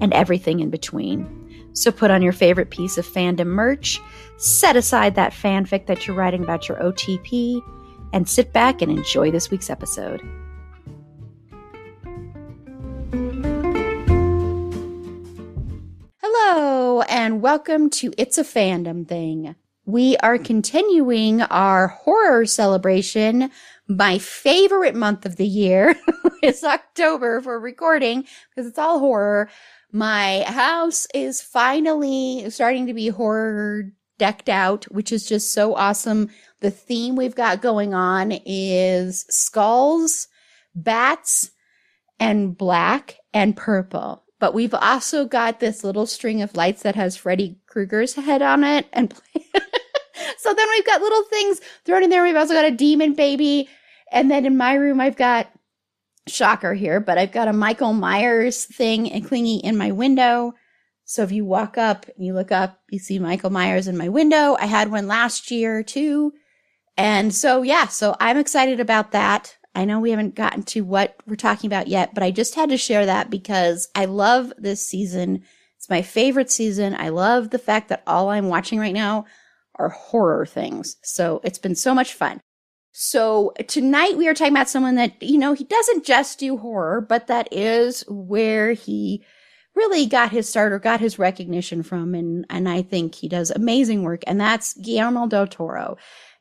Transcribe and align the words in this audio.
and 0.00 0.12
everything 0.12 0.60
in 0.60 0.70
between. 0.70 1.36
So 1.72 1.92
put 1.92 2.10
on 2.10 2.22
your 2.22 2.32
favorite 2.32 2.70
piece 2.70 2.98
of 2.98 3.06
fandom 3.06 3.46
merch, 3.46 4.00
set 4.38 4.76
aside 4.76 5.14
that 5.14 5.32
fanfic 5.32 5.86
that 5.86 6.06
you're 6.06 6.16
writing 6.16 6.42
about 6.42 6.68
your 6.68 6.78
OTP, 6.78 7.62
and 8.12 8.28
sit 8.28 8.52
back 8.52 8.82
and 8.82 8.90
enjoy 8.90 9.30
this 9.30 9.50
week's 9.50 9.70
episode. 9.70 10.20
Hello, 16.20 17.02
and 17.02 17.40
welcome 17.40 17.88
to 17.90 18.12
It's 18.18 18.38
a 18.38 18.44
Fandom 18.44 19.06
Thing. 19.06 19.54
We 19.86 20.16
are 20.18 20.38
continuing 20.38 21.42
our 21.42 21.88
horror 21.88 22.46
celebration. 22.46 23.50
My 23.88 24.18
favorite 24.18 24.94
month 24.94 25.26
of 25.26 25.36
the 25.36 25.46
year 25.46 25.96
is 26.42 26.62
October 26.62 27.40
for 27.40 27.58
recording 27.58 28.24
because 28.50 28.68
it's 28.68 28.78
all 28.78 28.98
horror. 28.98 29.48
My 29.92 30.44
house 30.46 31.06
is 31.14 31.42
finally 31.42 32.48
starting 32.50 32.86
to 32.86 32.94
be 32.94 33.08
horror 33.08 33.92
decked 34.18 34.48
out, 34.48 34.84
which 34.92 35.10
is 35.10 35.26
just 35.26 35.52
so 35.52 35.74
awesome. 35.74 36.30
The 36.60 36.70
theme 36.70 37.16
we've 37.16 37.34
got 37.34 37.62
going 37.62 37.94
on 37.94 38.32
is 38.44 39.24
skulls, 39.30 40.28
bats, 40.74 41.50
and 42.20 42.56
black 42.56 43.16
and 43.32 43.56
purple. 43.56 44.22
But 44.38 44.54
we've 44.54 44.74
also 44.74 45.24
got 45.24 45.58
this 45.58 45.82
little 45.82 46.06
string 46.06 46.42
of 46.42 46.56
lights 46.56 46.82
that 46.82 46.94
has 46.94 47.16
Freddy 47.16 47.58
Krueger's 47.66 48.14
head 48.14 48.42
on 48.42 48.62
it. 48.62 48.86
And 48.92 49.12
so 50.38 50.54
then 50.54 50.68
we've 50.70 50.86
got 50.86 51.00
little 51.02 51.24
things 51.24 51.60
thrown 51.84 52.04
in 52.04 52.10
there. 52.10 52.22
We've 52.22 52.36
also 52.36 52.54
got 52.54 52.64
a 52.64 52.70
demon 52.70 53.14
baby. 53.14 53.68
And 54.12 54.30
then 54.30 54.46
in 54.46 54.56
my 54.56 54.74
room, 54.74 55.00
I've 55.00 55.16
got 55.16 55.50
shocker 56.26 56.74
here, 56.74 57.00
but 57.00 57.18
I've 57.18 57.32
got 57.32 57.48
a 57.48 57.52
Michael 57.52 57.92
Myers 57.92 58.64
thing 58.64 59.10
and 59.10 59.26
clinging 59.26 59.60
in 59.60 59.76
my 59.76 59.90
window. 59.90 60.54
So 61.04 61.22
if 61.22 61.32
you 61.32 61.44
walk 61.44 61.76
up 61.76 62.06
and 62.16 62.24
you 62.24 62.34
look 62.34 62.52
up, 62.52 62.80
you 62.90 62.98
see 62.98 63.18
Michael 63.18 63.50
Myers 63.50 63.88
in 63.88 63.96
my 63.96 64.08
window. 64.08 64.56
I 64.60 64.66
had 64.66 64.90
one 64.90 65.08
last 65.08 65.50
year 65.50 65.82
too. 65.82 66.32
And 66.96 67.34
so, 67.34 67.62
yeah, 67.62 67.88
so 67.88 68.14
I'm 68.20 68.36
excited 68.36 68.78
about 68.78 69.12
that. 69.12 69.56
I 69.74 69.84
know 69.84 70.00
we 70.00 70.10
haven't 70.10 70.34
gotten 70.34 70.62
to 70.64 70.82
what 70.82 71.16
we're 71.26 71.36
talking 71.36 71.68
about 71.68 71.88
yet, 71.88 72.14
but 72.14 72.22
I 72.22 72.30
just 72.30 72.54
had 72.54 72.70
to 72.70 72.76
share 72.76 73.06
that 73.06 73.30
because 73.30 73.88
I 73.94 74.04
love 74.04 74.52
this 74.58 74.86
season. 74.86 75.42
It's 75.76 75.88
my 75.88 76.02
favorite 76.02 76.50
season. 76.50 76.94
I 76.94 77.08
love 77.08 77.50
the 77.50 77.58
fact 77.58 77.88
that 77.88 78.02
all 78.06 78.28
I'm 78.28 78.48
watching 78.48 78.78
right 78.78 78.94
now 78.94 79.26
are 79.76 79.88
horror 79.88 80.44
things. 80.44 80.96
So 81.02 81.40
it's 81.42 81.58
been 81.58 81.74
so 81.76 81.94
much 81.94 82.12
fun. 82.12 82.40
So 82.92 83.52
tonight 83.68 84.16
we 84.16 84.26
are 84.28 84.34
talking 84.34 84.52
about 84.52 84.68
someone 84.68 84.96
that, 84.96 85.22
you 85.22 85.38
know, 85.38 85.52
he 85.52 85.64
doesn't 85.64 86.04
just 86.04 86.38
do 86.38 86.56
horror, 86.56 87.00
but 87.00 87.28
that 87.28 87.48
is 87.52 88.04
where 88.08 88.72
he 88.72 89.24
really 89.76 90.06
got 90.06 90.32
his 90.32 90.48
start 90.48 90.72
or 90.72 90.78
got 90.78 91.00
his 91.00 91.18
recognition 91.18 91.82
from. 91.82 92.14
And, 92.14 92.44
and 92.50 92.68
I 92.68 92.82
think 92.82 93.14
he 93.14 93.28
does 93.28 93.50
amazing 93.50 94.02
work. 94.02 94.22
And 94.26 94.40
that's 94.40 94.74
Guillermo 94.74 95.28
del 95.28 95.46
Toro. 95.46 95.96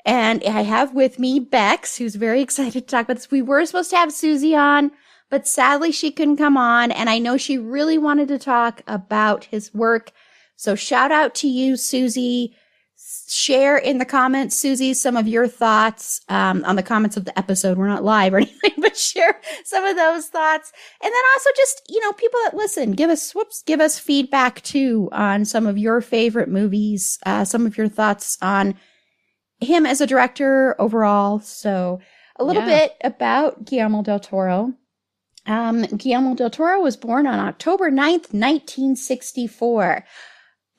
And 0.06 0.44
I 0.44 0.62
have 0.64 0.94
with 0.94 1.20
me 1.20 1.40
Bex, 1.40 1.98
who's 1.98 2.16
very 2.16 2.42
excited 2.44 2.74
to 2.74 2.82
talk 2.82 3.06
about 3.06 3.18
this. 3.18 3.32
We 3.32 3.44
were 3.44 3.66
supposed 3.66 3.92
to 3.92 3.98
have 3.98 4.12
Susie 4.12 4.56
on, 4.56 4.92
but 5.30 5.48
sadly 5.48 5.92
she 5.92 6.10
couldn't 6.10 6.38
come 6.38 6.58
on. 6.58 6.92
And 6.92 7.10
I 7.10 7.20
know 7.20 7.38
she 7.38 7.60
really 7.60 8.00
wanted 8.00 8.28
to 8.30 8.40
talk 8.40 8.82
about 8.88 9.46
his 9.46 9.74
work. 9.74 10.12
So 10.56 10.74
shout 10.74 11.12
out 11.12 11.36
to 11.36 11.48
you, 11.48 11.78
Susie. 11.78 12.56
Share 13.28 13.78
in 13.78 13.98
the 13.98 14.06
comments, 14.06 14.56
Susie, 14.56 14.94
some 14.94 15.18
of 15.18 15.28
your 15.28 15.48
thoughts 15.48 16.22
um, 16.30 16.64
on 16.66 16.76
the 16.76 16.84
comments 16.84 17.18
of 17.18 17.26
the 17.26 17.38
episode. 17.38 17.78
We're 17.78 17.88
not 17.88 18.04
live 18.04 18.34
or 18.34 18.38
anything, 18.42 18.74
but 18.78 18.96
share 18.98 19.40
some 19.66 19.84
of 19.84 19.96
those 19.96 20.28
thoughts. 20.28 20.72
And 21.04 21.12
then 21.12 21.22
also 21.36 21.50
just, 21.56 21.82
you 21.90 22.00
know, 22.02 22.14
people 22.14 22.40
that 22.46 22.56
listen, 22.56 22.92
give 22.92 23.10
us, 23.10 23.34
whoops, 23.34 23.64
give 23.66 23.80
us 23.82 23.98
feedback 23.98 24.62
too 24.62 25.10
on 25.12 25.46
some 25.46 25.66
of 25.66 25.78
your 25.78 26.02
favorite 26.02 26.50
movies, 26.50 27.18
uh, 27.26 27.46
some 27.46 27.66
of 27.66 27.78
your 27.78 27.88
thoughts 27.88 28.38
on 28.42 28.76
him 29.60 29.86
as 29.86 30.02
a 30.02 30.08
director 30.08 30.76
overall. 30.80 31.40
So 31.40 32.00
a 32.38 32.44
little 32.44 32.62
Yeah. 32.64 32.80
bit 32.80 32.94
about 33.04 33.66
Guillermo 33.66 34.04
del 34.04 34.20
Toro. 34.20 34.74
Um, 35.48 35.82
Guillermo 35.84 36.36
del 36.36 36.50
Toro 36.52 36.80
was 36.82 36.96
born 36.96 37.26
on 37.26 37.40
October 37.40 37.90
9th, 37.90 38.34
1964. 38.34 40.06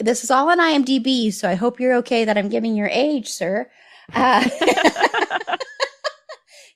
This 0.01 0.25
is 0.25 0.31
all 0.31 0.49
on 0.49 0.59
IMDb, 0.59 1.31
so 1.31 1.47
I 1.47 1.57
hope 1.57 1.79
you're 1.79 1.97
okay 1.97 2.25
that 2.25 2.39
I'm 2.39 2.49
giving 2.49 2.75
your 2.75 2.89
age, 2.89 3.29
sir. 3.29 3.71
Uh, 4.15 4.49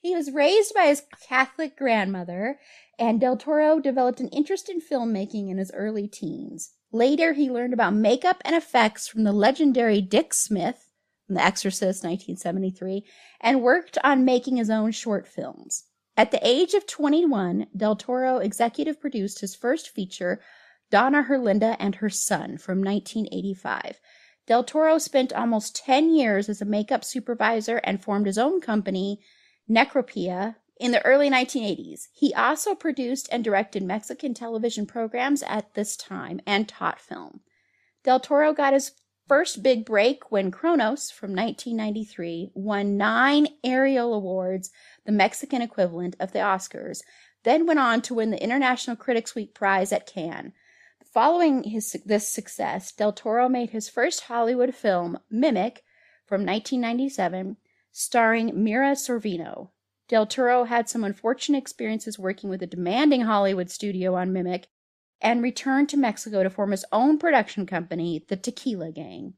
he 0.02 0.14
was 0.14 0.30
raised 0.30 0.74
by 0.74 0.86
his 0.86 1.02
Catholic 1.26 1.74
grandmother, 1.74 2.58
and 2.98 3.18
Del 3.18 3.38
Toro 3.38 3.80
developed 3.80 4.20
an 4.20 4.28
interest 4.28 4.68
in 4.68 4.80
filmmaking 4.80 5.50
in 5.50 5.56
his 5.56 5.72
early 5.72 6.06
teens. 6.06 6.72
Later, 6.92 7.32
he 7.32 7.50
learned 7.50 7.72
about 7.72 7.94
makeup 7.94 8.42
and 8.44 8.54
effects 8.54 9.08
from 9.08 9.24
the 9.24 9.32
legendary 9.32 10.02
Dick 10.02 10.34
Smith 10.34 10.90
from 11.26 11.36
The 11.36 11.44
Exorcist, 11.44 12.04
1973, 12.04 13.06
and 13.40 13.62
worked 13.62 13.96
on 14.04 14.26
making 14.26 14.56
his 14.58 14.68
own 14.68 14.90
short 14.90 15.26
films. 15.26 15.84
At 16.14 16.30
the 16.30 16.46
age 16.46 16.74
of 16.74 16.86
21, 16.86 17.68
Del 17.74 17.96
Toro 17.96 18.36
executive 18.36 19.00
produced 19.00 19.40
his 19.40 19.56
first 19.56 19.88
feature, 19.88 20.40
Donna 20.94 21.24
Herlinda 21.24 21.74
and 21.80 21.96
Her 21.96 22.08
Son, 22.08 22.56
from 22.56 22.80
1985. 22.80 23.98
Del 24.46 24.62
Toro 24.62 24.98
spent 24.98 25.32
almost 25.32 25.74
10 25.74 26.14
years 26.14 26.48
as 26.48 26.62
a 26.62 26.64
makeup 26.64 27.04
supervisor 27.04 27.78
and 27.78 28.00
formed 28.00 28.26
his 28.26 28.38
own 28.38 28.60
company, 28.60 29.18
Necropia, 29.68 30.54
in 30.78 30.92
the 30.92 31.04
early 31.04 31.28
1980s. 31.28 32.02
He 32.12 32.32
also 32.32 32.76
produced 32.76 33.28
and 33.32 33.42
directed 33.42 33.82
Mexican 33.82 34.34
television 34.34 34.86
programs 34.86 35.42
at 35.42 35.74
this 35.74 35.96
time 35.96 36.40
and 36.46 36.68
taught 36.68 37.00
film. 37.00 37.40
Del 38.04 38.20
Toro 38.20 38.52
got 38.52 38.72
his 38.72 38.92
first 39.26 39.64
big 39.64 39.84
break 39.84 40.30
when 40.30 40.52
Cronos 40.52 41.10
from 41.10 41.30
1993 41.34 42.52
won 42.54 42.96
nine 42.96 43.48
Ariel 43.64 44.14
Awards, 44.14 44.70
the 45.04 45.10
Mexican 45.10 45.60
equivalent 45.60 46.14
of 46.20 46.30
the 46.30 46.38
Oscars, 46.38 47.00
then 47.42 47.66
went 47.66 47.80
on 47.80 48.00
to 48.02 48.14
win 48.14 48.30
the 48.30 48.40
International 48.40 48.94
Critics 48.94 49.34
Week 49.34 49.56
Prize 49.56 49.90
at 49.90 50.06
Cannes. 50.06 50.52
Following 51.14 51.62
his, 51.62 51.96
this 52.04 52.26
success, 52.26 52.90
Del 52.90 53.12
Toro 53.12 53.48
made 53.48 53.70
his 53.70 53.88
first 53.88 54.22
Hollywood 54.22 54.74
film, 54.74 55.20
Mimic, 55.30 55.84
from 56.26 56.40
1997, 56.40 57.56
starring 57.92 58.50
Mira 58.64 58.96
Sorvino. 58.96 59.70
Del 60.08 60.26
Toro 60.26 60.64
had 60.64 60.88
some 60.88 61.04
unfortunate 61.04 61.58
experiences 61.58 62.18
working 62.18 62.50
with 62.50 62.62
a 62.64 62.66
demanding 62.66 63.20
Hollywood 63.20 63.70
studio 63.70 64.16
on 64.16 64.32
Mimic 64.32 64.66
and 65.20 65.40
returned 65.40 65.88
to 65.90 65.96
Mexico 65.96 66.42
to 66.42 66.50
form 66.50 66.72
his 66.72 66.84
own 66.90 67.16
production 67.16 67.64
company, 67.64 68.24
the 68.26 68.36
Tequila 68.36 68.90
Gang. 68.90 69.34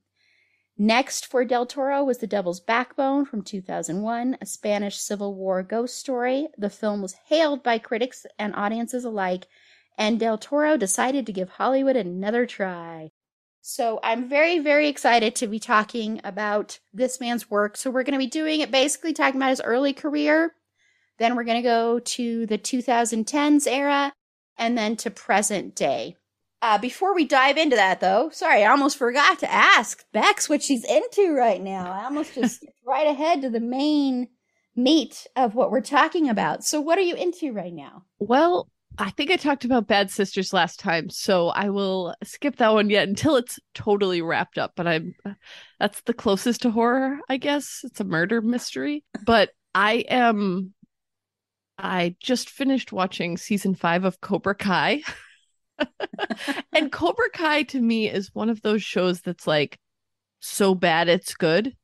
Next 0.78 1.26
for 1.26 1.44
Del 1.44 1.66
Toro 1.66 2.02
was 2.04 2.18
The 2.18 2.26
Devil's 2.26 2.60
Backbone 2.60 3.26
from 3.26 3.42
2001, 3.42 4.38
a 4.40 4.46
Spanish 4.46 4.96
Civil 4.96 5.34
War 5.34 5.62
ghost 5.62 5.98
story. 5.98 6.48
The 6.56 6.70
film 6.70 7.02
was 7.02 7.16
hailed 7.26 7.62
by 7.62 7.78
critics 7.78 8.24
and 8.38 8.54
audiences 8.56 9.04
alike, 9.04 9.46
and 9.98 10.20
Del 10.20 10.38
Toro 10.38 10.76
decided 10.76 11.26
to 11.26 11.32
give 11.32 11.50
Hollywood 11.50 11.96
another 11.96 12.46
try. 12.46 13.10
So 13.62 13.98
I'm 14.02 14.28
very, 14.28 14.60
very 14.60 14.88
excited 14.88 15.34
to 15.36 15.48
be 15.48 15.58
talking 15.58 16.20
about 16.22 16.78
this 16.92 17.18
man's 17.18 17.50
work. 17.50 17.76
So 17.76 17.90
we're 17.90 18.04
going 18.04 18.12
to 18.12 18.18
be 18.18 18.28
doing 18.28 18.60
it 18.60 18.70
basically 18.70 19.12
talking 19.12 19.40
about 19.40 19.50
his 19.50 19.60
early 19.60 19.92
career. 19.92 20.52
Then 21.18 21.34
we're 21.34 21.44
going 21.44 21.62
to 21.62 21.68
go 21.68 21.98
to 21.98 22.46
the 22.46 22.58
2010s 22.58 23.66
era 23.66 24.12
and 24.56 24.78
then 24.78 24.96
to 24.96 25.10
present 25.10 25.74
day. 25.74 26.16
Uh, 26.62 26.78
before 26.78 27.14
we 27.14 27.26
dive 27.26 27.56
into 27.56 27.76
that, 27.76 28.00
though, 28.00 28.30
sorry, 28.30 28.64
I 28.64 28.70
almost 28.70 28.96
forgot 28.96 29.40
to 29.40 29.52
ask 29.52 30.04
Bex 30.12 30.48
what 30.48 30.62
she's 30.62 30.84
into 30.84 31.34
right 31.34 31.60
now. 31.60 31.92
I 31.92 32.04
almost 32.04 32.34
just 32.34 32.64
right 32.86 33.06
ahead 33.06 33.42
to 33.42 33.50
the 33.50 33.60
main 33.60 34.28
meat 34.74 35.26
of 35.36 35.54
what 35.54 35.70
we're 35.70 35.80
talking 35.80 36.28
about. 36.28 36.64
So, 36.64 36.80
what 36.80 36.98
are 36.98 37.02
you 37.02 37.14
into 37.14 37.52
right 37.52 37.74
now? 37.74 38.04
Well, 38.18 38.68
I 38.98 39.10
think 39.10 39.30
I 39.30 39.36
talked 39.36 39.64
about 39.64 39.86
Bad 39.86 40.10
Sisters 40.10 40.52
last 40.52 40.80
time, 40.80 41.10
so 41.10 41.48
I 41.48 41.70
will 41.70 42.14
skip 42.24 42.56
that 42.56 42.72
one 42.72 42.88
yet 42.88 43.08
until 43.08 43.36
it's 43.36 43.58
totally 43.74 44.22
wrapped 44.22 44.58
up. 44.58 44.72
But 44.74 44.86
I'm 44.86 45.14
that's 45.78 46.00
the 46.02 46.14
closest 46.14 46.62
to 46.62 46.70
horror, 46.70 47.18
I 47.28 47.36
guess. 47.36 47.80
It's 47.84 48.00
a 48.00 48.04
murder 48.04 48.40
mystery. 48.40 49.04
But 49.24 49.50
I 49.74 50.04
am 50.08 50.72
I 51.78 52.16
just 52.20 52.48
finished 52.48 52.92
watching 52.92 53.36
season 53.36 53.74
five 53.74 54.04
of 54.04 54.20
Cobra 54.20 54.54
Kai. 54.54 55.02
and 56.72 56.90
Cobra 56.90 57.28
Kai 57.32 57.64
to 57.64 57.80
me 57.80 58.08
is 58.08 58.34
one 58.34 58.48
of 58.48 58.62
those 58.62 58.82
shows 58.82 59.20
that's 59.20 59.46
like 59.46 59.78
so 60.40 60.74
bad 60.74 61.08
it's 61.08 61.34
good. 61.34 61.76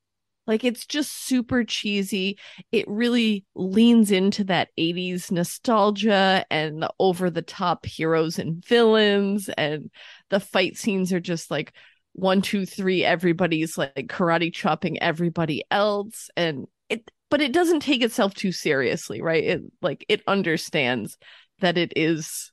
Like 0.47 0.65
it's 0.65 0.87
just 0.87 1.27
super 1.27 1.65
cheesy. 1.65 2.39
It 2.73 2.89
really 2.89 3.45
leans 3.55 4.11
into 4.11 4.45
that 4.45 4.69
80s 4.77 5.31
nostalgia 5.31 6.45
and 6.51 6.83
the 6.83 6.91
over 6.99 7.31
the 7.31 7.43
top 7.43 7.87
heroes 7.87 8.39
and 8.39 8.65
villains. 8.65 9.49
And 9.51 9.91
the 10.31 10.41
fight 10.41 10.77
scenes 10.77 11.13
are 11.13 11.21
just 11.21 11.51
like 11.51 11.73
one, 12.15 12.43
two, 12.43 12.67
three, 12.67 13.05
everybody's 13.05 13.79
like 13.79 13.95
karate 14.09 14.53
chopping 14.53 15.01
everybody 15.01 15.65
else. 15.71 16.29
And 16.37 16.67
it, 16.89 17.11
but 17.31 17.41
it 17.41 17.53
doesn't 17.53 17.81
take 17.81 18.03
itself 18.03 18.35
too 18.35 18.53
seriously, 18.53 19.23
right? 19.23 19.45
It 19.45 19.63
like 19.81 20.05
it 20.09 20.23
understands 20.27 21.17
that 21.61 21.79
it 21.79 21.93
is 21.97 22.53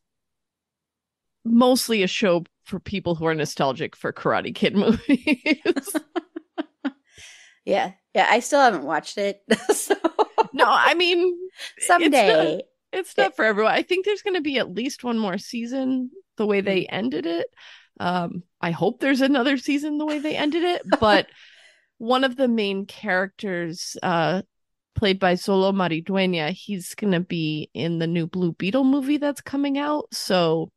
mostly 1.44 2.04
a 2.04 2.08
show 2.08 2.44
for 2.64 2.80
people 2.80 3.16
who 3.16 3.26
are 3.26 3.34
nostalgic 3.36 3.96
for 3.96 4.14
Karate 4.14 4.54
Kid 4.54 4.76
movies. 4.78 5.96
yeah. 7.70 7.92
Yeah, 8.16 8.28
I 8.30 8.40
still 8.40 8.60
haven't 8.60 8.84
watched 8.84 9.18
it. 9.18 9.42
so 9.74 9.96
No, 10.54 10.66
I 10.68 10.96
mean 10.96 11.38
someday. 11.80 12.62
It's 12.92 12.94
not, 12.94 13.00
it's 13.00 13.18
not 13.18 13.36
for 13.36 13.46
everyone. 13.46 13.74
I 13.74 13.84
think 13.84 14.06
there's 14.06 14.24
going 14.24 14.36
to 14.36 14.42
be 14.42 14.58
at 14.58 14.74
least 14.74 15.04
one 15.04 15.20
more 15.20 15.38
season 15.38 16.10
the 16.38 16.48
way 16.48 16.62
they 16.62 16.82
mm. 16.82 16.88
ended 16.90 17.26
it. 17.26 17.48
Um 18.00 18.44
I 18.60 18.72
hope 18.72 19.00
there's 19.00 19.22
another 19.22 19.58
season 19.58 19.98
the 19.98 20.06
way 20.06 20.20
they 20.20 20.36
ended 20.36 20.64
it, 20.64 20.82
but 21.00 21.28
one 21.98 22.24
of 22.24 22.36
the 22.36 22.48
main 22.48 22.86
characters 22.86 23.96
uh 24.02 24.42
played 24.96 25.20
by 25.20 25.36
Xolo 25.36 25.72
Maridueña, 25.72 26.52
he's 26.52 26.94
going 26.96 27.14
to 27.14 27.22
be 27.22 27.70
in 27.74 28.00
the 28.00 28.08
new 28.08 28.28
Blue 28.28 28.52
Beetle 28.54 28.84
movie 28.84 29.18
that's 29.18 29.40
coming 29.40 29.78
out. 29.78 30.08
So 30.12 30.72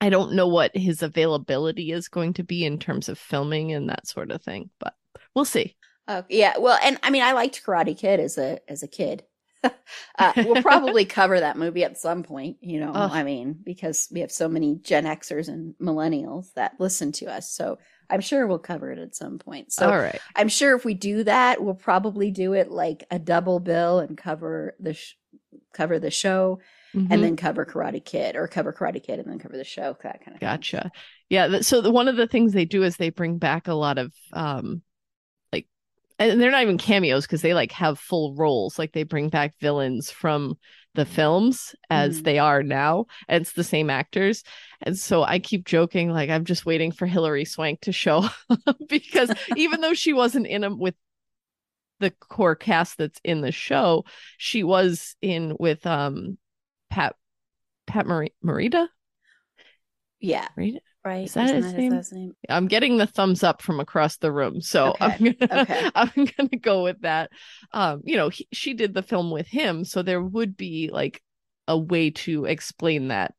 I 0.00 0.08
don't 0.08 0.32
know 0.32 0.48
what 0.48 0.74
his 0.74 1.02
availability 1.02 1.92
is 1.92 2.08
going 2.08 2.34
to 2.34 2.44
be 2.44 2.64
in 2.64 2.78
terms 2.78 3.08
of 3.08 3.18
filming 3.18 3.72
and 3.72 3.88
that 3.90 4.06
sort 4.06 4.30
of 4.30 4.42
thing, 4.42 4.70
but 4.78 4.94
we'll 5.34 5.44
see. 5.44 5.76
Uh, 6.08 6.22
yeah, 6.28 6.58
well, 6.58 6.78
and 6.82 6.98
I 7.02 7.10
mean, 7.10 7.22
I 7.22 7.32
liked 7.32 7.64
Karate 7.64 7.96
Kid 7.96 8.20
as 8.20 8.38
a 8.38 8.58
as 8.70 8.82
a 8.82 8.88
kid. 8.88 9.24
uh, 10.18 10.32
we'll 10.36 10.62
probably 10.62 11.04
cover 11.06 11.38
that 11.38 11.56
movie 11.56 11.84
at 11.84 11.96
some 11.96 12.24
point, 12.24 12.56
you 12.60 12.80
know. 12.80 12.92
Ugh. 12.92 13.10
I 13.12 13.22
mean, 13.22 13.58
because 13.62 14.08
we 14.10 14.20
have 14.20 14.32
so 14.32 14.48
many 14.48 14.76
Gen 14.82 15.04
Xers 15.04 15.48
and 15.48 15.74
millennials 15.80 16.52
that 16.54 16.74
listen 16.80 17.12
to 17.12 17.26
us, 17.26 17.52
so 17.52 17.78
I'm 18.10 18.20
sure 18.20 18.46
we'll 18.46 18.58
cover 18.58 18.90
it 18.90 18.98
at 18.98 19.14
some 19.14 19.38
point. 19.38 19.72
So, 19.72 19.88
all 19.88 19.98
right, 19.98 20.20
I'm 20.34 20.48
sure 20.48 20.74
if 20.76 20.84
we 20.84 20.94
do 20.94 21.24
that, 21.24 21.62
we'll 21.62 21.74
probably 21.74 22.32
do 22.32 22.54
it 22.54 22.70
like 22.70 23.04
a 23.10 23.18
double 23.18 23.60
bill 23.60 24.00
and 24.00 24.18
cover 24.18 24.74
the 24.80 24.94
sh- 24.94 25.14
cover 25.72 25.98
the 25.98 26.10
show 26.10 26.58
mm-hmm. 26.94 27.12
and 27.12 27.22
then 27.22 27.36
cover 27.36 27.64
Karate 27.64 28.04
Kid 28.04 28.36
or 28.36 28.48
cover 28.48 28.72
Karate 28.72 29.02
Kid 29.02 29.18
and 29.18 29.30
then 29.30 29.38
cover 29.38 29.56
the 29.56 29.64
show, 29.64 29.96
that 30.02 30.24
kind 30.24 30.34
of 30.34 30.40
Gotcha. 30.40 30.82
Thing. 30.82 30.90
Yeah. 31.30 31.60
So 31.60 31.80
the, 31.80 31.90
one 31.90 32.08
of 32.08 32.16
the 32.16 32.26
things 32.26 32.52
they 32.52 32.64
do 32.64 32.82
is 32.82 32.96
they 32.96 33.10
bring 33.10 33.38
back 33.38 33.68
a 33.68 33.74
lot 33.74 33.98
of 33.98 34.12
um 34.32 34.82
and 36.30 36.40
they're 36.40 36.50
not 36.50 36.62
even 36.62 36.78
cameos 36.78 37.26
because 37.26 37.42
they 37.42 37.54
like 37.54 37.72
have 37.72 37.98
full 37.98 38.34
roles. 38.34 38.78
Like 38.78 38.92
they 38.92 39.02
bring 39.02 39.28
back 39.28 39.54
villains 39.60 40.10
from 40.10 40.56
the 40.94 41.04
films 41.04 41.74
as 41.90 42.16
mm-hmm. 42.16 42.24
they 42.24 42.38
are 42.38 42.62
now. 42.62 43.06
And 43.28 43.42
it's 43.42 43.52
the 43.52 43.64
same 43.64 43.90
actors. 43.90 44.42
And 44.82 44.98
so 44.98 45.22
I 45.22 45.38
keep 45.38 45.64
joking, 45.64 46.10
like 46.10 46.30
I'm 46.30 46.44
just 46.44 46.66
waiting 46.66 46.92
for 46.92 47.06
Hilary 47.06 47.44
Swank 47.44 47.80
to 47.82 47.92
show 47.92 48.28
up 48.66 48.76
because 48.88 49.32
even 49.56 49.80
though 49.80 49.94
she 49.94 50.12
wasn't 50.12 50.46
in 50.46 50.62
them 50.62 50.78
with 50.78 50.94
the 52.00 52.10
core 52.10 52.56
cast 52.56 52.98
that's 52.98 53.20
in 53.24 53.40
the 53.40 53.52
show, 53.52 54.04
she 54.36 54.64
was 54.64 55.16
in 55.22 55.56
with 55.58 55.86
um 55.86 56.36
Pat 56.90 57.14
Pat 57.86 58.06
Mar- 58.06 58.28
Morita. 58.44 58.88
Yeah. 60.20 60.46
Marita? 60.58 60.78
Right. 61.04 61.24
Is 61.24 61.34
that, 61.34 61.50
his, 61.50 61.66
that 61.66 61.76
name? 61.78 61.92
his, 61.92 62.12
name? 62.12 62.36
I'm 62.48 62.68
getting 62.68 62.96
the 62.96 63.08
thumbs 63.08 63.42
up 63.42 63.60
from 63.60 63.80
across 63.80 64.18
the 64.18 64.30
room, 64.30 64.60
so 64.60 64.90
okay. 64.90 65.04
I'm 65.04 65.24
gonna 65.32 65.62
okay. 65.62 65.90
I'm 65.94 66.28
gonna 66.36 66.58
go 66.60 66.84
with 66.84 67.00
that. 67.00 67.30
Um, 67.72 68.02
you 68.04 68.16
know, 68.16 68.28
he, 68.28 68.46
she 68.52 68.74
did 68.74 68.94
the 68.94 69.02
film 69.02 69.30
with 69.30 69.48
him, 69.48 69.84
so 69.84 70.02
there 70.02 70.22
would 70.22 70.56
be 70.56 70.90
like 70.92 71.20
a 71.66 71.76
way 71.76 72.10
to 72.10 72.44
explain 72.44 73.08
that 73.08 73.34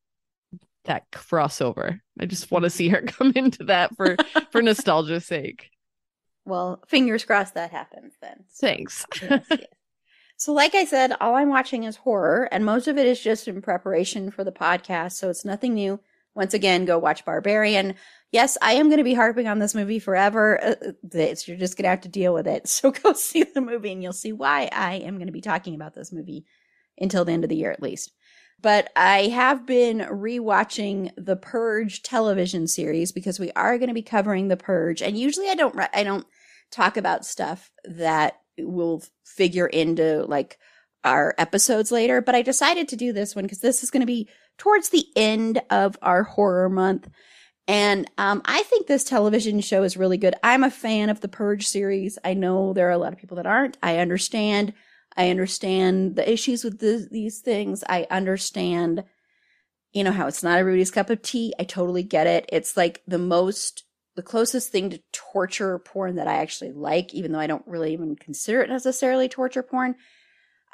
that 0.86 1.10
crossover. 1.12 2.00
I 2.20 2.26
just 2.26 2.52
want 2.52 2.64
to 2.64 2.70
see 2.70 2.90
her 2.90 3.02
come 3.08 3.32
into 3.36 3.66
that 3.66 3.96
for 3.96 4.18
for 4.52 4.62
nostalgia's 4.62 5.26
sake. 5.26 5.70
Well, 6.46 6.84
fingers 6.88 7.24
crossed 7.24 7.54
that 7.54 7.72
happens 7.72 8.14
then. 8.22 8.44
Thanks. 8.60 9.06
Yes, 9.22 9.46
yes. 9.50 9.62
So, 10.36 10.52
like 10.52 10.76
I 10.76 10.84
said, 10.84 11.14
all 11.22 11.36
I'm 11.36 11.48
watching 11.48 11.86
is 11.86 11.96
horror, 11.96 12.50
and 12.52 12.66
most 12.66 12.90
of 12.90 12.98
it 12.98 13.06
is 13.06 13.22
just 13.22 13.48
in 13.48 13.62
preparation 13.62 14.30
for 14.30 14.44
the 14.44 14.52
podcast. 14.52 15.14
So, 15.14 15.30
it's 15.30 15.46
nothing 15.46 15.76
new. 15.76 16.02
Once 16.36 16.54
again, 16.54 16.86
go 16.86 16.98
watch 16.98 17.26
Barbarian. 17.26 17.96
Yes, 18.32 18.58
I 18.62 18.74
am 18.74 18.88
going 18.88 18.98
to 18.98 19.04
be 19.04 19.14
harping 19.14 19.48
on 19.48 19.60
this 19.60 19.76
movie 19.76 20.00
forever. 20.00 20.62
Uh, 20.64 20.76
uh 20.88 20.92
it's, 21.14 21.48
you're 21.48 21.58
just 21.58 21.78
going 21.78 21.84
to 21.84 21.90
have 21.90 22.02
to 22.02 22.10
deal 22.10 22.34
with 22.34 22.48
it. 22.48 22.68
So, 22.68 22.92
go 22.92 23.14
see 23.14 23.44
the 23.44 23.62
movie, 23.62 23.92
and 23.92 24.02
you'll 24.02 24.14
see 24.14 24.34
why 24.34 24.70
I 24.72 24.96
am 24.96 25.16
going 25.16 25.28
to 25.28 25.34
be 25.34 25.42
talking 25.42 25.76
about 25.76 25.94
this 25.94 26.12
movie 26.12 26.46
until 26.98 27.26
the 27.26 27.32
end 27.32 27.44
of 27.44 27.50
the 27.50 27.56
year 27.56 27.72
at 27.72 27.82
least. 27.82 28.12
But 28.62 28.90
I 28.96 29.28
have 29.28 29.66
been 29.66 30.00
rewatching 30.00 31.12
the 31.18 31.36
Purge 31.36 32.02
television 32.02 32.66
series 32.66 33.12
because 33.12 33.40
we 33.40 33.52
are 33.52 33.78
going 33.78 33.90
to 33.90 33.94
be 33.94 34.02
covering 34.02 34.48
the 34.48 34.58
Purge, 34.58 35.02
and 35.02 35.18
usually 35.18 35.50
I 35.50 35.56
don't 35.56 35.76
I 35.94 36.04
don't 36.04 36.26
talk 36.72 36.98
about 36.98 37.26
stuff 37.26 37.70
that 37.84 38.40
will 38.58 39.04
figure 39.26 39.68
into 39.68 40.26
like 40.28 40.58
our 41.04 41.36
episodes 41.38 41.92
later, 41.92 42.22
but 42.22 42.36
I 42.36 42.42
decided 42.42 42.88
to 42.90 42.96
do 42.96 43.12
this 43.12 43.36
one 43.36 43.44
because 43.44 43.60
this 43.60 43.84
is 43.84 43.92
going 43.92 44.02
to 44.02 44.08
be 44.08 44.30
towards 44.58 44.90
the 44.90 45.06
end 45.16 45.62
of 45.70 45.98
our 46.02 46.24
horror 46.24 46.70
month. 46.70 47.10
And 47.68 48.10
um, 48.18 48.42
I 48.46 48.64
think 48.64 48.88
this 48.88 49.04
television 49.04 49.62
show 49.62 49.84
is 49.84 49.96
really 49.96 50.18
good. 50.18 50.36
I'm 50.44 50.64
a 50.64 50.72
fan 50.72 51.10
of 51.10 51.22
the 51.22 51.30
Purge 51.30 51.68
series. 51.68 52.20
I 52.24 52.34
know 52.34 52.74
there 52.74 52.88
are 52.88 52.92
a 52.92 52.98
lot 52.98 53.14
of 53.14 53.20
people 53.20 53.38
that 53.38 53.46
aren't. 53.46 53.78
I 53.82 54.00
understand. 54.00 54.74
I 55.16 55.30
understand 55.30 56.16
the 56.16 56.30
issues 56.30 56.64
with 56.64 56.80
the, 56.80 57.08
these 57.10 57.40
things. 57.40 57.84
I 57.88 58.08
understand, 58.12 59.04
you 59.94 60.04
know, 60.04 60.12
how 60.12 60.28
it's 60.28 60.44
not 60.44 60.58
everybody's 60.58 60.92
cup 60.92 61.10
of 61.10 61.22
tea. 61.22 61.54
I 61.58 61.64
totally 61.64 62.04
get 62.04 62.28
it. 62.28 62.50
It's 62.50 62.76
like 62.76 63.02
the 63.08 63.20
most 63.20 63.84
the 64.16 64.22
closest 64.22 64.72
thing 64.72 64.92
to 64.92 65.02
torture 65.12 65.80
porn 65.80 66.16
that 66.16 66.28
I 66.28 66.36
actually 66.36 66.72
like, 66.72 67.14
even 67.14 67.32
though 67.32 67.40
I 67.40 67.48
don't 67.48 67.66
really 67.68 67.94
even 67.94 68.16
consider 68.16 68.62
it 68.62 68.70
necessarily 68.70 69.28
torture 69.28 69.64
porn. 69.64 69.96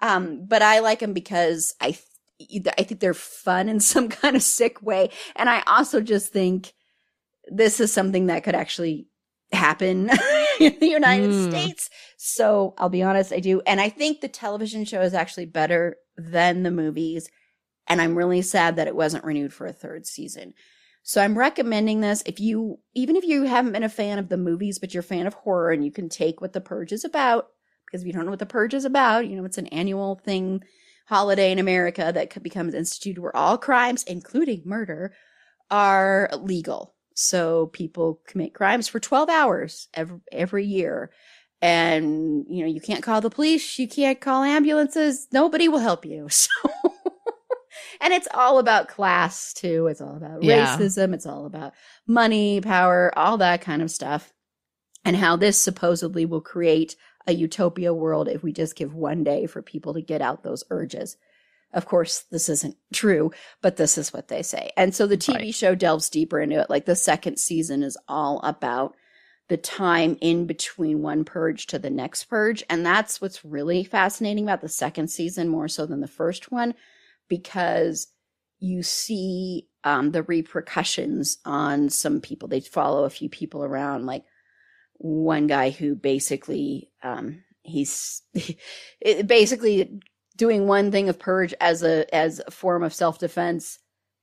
Um, 0.01 0.45
but 0.45 0.61
I 0.61 0.79
like 0.79 0.99
them 0.99 1.13
because 1.13 1.73
I, 1.79 1.97
I 2.39 2.83
think 2.83 2.99
they're 2.99 3.13
fun 3.13 3.69
in 3.69 3.79
some 3.79 4.09
kind 4.09 4.35
of 4.35 4.43
sick 4.43 4.81
way. 4.81 5.09
And 5.35 5.49
I 5.49 5.63
also 5.67 6.01
just 6.01 6.31
think 6.31 6.73
this 7.47 7.79
is 7.79 7.91
something 7.91 8.27
that 8.27 8.43
could 8.43 8.55
actually 8.55 9.07
happen 9.51 10.09
in 10.59 10.77
the 10.79 10.87
United 10.87 11.31
mm. 11.31 11.49
States. 11.49 11.89
So 12.17 12.75
I'll 12.77 12.89
be 12.89 13.03
honest, 13.03 13.33
I 13.33 13.39
do. 13.39 13.61
And 13.65 13.81
I 13.81 13.89
think 13.89 14.21
the 14.21 14.27
television 14.27 14.85
show 14.85 15.01
is 15.01 15.13
actually 15.13 15.45
better 15.45 15.95
than 16.17 16.63
the 16.63 16.71
movies. 16.71 17.29
And 17.87 18.01
I'm 18.01 18.15
really 18.15 18.43
sad 18.43 18.75
that 18.75 18.87
it 18.87 18.95
wasn't 18.95 19.23
renewed 19.23 19.53
for 19.53 19.65
a 19.65 19.73
third 19.73 20.05
season 20.05 20.53
so 21.09 21.21
I'm 21.21 21.37
recommending 21.37 22.01
this 22.01 22.21
if 22.25 22.39
you, 22.39 22.79
even 22.93 23.15
if 23.15 23.23
you 23.23 23.43
haven't 23.43 23.71
been 23.71 23.83
a 23.83 23.89
fan 23.89 24.19
of 24.19 24.29
the 24.29 24.37
movies, 24.37 24.79
but 24.79 24.93
you're 24.93 25.01
a 25.01 25.03
fan 25.03 25.27
of 25.27 25.33
horror 25.33 25.71
and 25.71 25.83
you 25.83 25.91
can 25.91 26.09
take 26.09 26.41
what 26.41 26.53
The 26.53 26.61
Purge 26.61 26.91
is 26.91 27.03
about, 27.03 27.47
because 27.85 28.01
if 28.01 28.07
you 28.07 28.13
don't 28.13 28.25
know 28.25 28.29
what 28.29 28.39
The 28.39 28.45
Purge 28.45 28.73
is 28.73 28.85
about, 28.85 29.27
you 29.27 29.35
know, 29.35 29.45
it's 29.45 29.57
an 29.57 29.67
annual 29.67 30.21
thing, 30.23 30.61
holiday 31.09 31.51
in 31.51 31.59
America 31.59 32.11
that 32.13 32.41
becomes 32.43 32.73
instituted 32.73 33.19
where 33.19 33.35
all 33.35 33.57
crimes, 33.57 34.03
including 34.03 34.61
murder, 34.63 35.13
are 35.71 36.29
legal. 36.39 36.95
So 37.15 37.67
people 37.67 38.21
commit 38.27 38.53
crimes 38.53 38.87
for 38.87 38.99
12 38.99 39.27
hours 39.29 39.87
every, 39.93 40.19
every 40.31 40.65
year. 40.65 41.11
And, 41.61 42.45
you 42.47 42.61
know, 42.61 42.69
you 42.69 42.79
can't 42.79 43.03
call 43.03 43.19
the 43.19 43.29
police, 43.29 43.77
you 43.79 43.87
can't 43.87 44.21
call 44.21 44.43
ambulances, 44.43 45.27
nobody 45.33 45.67
will 45.67 45.79
help 45.79 46.05
you. 46.05 46.29
So 46.39 46.93
and 48.01 48.13
it's 48.13 48.27
all 48.33 48.59
about 48.59 48.87
class 48.87 49.53
too. 49.53 49.87
It's 49.87 50.01
all 50.01 50.15
about 50.15 50.43
yeah. 50.43 50.77
racism. 50.77 51.13
It's 51.13 51.25
all 51.25 51.45
about 51.45 51.73
money, 52.07 52.61
power, 52.61 53.11
all 53.17 53.37
that 53.37 53.61
kind 53.61 53.81
of 53.81 53.91
stuff. 53.91 54.33
And 55.05 55.15
how 55.15 55.35
this 55.35 55.61
supposedly 55.61 56.25
will 56.25 56.41
create 56.41 56.95
a 57.29 57.33
utopia 57.33 57.93
world 57.93 58.27
if 58.27 58.41
we 58.41 58.51
just 58.51 58.75
give 58.75 58.95
one 58.95 59.23
day 59.23 59.45
for 59.45 59.61
people 59.61 59.93
to 59.93 60.01
get 60.01 60.21
out 60.21 60.41
those 60.41 60.63
urges. 60.71 61.15
Of 61.71 61.85
course, 61.85 62.21
this 62.31 62.49
isn't 62.49 62.75
true, 62.91 63.31
but 63.61 63.77
this 63.77 63.99
is 63.99 64.11
what 64.11 64.29
they 64.29 64.41
say. 64.41 64.71
And 64.75 64.95
so 64.95 65.05
the 65.05 65.15
TV 65.17 65.35
right. 65.35 65.55
show 65.55 65.75
delves 65.75 66.09
deeper 66.09 66.39
into 66.39 66.59
it. 66.59 66.71
Like 66.71 66.85
the 66.85 66.95
second 66.95 67.37
season 67.37 67.83
is 67.83 67.95
all 68.07 68.39
about 68.43 68.95
the 69.47 69.57
time 69.57 70.17
in 70.21 70.47
between 70.47 71.03
one 71.03 71.23
purge 71.23 71.67
to 71.67 71.77
the 71.77 71.91
next 71.91 72.23
purge. 72.25 72.63
And 72.67 72.83
that's 72.83 73.21
what's 73.21 73.45
really 73.45 73.83
fascinating 73.83 74.45
about 74.45 74.61
the 74.61 74.69
second 74.69 75.09
season 75.09 75.47
more 75.47 75.67
so 75.67 75.85
than 75.85 76.01
the 76.01 76.07
first 76.07 76.51
one, 76.51 76.73
because 77.27 78.07
you 78.57 78.81
see 78.81 79.67
um, 79.83 80.09
the 80.11 80.23
repercussions 80.23 81.37
on 81.45 81.89
some 81.89 82.19
people. 82.19 82.47
They 82.47 82.61
follow 82.61 83.03
a 83.03 83.11
few 83.11 83.29
people 83.29 83.63
around, 83.63 84.07
like 84.07 84.23
one 84.99 85.47
guy 85.47 85.71
who 85.71 85.95
basically 85.95 86.91
um, 87.03 87.43
he's 87.63 88.21
basically 89.25 89.99
doing 90.37 90.67
one 90.67 90.91
thing 90.91 91.09
of 91.09 91.19
purge 91.19 91.53
as 91.59 91.83
a 91.83 92.13
as 92.13 92.41
a 92.45 92.51
form 92.51 92.83
of 92.83 92.93
self 92.93 93.19
defense 93.19 93.79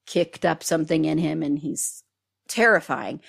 kicked 0.07 0.45
up 0.45 0.63
something 0.63 1.05
in 1.05 1.19
him, 1.19 1.43
and 1.43 1.59
he's 1.59 2.05
terrifying. 2.49 3.21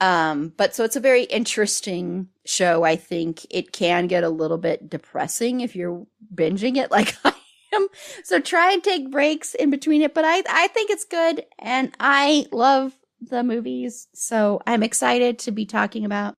Um, 0.00 0.52
but 0.56 0.74
so 0.74 0.82
it's 0.82 0.96
a 0.96 1.00
very 1.00 1.24
interesting 1.24 2.28
show. 2.44 2.82
I 2.82 2.96
think 2.96 3.46
it 3.50 3.72
can 3.72 4.08
get 4.08 4.24
a 4.24 4.28
little 4.28 4.58
bit 4.58 4.90
depressing 4.90 5.60
if 5.60 5.76
you're 5.76 6.06
binging 6.34 6.76
it 6.76 6.90
like 6.90 7.16
I 7.24 7.34
am. 7.72 7.86
So 8.24 8.40
try 8.40 8.72
and 8.72 8.82
take 8.82 9.12
breaks 9.12 9.54
in 9.54 9.70
between 9.70 10.02
it. 10.02 10.12
But 10.12 10.24
I, 10.24 10.42
I 10.48 10.68
think 10.68 10.90
it's 10.90 11.04
good 11.04 11.44
and 11.58 11.94
I 12.00 12.46
love 12.50 12.98
the 13.20 13.44
movies. 13.44 14.08
So 14.12 14.60
I'm 14.66 14.82
excited 14.82 15.38
to 15.40 15.52
be 15.52 15.66
talking 15.66 16.04
about 16.04 16.34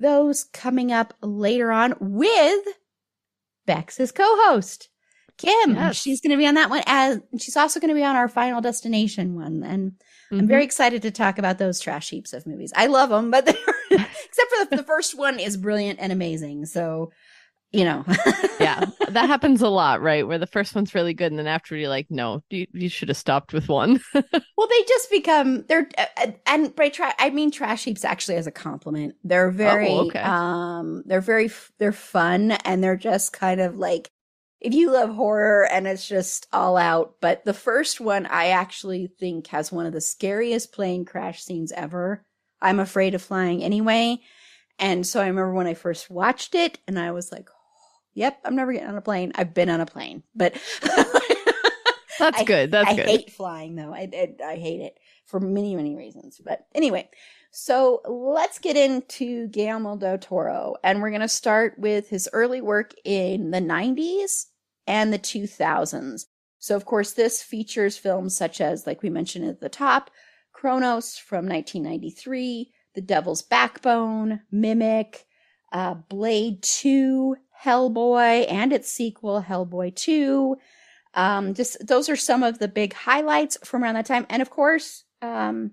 those 0.00 0.44
coming 0.44 0.90
up 0.90 1.14
later 1.22 1.70
on 1.70 1.94
with 2.00 2.64
Bex's 3.66 4.12
co-host. 4.12 4.88
Kim, 5.36 5.74
yes. 5.74 5.96
she's 5.96 6.20
going 6.20 6.32
to 6.32 6.36
be 6.36 6.46
on 6.46 6.54
that 6.54 6.68
one 6.68 6.82
as 6.86 7.20
she's 7.38 7.56
also 7.56 7.80
going 7.80 7.88
to 7.88 7.94
be 7.94 8.04
on 8.04 8.14
our 8.14 8.28
final 8.28 8.60
destination 8.60 9.34
one. 9.34 9.62
And 9.62 9.92
mm-hmm. 9.92 10.40
I'm 10.40 10.46
very 10.46 10.64
excited 10.64 11.00
to 11.02 11.10
talk 11.10 11.38
about 11.38 11.56
those 11.56 11.80
trash 11.80 12.10
heaps 12.10 12.34
of 12.34 12.46
movies. 12.46 12.72
I 12.76 12.86
love 12.86 13.08
them, 13.08 13.30
but 13.30 13.48
except 13.90 14.50
for 14.50 14.64
the, 14.66 14.76
the 14.76 14.82
first 14.82 15.16
one 15.16 15.38
is 15.38 15.56
brilliant 15.56 15.98
and 15.98 16.12
amazing. 16.12 16.66
So 16.66 17.12
you 17.72 17.84
know. 17.84 18.04
yeah, 18.60 18.84
that 19.08 19.28
happens 19.28 19.62
a 19.62 19.68
lot, 19.68 20.02
right? 20.02 20.26
Where 20.26 20.38
the 20.38 20.46
first 20.46 20.74
one's 20.74 20.94
really 20.94 21.14
good, 21.14 21.30
and 21.32 21.38
then 21.38 21.46
after 21.46 21.76
you're 21.76 21.88
like, 21.88 22.06
no, 22.10 22.42
you, 22.50 22.66
you 22.72 22.88
should 22.88 23.08
have 23.08 23.16
stopped 23.16 23.52
with 23.52 23.68
one. 23.68 24.00
well, 24.14 24.68
they 24.68 24.82
just 24.88 25.10
become 25.10 25.64
they're 25.68 25.88
uh, 25.96 26.06
uh, 26.16 26.30
and 26.46 26.74
by 26.74 26.88
tra- 26.88 27.14
I 27.18 27.30
mean 27.30 27.50
trash 27.50 27.84
heaps 27.84 28.04
actually 28.04 28.36
as 28.36 28.46
a 28.46 28.52
compliment. 28.52 29.14
They're 29.24 29.50
very 29.50 29.88
oh, 29.88 30.06
okay. 30.08 30.20
um 30.20 31.02
they're 31.06 31.20
very 31.20 31.50
they're 31.78 31.92
fun 31.92 32.52
and 32.52 32.82
they're 32.82 32.96
just 32.96 33.32
kind 33.32 33.60
of 33.60 33.76
like 33.76 34.08
if 34.60 34.74
you 34.74 34.90
love 34.90 35.14
horror 35.14 35.66
and 35.70 35.86
it's 35.86 36.06
just 36.06 36.46
all 36.52 36.76
out. 36.76 37.14
But 37.20 37.44
the 37.44 37.54
first 37.54 38.00
one 38.00 38.26
I 38.26 38.48
actually 38.48 39.06
think 39.18 39.46
has 39.48 39.72
one 39.72 39.86
of 39.86 39.92
the 39.92 40.00
scariest 40.00 40.72
plane 40.72 41.04
crash 41.04 41.42
scenes 41.42 41.72
ever. 41.72 42.22
I'm 42.60 42.80
afraid 42.80 43.14
of 43.14 43.22
flying 43.22 43.62
anyway. 43.62 44.20
And 44.78 45.06
so 45.06 45.20
I 45.20 45.26
remember 45.26 45.52
when 45.52 45.66
I 45.66 45.74
first 45.74 46.10
watched 46.10 46.54
it 46.54 46.78
and 46.86 46.98
I 46.98 47.12
was 47.12 47.30
like, 47.30 47.48
Yep, 48.14 48.40
I'm 48.44 48.56
never 48.56 48.72
getting 48.72 48.88
on 48.88 48.96
a 48.96 49.00
plane. 49.00 49.32
I've 49.34 49.54
been 49.54 49.70
on 49.70 49.80
a 49.80 49.86
plane, 49.86 50.22
but 50.34 50.54
that's 52.18 52.40
I, 52.40 52.44
good. 52.44 52.70
That's 52.70 52.90
I 52.90 52.96
good. 52.96 53.06
I 53.06 53.10
hate 53.10 53.30
flying 53.32 53.76
though. 53.76 53.94
I, 53.94 54.08
I, 54.12 54.34
I 54.44 54.56
hate 54.56 54.80
it 54.80 54.98
for 55.26 55.40
many 55.40 55.76
many 55.76 55.96
reasons. 55.96 56.40
But 56.44 56.66
anyway, 56.74 57.08
so 57.50 58.00
let's 58.06 58.58
get 58.58 58.76
into 58.76 59.48
Guillermo 59.48 59.96
del 59.96 60.18
Toro, 60.18 60.76
and 60.84 61.00
we're 61.00 61.10
going 61.10 61.20
to 61.20 61.28
start 61.28 61.78
with 61.78 62.08
his 62.08 62.28
early 62.32 62.60
work 62.60 62.94
in 63.04 63.50
the 63.50 63.60
90s 63.60 64.46
and 64.86 65.12
the 65.12 65.18
2000s. 65.18 66.26
So 66.58 66.76
of 66.76 66.84
course, 66.84 67.12
this 67.12 67.42
features 67.42 67.96
films 67.96 68.36
such 68.36 68.60
as, 68.60 68.86
like 68.86 69.02
we 69.02 69.10
mentioned 69.10 69.48
at 69.48 69.60
the 69.60 69.68
top, 69.68 70.10
Cronos 70.52 71.16
from 71.16 71.48
1993, 71.48 72.70
The 72.94 73.00
Devil's 73.00 73.42
Backbone, 73.42 74.42
Mimic, 74.52 75.24
uh, 75.72 75.94
Blade 75.94 76.62
2, 76.62 77.36
Hellboy 77.64 78.50
and 78.50 78.72
its 78.72 78.90
sequel, 78.90 79.44
Hellboy 79.46 79.94
2. 79.94 80.56
Um, 81.14 81.54
just 81.54 81.86
those 81.86 82.08
are 82.08 82.16
some 82.16 82.42
of 82.42 82.58
the 82.58 82.68
big 82.68 82.92
highlights 82.92 83.58
from 83.64 83.82
around 83.82 83.94
that 83.94 84.06
time. 84.06 84.26
And 84.30 84.42
of 84.42 84.50
course, 84.50 85.04
um, 85.22 85.72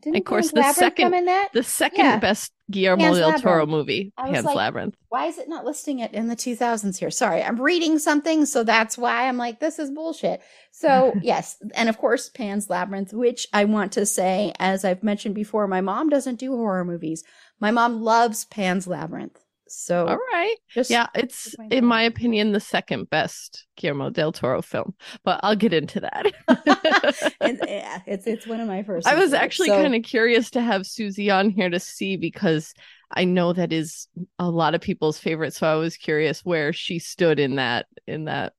didn't 0.00 0.18
of 0.18 0.24
course, 0.24 0.52
the 0.52 0.72
second, 0.72 1.10
the 1.52 1.62
second 1.62 2.04
yeah. 2.04 2.18
best 2.18 2.52
Guillermo 2.70 3.02
Pan's 3.02 3.18
del 3.18 3.40
Toro 3.40 3.66
movie, 3.66 4.12
Pan's 4.16 4.44
like, 4.44 4.54
Labyrinth. 4.54 4.96
Why 5.08 5.26
is 5.26 5.38
it 5.38 5.48
not 5.48 5.64
listing 5.64 5.98
it 5.98 6.12
in 6.12 6.28
the 6.28 6.36
2000s 6.36 6.98
here? 6.98 7.10
Sorry, 7.10 7.42
I'm 7.42 7.60
reading 7.60 7.98
something, 7.98 8.46
so 8.46 8.62
that's 8.62 8.96
why 8.96 9.26
I'm 9.28 9.36
like, 9.36 9.58
this 9.58 9.80
is 9.80 9.90
bullshit. 9.90 10.40
So, 10.70 11.14
yes, 11.22 11.56
and 11.74 11.88
of 11.88 11.98
course, 11.98 12.28
Pan's 12.28 12.70
Labyrinth, 12.70 13.12
which 13.12 13.48
I 13.52 13.64
want 13.64 13.92
to 13.92 14.06
say, 14.06 14.52
as 14.60 14.84
I've 14.84 15.02
mentioned 15.02 15.34
before, 15.34 15.66
my 15.66 15.80
mom 15.80 16.08
doesn't 16.08 16.38
do 16.38 16.56
horror 16.56 16.84
movies. 16.84 17.24
My 17.58 17.72
mom 17.72 18.02
loves 18.02 18.44
Pan's 18.44 18.86
Labyrinth. 18.86 19.41
So, 19.74 20.06
all 20.06 20.18
right, 20.32 20.56
yeah, 20.88 21.06
it's 21.14 21.54
in 21.70 21.86
my 21.86 22.02
opinion 22.02 22.52
the 22.52 22.60
second 22.60 23.08
best 23.08 23.66
Guillermo 23.76 24.10
del 24.10 24.30
Toro 24.30 24.60
film, 24.60 24.94
but 25.24 25.40
I'll 25.42 25.56
get 25.56 25.72
into 25.72 26.00
that. 26.00 26.26
and, 27.40 27.58
yeah, 27.66 28.00
it's 28.06 28.26
it's 28.26 28.46
one 28.46 28.60
of 28.60 28.68
my 28.68 28.82
first. 28.82 29.08
I 29.08 29.14
was 29.14 29.32
actually 29.32 29.68
so, 29.68 29.82
kind 29.82 29.94
of 29.94 30.02
curious 30.02 30.50
to 30.50 30.60
have 30.60 30.86
Susie 30.86 31.30
on 31.30 31.48
here 31.48 31.70
to 31.70 31.80
see 31.80 32.16
because 32.18 32.74
I 33.10 33.24
know 33.24 33.54
that 33.54 33.72
is 33.72 34.08
a 34.38 34.50
lot 34.50 34.74
of 34.74 34.82
people's 34.82 35.18
favorite. 35.18 35.54
So 35.54 35.66
I 35.66 35.76
was 35.76 35.96
curious 35.96 36.44
where 36.44 36.74
she 36.74 36.98
stood 36.98 37.40
in 37.40 37.56
that 37.56 37.86
in 38.06 38.26
that 38.26 38.52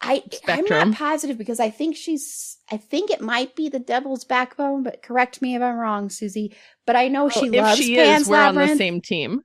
I 0.00 0.22
spectrum. 0.30 0.80
I'm 0.80 0.90
not 0.90 0.98
positive 0.98 1.38
because 1.38 1.58
I 1.58 1.70
think 1.70 1.96
she's 1.96 2.58
I 2.70 2.76
think 2.76 3.10
it 3.10 3.20
might 3.20 3.56
be 3.56 3.68
the 3.68 3.78
devil's 3.80 4.24
backbone, 4.24 4.82
but 4.82 5.02
correct 5.02 5.42
me 5.42 5.56
if 5.56 5.62
I'm 5.62 5.76
wrong, 5.76 6.08
Susie. 6.08 6.54
But 6.86 6.96
I 6.96 7.08
know 7.08 7.28
she 7.28 7.50
well, 7.50 7.64
loves 7.64 7.78
she 7.78 7.96
Pan's 7.96 8.22
is, 8.22 8.28
we're 8.28 8.36
Labyrinth. 8.36 8.70
on 8.70 8.76
the 8.76 8.78
same 8.78 9.00
team. 9.00 9.42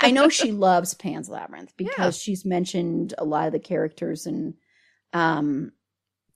I 0.00 0.10
know 0.10 0.28
she 0.28 0.52
loves 0.52 0.94
Pan's 0.94 1.28
Labyrinth 1.28 1.72
because 1.76 2.16
yeah. 2.16 2.22
she's 2.22 2.44
mentioned 2.44 3.14
a 3.18 3.24
lot 3.24 3.46
of 3.46 3.52
the 3.52 3.58
characters 3.58 4.26
and 4.26 4.54
um 5.12 5.72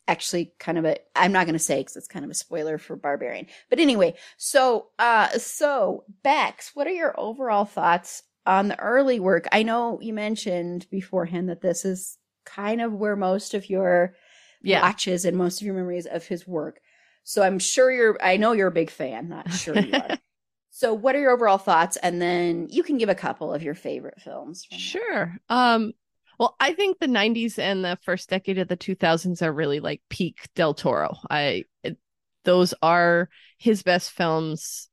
actually 0.09 0.53
kind 0.59 0.79
of 0.79 0.85
a 0.85 0.97
I'm 1.15 1.33
not 1.33 1.47
going 1.47 1.55
to 1.55 1.61
say 1.61 1.83
cuz 1.83 1.97
it's 1.97 2.09
kind 2.09 2.25
of 2.25 2.31
a 2.31 2.35
spoiler 2.35 2.79
for 2.79 2.97
Barbarian. 2.97 3.47
But 3.71 3.79
anyway, 3.79 4.15
so 4.37 4.89
uh 4.99 5.29
so 5.39 6.05
Bex, 6.25 6.73
what 6.75 6.89
are 6.89 6.91
your 6.91 7.19
overall 7.19 7.67
thoughts 7.67 8.25
on 8.47 8.67
the 8.67 8.79
early 8.81 9.21
work? 9.21 9.47
I 9.53 9.63
know 9.63 10.01
you 10.01 10.13
mentioned 10.13 10.89
beforehand 10.91 11.49
that 11.51 11.61
this 11.61 11.85
is 11.85 12.19
kind 12.45 12.81
of 12.81 12.93
where 12.93 13.17
most 13.17 13.55
of 13.55 13.69
your 13.69 14.15
yeah. 14.63 14.83
watches 14.83 15.25
and 15.25 15.37
most 15.37 15.61
of 15.61 15.67
your 15.67 15.75
memories 15.75 16.07
of 16.07 16.27
his 16.27 16.47
work. 16.47 16.81
So 17.25 17.43
I'm 17.43 17.59
sure 17.59 17.91
you're, 17.91 18.19
I 18.23 18.37
know 18.37 18.53
you're 18.53 18.69
a 18.69 18.73
big 18.73 18.91
fan, 18.91 19.29
not 19.29 19.51
sure 19.51 19.79
you 19.79 19.95
are. 19.95 20.19
so 20.71 20.93
what 20.93 21.15
are 21.15 21.21
your 21.21 21.33
overall 21.33 21.59
thoughts? 21.59 21.97
And 21.97 22.21
then 22.21 22.69
you 22.71 22.83
can 22.83 22.99
give 22.99 23.09
a 23.09 23.15
couple 23.15 23.53
of 23.53 23.63
your 23.63 23.75
favorite 23.75 24.21
films. 24.21 24.67
Sure. 24.71 25.37
Um, 25.49 25.93
well, 26.39 26.57
I 26.61 26.75
think 26.75 26.99
the 26.99 27.07
90s 27.07 27.59
and 27.59 27.85
the 27.85 27.99
first 28.03 28.29
decade 28.29 28.59
of 28.59 28.69
the 28.69 28.77
2000s 28.77 29.41
are 29.43 29.53
really 29.53 29.81
like 29.81 30.03
peak 30.11 30.49
Del 30.55 30.75
Toro. 30.75 31.17
I, 31.31 31.65
it, 31.83 31.97
those 32.45 32.75
are 32.83 33.29
his 33.57 33.83
best 33.83 34.11
films. 34.11 34.89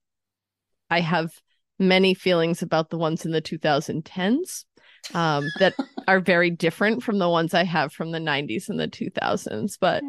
I 0.89 1.01
have 1.01 1.33
many 1.79 2.13
feelings 2.13 2.61
about 2.61 2.89
the 2.89 2.97
ones 2.97 3.25
in 3.25 3.31
the 3.31 3.41
2010s 3.41 4.65
um, 5.13 5.49
that 5.59 5.73
are 6.07 6.19
very 6.19 6.49
different 6.49 7.03
from 7.03 7.17
the 7.17 7.29
ones 7.29 7.53
I 7.53 7.63
have 7.63 7.91
from 7.91 8.11
the 8.11 8.19
90s 8.19 8.69
and 8.69 8.79
the 8.79 8.87
2000s. 8.87 9.77
But 9.79 10.03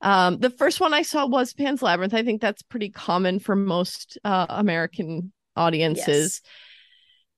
um, 0.00 0.38
the 0.38 0.50
first 0.50 0.80
one 0.80 0.94
I 0.94 1.02
saw 1.02 1.26
was 1.26 1.52
Pan's 1.52 1.82
Labyrinth. 1.82 2.14
I 2.14 2.22
think 2.22 2.40
that's 2.40 2.62
pretty 2.62 2.90
common 2.90 3.38
for 3.38 3.56
most 3.56 4.18
uh, 4.24 4.46
American 4.48 5.32
audiences. 5.56 6.40
Yes. 6.44 6.50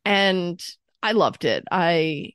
And 0.04 0.62
I 1.02 1.12
loved 1.12 1.44
it. 1.44 1.64
I 1.70 2.32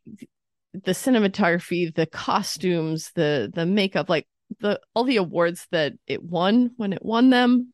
the 0.73 0.91
cinematography, 0.91 1.93
the 1.93 2.05
costumes, 2.05 3.11
the 3.15 3.51
the 3.53 3.65
makeup, 3.65 4.09
like 4.09 4.27
the 4.59 4.79
all 4.93 5.03
the 5.03 5.17
awards 5.17 5.67
that 5.71 5.93
it 6.07 6.23
won 6.23 6.71
when 6.77 6.93
it 6.93 7.03
won 7.03 7.29
them, 7.29 7.73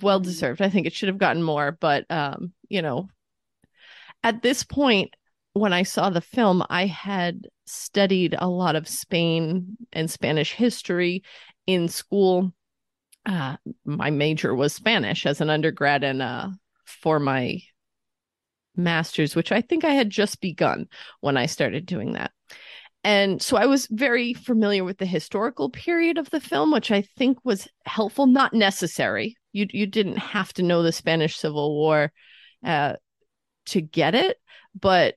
well 0.00 0.18
mm-hmm. 0.18 0.24
deserved. 0.24 0.62
I 0.62 0.68
think 0.68 0.86
it 0.86 0.92
should 0.92 1.08
have 1.08 1.18
gotten 1.18 1.42
more, 1.42 1.76
but 1.80 2.04
um, 2.10 2.52
you 2.68 2.82
know, 2.82 3.08
at 4.22 4.42
this 4.42 4.64
point, 4.64 5.14
when 5.54 5.72
I 5.72 5.82
saw 5.82 6.10
the 6.10 6.20
film, 6.20 6.64
I 6.70 6.86
had 6.86 7.48
studied 7.66 8.34
a 8.38 8.48
lot 8.48 8.76
of 8.76 8.88
Spain 8.88 9.76
and 9.92 10.10
Spanish 10.10 10.52
history 10.52 11.22
in 11.66 11.88
school. 11.88 12.52
Uh, 13.26 13.56
my 13.84 14.10
major 14.10 14.54
was 14.54 14.74
Spanish 14.74 15.26
as 15.26 15.40
an 15.40 15.50
undergrad, 15.50 16.04
and 16.04 16.22
uh, 16.22 16.48
for 16.84 17.20
my 17.20 17.60
master's, 18.76 19.36
which 19.36 19.52
I 19.52 19.60
think 19.60 19.84
I 19.84 19.92
had 19.92 20.10
just 20.10 20.40
begun 20.40 20.88
when 21.20 21.36
I 21.36 21.46
started 21.46 21.86
doing 21.86 22.12
that. 22.14 22.32
And 23.04 23.42
so 23.42 23.56
I 23.56 23.66
was 23.66 23.88
very 23.90 24.32
familiar 24.32 24.84
with 24.84 24.98
the 24.98 25.06
historical 25.06 25.70
period 25.70 26.18
of 26.18 26.30
the 26.30 26.40
film, 26.40 26.72
which 26.72 26.90
I 26.90 27.02
think 27.02 27.38
was 27.44 27.68
helpful, 27.84 28.26
not 28.26 28.54
necessary. 28.54 29.36
You 29.52 29.66
you 29.70 29.86
didn't 29.86 30.18
have 30.18 30.52
to 30.54 30.62
know 30.62 30.82
the 30.82 30.92
Spanish 30.92 31.36
Civil 31.36 31.74
War 31.74 32.12
uh, 32.64 32.94
to 33.66 33.80
get 33.80 34.14
it, 34.14 34.38
but 34.80 35.16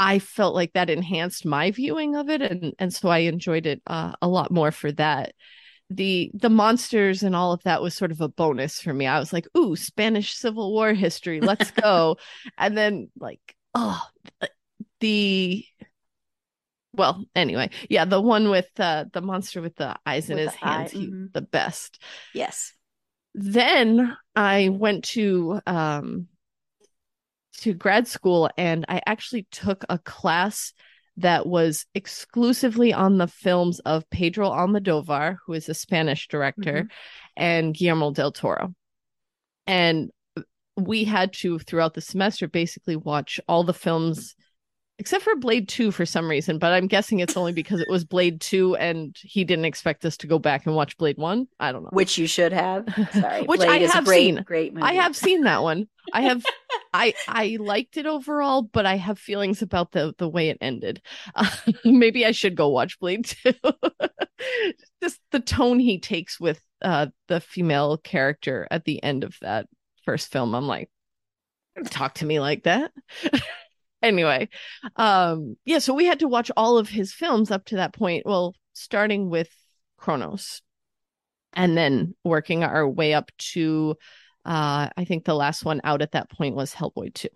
I 0.00 0.18
felt 0.18 0.54
like 0.54 0.72
that 0.72 0.88
enhanced 0.88 1.44
my 1.44 1.70
viewing 1.72 2.16
of 2.16 2.30
it, 2.30 2.40
and 2.40 2.72
and 2.78 2.92
so 2.92 3.10
I 3.10 3.18
enjoyed 3.18 3.66
it 3.66 3.82
uh, 3.86 4.12
a 4.22 4.28
lot 4.28 4.50
more 4.50 4.72
for 4.72 4.90
that. 4.92 5.34
The 5.90 6.30
the 6.32 6.48
monsters 6.48 7.22
and 7.22 7.36
all 7.36 7.52
of 7.52 7.62
that 7.64 7.82
was 7.82 7.94
sort 7.94 8.10
of 8.10 8.22
a 8.22 8.28
bonus 8.28 8.80
for 8.80 8.94
me. 8.94 9.06
I 9.06 9.18
was 9.18 9.30
like, 9.30 9.46
"Ooh, 9.54 9.76
Spanish 9.76 10.32
Civil 10.32 10.72
War 10.72 10.94
history, 10.94 11.42
let's 11.42 11.70
go!" 11.82 12.16
and 12.56 12.78
then 12.78 13.10
like, 13.20 13.40
oh, 13.74 14.02
the 15.00 15.66
well, 16.94 17.22
anyway, 17.36 17.68
yeah, 17.90 18.06
the 18.06 18.22
one 18.22 18.48
with 18.48 18.70
uh, 18.78 19.04
the 19.12 19.20
monster 19.20 19.60
with 19.60 19.76
the 19.76 19.96
eyes 20.06 20.30
with 20.30 20.38
in 20.38 20.44
his 20.46 20.54
hands, 20.54 20.92
mm-hmm. 20.94 21.26
the 21.34 21.42
best. 21.42 22.02
Yes. 22.32 22.72
Then 23.34 24.16
I 24.34 24.70
went 24.70 25.04
to 25.04 25.60
um 25.66 26.28
to 27.58 27.74
grad 27.74 28.06
school 28.08 28.50
and 28.56 28.84
I 28.88 29.00
actually 29.06 29.46
took 29.50 29.84
a 29.88 29.98
class 29.98 30.72
that 31.16 31.46
was 31.46 31.86
exclusively 31.94 32.92
on 32.92 33.18
the 33.18 33.26
films 33.26 33.78
of 33.80 34.08
Pedro 34.10 34.48
Almodovar, 34.50 35.36
who 35.44 35.52
is 35.52 35.68
a 35.68 35.74
Spanish 35.74 36.28
director, 36.28 36.72
mm-hmm. 36.72 36.86
and 37.36 37.74
Guillermo 37.74 38.12
del 38.12 38.32
Toro. 38.32 38.74
And 39.66 40.10
we 40.76 41.04
had 41.04 41.32
to, 41.34 41.58
throughout 41.58 41.94
the 41.94 42.00
semester, 42.00 42.48
basically 42.48 42.96
watch 42.96 43.38
all 43.46 43.64
the 43.64 43.74
films 43.74 44.34
except 45.00 45.24
for 45.24 45.34
Blade 45.34 45.66
2 45.66 45.92
for 45.92 46.04
some 46.04 46.28
reason, 46.28 46.58
but 46.58 46.74
I'm 46.74 46.86
guessing 46.86 47.20
it's 47.20 47.34
only 47.34 47.52
because 47.52 47.80
it 47.80 47.88
was 47.88 48.04
Blade 48.04 48.38
2 48.42 48.76
and 48.76 49.16
he 49.22 49.44
didn't 49.44 49.64
expect 49.64 50.04
us 50.04 50.18
to 50.18 50.26
go 50.26 50.38
back 50.38 50.66
and 50.66 50.76
watch 50.76 50.98
Blade 50.98 51.16
1. 51.16 51.48
I 51.58 51.72
don't 51.72 51.84
know. 51.84 51.88
Which 51.90 52.18
you 52.18 52.26
should 52.26 52.52
have. 52.52 52.86
Sorry. 53.12 53.42
Which 53.46 53.60
Blade 53.60 53.70
I 53.70 53.86
have 53.86 54.04
great, 54.04 54.26
seen. 54.26 54.42
Great 54.44 54.74
movie. 54.74 54.84
I 54.84 54.92
have 54.92 55.16
seen 55.16 55.44
that 55.44 55.62
one. 55.62 55.88
I 56.12 56.20
have 56.20 56.44
I 56.92 57.14
I 57.26 57.56
liked 57.58 57.96
it 57.96 58.04
overall, 58.04 58.60
but 58.60 58.84
I 58.84 58.96
have 58.96 59.18
feelings 59.18 59.62
about 59.62 59.92
the 59.92 60.14
the 60.18 60.28
way 60.28 60.50
it 60.50 60.58
ended. 60.60 61.00
Uh, 61.34 61.50
maybe 61.86 62.26
I 62.26 62.32
should 62.32 62.54
go 62.54 62.68
watch 62.68 63.00
Blade 63.00 63.24
2. 63.24 63.54
Just 65.02 65.18
the 65.32 65.40
tone 65.40 65.78
he 65.78 65.98
takes 65.98 66.38
with 66.38 66.60
uh 66.82 67.06
the 67.28 67.40
female 67.40 67.96
character 67.96 68.68
at 68.70 68.84
the 68.84 69.02
end 69.02 69.24
of 69.24 69.34
that 69.40 69.66
first 70.04 70.30
film. 70.30 70.54
I'm 70.54 70.66
like 70.66 70.90
talk 71.86 72.14
to 72.16 72.26
me 72.26 72.38
like 72.38 72.64
that 72.64 72.92
anyway 74.02 74.48
um 74.96 75.56
yeah 75.64 75.78
so 75.78 75.94
we 75.94 76.06
had 76.06 76.20
to 76.20 76.28
watch 76.28 76.50
all 76.56 76.78
of 76.78 76.88
his 76.88 77.12
films 77.12 77.50
up 77.50 77.64
to 77.64 77.76
that 77.76 77.92
point 77.92 78.24
well 78.26 78.54
starting 78.72 79.28
with 79.28 79.48
Cronos 79.96 80.62
and 81.52 81.76
then 81.76 82.14
working 82.24 82.64
our 82.64 82.88
way 82.88 83.14
up 83.14 83.30
to 83.38 83.94
uh 84.44 84.88
I 84.96 85.04
think 85.04 85.24
the 85.24 85.34
last 85.34 85.64
one 85.64 85.80
out 85.84 86.02
at 86.02 86.12
that 86.12 86.30
point 86.30 86.54
was 86.54 86.74
Hellboy 86.74 87.14
2 87.14 87.28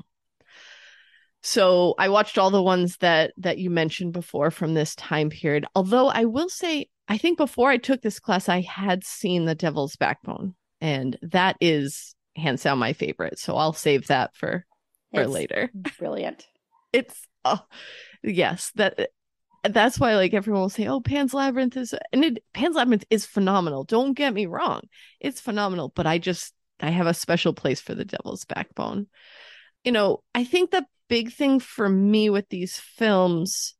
so 1.42 1.94
I 1.98 2.08
watched 2.08 2.38
all 2.38 2.50
the 2.50 2.62
ones 2.62 2.96
that 2.98 3.32
that 3.38 3.58
you 3.58 3.68
mentioned 3.70 4.12
before 4.12 4.50
from 4.50 4.74
this 4.74 4.94
time 4.94 5.30
period 5.30 5.66
although 5.74 6.08
I 6.08 6.24
will 6.24 6.48
say 6.48 6.88
I 7.06 7.18
think 7.18 7.36
before 7.36 7.70
I 7.70 7.76
took 7.76 8.00
this 8.00 8.18
class 8.18 8.48
I 8.48 8.62
had 8.62 9.04
seen 9.04 9.44
The 9.44 9.54
Devil's 9.54 9.96
Backbone 9.96 10.54
and 10.80 11.18
that 11.22 11.56
is 11.60 12.14
hands 12.36 12.62
down 12.62 12.78
my 12.78 12.92
favorite. 12.92 13.38
So 13.38 13.56
I'll 13.56 13.72
save 13.72 14.08
that 14.08 14.34
for 14.34 14.66
for 15.12 15.22
it's 15.22 15.30
later. 15.32 15.70
brilliant 15.98 16.46
it's 16.94 17.26
oh 17.44 17.60
yes 18.22 18.70
that 18.76 19.10
that's 19.64 19.98
why 19.98 20.14
like 20.14 20.32
everyone 20.32 20.62
will 20.62 20.68
say 20.68 20.86
oh 20.86 21.00
pan's 21.00 21.34
labyrinth 21.34 21.76
is 21.76 21.94
and 22.12 22.24
it 22.24 22.44
pan's 22.54 22.76
labyrinth 22.76 23.04
is 23.10 23.26
phenomenal. 23.26 23.84
Don't 23.84 24.14
get 24.14 24.32
me 24.32 24.46
wrong. 24.46 24.82
It's 25.20 25.40
phenomenal 25.40 25.92
but 25.94 26.06
i 26.06 26.18
just 26.18 26.54
i 26.80 26.90
have 26.90 27.06
a 27.06 27.14
special 27.14 27.52
place 27.52 27.80
for 27.80 27.94
the 27.94 28.04
devil's 28.04 28.44
backbone. 28.44 29.08
You 29.82 29.92
know 29.92 30.22
i 30.34 30.44
think 30.44 30.70
the 30.70 30.86
big 31.08 31.32
thing 31.32 31.60
for 31.60 31.88
me 31.88 32.30
with 32.30 32.48
these 32.48 32.78
films 32.78 33.74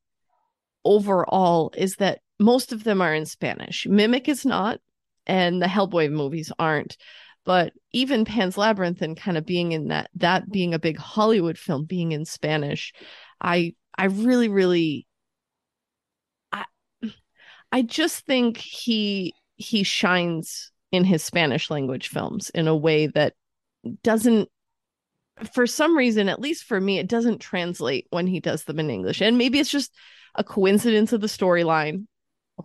overall 0.85 1.73
is 1.77 1.97
that 1.97 2.21
most 2.39 2.73
of 2.73 2.85
them 2.85 3.01
are 3.01 3.15
in 3.15 3.27
spanish. 3.27 3.87
Mimic 3.87 4.29
is 4.29 4.45
not 4.45 4.81
and 5.27 5.63
the 5.63 5.67
hellboy 5.67 6.11
movies 6.11 6.53
aren't 6.59 6.97
but 7.45 7.73
even 7.93 8.25
Pan's 8.25 8.57
Labyrinth 8.57 9.03
and 9.03 9.17
kind 9.17 9.37
of 9.37 9.47
being 9.47 9.73
in 9.73 9.89
that 9.89 10.11
that 10.17 10.51
being 10.51 10.75
a 10.75 10.79
big 10.79 10.99
Hollywood 10.99 11.59
film 11.59 11.85
being 11.85 12.13
in 12.13 12.25
Spanish 12.25 12.93
I 13.41 13.75
I 13.97 14.07
really 14.07 14.49
really 14.49 15.07
I 16.53 16.65
I 17.71 17.83
just 17.83 18.25
think 18.27 18.57
he 18.57 19.35
he 19.57 19.83
shines 19.83 20.73
in 20.91 21.05
his 21.05 21.23
Spanish 21.23 21.71
language 21.71 22.09
films 22.09 22.51
in 22.51 22.69
a 22.69 22.77
way 22.77 23.07
that 23.09 23.35
doesn't 24.03 24.49
for 25.53 25.67
some 25.67 25.97
reason 25.97 26.29
at 26.29 26.41
least 26.41 26.65
for 26.65 26.81
me 26.81 26.99
it 26.99 27.09
doesn't 27.09 27.41
translate 27.41 28.07
when 28.11 28.27
he 28.27 28.41
does 28.41 28.65
them 28.65 28.79
in 28.81 28.91
English. 28.91 29.21
And 29.21 29.37
maybe 29.37 29.59
it's 29.59 29.71
just 29.71 29.93
a 30.35 30.45
coincidence 30.45 31.13
of 31.13 31.21
the 31.21 31.27
storyline. 31.27 32.07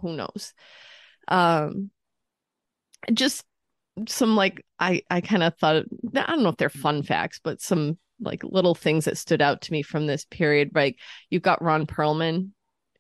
Who 0.01 0.13
knows? 0.15 0.53
Um 1.27 1.91
just 3.13 3.43
some 4.08 4.36
like 4.36 4.65
I 4.80 5.02
I 5.10 5.21
kind 5.21 5.43
of 5.43 5.58
thought 5.58 5.84
I 6.15 6.25
don't 6.25 6.43
know 6.43 6.49
if 6.49 6.58
they're 6.58 6.69
fun 6.69 7.04
facts, 7.04 7.39
but 7.43 7.62
some 7.62 7.97
like 8.21 8.43
little 8.43 8.75
things 8.75 9.06
that 9.06 9.17
stood 9.17 9.41
out 9.41 9.62
to 9.62 9.71
me 9.71 9.82
from 9.82 10.08
this 10.08 10.25
period. 10.25 10.71
Like 10.73 10.97
you've 11.30 11.41
got 11.41 11.63
Ron 11.63 11.86
Perlman, 11.86 12.52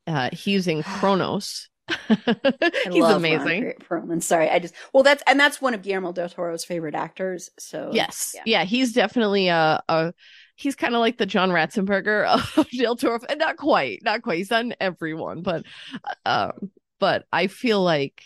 uh, 0.07 0.29
he's 0.33 0.67
in 0.67 0.83
Cronos. 0.99 1.69
he's 2.07 3.03
amazing. 3.03 3.63
Ron 3.63 3.73
Perlman. 4.07 4.23
Sorry, 4.23 4.49
I 4.49 4.59
just 4.59 4.75
well 4.93 5.03
that's 5.03 5.23
and 5.25 5.39
that's 5.39 5.61
one 5.61 5.73
of 5.73 5.81
Guillermo 5.81 6.11
del 6.11 6.29
Toro's 6.29 6.65
favorite 6.65 6.95
actors. 6.95 7.49
So 7.57 7.89
yes, 7.93 8.33
yeah, 8.35 8.43
yeah 8.45 8.63
he's 8.63 8.93
definitely 8.93 9.47
a, 9.47 9.81
a 9.89 10.13
he's 10.55 10.75
kind 10.75 10.93
of 10.93 10.99
like 10.99 11.17
the 11.17 11.25
John 11.25 11.49
Ratzenberger 11.49 12.25
of 12.57 12.67
Del 12.71 12.95
Toro, 12.95 13.19
and 13.27 13.39
not 13.39 13.57
quite, 13.57 14.03
not 14.03 14.21
quite. 14.21 14.37
He's 14.37 14.49
done 14.49 14.75
everyone, 14.79 15.41
but 15.41 15.65
um, 16.25 16.71
but 16.99 17.25
I 17.31 17.47
feel 17.47 17.81
like 17.81 18.21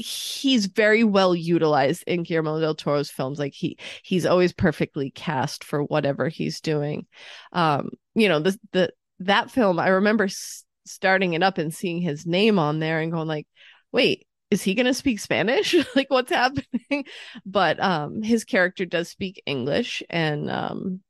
he's 0.00 0.66
very 0.66 1.04
well 1.04 1.34
utilized 1.34 2.04
in 2.06 2.22
Guillermo 2.22 2.60
del 2.60 2.74
Toro's 2.74 3.10
films. 3.10 3.38
Like 3.38 3.54
he 3.54 3.78
he's 4.02 4.26
always 4.26 4.52
perfectly 4.52 5.10
cast 5.10 5.64
for 5.64 5.82
whatever 5.84 6.28
he's 6.28 6.60
doing. 6.60 7.06
Um, 7.52 7.90
you 8.14 8.28
know, 8.28 8.40
the 8.40 8.58
the 8.72 8.92
that 9.20 9.50
film 9.50 9.78
I 9.78 9.88
remember 9.88 10.24
s- 10.24 10.64
starting 10.86 11.34
it 11.34 11.42
up 11.42 11.58
and 11.58 11.74
seeing 11.74 12.00
his 12.00 12.26
name 12.26 12.58
on 12.58 12.78
there 12.78 13.00
and 13.00 13.12
going 13.12 13.28
like, 13.28 13.46
wait, 13.92 14.26
is 14.50 14.62
he 14.62 14.74
going 14.74 14.86
to 14.86 14.94
speak 14.94 15.20
Spanish? 15.20 15.74
like 15.96 16.10
what's 16.10 16.30
happening? 16.30 17.04
but 17.46 17.80
um 17.80 18.22
his 18.22 18.44
character 18.44 18.84
does 18.84 19.08
speak 19.08 19.42
English 19.46 20.02
and 20.10 20.50
um 20.50 21.00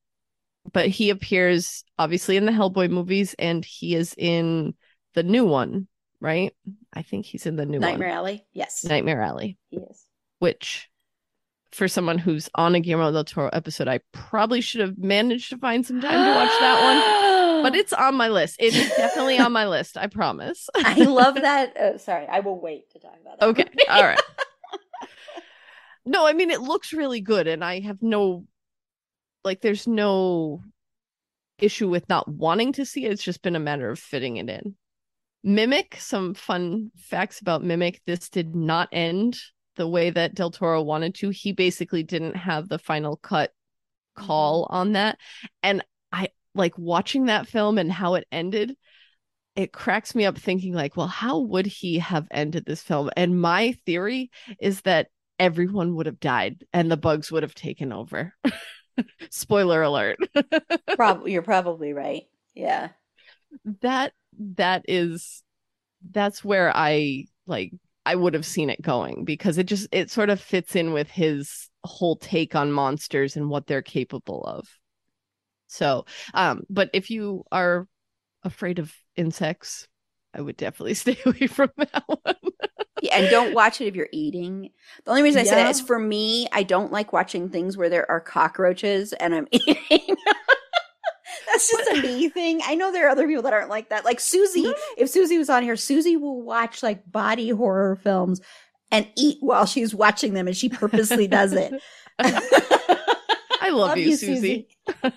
but 0.73 0.89
he 0.89 1.11
appears 1.11 1.85
obviously 1.99 2.37
in 2.37 2.47
the 2.47 2.53
Hellboy 2.53 2.91
movies 2.91 3.35
and 3.39 3.65
he 3.65 3.95
is 3.95 4.15
in 4.17 4.75
the 5.15 5.23
new 5.23 5.45
one 5.45 5.89
right? 6.21 6.55
I 6.93 7.03
think 7.03 7.27
he's 7.27 7.47
in 7.47 7.57
the 7.57 7.67
new 7.67 7.79
Nightmare 7.79 8.09
one. 8.09 8.19
Alley. 8.19 8.47
Yes. 8.53 8.85
Nightmare 8.85 9.23
Alley. 9.23 9.59
He 9.71 9.79
is. 9.79 10.05
Which 10.39 10.91
for 11.73 11.89
someone 11.89 12.19
who's 12.19 12.49
on 12.55 12.75
a 12.75 12.81
Guillermo 12.81 13.13
del 13.13 13.25
Toro 13.25 13.49
episode, 13.53 13.89
I 13.89 14.01
probably 14.13 14.61
should 14.61 14.81
have 14.81 14.99
managed 14.99 15.51
to 15.51 15.59
find 15.59 15.87
some 15.87 16.01
time 16.01 16.13
to 16.13 16.39
watch 16.39 16.61
that 16.61 16.83
one. 16.83 17.31
But 17.63 17.75
it's 17.75 17.93
on 17.93 18.15
my 18.15 18.29
list. 18.29 18.57
It 18.59 18.75
is 18.75 18.89
definitely 18.97 19.39
on 19.39 19.53
my 19.53 19.67
list. 19.67 19.99
I 19.99 20.07
promise. 20.07 20.71
I 20.77 20.95
love 20.95 21.35
that. 21.35 21.77
Uh, 21.77 21.99
sorry, 21.99 22.27
I 22.27 22.41
will 22.41 22.59
wait 22.59 22.91
to 22.93 22.99
talk 22.99 23.15
about 23.21 23.39
that. 23.39 23.47
Okay. 23.49 23.67
All 23.87 24.03
right. 24.03 24.19
no, 26.07 26.27
I 26.27 26.33
mean 26.33 26.51
it 26.51 26.63
looks 26.63 26.95
really 26.95 27.21
good, 27.21 27.47
and 27.47 27.63
I 27.63 27.81
have 27.81 27.99
no 28.01 28.47
like. 29.45 29.61
There's 29.61 29.87
no 29.87 30.63
issue 31.59 31.91
with 31.91 32.09
not 32.09 32.27
wanting 32.29 32.73
to 32.73 32.87
see 32.87 33.05
it. 33.05 33.13
It's 33.13 33.23
just 33.23 33.43
been 33.43 33.57
a 33.57 33.61
matter 33.61 33.91
of 33.91 33.99
fitting 33.99 34.39
it 34.39 34.49
in. 34.49 34.75
Mimic, 35.43 35.97
some 35.99 36.35
fun 36.35 36.91
facts 36.97 37.41
about 37.41 37.65
Mimic. 37.65 38.01
This 38.07 38.29
did 38.29 38.55
not 38.55 38.89
end 38.93 39.39
the 39.77 39.89
way 39.89 40.11
that 40.11 40.35
Del 40.35 40.51
Toro 40.51 40.83
wanted 40.83 41.15
to. 41.17 41.31
He 41.31 41.53
basically 41.53 42.03
didn't 42.03 42.37
have 42.37 42.69
the 42.69 42.79
final 42.79 43.17
cut 43.17 43.53
call 44.15 44.65
mm-hmm. 44.65 44.77
on 44.77 44.93
that. 44.93 45.19
And 45.63 45.85
I 46.13 46.29
like 46.55 46.77
watching 46.77 47.27
that 47.27 47.49
film 47.49 47.79
and 47.79 47.91
how 47.91 48.15
it 48.15 48.27
ended. 48.31 48.77
It 49.57 49.73
cracks 49.73 50.15
me 50.15 50.25
up 50.25 50.39
thinking, 50.39 50.75
like, 50.75 50.97
well, 50.97 51.09
how 51.09 51.41
would 51.41 51.67
he 51.67 51.99
have 51.99 52.29
ended 52.31 52.65
this 52.65 52.83
film? 52.83 53.11
And 53.17 53.41
my 53.41 53.73
theory 53.85 54.31
is 54.61 54.83
that 54.83 55.09
everyone 55.39 55.95
would 55.97 56.07
have 56.07 56.21
died 56.21 56.65
and 56.73 56.91
the 56.91 56.97
bugs 56.97 57.33
would 57.33 57.43
have 57.43 57.55
taken 57.55 57.93
over. 57.93 58.35
Spoiler 59.31 59.83
alert. 59.83 60.19
probably 60.95 61.33
you're 61.33 61.43
probably 61.43 61.93
right. 61.93 62.25
Yeah. 62.55 62.91
That 63.81 64.13
that 64.39 64.85
is 64.89 65.43
that's 66.11 66.45
where 66.45 66.75
I 66.75 67.27
like 67.47 67.73
I 68.07 68.15
would 68.15 68.35
have 68.35 68.47
seen 68.47 68.71
it 68.71 68.81
going 68.81 69.25
because 69.25 69.59
it 69.59 69.67
just 69.67 69.89
it 69.93 70.11
sort 70.11 70.31
of 70.31 70.41
fits 70.41 70.75
in 70.75 70.93
with 70.93 71.11
his 71.11 71.69
whole 71.85 72.17
take 72.17 72.55
on 72.55 72.73
monsters 72.73 73.37
and 73.37 73.49
what 73.49 73.67
they're 73.67 73.83
capable 73.83 74.43
of. 74.45 74.69
So, 75.69 76.07
um 76.35 76.63
but 76.71 76.91
if 76.93 77.11
you 77.11 77.45
are 77.53 77.87
afraid 78.43 78.79
of 78.79 78.93
insects, 79.17 79.87
I 80.35 80.41
would 80.41 80.57
definitely 80.57 80.95
stay 80.95 81.19
away 81.27 81.47
from 81.47 81.71
that 81.77 82.05
one. 82.07 82.37
yeah, 83.03 83.19
and 83.19 83.31
don't 83.31 83.55
watch 83.55 83.81
it 83.81 83.87
if 83.87 83.95
you're 83.95 84.09
eating. 84.13 84.71
The 85.05 85.11
only 85.11 85.23
reason 85.23 85.41
I 85.41 85.45
yeah. 85.45 85.51
say 85.51 85.57
that 85.57 85.71
is 85.71 85.81
for 85.81 85.99
me, 85.99 86.49
I 86.53 86.63
don't 86.63 86.93
like 86.93 87.13
watching 87.13 87.49
things 87.49 87.77
where 87.77 87.89
there 87.89 88.11
are 88.11 88.21
cockroaches 88.21 89.13
and 89.13 89.35
I'm 89.35 89.49
eating. 89.53 90.17
That's 91.51 91.71
just 91.71 91.91
a 91.91 92.03
me 92.03 92.29
thing. 92.29 92.61
I 92.65 92.75
know 92.75 92.93
there 92.93 93.07
are 93.07 93.11
other 93.11 93.27
people 93.27 93.43
that 93.43 93.53
aren't 93.53 93.71
like 93.71 93.89
that. 93.89 94.05
Like 94.05 94.21
Susie, 94.21 94.73
if 94.97 95.11
Susie 95.11 95.39
was 95.39 95.51
on 95.51 95.63
here, 95.63 95.77
Susie 95.77 96.17
will 96.17 96.41
watch 96.43 96.83
like 96.83 97.11
body 97.11 97.51
horror 97.51 97.97
films 97.97 98.41
and 98.91 99.09
eat 99.17 99.39
while 99.41 99.67
she's 99.67 99.95
watching 99.95 100.35
them, 100.35 100.47
and 100.47 100.57
she 100.57 100.69
purposely 100.69 101.27
does 101.27 101.53
it. 101.53 101.73
I 103.63 103.71
love, 103.71 103.99
you, 103.99 104.17
Susie. 104.17 104.69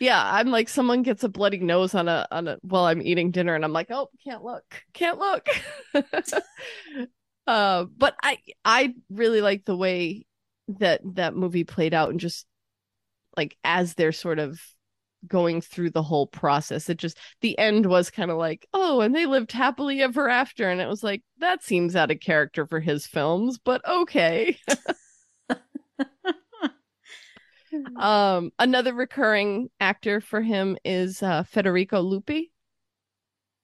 yeah, 0.00 0.22
I'm 0.34 0.48
like 0.50 0.68
someone 0.68 1.02
gets 1.02 1.24
a 1.24 1.28
bloody 1.28 1.58
nose 1.58 1.94
on 1.94 2.08
a 2.08 2.26
on 2.30 2.48
a 2.48 2.58
while 2.62 2.84
I'm 2.84 3.02
eating 3.02 3.30
dinner, 3.30 3.54
and 3.54 3.64
I'm 3.64 3.72
like, 3.72 3.90
oh, 3.90 4.08
can't 4.24 4.44
look, 4.44 4.64
can't 4.92 5.18
look. 5.18 5.48
uh, 7.46 7.84
but 7.96 8.14
I 8.22 8.38
I 8.64 8.94
really 9.10 9.40
like 9.40 9.64
the 9.64 9.76
way 9.76 10.26
that 10.78 11.00
that 11.16 11.34
movie 11.34 11.64
played 11.64 11.94
out, 11.94 12.10
and 12.10 12.20
just 12.20 12.46
like 13.36 13.56
as 13.64 13.94
they're 13.94 14.12
sort 14.12 14.38
of 14.38 14.60
going 15.26 15.60
through 15.60 15.90
the 15.90 16.02
whole 16.02 16.26
process, 16.26 16.88
it 16.88 16.96
just 16.98 17.18
the 17.40 17.58
end 17.58 17.86
was 17.86 18.10
kind 18.10 18.30
of 18.30 18.38
like, 18.38 18.66
oh, 18.72 19.00
and 19.00 19.14
they 19.14 19.26
lived 19.26 19.52
happily 19.52 20.02
ever 20.02 20.28
after, 20.28 20.68
and 20.68 20.80
it 20.80 20.88
was 20.88 21.02
like 21.02 21.22
that 21.38 21.62
seems 21.62 21.96
out 21.96 22.10
of 22.10 22.20
character 22.20 22.66
for 22.66 22.80
his 22.80 23.06
films, 23.06 23.58
but 23.58 23.86
okay. 23.88 24.56
Um, 27.96 28.50
another 28.58 28.92
recurring 28.94 29.70
actor 29.78 30.20
for 30.20 30.40
him 30.40 30.76
is 30.84 31.22
uh, 31.22 31.44
Federico 31.44 32.02
Luppi, 32.02 32.50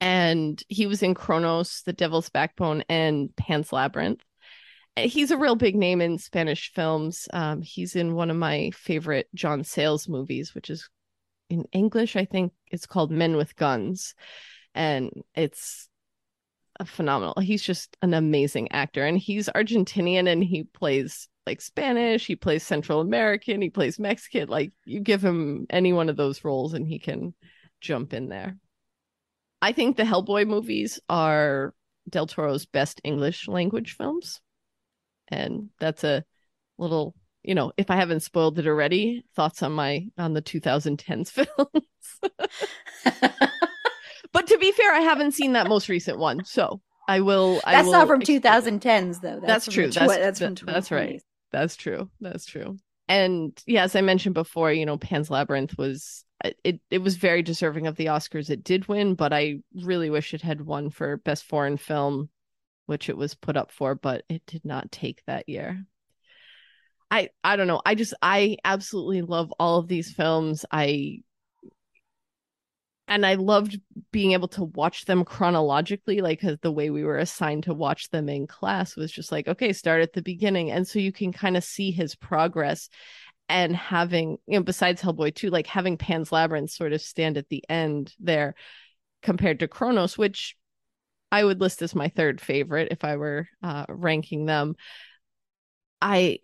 and 0.00 0.62
he 0.68 0.86
was 0.86 1.02
in 1.02 1.14
Cronos, 1.14 1.82
The 1.82 1.92
Devil's 1.92 2.28
Backbone, 2.28 2.84
and 2.88 3.34
Pan's 3.36 3.72
Labyrinth. 3.72 4.22
He's 4.96 5.30
a 5.30 5.36
real 5.36 5.56
big 5.56 5.76
name 5.76 6.00
in 6.00 6.18
Spanish 6.18 6.72
films. 6.72 7.28
Um, 7.32 7.60
he's 7.60 7.96
in 7.96 8.14
one 8.14 8.30
of 8.30 8.36
my 8.36 8.70
favorite 8.74 9.28
John 9.34 9.62
Sayles 9.62 10.08
movies, 10.08 10.54
which 10.54 10.70
is 10.70 10.88
in 11.50 11.64
English, 11.72 12.16
I 12.16 12.24
think 12.24 12.52
it's 12.66 12.86
called 12.86 13.10
Men 13.10 13.36
with 13.36 13.56
Guns, 13.56 14.14
and 14.74 15.10
it's 15.34 15.88
a 16.80 16.84
phenomenal. 16.84 17.40
He's 17.40 17.62
just 17.62 17.96
an 18.02 18.14
amazing 18.14 18.72
actor, 18.72 19.04
and 19.04 19.18
he's 19.18 19.48
Argentinian, 19.48 20.30
and 20.30 20.42
he 20.42 20.64
plays 20.64 21.28
like 21.46 21.60
Spanish, 21.60 22.26
he 22.26 22.36
plays 22.36 22.64
Central 22.64 23.00
American, 23.00 23.62
he 23.62 23.70
plays 23.70 23.98
Mexican. 23.98 24.48
Like 24.48 24.72
you 24.84 25.00
give 25.00 25.24
him 25.24 25.66
any 25.70 25.92
one 25.92 26.08
of 26.08 26.16
those 26.16 26.44
roles 26.44 26.74
and 26.74 26.86
he 26.86 26.98
can 26.98 27.34
jump 27.80 28.12
in 28.12 28.28
there. 28.28 28.56
I 29.62 29.72
think 29.72 29.96
the 29.96 30.02
Hellboy 30.02 30.46
movies 30.46 31.00
are 31.08 31.72
Del 32.08 32.26
Toro's 32.26 32.66
best 32.66 33.00
English 33.04 33.48
language 33.48 33.96
films. 33.96 34.40
And 35.28 35.70
that's 35.80 36.04
a 36.04 36.24
little, 36.78 37.14
you 37.42 37.54
know, 37.54 37.72
if 37.76 37.90
I 37.90 37.96
haven't 37.96 38.20
spoiled 38.20 38.58
it 38.58 38.66
already, 38.66 39.24
thoughts 39.34 39.62
on 39.62 39.72
my 39.72 40.06
on 40.18 40.32
the 40.34 40.42
2010s 40.42 41.30
films. 41.30 41.86
but 44.32 44.46
to 44.46 44.58
be 44.58 44.72
fair, 44.72 44.92
I 44.92 45.00
haven't 45.00 45.32
seen 45.32 45.52
that 45.54 45.68
most 45.68 45.88
recent 45.88 46.18
one. 46.18 46.44
So 46.44 46.80
I 47.08 47.20
will 47.20 47.60
I 47.64 47.72
That's 47.72 47.86
will 47.86 47.92
not 47.92 48.08
from 48.08 48.20
explore- 48.22 48.40
2010s 48.40 49.20
though. 49.20 49.40
That's 49.44 49.64
from 49.66 49.74
true. 49.74 49.90
tw- 49.90 49.94
That's- 49.94 50.18
that's 50.18 50.38
from 50.40 50.54
that- 50.54 50.66
that's 50.66 50.90
right. 50.90 51.22
That's 51.52 51.76
true. 51.76 52.10
That's 52.20 52.44
true. 52.46 52.76
And 53.08 53.56
yeah, 53.66 53.84
as 53.84 53.94
I 53.94 54.00
mentioned 54.00 54.34
before, 54.34 54.72
you 54.72 54.84
know, 54.84 54.98
Pan's 54.98 55.30
Labyrinth 55.30 55.78
was 55.78 56.24
uh, 56.44 56.50
it 56.64 56.80
it 56.90 56.98
was 56.98 57.16
very 57.16 57.42
deserving 57.42 57.86
of 57.86 57.96
the 57.96 58.06
Oscars. 58.06 58.50
It 58.50 58.64
did 58.64 58.88
win, 58.88 59.14
but 59.14 59.32
I 59.32 59.60
really 59.74 60.10
wish 60.10 60.34
it 60.34 60.42
had 60.42 60.60
won 60.60 60.90
for 60.90 61.16
best 61.18 61.44
foreign 61.44 61.76
film, 61.76 62.28
which 62.86 63.08
it 63.08 63.16
was 63.16 63.34
put 63.34 63.56
up 63.56 63.70
for, 63.70 63.94
but 63.94 64.24
it 64.28 64.42
did 64.46 64.64
not 64.64 64.90
take 64.90 65.22
that 65.26 65.48
year. 65.48 65.84
I 67.10 67.30
I 67.44 67.56
don't 67.56 67.68
know. 67.68 67.82
I 67.84 67.94
just 67.94 68.14
I 68.22 68.56
absolutely 68.64 69.22
love 69.22 69.52
all 69.58 69.78
of 69.78 69.88
these 69.88 70.12
films. 70.12 70.64
I 70.70 71.20
and 73.08 73.24
I 73.24 73.34
loved 73.34 73.80
being 74.10 74.32
able 74.32 74.48
to 74.48 74.64
watch 74.64 75.04
them 75.04 75.24
chronologically, 75.24 76.20
like 76.20 76.40
the 76.40 76.72
way 76.72 76.90
we 76.90 77.04
were 77.04 77.18
assigned 77.18 77.64
to 77.64 77.74
watch 77.74 78.10
them 78.10 78.28
in 78.28 78.46
class 78.48 78.96
was 78.96 79.12
just 79.12 79.30
like, 79.30 79.46
okay, 79.46 79.72
start 79.72 80.02
at 80.02 80.12
the 80.12 80.22
beginning. 80.22 80.72
And 80.72 80.86
so 80.88 80.98
you 80.98 81.12
can 81.12 81.32
kind 81.32 81.56
of 81.56 81.62
see 81.62 81.92
his 81.92 82.16
progress 82.16 82.88
and 83.48 83.76
having, 83.76 84.38
you 84.46 84.58
know, 84.58 84.64
besides 84.64 85.00
Hellboy 85.00 85.36
2, 85.36 85.50
like 85.50 85.68
having 85.68 85.96
Pan's 85.96 86.32
Labyrinth 86.32 86.70
sort 86.70 86.92
of 86.92 87.00
stand 87.00 87.36
at 87.36 87.48
the 87.48 87.62
end 87.68 88.12
there 88.18 88.56
compared 89.22 89.60
to 89.60 89.68
Cronos, 89.68 90.18
which 90.18 90.56
I 91.30 91.44
would 91.44 91.60
list 91.60 91.82
as 91.82 91.94
my 91.94 92.08
third 92.08 92.40
favorite 92.40 92.88
if 92.90 93.04
I 93.04 93.16
were 93.16 93.48
uh, 93.62 93.86
ranking 93.88 94.46
them. 94.46 94.76
I 96.00 96.38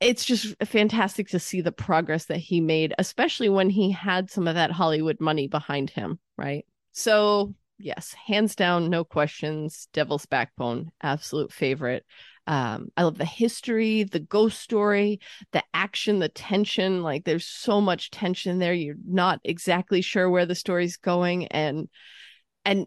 it's 0.00 0.24
just 0.24 0.54
fantastic 0.64 1.28
to 1.28 1.38
see 1.38 1.60
the 1.62 1.72
progress 1.72 2.26
that 2.26 2.38
he 2.38 2.60
made, 2.60 2.94
especially 2.98 3.48
when 3.48 3.70
he 3.70 3.90
had 3.90 4.30
some 4.30 4.46
of 4.46 4.54
that 4.54 4.70
Hollywood 4.70 5.20
money 5.20 5.48
behind 5.48 5.90
him, 5.90 6.18
right? 6.36 6.66
So, 6.92 7.54
yes, 7.78 8.14
hands 8.26 8.54
down, 8.54 8.90
no 8.90 9.04
questions. 9.04 9.88
Devil's 9.92 10.26
Backbone, 10.26 10.90
absolute 11.02 11.52
favorite. 11.52 12.04
Um, 12.46 12.88
I 12.96 13.02
love 13.02 13.18
the 13.18 13.24
history, 13.24 14.04
the 14.04 14.20
ghost 14.20 14.60
story, 14.60 15.20
the 15.52 15.64
action, 15.72 16.18
the 16.18 16.28
tension. 16.28 17.02
Like, 17.02 17.24
there's 17.24 17.46
so 17.46 17.80
much 17.80 18.10
tension 18.10 18.58
there. 18.58 18.74
You're 18.74 18.96
not 19.04 19.40
exactly 19.44 20.02
sure 20.02 20.28
where 20.28 20.46
the 20.46 20.54
story's 20.54 20.96
going, 20.98 21.46
and 21.46 21.88
and 22.64 22.86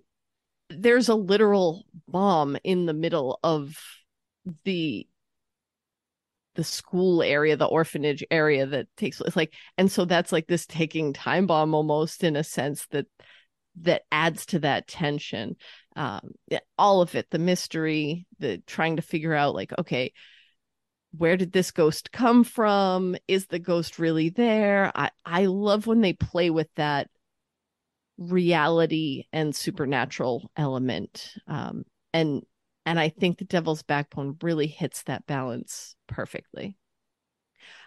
there's 0.69 1.09
a 1.09 1.15
literal 1.15 1.85
bomb 2.07 2.57
in 2.63 2.85
the 2.85 2.93
middle 2.93 3.39
of 3.43 3.77
the 4.63 5.07
the 6.55 6.63
school 6.63 7.23
area, 7.23 7.55
the 7.55 7.65
orphanage 7.65 8.23
area 8.29 8.65
that 8.65 8.87
takes 8.97 9.17
place. 9.17 9.35
Like, 9.35 9.53
and 9.77 9.89
so 9.89 10.03
that's 10.03 10.31
like 10.31 10.47
this 10.47 10.65
taking 10.65 11.13
time 11.13 11.47
bomb 11.47 11.73
almost 11.73 12.23
in 12.23 12.35
a 12.35 12.43
sense 12.43 12.85
that 12.87 13.05
that 13.81 14.01
adds 14.11 14.45
to 14.47 14.59
that 14.59 14.87
tension. 14.87 15.55
Um, 15.95 16.33
all 16.77 17.01
of 17.01 17.15
it, 17.15 17.29
the 17.29 17.39
mystery, 17.39 18.27
the 18.39 18.57
trying 18.67 18.97
to 18.97 19.01
figure 19.01 19.33
out 19.33 19.55
like, 19.55 19.71
okay, 19.77 20.11
where 21.17 21.37
did 21.37 21.51
this 21.51 21.71
ghost 21.71 22.11
come 22.11 22.43
from? 22.43 23.15
Is 23.27 23.47
the 23.47 23.59
ghost 23.59 23.97
really 23.99 24.29
there? 24.29 24.91
I 24.95 25.11
I 25.25 25.45
love 25.45 25.87
when 25.87 26.01
they 26.01 26.13
play 26.13 26.49
with 26.49 26.69
that 26.75 27.09
reality 28.19 29.23
and 29.31 29.55
supernatural 29.55 30.51
element. 30.57 31.33
Um, 31.47 31.85
and 32.13 32.43
and 32.85 32.99
I 32.99 33.09
think 33.09 33.37
the 33.37 33.45
Devil's 33.45 33.83
Backbone 33.83 34.37
really 34.41 34.67
hits 34.67 35.03
that 35.03 35.25
balance 35.25 35.95
perfectly. 36.07 36.75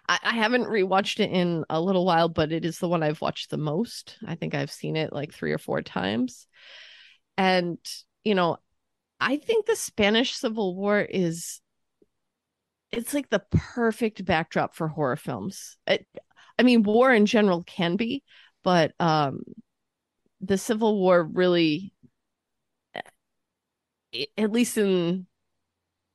I, 0.09 0.19
I 0.23 0.33
haven't 0.33 0.65
rewatched 0.65 1.21
it 1.21 1.31
in 1.31 1.65
a 1.69 1.81
little 1.81 2.05
while, 2.05 2.29
but 2.29 2.53
it 2.53 2.65
is 2.65 2.79
the 2.79 2.89
one 2.89 3.03
I've 3.03 3.21
watched 3.21 3.51
the 3.51 3.59
most. 3.59 4.17
I 4.27 4.37
think 4.37 4.55
I've 4.55 4.71
seen 4.71 4.97
it 4.97 5.13
like 5.13 5.33
three 5.33 5.53
or 5.53 5.59
four 5.59 5.83
times. 5.83 6.47
And, 7.37 7.79
you 8.25 8.35
know, 8.35 8.59
I 9.21 9.37
think 9.37 9.67
the 9.67 9.77
Spanish 9.77 10.35
Civil 10.35 10.77
War 10.77 11.01
is 11.01 11.61
it's 12.91 13.15
like 13.15 13.31
the 13.31 13.43
perfect 13.51 14.25
backdrop 14.25 14.75
for 14.75 14.87
horror 14.87 15.17
films. 15.17 15.79
It, 15.87 16.07
I 16.59 16.63
mean, 16.63 16.83
war 16.83 17.13
in 17.13 17.27
general 17.27 17.65
can 17.65 17.97
be, 17.97 18.23
but 18.63 18.93
um 19.01 19.43
the 20.43 20.59
Civil 20.59 20.99
War 20.99 21.23
really 21.23 21.93
at 24.37 24.53
least 24.53 24.77
in 24.77 25.27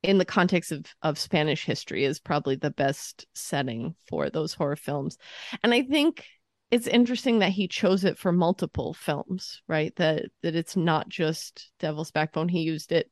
in 0.03 0.17
the 0.17 0.25
context 0.25 0.71
of 0.71 0.85
of 1.01 1.17
Spanish 1.17 1.65
history 1.65 2.03
is 2.03 2.19
probably 2.19 2.55
the 2.55 2.69
best 2.69 3.25
setting 3.33 3.95
for 4.07 4.29
those 4.29 4.53
horror 4.53 4.75
films. 4.75 5.17
And 5.63 5.73
I 5.73 5.81
think 5.83 6.23
it's 6.69 6.87
interesting 6.87 7.39
that 7.39 7.51
he 7.51 7.67
chose 7.67 8.03
it 8.03 8.17
for 8.17 8.31
multiple 8.31 8.93
films, 8.93 9.61
right? 9.67 9.95
That 9.95 10.25
that 10.43 10.55
it's 10.55 10.75
not 10.75 11.09
just 11.09 11.71
Devil's 11.79 12.11
Backbone. 12.11 12.49
He 12.49 12.61
used 12.61 12.91
it 12.91 13.09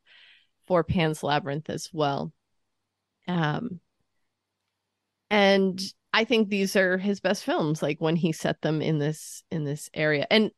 for 0.66 0.84
Pan's 0.84 1.22
Labyrinth 1.22 1.70
as 1.70 1.90
well. 1.92 2.32
Um 3.26 3.80
and 5.30 5.80
I 6.12 6.24
think 6.24 6.48
these 6.48 6.76
are 6.76 6.98
his 6.98 7.20
best 7.20 7.44
films 7.44 7.82
like 7.82 8.00
when 8.00 8.16
he 8.16 8.32
set 8.32 8.62
them 8.62 8.80
in 8.80 8.98
this 8.98 9.42
in 9.50 9.64
this 9.64 9.90
area. 9.92 10.26
And 10.30 10.50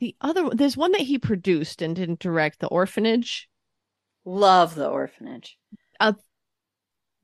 the 0.00 0.16
other 0.20 0.50
there's 0.50 0.76
one 0.76 0.92
that 0.92 1.02
he 1.02 1.18
produced 1.18 1.80
and 1.82 1.94
didn't 1.94 2.18
direct, 2.20 2.58
The 2.58 2.66
Orphanage. 2.66 3.48
Love 4.24 4.74
the 4.74 4.88
orphanage. 4.88 5.56
Uh, 5.98 6.12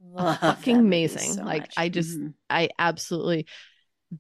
Love 0.03 0.39
fucking 0.39 0.77
amazing. 0.79 1.33
so 1.35 1.43
Like, 1.43 1.62
much. 1.62 1.75
I 1.77 1.89
just- 1.89 2.19
Mhm. 2.19 2.35
I 2.49 2.69
absolutely 2.79 3.47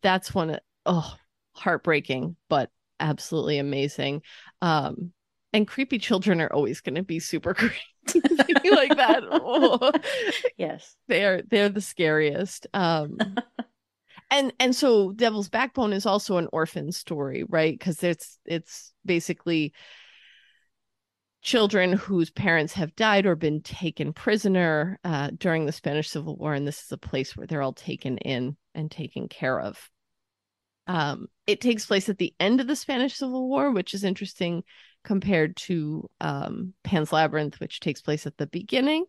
that's 0.02 0.34
one 0.34 0.58
oh 0.84 1.14
heartbreaking, 1.54 2.36
but 2.48 2.70
absolutely 3.00 3.58
amazing. 3.58 4.22
Um 4.60 5.12
and 5.52 5.66
creepy 5.66 5.98
children 5.98 6.40
are 6.42 6.52
always 6.52 6.80
going 6.82 6.96
to 6.96 7.02
be 7.02 7.18
super 7.18 7.54
creepy 7.54 8.70
like 8.70 8.96
that. 8.96 9.22
Oh. 9.30 9.92
yes. 10.58 10.96
they're 11.08 11.42
they're 11.42 11.68
the 11.70 11.80
scariest 11.80 12.66
um 12.74 13.16
and 14.30 14.52
and 14.58 14.74
so 14.74 15.12
devil's 15.12 15.48
backbone 15.48 15.92
is 15.92 16.06
also 16.06 16.36
an 16.36 16.48
orphan 16.52 16.92
story 16.92 17.44
right 17.48 17.78
because 17.78 18.02
it's 18.02 18.38
it's 18.44 18.92
basically 19.04 19.72
children 21.42 21.92
whose 21.92 22.30
parents 22.30 22.72
have 22.72 22.96
died 22.96 23.24
or 23.24 23.36
been 23.36 23.60
taken 23.60 24.12
prisoner 24.12 24.98
uh, 25.04 25.30
during 25.38 25.64
the 25.64 25.72
spanish 25.72 26.10
civil 26.10 26.36
war 26.36 26.54
and 26.54 26.66
this 26.66 26.82
is 26.82 26.92
a 26.92 26.98
place 26.98 27.36
where 27.36 27.46
they're 27.46 27.62
all 27.62 27.72
taken 27.72 28.18
in 28.18 28.56
and 28.76 28.90
taken 28.90 29.26
care 29.26 29.58
of. 29.58 29.90
Um, 30.86 31.26
it 31.48 31.60
takes 31.60 31.86
place 31.86 32.08
at 32.08 32.18
the 32.18 32.32
end 32.38 32.60
of 32.60 32.68
the 32.68 32.76
Spanish 32.76 33.14
Civil 33.16 33.48
War, 33.48 33.72
which 33.72 33.92
is 33.92 34.04
interesting 34.04 34.62
compared 35.02 35.56
to 35.56 36.08
um, 36.20 36.74
Pan's 36.84 37.12
Labyrinth, 37.12 37.58
which 37.58 37.80
takes 37.80 38.02
place 38.02 38.26
at 38.26 38.36
the 38.36 38.46
beginning. 38.46 39.04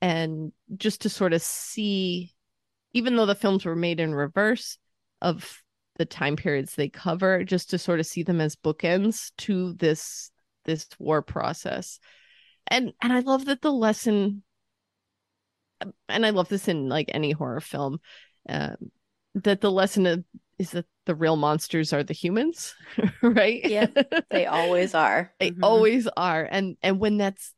And 0.00 0.52
just 0.74 1.02
to 1.02 1.10
sort 1.10 1.34
of 1.34 1.42
see, 1.42 2.31
even 2.92 3.16
though 3.16 3.26
the 3.26 3.34
films 3.34 3.64
were 3.64 3.76
made 3.76 4.00
in 4.00 4.14
reverse 4.14 4.78
of 5.20 5.62
the 5.96 6.04
time 6.04 6.36
periods 6.36 6.74
they 6.74 6.88
cover, 6.88 7.44
just 7.44 7.70
to 7.70 7.78
sort 7.78 8.00
of 8.00 8.06
see 8.06 8.22
them 8.22 8.40
as 8.40 8.56
bookends 8.56 9.32
to 9.38 9.74
this 9.74 10.30
this 10.64 10.86
war 10.98 11.22
process. 11.22 11.98
And 12.66 12.92
and 13.02 13.12
I 13.12 13.20
love 13.20 13.46
that 13.46 13.60
the 13.60 13.72
lesson 13.72 14.42
and 16.08 16.26
I 16.26 16.30
love 16.30 16.48
this 16.48 16.68
in 16.68 16.88
like 16.88 17.10
any 17.12 17.32
horror 17.32 17.60
film, 17.60 18.00
um, 18.48 18.76
that 19.34 19.60
the 19.60 19.70
lesson 19.70 20.06
of, 20.06 20.24
is 20.58 20.70
that 20.70 20.86
the 21.06 21.14
real 21.14 21.36
monsters 21.36 21.92
are 21.92 22.04
the 22.04 22.12
humans, 22.12 22.74
right? 23.22 23.64
Yeah, 23.64 23.86
they 24.30 24.46
always 24.46 24.94
are. 24.94 25.32
they 25.40 25.50
mm-hmm. 25.50 25.64
always 25.64 26.06
are, 26.16 26.46
and 26.50 26.76
and 26.82 26.98
when 26.98 27.16
that's 27.16 27.54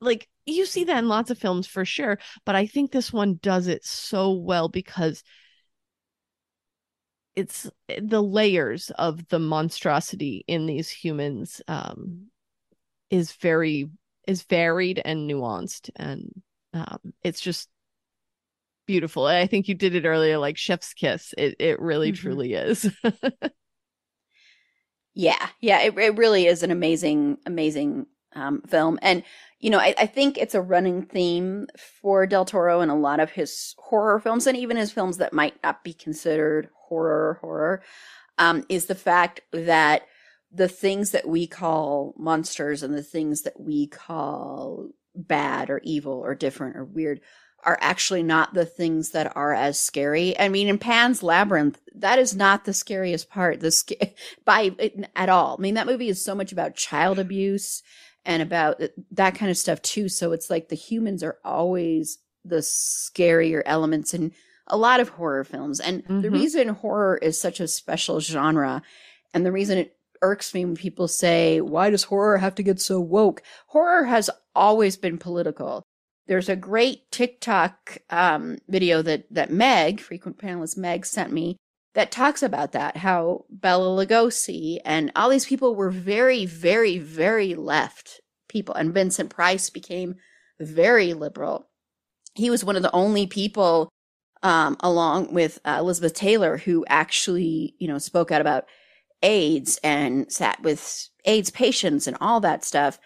like 0.00 0.28
you 0.46 0.66
see 0.66 0.84
that 0.84 0.98
in 0.98 1.08
lots 1.08 1.30
of 1.30 1.38
films 1.38 1.66
for 1.66 1.84
sure, 1.84 2.18
but 2.44 2.54
I 2.54 2.66
think 2.66 2.90
this 2.90 3.12
one 3.12 3.38
does 3.42 3.66
it 3.66 3.84
so 3.84 4.32
well 4.32 4.68
because 4.68 5.22
it's 7.34 7.68
the 8.00 8.22
layers 8.22 8.90
of 8.90 9.28
the 9.28 9.38
monstrosity 9.38 10.44
in 10.46 10.66
these 10.66 10.88
humans 10.88 11.60
um, 11.68 12.28
is 13.10 13.32
very 13.32 13.90
is 14.26 14.42
varied 14.44 15.00
and 15.04 15.30
nuanced 15.30 15.90
and 15.96 16.30
um, 16.72 16.98
it's 17.22 17.40
just 17.40 17.68
beautiful. 18.86 19.26
I 19.26 19.46
think 19.46 19.68
you 19.68 19.74
did 19.74 19.94
it 19.94 20.06
earlier, 20.06 20.38
like 20.38 20.56
Chef's 20.56 20.94
Kiss. 20.94 21.34
It 21.36 21.56
it 21.58 21.80
really 21.80 22.12
mm-hmm. 22.12 22.22
truly 22.22 22.54
is. 22.54 22.90
yeah, 25.14 25.48
yeah, 25.60 25.82
it 25.82 25.98
it 25.98 26.16
really 26.16 26.46
is 26.46 26.62
an 26.62 26.70
amazing, 26.70 27.38
amazing 27.46 28.06
um, 28.34 28.62
film, 28.62 28.98
and 29.02 29.22
you 29.58 29.70
know, 29.70 29.78
I, 29.78 29.94
I 29.98 30.06
think 30.06 30.36
it's 30.36 30.54
a 30.54 30.60
running 30.60 31.02
theme 31.02 31.66
for 31.78 32.26
Del 32.26 32.44
Toro 32.44 32.80
in 32.80 32.90
a 32.90 32.98
lot 32.98 33.20
of 33.20 33.30
his 33.30 33.74
horror 33.78 34.20
films, 34.20 34.46
and 34.46 34.56
even 34.56 34.76
his 34.76 34.92
films 34.92 35.16
that 35.16 35.32
might 35.32 35.62
not 35.62 35.82
be 35.82 35.92
considered 35.92 36.68
horror 36.88 37.38
horror, 37.40 37.82
um, 38.38 38.64
is 38.68 38.86
the 38.86 38.94
fact 38.94 39.40
that 39.52 40.02
the 40.52 40.68
things 40.68 41.10
that 41.10 41.26
we 41.26 41.46
call 41.46 42.14
monsters 42.18 42.82
and 42.82 42.94
the 42.94 43.02
things 43.02 43.42
that 43.42 43.58
we 43.58 43.86
call 43.86 44.88
bad 45.14 45.70
or 45.70 45.80
evil 45.82 46.12
or 46.12 46.34
different 46.34 46.76
or 46.76 46.84
weird 46.84 47.20
are 47.64 47.78
actually 47.80 48.22
not 48.22 48.54
the 48.54 48.64
things 48.64 49.10
that 49.10 49.36
are 49.36 49.52
as 49.52 49.80
scary. 49.80 50.38
I 50.38 50.48
mean, 50.48 50.68
in 50.68 50.78
Pan's 50.78 51.22
Labyrinth, 51.22 51.80
that 51.96 52.18
is 52.18 52.36
not 52.36 52.64
the 52.64 52.72
scariest 52.72 53.28
part. 53.28 53.60
The 53.60 53.72
sc- 53.72 53.92
by 54.44 54.70
at 55.16 55.28
all. 55.28 55.56
I 55.58 55.62
mean, 55.62 55.74
that 55.74 55.86
movie 55.86 56.08
is 56.08 56.24
so 56.24 56.34
much 56.34 56.52
about 56.52 56.76
child 56.76 57.18
abuse 57.18 57.82
and 58.26 58.42
about 58.42 58.82
that 59.12 59.34
kind 59.34 59.50
of 59.50 59.56
stuff 59.56 59.80
too. 59.80 60.08
So 60.08 60.32
it's 60.32 60.50
like 60.50 60.68
the 60.68 60.76
humans 60.76 61.22
are 61.22 61.38
always 61.44 62.18
the 62.44 62.56
scarier 62.56 63.62
elements 63.64 64.12
in 64.12 64.32
a 64.66 64.76
lot 64.76 65.00
of 65.00 65.10
horror 65.10 65.44
films. 65.44 65.80
And 65.80 66.02
mm-hmm. 66.04 66.20
the 66.20 66.30
reason 66.30 66.68
horror 66.68 67.16
is 67.16 67.40
such 67.40 67.60
a 67.60 67.68
special 67.68 68.20
genre, 68.20 68.82
and 69.32 69.46
the 69.46 69.52
reason 69.52 69.78
it 69.78 69.96
irks 70.22 70.52
me 70.52 70.64
when 70.64 70.76
people 70.76 71.08
say, 71.08 71.60
"Why 71.60 71.88
does 71.88 72.04
horror 72.04 72.38
have 72.38 72.56
to 72.56 72.62
get 72.62 72.80
so 72.80 73.00
woke?" 73.00 73.42
Horror 73.68 74.04
has 74.04 74.28
always 74.54 74.96
been 74.96 75.18
political 75.18 75.82
there's 76.26 76.48
a 76.48 76.56
great 76.56 77.10
TikTok 77.10 77.98
um, 78.10 78.58
video 78.68 79.02
that 79.02 79.26
that 79.30 79.50
Meg, 79.50 80.00
frequent 80.00 80.38
panelist 80.38 80.76
Meg, 80.76 81.06
sent 81.06 81.32
me 81.32 81.56
that 81.96 82.12
talks 82.12 82.42
about 82.42 82.72
that. 82.72 82.98
How 82.98 83.46
Bela 83.48 84.06
Lugosi 84.06 84.78
and 84.84 85.10
all 85.16 85.30
these 85.30 85.46
people 85.46 85.74
were 85.74 85.90
very, 85.90 86.44
very, 86.44 86.98
very 86.98 87.54
left 87.54 88.20
people, 88.48 88.74
and 88.74 88.92
Vincent 88.92 89.30
Price 89.30 89.70
became 89.70 90.16
very 90.60 91.14
liberal. 91.14 91.68
He 92.34 92.50
was 92.50 92.62
one 92.62 92.76
of 92.76 92.82
the 92.82 92.94
only 92.94 93.26
people, 93.26 93.88
um, 94.42 94.76
along 94.80 95.32
with 95.32 95.58
uh, 95.64 95.78
Elizabeth 95.80 96.12
Taylor, 96.12 96.58
who 96.58 96.84
actually, 96.86 97.74
you 97.78 97.88
know, 97.88 97.96
spoke 97.96 98.30
out 98.30 98.42
about 98.42 98.66
AIDS 99.22 99.80
and 99.82 100.30
sat 100.30 100.62
with 100.62 101.08
AIDS 101.24 101.48
patients 101.48 102.06
and 102.06 102.18
all 102.20 102.40
that 102.40 102.62
stuff. 102.62 102.98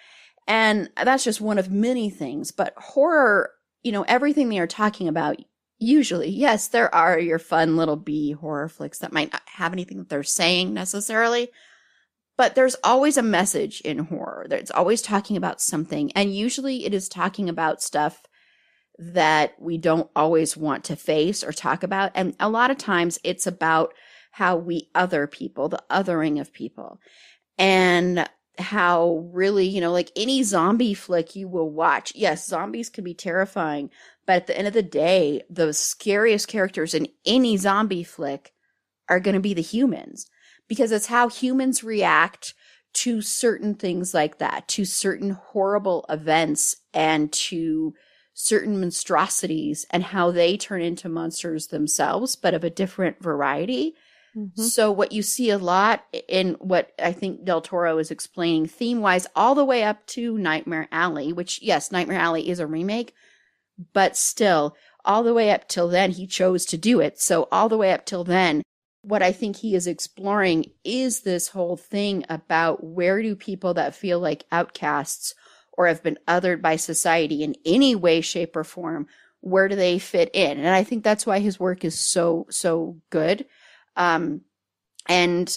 And 0.48 0.90
that's 0.96 1.22
just 1.22 1.40
one 1.40 1.58
of 1.58 1.70
many 1.70 2.10
things. 2.10 2.50
But 2.50 2.74
horror, 2.76 3.52
you 3.84 3.92
know, 3.92 4.02
everything 4.08 4.48
they 4.48 4.58
are 4.58 4.66
talking 4.66 5.06
about, 5.06 5.36
usually, 5.80 6.28
yes, 6.28 6.68
there 6.68 6.94
are 6.94 7.18
your 7.18 7.38
fun 7.40 7.76
little 7.76 7.96
B 7.96 8.32
horror 8.32 8.68
flicks 8.68 8.98
that 8.98 9.12
might 9.12 9.32
not 9.32 9.42
have 9.46 9.72
anything 9.72 9.98
that 9.98 10.08
they're 10.08 10.22
saying 10.22 10.72
necessarily. 10.72 11.50
But 12.36 12.54
there's 12.54 12.76
always 12.84 13.16
a 13.16 13.22
message 13.22 13.80
in 13.82 13.98
horror. 13.98 14.46
It's 14.50 14.70
always 14.70 15.02
talking 15.02 15.36
about 15.36 15.60
something. 15.60 16.12
And 16.12 16.34
usually 16.34 16.86
it 16.86 16.94
is 16.94 17.08
talking 17.08 17.48
about 17.48 17.82
stuff 17.82 18.22
that 18.98 19.54
we 19.58 19.78
don't 19.78 20.10
always 20.14 20.56
want 20.56 20.84
to 20.84 20.96
face 20.96 21.42
or 21.42 21.52
talk 21.52 21.82
about. 21.82 22.12
And 22.14 22.34
a 22.40 22.48
lot 22.48 22.70
of 22.70 22.78
times 22.78 23.18
it's 23.24 23.46
about 23.46 23.92
how 24.30 24.56
we 24.56 24.88
other 24.94 25.26
people, 25.26 25.68
the 25.68 25.82
othering 25.90 26.40
of 26.40 26.52
people. 26.52 26.98
And 27.58 28.28
how 28.58 29.28
really, 29.32 29.66
you 29.66 29.80
know, 29.80 29.92
like 29.92 30.10
any 30.16 30.42
zombie 30.42 30.94
flick 30.94 31.34
you 31.34 31.48
will 31.48 31.70
watch. 31.70 32.12
Yes, 32.14 32.46
zombies 32.46 32.88
can 32.88 33.04
be 33.04 33.14
terrifying, 33.14 33.90
but 34.30 34.36
at 34.36 34.46
the 34.46 34.56
end 34.56 34.68
of 34.68 34.74
the 34.74 34.80
day, 34.80 35.42
the 35.50 35.72
scariest 35.72 36.46
characters 36.46 36.94
in 36.94 37.08
any 37.26 37.56
zombie 37.56 38.04
flick 38.04 38.52
are 39.08 39.18
going 39.18 39.34
to 39.34 39.40
be 39.40 39.54
the 39.54 39.60
humans 39.60 40.30
because 40.68 40.92
it's 40.92 41.08
how 41.08 41.28
humans 41.28 41.82
react 41.82 42.54
to 42.92 43.22
certain 43.22 43.74
things 43.74 44.14
like 44.14 44.38
that, 44.38 44.68
to 44.68 44.84
certain 44.84 45.30
horrible 45.30 46.06
events 46.08 46.76
and 46.94 47.32
to 47.32 47.92
certain 48.32 48.78
monstrosities 48.78 49.84
and 49.90 50.04
how 50.04 50.30
they 50.30 50.56
turn 50.56 50.80
into 50.80 51.08
monsters 51.08 51.66
themselves, 51.66 52.36
but 52.36 52.54
of 52.54 52.62
a 52.62 52.70
different 52.70 53.20
variety. 53.20 53.96
Mm-hmm. 54.36 54.62
So 54.62 54.92
what 54.92 55.10
you 55.10 55.22
see 55.22 55.50
a 55.50 55.58
lot 55.58 56.04
in 56.28 56.54
what 56.60 56.92
I 57.02 57.10
think 57.10 57.44
Del 57.44 57.62
Toro 57.62 57.98
is 57.98 58.12
explaining 58.12 58.66
theme 58.66 59.00
wise 59.00 59.26
all 59.34 59.56
the 59.56 59.64
way 59.64 59.82
up 59.82 60.06
to 60.06 60.38
Nightmare 60.38 60.86
Alley, 60.92 61.32
which 61.32 61.60
yes, 61.62 61.90
Nightmare 61.90 62.20
Alley 62.20 62.48
is 62.48 62.60
a 62.60 62.66
remake, 62.68 63.12
but 63.92 64.16
still 64.16 64.76
all 65.04 65.22
the 65.22 65.34
way 65.34 65.50
up 65.50 65.68
till 65.68 65.88
then 65.88 66.10
he 66.10 66.26
chose 66.26 66.64
to 66.66 66.76
do 66.76 67.00
it. 67.00 67.20
So 67.20 67.48
all 67.50 67.68
the 67.68 67.78
way 67.78 67.92
up 67.92 68.04
till 68.04 68.24
then, 68.24 68.62
what 69.02 69.22
I 69.22 69.32
think 69.32 69.56
he 69.56 69.74
is 69.74 69.86
exploring 69.86 70.66
is 70.84 71.22
this 71.22 71.48
whole 71.48 71.76
thing 71.76 72.24
about 72.28 72.84
where 72.84 73.22
do 73.22 73.34
people 73.34 73.74
that 73.74 73.94
feel 73.94 74.20
like 74.20 74.44
outcasts 74.52 75.34
or 75.72 75.86
have 75.86 76.02
been 76.02 76.18
othered 76.28 76.60
by 76.60 76.76
society 76.76 77.42
in 77.42 77.54
any 77.64 77.94
way, 77.94 78.20
shape, 78.20 78.54
or 78.56 78.64
form, 78.64 79.06
where 79.40 79.68
do 79.68 79.76
they 79.76 79.98
fit 79.98 80.28
in? 80.34 80.58
And 80.58 80.68
I 80.68 80.84
think 80.84 81.02
that's 81.02 81.24
why 81.24 81.38
his 81.38 81.58
work 81.58 81.82
is 81.82 81.98
so, 81.98 82.46
so 82.50 82.98
good 83.08 83.46
um, 83.96 84.42
and 85.08 85.54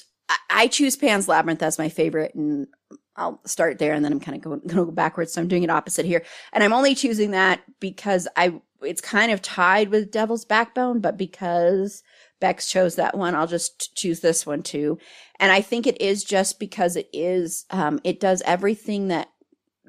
I 0.49 0.67
choose 0.67 0.95
Pan's 0.95 1.27
Labyrinth 1.27 1.63
as 1.63 1.77
my 1.77 1.89
favorite, 1.89 2.33
and 2.36 2.67
I'll 3.15 3.39
start 3.45 3.80
there, 3.80 3.93
and 3.93 4.04
then 4.04 4.12
I'm 4.12 4.19
kind 4.19 4.36
of 4.36 4.43
going, 4.43 4.60
going 4.67 4.69
to 4.69 4.86
go 4.86 4.91
backwards. 4.91 5.34
So 5.34 5.41
I'm 5.41 5.47
doing 5.47 5.63
it 5.63 5.69
opposite 5.69 6.06
here, 6.06 6.23
and 6.52 6.63
I'm 6.63 6.73
only 6.73 6.95
choosing 6.95 7.32
that 7.32 7.62
because 7.80 8.28
I 8.36 8.62
it's 8.82 9.02
kind 9.02 9.32
of 9.32 9.41
tied 9.41 9.89
with 9.89 10.12
Devil's 10.12 10.45
Backbone, 10.45 10.99
but 10.99 11.17
because 11.17 12.04
Bex 12.39 12.67
chose 12.67 12.95
that 12.95 13.17
one, 13.17 13.36
I'll 13.36 13.47
just 13.47 13.95
choose 13.95 14.19
this 14.19 14.45
one 14.45 14.63
too. 14.63 14.97
And 15.39 15.52
I 15.52 15.62
think 15.62 15.88
it 15.88 16.02
is 16.02 16.23
just 16.23 16.60
because 16.60 16.95
it 16.95 17.10
is 17.13 17.65
um, 17.69 17.99
it 18.04 18.19
does 18.19 18.41
everything 18.45 19.08
that 19.08 19.30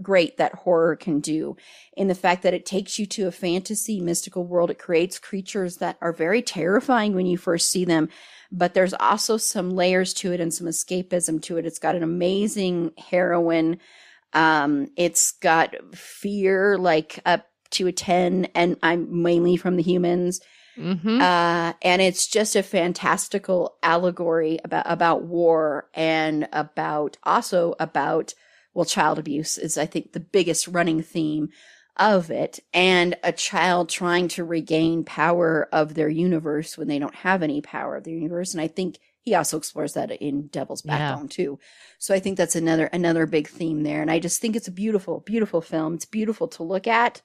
great 0.02 0.37
that 0.38 0.54
horror 0.54 0.96
can 0.96 1.20
do 1.20 1.56
in 1.96 2.08
the 2.08 2.14
fact 2.14 2.42
that 2.42 2.54
it 2.54 2.66
takes 2.66 2.98
you 2.98 3.06
to 3.06 3.26
a 3.26 3.32
fantasy 3.32 4.00
mystical 4.00 4.44
world. 4.44 4.70
It 4.70 4.78
creates 4.78 5.18
creatures 5.18 5.76
that 5.78 5.96
are 6.00 6.12
very 6.12 6.42
terrifying 6.42 7.14
when 7.14 7.26
you 7.26 7.37
first 7.37 7.70
see 7.70 7.84
them, 7.84 8.08
but 8.56 8.74
there's 8.74 8.94
also 8.94 9.36
some 9.36 9.70
layers 9.70 10.14
to 10.14 10.32
it 10.32 10.40
and 10.40 10.54
some 10.54 10.68
escapism 10.68 11.42
to 11.42 11.56
it. 11.56 11.66
It's 11.66 11.80
got 11.80 11.96
an 11.96 12.04
amazing 12.04 12.92
heroine. 12.96 13.78
Um, 14.32 14.88
it's 14.96 15.32
got 15.32 15.74
fear 15.94 16.78
like 16.78 17.18
up 17.26 17.46
to 17.72 17.88
a 17.88 17.92
10 17.92 18.46
and 18.54 18.76
I'm 18.82 19.22
mainly 19.22 19.56
from 19.56 19.74
the 19.76 19.82
humans. 19.82 20.40
Mm-hmm. 20.78 21.20
Uh, 21.20 21.72
and 21.82 22.00
it's 22.00 22.28
just 22.28 22.54
a 22.54 22.62
fantastical 22.62 23.76
allegory 23.82 24.58
about, 24.64 24.84
about 24.88 25.24
war 25.24 25.88
and 25.94 26.48
about 26.52 27.16
also 27.24 27.74
about 27.80 28.34
well, 28.72 28.84
child 28.84 29.20
abuse 29.20 29.56
is, 29.56 29.78
I 29.78 29.86
think, 29.86 30.12
the 30.12 30.20
biggest 30.20 30.66
running 30.66 31.00
theme 31.00 31.50
of 31.96 32.30
it, 32.30 32.61
and 32.72 33.16
a 33.22 33.33
child 33.33 33.88
trying 33.88 34.28
to 34.28 34.44
regain 34.44 35.04
power 35.04 35.68
of 35.72 35.94
their 35.94 36.09
universe 36.09 36.76
when 36.76 36.88
they 36.88 36.98
don't 36.98 37.14
have 37.14 37.42
any 37.42 37.61
power 37.61 37.96
of 37.96 38.04
their 38.04 38.14
universe. 38.14 38.52
And 38.52 38.61
I 38.61 38.68
think 38.68 38.98
he 39.24 39.35
also 39.35 39.57
explores 39.57 39.94
that 39.94 40.11
in 40.11 40.48
Devil's 40.48 40.83
Backbone 40.83 41.24
yeah. 41.24 41.28
too. 41.30 41.59
So 41.98 42.14
I 42.14 42.20
think 42.20 42.37
that's 42.37 42.57
another 42.57 42.87
another 42.87 43.26
big 43.26 43.48
theme 43.48 43.83
there. 43.83 44.02
And 44.02 44.11
I 44.11 44.18
just 44.18 44.40
think 44.40 44.54
it's 44.54 44.68
a 44.68 44.72
beautiful, 44.72 45.20
beautiful 45.20 45.61
film. 45.62 45.94
It's 45.94 46.04
beautiful 46.04 46.48
to 46.48 46.62
look 46.62 46.87
at. 46.87 47.22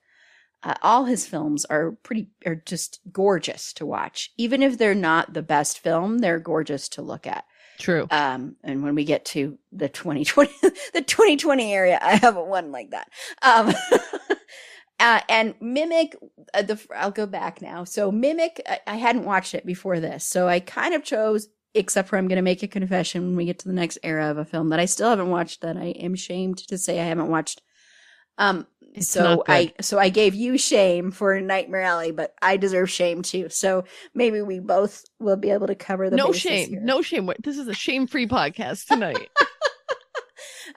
Uh, 0.61 0.75
all 0.81 1.05
his 1.05 1.25
films 1.25 1.63
are 1.65 1.91
pretty 2.03 2.29
are 2.45 2.55
just 2.55 2.99
gorgeous 3.11 3.73
to 3.73 3.85
watch. 3.85 4.31
Even 4.37 4.63
if 4.63 4.77
they're 4.77 4.95
not 4.95 5.33
the 5.33 5.41
best 5.41 5.79
film, 5.79 6.19
they're 6.19 6.39
gorgeous 6.39 6.87
to 6.89 7.01
look 7.01 7.27
at. 7.27 7.45
True. 7.79 8.07
Um, 8.11 8.57
and 8.61 8.83
when 8.83 8.93
we 8.93 9.05
get 9.05 9.23
to 9.25 9.57
the 9.71 9.87
2020, 9.87 10.51
the 10.93 11.01
2020 11.01 11.73
area, 11.73 11.97
I 12.01 12.15
have 12.17 12.35
one 12.35 12.71
like 12.71 12.91
that. 12.91 13.09
Um, 13.41 13.73
uh, 14.99 15.21
and 15.29 15.55
Mimic, 15.61 16.15
uh, 16.53 16.61
the 16.61 16.79
I'll 16.95 17.11
go 17.11 17.25
back 17.25 17.61
now. 17.61 17.83
So 17.83 18.11
Mimic, 18.11 18.61
I, 18.67 18.79
I 18.87 18.95
hadn't 18.97 19.25
watched 19.25 19.53
it 19.53 19.65
before 19.65 19.99
this, 19.99 20.25
so 20.25 20.47
I 20.47 20.59
kind 20.59 20.93
of 20.93 21.03
chose. 21.03 21.47
Except 21.75 22.09
for 22.09 22.17
I'm 22.17 22.27
going 22.27 22.37
to 22.37 22.41
make 22.41 22.63
a 22.63 22.67
confession 22.67 23.27
when 23.27 23.35
we 23.35 23.45
get 23.45 23.59
to 23.59 23.67
the 23.67 23.75
next 23.75 23.99
era 24.01 24.31
of 24.31 24.39
a 24.39 24.45
film 24.45 24.69
that 24.69 24.79
I 24.79 24.85
still 24.85 25.09
haven't 25.09 25.29
watched. 25.29 25.61
That 25.61 25.77
I 25.77 25.89
am 25.89 26.15
shamed 26.15 26.57
to 26.67 26.77
say 26.79 26.99
I 26.99 27.03
haven't 27.05 27.29
watched. 27.29 27.61
Um, 28.39 28.65
It's 28.95 29.07
so. 29.07 29.43
I 29.47 29.73
so 29.79 29.99
I 29.99 30.09
gave 30.09 30.33
you 30.33 30.57
shame 30.57 31.11
for 31.11 31.39
Nightmare 31.39 31.81
Alley, 31.81 32.11
but 32.11 32.33
I 32.41 32.57
deserve 32.57 32.89
shame 32.89 33.21
too. 33.21 33.49
So 33.49 33.83
maybe 34.15 34.41
we 34.41 34.59
both 34.59 35.05
will 35.19 35.37
be 35.37 35.51
able 35.51 35.67
to 35.67 35.75
cover 35.75 36.09
the 36.09 36.15
no 36.17 36.31
shame. 36.31 36.69
here. 36.69 36.81
No 36.81 37.03
shame. 37.03 37.31
This 37.43 37.59
is 37.59 37.67
a 37.67 37.73
shame-free 37.73 38.27
podcast 38.27 38.87
tonight. 38.87 39.29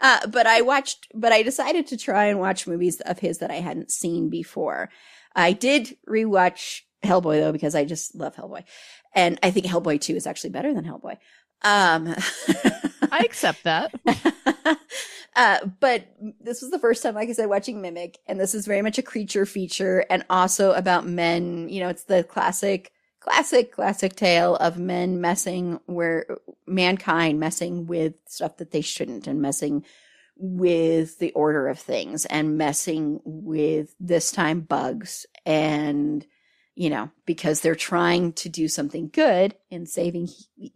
Uh, 0.03 0.27
but 0.27 0.47
I 0.49 0.61
watched, 0.61 1.07
but 1.15 1.33
I 1.33 1.43
decided 1.43 1.87
to 1.87 1.97
try 1.97 2.25
and 2.25 2.41
watch 2.41 2.67
movies 2.67 3.01
of 3.03 3.21
his 3.21 3.39
that 3.39 3.53
I 3.53 3.61
hadn't 3.61 3.93
seen 3.93 4.29
before. 4.29 4.91
I 5.35 5.53
did 5.53 5.97
rewatch 6.09 6.81
Hellboy 7.05 7.41
though 7.41 7.53
because 7.53 7.75
I 7.75 7.85
just 7.85 8.15
love 8.15 8.35
Hellboy, 8.35 8.65
and 9.15 9.39
I 9.43 9.53
think 9.53 9.67
Hellboy 9.67 10.01
Two 10.01 10.17
is 10.17 10.27
actually 10.27 10.51
better 10.51 10.75
than 10.75 10.85
Hellboy. 10.85 11.19
Um, 11.63 12.15
I 13.13 13.21
accept 13.25 13.63
that. 13.63 13.95
uh, 15.37 15.59
but 15.79 16.09
this 16.41 16.61
was 16.63 16.73
the 16.73 16.81
first 16.81 17.03
time, 17.03 17.15
like 17.15 17.29
I 17.29 17.33
said, 17.33 17.49
watching 17.49 17.81
Mimic, 17.81 18.19
and 18.27 18.41
this 18.41 18.55
is 18.55 18.67
very 18.67 18.83
much 18.83 18.99
a 18.99 19.03
creature 19.03 19.47
feature, 19.47 20.05
and 20.11 20.25
also 20.29 20.73
about 20.73 21.07
men. 21.07 21.69
You 21.69 21.81
know, 21.81 21.89
it's 21.89 22.05
the 22.05 22.25
classic, 22.25 22.91
classic, 23.23 23.73
classic 23.73 24.17
tale 24.17 24.57
of 24.57 24.79
men 24.79 25.21
messing 25.21 25.79
where 25.87 26.27
mankind 26.67 27.39
messing 27.39 27.87
with 27.87 28.15
stuff 28.27 28.57
that 28.57 28.73
they 28.73 28.81
shouldn't, 28.81 29.27
and 29.27 29.41
messing 29.41 29.85
with 30.37 31.19
the 31.19 31.31
order 31.33 31.69
of 31.69 31.79
things, 31.79 32.25
and 32.27 32.59
messing 32.59 33.21
with 33.25 33.95
this 34.01 34.33
time 34.33 34.61
bugs, 34.61 35.27
and 35.47 36.27
you 36.75 36.89
know, 36.91 37.11
because 37.27 37.61
they're 37.61 37.75
trying 37.75 38.33
to 38.33 38.49
do 38.49 38.67
something 38.67 39.11
good 39.13 39.55
in 39.71 39.87
saving 39.87 40.29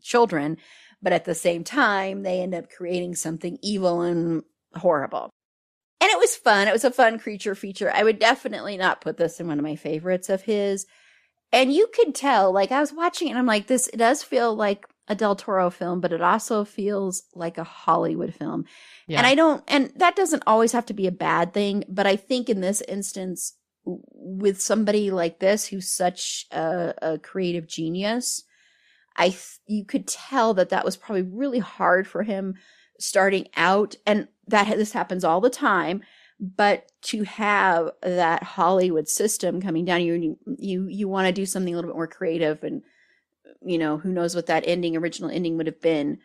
children, 0.03 0.59
but 1.03 1.13
at 1.13 1.25
the 1.25 1.35
same 1.35 1.65
time, 1.65 2.23
they 2.23 2.41
end 2.41 2.55
up 2.55 2.71
creating 2.71 3.15
something 3.15 3.59
evil 3.63 4.03
and 4.03 4.43
horrible. 4.75 5.31
And 6.01 6.11
it 6.11 6.19
was 6.19 6.37
fun. 6.37 6.69
It 6.69 6.73
was 6.73 6.85
a 6.85 6.91
fun 6.91 7.19
creature 7.19 7.55
feature. 7.55 7.91
I 7.93 8.05
would 8.05 8.19
definitely 8.19 8.77
not 8.77 9.01
put 9.01 9.17
this 9.17 9.41
in 9.41 9.49
one 9.49 9.59
of 9.59 9.65
my 9.65 9.77
favorites 9.77 10.29
of 10.29 10.43
his. 10.43 10.87
And 11.53 11.73
you 11.73 11.89
could 11.95 12.15
tell, 12.15 12.53
like, 12.53 12.73
I 12.73 12.81
was 12.81 12.93
watching 12.93 13.29
it 13.29 13.31
and 13.31 13.39
I'm 13.39 13.47
like, 13.47 13.67
this 13.67 13.89
it 13.89 13.97
does 13.97 14.23
feel 14.23 14.55
like 14.55 14.87
a 15.09 15.15
Del 15.15 15.37
Toro 15.37 15.71
film, 15.71 16.01
but 16.01 16.13
it 16.13 16.21
also 16.21 16.65
feels 16.65 17.23
like 17.35 17.59
a 17.59 17.65
Hollywood 17.65 18.35
film. 18.35 18.65
Yeah. 19.07 19.19
And 19.19 19.27
I 19.27 19.35
don't, 19.35 19.63
and 19.69 19.93
that 19.97 20.17
doesn't 20.17 20.43
always 20.47 20.73
have 20.73 20.87
to 20.87 20.95
be 20.95 21.07
a 21.07 21.13
bad 21.13 21.55
thing, 21.55 21.85
but 21.89 22.07
I 22.07 22.17
think 22.17 22.49
in 22.49 22.61
this 22.61 22.81
instance, 22.83 23.55
with 23.85 24.61
somebody 24.61 25.13
like 25.13 25.39
this 25.39 25.67
who's 25.67 25.89
such 25.89 26.47
a, 26.51 26.93
a 27.01 27.19
creative 27.19 27.69
genius, 27.69 28.43
I 29.15 29.29
th- 29.29 29.61
you 29.69 29.85
could 29.85 30.09
tell 30.09 30.55
that 30.55 30.71
that 30.71 30.85
was 30.85 30.97
probably 30.97 31.23
really 31.23 31.61
hard 31.61 32.09
for 32.09 32.25
him 32.25 32.55
starting 32.99 33.47
out, 33.57 33.95
and 34.05 34.27
that 34.49 34.77
this 34.77 34.93
happens 34.93 35.23
all 35.23 35.41
the 35.41 35.51
time. 35.51 36.03
But 36.39 36.93
to 37.03 37.23
have 37.23 37.91
that 38.03 38.43
Hollywood 38.43 39.09
system 39.09 39.61
coming 39.63 39.85
down, 39.85 40.03
you 40.03 40.39
you 40.59 40.87
you 40.87 41.09
want 41.09 41.27
to 41.27 41.33
do 41.33 41.47
something 41.47 41.73
a 41.73 41.77
little 41.77 41.91
bit 41.91 41.97
more 41.97 42.07
creative, 42.07 42.63
and 42.63 42.83
you 43.65 43.79
know 43.79 43.97
who 43.97 44.13
knows 44.13 44.35
what 44.35 44.47
that 44.47 44.65
ending, 44.67 44.97
original 44.97 45.31
ending, 45.31 45.57
would 45.57 45.67
have 45.67 45.81
been. 45.81 46.19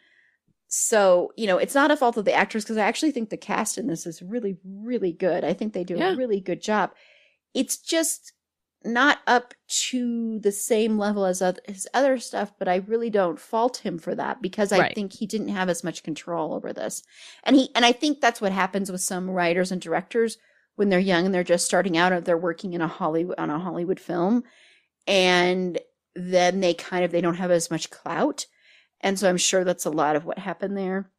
So 0.67 1.31
you 1.37 1.47
know 1.47 1.57
it's 1.57 1.75
not 1.75 1.91
a 1.91 1.97
fault 1.97 2.17
of 2.17 2.25
the 2.25 2.33
actors 2.33 2.63
because 2.63 2.77
i 2.77 2.81
actually 2.85 3.11
think 3.11 3.29
the 3.29 3.37
cast 3.37 3.77
in 3.77 3.87
this 3.87 4.05
is 4.05 4.21
really 4.21 4.57
really 4.65 5.13
good. 5.13 5.43
I 5.45 5.53
think 5.53 5.73
they 5.73 5.83
do 5.85 5.95
Yeah. 5.97 6.13
a 6.13 6.15
really 6.17 6.41
good 6.41 6.61
job. 6.61 6.91
It's 7.53 7.77
just 7.77 8.33
not 8.83 9.19
up 9.27 9.53
to 9.67 10.39
the 10.39 10.51
same 10.51 10.97
level 10.97 11.25
as 11.25 11.41
oth- 11.41 11.59
his 11.67 11.87
other 11.93 12.17
stuff 12.17 12.51
but 12.57 12.67
i 12.67 12.77
really 12.87 13.09
don't 13.09 13.39
fault 13.39 13.77
him 13.77 13.99
for 13.99 14.15
that 14.15 14.41
because 14.41 14.71
i 14.71 14.79
Right. 14.79 14.95
think 14.95 15.13
he 15.13 15.25
didn't 15.27 15.49
have 15.49 15.69
as 15.69 15.83
much 15.83 16.03
control 16.03 16.53
over 16.53 16.73
this 16.73 17.03
and 17.43 17.55
he 17.55 17.69
and 17.75 17.85
i 17.85 17.91
think 17.91 18.19
that's 18.21 18.41
what 18.41 18.51
happens 18.51 18.91
with 18.91 19.01
some 19.01 19.29
writers 19.29 19.71
and 19.71 19.79
directors 19.81 20.37
when 20.75 20.89
they're 20.89 20.99
young 20.99 21.25
and 21.25 21.35
they're 21.35 21.43
just 21.43 21.65
starting 21.65 21.95
out 21.97 22.11
or 22.11 22.19
they're 22.21 22.37
working 22.37 22.73
in 22.73 22.81
a 22.81 22.87
hollywood 22.87 23.37
on 23.37 23.49
a 23.51 23.59
hollywood 23.59 23.99
film 23.99 24.43
and 25.07 25.79
then 26.15 26.59
they 26.59 26.73
kind 26.73 27.05
of 27.05 27.11
they 27.11 27.21
don't 27.21 27.35
have 27.35 27.51
as 27.51 27.71
much 27.71 27.89
clout 27.89 28.45
and 29.01 29.17
so 29.19 29.29
i'm 29.29 29.37
sure 29.37 29.63
that's 29.63 29.85
a 29.85 29.89
lot 29.91 30.15
of 30.15 30.25
what 30.25 30.39
happened 30.39 30.77
there 30.77 31.09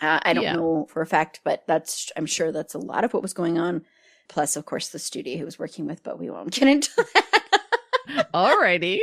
uh, 0.00 0.20
i 0.22 0.32
don't 0.32 0.44
Yeah. 0.44 0.52
know 0.56 0.86
for 0.90 1.00
a 1.02 1.06
fact 1.06 1.40
but 1.44 1.64
that's 1.66 2.10
i'm 2.16 2.26
sure 2.26 2.52
that's 2.52 2.74
a 2.74 2.78
lot 2.78 3.04
of 3.04 3.12
what 3.14 3.22
was 3.22 3.32
going 3.34 3.58
on 3.58 3.84
plus 4.30 4.56
of 4.56 4.64
course 4.64 4.88
the 4.88 4.98
studio 4.98 5.36
he 5.36 5.44
was 5.44 5.58
working 5.58 5.86
with 5.86 6.02
but 6.02 6.18
we 6.18 6.30
won't 6.30 6.52
get 6.52 6.68
into 6.68 6.90
that 7.14 8.28
Alrighty. 8.34 9.00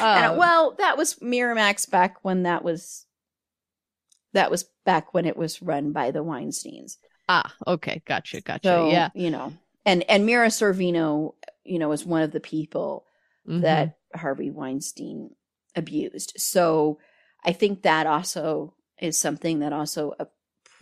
And, 0.00 0.32
Um, 0.32 0.36
well 0.38 0.74
that 0.78 0.96
was 0.96 1.14
miramax 1.16 1.88
back 1.90 2.24
when 2.24 2.44
that 2.44 2.64
was 2.64 3.04
that 4.32 4.50
was 4.50 4.64
back 4.86 5.12
when 5.12 5.26
it 5.26 5.36
was 5.36 5.60
run 5.60 5.92
by 5.92 6.10
the 6.10 6.24
weinsteins 6.24 6.96
ah, 7.28 7.52
okay, 7.66 8.00
gotcha, 8.06 8.40
gotcha. 8.40 8.60
so 8.66 8.90
yeah. 8.90 9.10
you 9.14 9.30
know 9.30 9.52
and 9.84 10.02
and 10.08 10.24
mira 10.24 10.48
sorvino 10.48 11.34
you 11.64 11.78
know 11.78 11.88
was 11.90 12.06
one 12.06 12.22
of 12.22 12.32
the 12.32 12.40
people 12.40 13.04
Mhm. 13.48 13.62
that 13.62 13.96
Harvey 14.14 14.50
Weinstein 14.50 15.30
abused. 15.74 16.34
So 16.36 16.98
I 17.44 17.52
think 17.52 17.82
that 17.82 18.06
also 18.06 18.74
is 19.00 19.16
something 19.16 19.60
that 19.60 19.72
also 19.72 20.12
uh, 20.20 20.26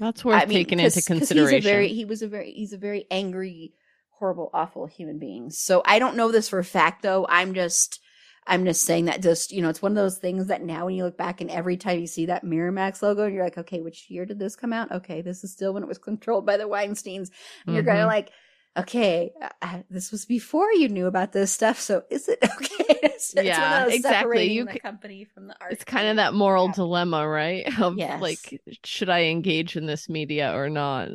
that's 0.00 0.24
worth 0.24 0.42
I 0.42 0.46
mean, 0.46 0.58
taking 0.58 0.80
into 0.80 1.00
consideration. 1.02 1.56
He's 1.58 1.64
a 1.64 1.68
very 1.68 1.88
he 1.88 2.04
was 2.04 2.22
a 2.22 2.28
very 2.28 2.50
he's 2.50 2.72
a 2.72 2.78
very 2.78 3.06
angry, 3.08 3.72
horrible, 4.18 4.50
awful 4.54 4.86
human 4.86 5.18
beings. 5.18 5.58
So 5.58 5.82
I 5.84 5.98
don't 5.98 6.16
know 6.16 6.30
this 6.32 6.48
for 6.48 6.58
a 6.58 6.64
fact 6.64 7.02
though. 7.02 7.26
I'm 7.28 7.54
just 7.54 8.00
I'm 8.46 8.64
just 8.64 8.82
saying 8.82 9.06
that 9.06 9.22
just 9.22 9.52
you 9.52 9.62
know 9.62 9.68
it's 9.68 9.82
one 9.82 9.92
of 9.92 9.96
those 9.96 10.18
things 10.18 10.46
that 10.46 10.62
now 10.62 10.86
when 10.86 10.94
you 10.94 11.04
look 11.04 11.16
back 11.18 11.40
and 11.40 11.50
every 11.50 11.76
time 11.76 12.00
you 12.00 12.06
see 12.06 12.26
that 12.26 12.44
Miramax 12.44 13.02
logo 13.02 13.24
and 13.24 13.34
you're 13.34 13.44
like 13.44 13.58
okay 13.58 13.80
which 13.80 14.06
year 14.08 14.24
did 14.26 14.38
this 14.38 14.56
come 14.56 14.72
out? 14.72 14.90
Okay, 14.92 15.20
this 15.22 15.44
is 15.44 15.52
still 15.52 15.74
when 15.74 15.82
it 15.82 15.88
was 15.88 15.98
controlled 16.10 16.46
by 16.46 16.56
the 16.56 16.64
Weinsteins. 16.68 17.30
And 17.66 17.74
you're 17.74 17.84
kind 17.84 18.00
of 18.00 18.06
like 18.06 18.30
okay, 18.78 19.32
uh, 19.62 19.78
this 19.88 20.12
was 20.12 20.26
before 20.26 20.70
you 20.72 20.88
knew 20.88 21.06
about 21.06 21.32
this 21.32 21.50
stuff, 21.50 21.80
so 21.80 22.02
is 22.10 22.28
it 22.28 22.38
okay? 22.44 22.84
it's, 23.02 23.34
it's 23.34 23.46
Yeah, 23.46 23.84
those 23.84 23.94
exactly. 23.94 24.52
You 24.52 24.66
the 24.66 24.74
c- 24.74 24.78
company 24.80 25.24
from 25.24 25.46
the 25.48 25.56
art. 25.60 25.72
it's 25.72 25.84
kind 25.84 26.08
of 26.08 26.16
that 26.16 26.34
moral 26.34 26.66
Yeah. 26.68 26.74
dilemma, 26.74 27.26
right? 27.26 27.66
Of 27.80 27.96
Yes. 27.96 28.20
like, 28.20 28.60
should 28.84 29.08
I 29.08 29.24
engage 29.24 29.76
in 29.76 29.86
this 29.86 30.08
media 30.08 30.54
or 30.54 30.68
not? 30.68 31.08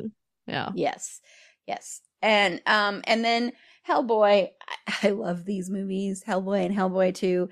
Yeah. 0.46 0.70
Yes, 0.74 1.20
yes, 1.66 2.00
and 2.22 2.60
um, 2.66 3.02
and 3.04 3.24
then 3.24 3.52
Hellboy. 3.88 4.48
I, 4.88 4.94
I 5.08 5.10
love 5.10 5.44
these 5.44 5.70
movies, 5.70 6.24
Hellboy 6.26 6.66
and 6.66 6.76
Hellboy 6.76 7.14
Two. 7.14 7.48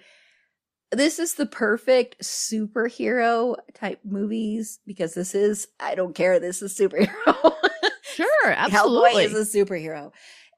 This 0.92 1.20
is 1.20 1.34
the 1.34 1.46
perfect 1.46 2.20
superhero 2.20 3.56
type 3.74 4.00
movies 4.04 4.80
because 4.86 5.14
this 5.14 5.34
is 5.34 5.68
I 5.78 5.94
don't 5.94 6.14
care. 6.14 6.40
This 6.40 6.62
is 6.62 6.76
superhero. 6.76 7.54
Sure, 8.14 8.52
absolutely. 8.52 9.10
Hellboy 9.10 9.24
is 9.24 9.54
a 9.54 9.58
superhero. 9.58 10.12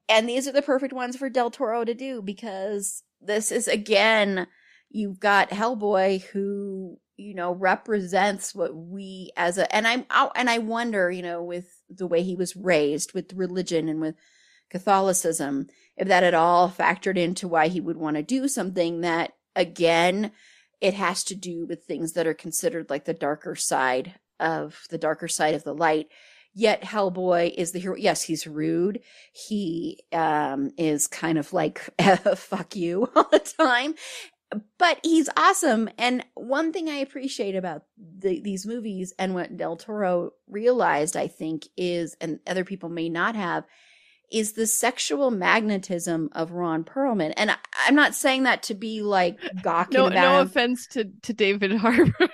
And 0.09 0.27
these 0.27 0.47
are 0.47 0.51
the 0.51 0.61
perfect 0.61 0.93
ones 0.93 1.15
for 1.15 1.29
Del 1.29 1.51
Toro 1.51 1.85
to 1.85 1.93
do 1.93 2.21
because 2.21 3.03
this 3.21 3.51
is 3.51 3.67
again, 3.67 4.47
you've 4.89 5.19
got 5.19 5.49
Hellboy 5.49 6.23
who, 6.23 6.97
you 7.15 7.33
know, 7.33 7.53
represents 7.53 8.53
what 8.53 8.75
we 8.75 9.31
as 9.37 9.57
a 9.57 9.73
and 9.73 9.87
I'm 9.87 10.05
out 10.09 10.33
and 10.35 10.49
I 10.49 10.57
wonder, 10.57 11.09
you 11.09 11.21
know, 11.21 11.43
with 11.43 11.67
the 11.97 12.07
way 12.07 12.23
he 12.23 12.35
was 12.35 12.55
raised 12.55 13.13
with 13.13 13.33
religion 13.33 13.87
and 13.89 14.01
with 14.01 14.15
Catholicism, 14.69 15.67
if 15.97 16.07
that 16.07 16.23
at 16.23 16.33
all 16.33 16.69
factored 16.69 17.17
into 17.17 17.47
why 17.47 17.67
he 17.67 17.79
would 17.79 17.97
want 17.97 18.17
to 18.17 18.23
do 18.23 18.47
something 18.47 19.01
that 19.01 19.33
again, 19.55 20.31
it 20.81 20.93
has 20.95 21.23
to 21.25 21.35
do 21.35 21.65
with 21.65 21.85
things 21.85 22.13
that 22.13 22.27
are 22.27 22.33
considered 22.33 22.89
like 22.89 23.05
the 23.05 23.13
darker 23.13 23.55
side 23.55 24.15
of 24.39 24.81
the 24.89 24.97
darker 24.97 25.27
side 25.27 25.55
of 25.55 25.63
the 25.63 25.73
light. 25.73 26.07
Yet 26.55 26.83
hellboy 26.83 27.53
is 27.55 27.71
the 27.71 27.79
hero 27.79 27.95
yes 27.95 28.23
he's 28.23 28.45
rude. 28.45 28.99
He 29.31 30.03
um 30.11 30.71
is 30.77 31.07
kind 31.07 31.37
of 31.37 31.53
like 31.53 31.79
fuck 32.35 32.75
you 32.75 33.09
all 33.15 33.27
the 33.31 33.39
time 33.39 33.95
but 34.77 34.99
he's 35.03 35.29
awesome 35.37 35.89
and 35.97 36.25
one 36.35 36.71
thing 36.71 36.89
i 36.89 36.95
appreciate 36.95 37.55
about 37.55 37.83
the, 37.97 38.39
these 38.41 38.65
movies 38.65 39.13
and 39.17 39.33
what 39.33 39.55
del 39.57 39.77
toro 39.77 40.31
realized 40.47 41.15
i 41.15 41.27
think 41.27 41.67
is 41.77 42.15
and 42.21 42.39
other 42.47 42.63
people 42.63 42.89
may 42.89 43.09
not 43.09 43.35
have 43.35 43.65
is 44.31 44.53
the 44.53 44.65
sexual 44.65 45.31
magnetism 45.31 46.29
of 46.33 46.51
ron 46.51 46.83
perlman 46.83 47.33
and 47.37 47.51
I, 47.51 47.55
i'm 47.87 47.95
not 47.95 48.15
saying 48.15 48.43
that 48.43 48.63
to 48.63 48.73
be 48.73 49.01
like 49.01 49.39
gawking 49.61 49.99
no, 49.99 50.07
about 50.07 50.21
no 50.21 50.39
him. 50.39 50.47
offense 50.47 50.87
to 50.87 51.05
to 51.23 51.33
David 51.33 51.71
Harbour. 51.73 52.13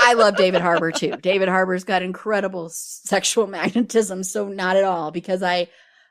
I 0.00 0.14
love 0.14 0.36
David 0.36 0.62
Harbour 0.62 0.90
too. 0.90 1.16
David 1.20 1.48
Harbour's 1.48 1.84
got 1.84 2.02
incredible 2.02 2.70
sexual 2.70 3.46
magnetism, 3.46 4.22
so 4.22 4.48
not 4.48 4.76
at 4.76 4.84
all 4.84 5.10
because 5.10 5.42
I 5.42 5.68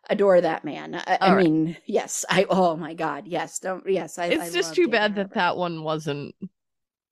adore 0.10 0.42
that 0.42 0.64
man. 0.66 0.96
I, 0.96 1.18
I 1.22 1.36
mean, 1.36 1.78
yes, 1.86 2.26
I. 2.30 2.46
Oh 2.50 2.76
my 2.76 2.94
God, 2.94 3.28
yes, 3.28 3.60
don't. 3.60 3.84
Yes, 3.90 4.18
I. 4.18 4.28
It's 4.28 4.44
I 4.44 4.50
just 4.50 4.76
too 4.76 4.88
bad 4.88 5.16
that 5.16 5.22
Harbour. 5.28 5.36
that 5.36 5.58
one 5.58 5.84
wasn't 5.84 6.36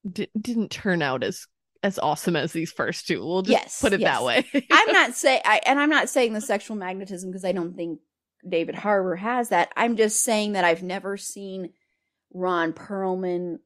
di- 0.09 0.29
didn't 0.39 0.71
turn 0.71 1.01
out 1.01 1.23
as 1.23 1.47
as 1.83 1.99
awesome 1.99 2.35
as 2.35 2.51
these 2.51 2.71
first 2.71 3.07
two. 3.07 3.19
We'll 3.25 3.43
just 3.43 3.51
Yes, 3.51 3.81
put 3.81 3.93
it 3.93 3.99
yes. 3.99 4.17
that 4.17 4.23
way. 4.23 4.45
I'm 4.71 4.91
not 4.91 5.13
saying, 5.15 5.41
I, 5.45 5.61
and 5.65 5.79
I'm 5.79 5.89
not 5.89 6.09
saying 6.09 6.33
the 6.33 6.41
sexual 6.41 6.75
magnetism 6.77 7.29
because 7.29 7.45
I 7.45 7.51
don't 7.51 7.75
think 7.75 7.99
David 8.47 8.73
Harbour 8.75 9.15
has 9.15 9.49
that. 9.49 9.71
I'm 9.75 9.95
just 9.95 10.23
saying 10.23 10.53
that 10.53 10.63
I've 10.65 10.81
never 10.83 11.15
seen 11.17 11.73
Ron 12.33 12.73
Perlman 12.73 13.57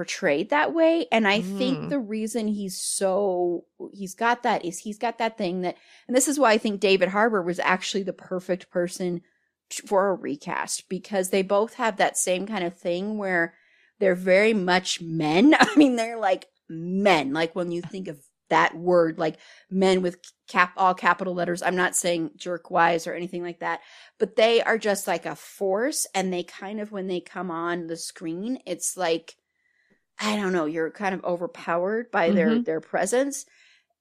portrayed 0.00 0.48
that 0.48 0.72
way, 0.72 1.06
and 1.12 1.28
I 1.28 1.42
Mm. 1.42 1.58
think 1.58 1.90
the 1.90 1.98
reason 1.98 2.48
he's 2.48 2.80
so 2.80 3.66
he's 3.92 4.14
got 4.14 4.42
that 4.44 4.64
is 4.64 4.78
he's 4.78 4.96
got 4.96 5.18
that 5.18 5.36
thing 5.36 5.60
that, 5.60 5.76
and 6.08 6.16
this 6.16 6.26
is 6.26 6.38
why 6.38 6.52
I 6.52 6.58
think 6.58 6.80
David 6.80 7.10
Harbour 7.10 7.42
was 7.42 7.58
actually 7.58 8.02
the 8.04 8.14
perfect 8.14 8.70
person 8.70 9.20
for 9.86 10.08
a 10.08 10.14
recast 10.14 10.88
because 10.88 11.28
they 11.28 11.42
both 11.42 11.74
have 11.74 11.98
that 11.98 12.16
same 12.16 12.46
kind 12.46 12.64
of 12.64 12.78
thing 12.78 13.18
where 13.18 13.52
they're 13.98 14.14
very 14.14 14.54
much 14.54 15.02
men. 15.02 15.54
I 15.60 15.68
mean, 15.76 15.96
they're 15.96 16.18
like 16.18 16.46
men. 16.66 17.34
Like 17.34 17.54
when 17.54 17.70
you 17.70 17.82
think 17.82 18.08
of 18.08 18.18
that 18.48 18.74
word, 18.74 19.18
like 19.18 19.36
men 19.68 20.00
with 20.00 20.16
cap 20.48 20.72
all 20.78 20.94
capital 20.94 21.34
letters. 21.34 21.62
I'm 21.62 21.76
not 21.76 21.94
saying 21.94 22.30
jerk 22.36 22.70
wise 22.70 23.06
or 23.06 23.12
anything 23.12 23.42
like 23.42 23.60
that, 23.60 23.80
but 24.18 24.34
they 24.36 24.62
are 24.62 24.78
just 24.78 25.06
like 25.06 25.26
a 25.26 25.36
force. 25.36 26.06
And 26.14 26.32
they 26.32 26.42
kind 26.42 26.80
of, 26.80 26.90
when 26.90 27.06
they 27.06 27.20
come 27.20 27.50
on 27.50 27.86
the 27.86 27.98
screen, 27.98 28.60
it's 28.64 28.96
like, 28.96 29.36
I 30.20 30.36
don't 30.36 30.52
know, 30.52 30.66
you're 30.66 30.90
kind 30.90 31.14
of 31.14 31.24
overpowered 31.24 32.10
by 32.10 32.30
their, 32.30 32.50
Mhm. 32.50 32.64
their 32.64 32.80
presence. 32.80 33.46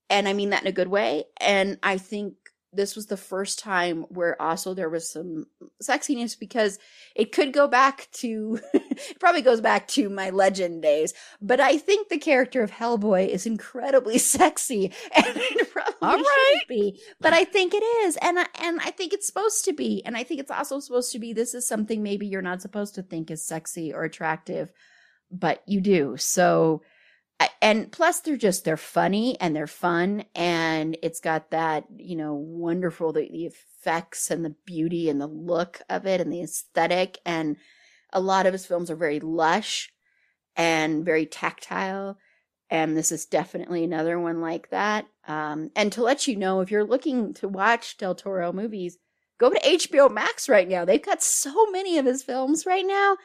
And 0.10 0.28
I 0.28 0.34
mean 0.34 0.50
that 0.50 0.62
in 0.64 0.68
a 0.68 0.74
good 0.74 0.88
way. 0.90 1.26
And 1.40 1.80
I 1.82 1.98
think 1.98 2.34
this 2.72 2.96
was 2.96 3.08
the 3.08 3.18
first 3.18 3.58
time 3.60 4.04
where 4.10 4.40
also 4.40 4.74
there 4.76 4.90
was 4.90 5.10
some 5.12 5.46
sexiness 5.82 6.38
because 6.40 6.78
it 7.16 7.32
could 7.32 7.52
go 7.52 7.68
back 7.68 8.08
to 8.12 8.60
it 8.74 9.20
probably 9.20 9.42
goes 9.42 9.60
back 9.60 9.88
to 9.88 10.08
my 10.08 10.30
legend 10.30 10.84
days 10.84 11.12
but 11.42 11.60
i 11.60 11.80
think 11.80 12.10
the 12.10 12.20
character 12.20 12.62
of 12.62 12.70
hellboy 12.70 13.28
is 13.28 13.48
incredibly 13.48 14.18
sexy 14.36 14.94
and 15.16 15.26
it 15.36 15.72
probably 15.72 15.94
All 16.04 16.12
shouldn't 16.18 16.68
be 16.68 17.02
but 17.20 17.34
i 17.34 17.44
think 17.44 17.74
it 17.74 17.84
is 18.06 18.18
and 18.18 18.38
I, 18.38 18.46
and 18.62 18.80
i 18.82 18.92
think 18.92 19.14
it's 19.14 19.26
supposed 19.26 19.66
to 19.66 19.74
be 19.74 20.04
and 20.06 20.16
i 20.16 20.24
think 20.24 20.40
it's 20.40 20.52
also 20.52 20.80
supposed 20.80 21.12
to 21.14 21.18
be 21.20 21.34
this 21.34 21.56
is 21.56 21.68
something 21.68 22.04
maybe 22.04 22.28
you're 22.28 22.44
not 22.44 22.62
supposed 22.62 22.94
to 22.96 23.02
think 23.02 23.32
is 23.32 23.44
sexy 23.44 23.92
or 23.92 24.04
attractive 24.04 24.72
but 25.32 25.64
you 25.66 25.82
do. 25.82 26.16
So 26.18 26.82
and 27.62 27.92
plus 27.92 28.20
they're 28.20 28.38
just 28.38 28.66
they're 28.66 28.78
funny 28.78 29.40
and 29.40 29.56
they're 29.56 29.68
fun 29.68 30.26
and 30.36 30.98
it's 31.02 31.22
got 31.22 31.52
that 31.52 31.86
you 31.98 32.16
know 32.18 32.34
wonderful 32.34 33.14
the, 33.14 33.30
the 33.32 33.46
effects 33.46 34.30
and 34.30 34.44
the 34.44 34.56
beauty 34.66 35.10
and 35.10 35.22
the 35.22 35.28
look 35.28 35.82
of 35.90 36.06
it 36.06 36.20
and 36.20 36.32
the 36.32 36.42
aesthetic. 36.42 37.20
And 37.26 37.58
a 38.12 38.20
lot 38.20 38.46
of 38.46 38.54
his 38.54 38.66
films 38.66 38.92
are 38.92 38.96
very 38.96 39.20
lush 39.20 39.92
and 40.56 41.06
very 41.06 41.26
tactile. 41.26 42.18
And 42.70 42.96
this 42.96 43.12
is 43.12 43.26
definitely 43.26 43.84
another 43.84 44.20
one 44.20 44.42
like 44.42 44.70
that. 44.70 45.08
Um, 45.28 45.72
and 45.76 45.92
to 45.94 46.04
let 46.04 46.28
you 46.28 46.36
know 46.36 46.62
if 46.62 46.70
you're 46.70 46.84
looking 46.84 47.34
to 47.36 47.48
watch 47.48 47.98
del 47.98 48.16
toro 48.16 48.52
movies 48.52 48.98
go 49.40 49.50
to 49.50 49.60
hbo 49.60 50.12
max 50.12 50.50
right 50.50 50.68
now. 50.68 50.84
They've 50.86 51.02
got 51.02 51.24
so 51.24 51.72
many 51.72 51.98
of 51.98 52.06
his 52.06 52.24
films 52.24 52.66
right 52.66 52.86
now 52.86 53.18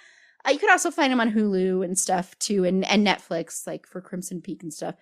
uh, 0.47 0.51
you 0.51 0.59
can 0.59 0.71
also 0.71 0.91
find 0.91 1.13
them 1.13 1.21
on 1.21 1.33
hulu 1.33 1.85
and 1.85 1.99
stuff 1.99 2.39
too 2.39 2.65
and, 2.65 2.85
and 2.87 3.07
netflix 3.07 3.67
like 3.67 3.87
for 3.87 4.01
crimson 4.01 4.41
peak 4.41 4.63
and 4.63 4.73
stuff 4.73 4.95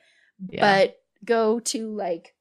Yeah. 0.51 0.61
but 0.61 0.97
go 1.24 1.61
to 1.61 1.95
like 1.95 2.34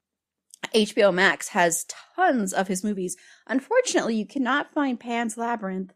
HBO 0.76 1.12
Max 1.14 1.50
has 1.50 1.86
tons 2.16 2.54
of 2.54 2.68
his 2.68 2.84
movies. 2.84 3.18
Unfortunately, 3.48 4.16
you 4.16 4.28
cannot 4.28 4.72
find 4.74 5.00
Pan's 5.00 5.36
Labyrinth 5.36 5.92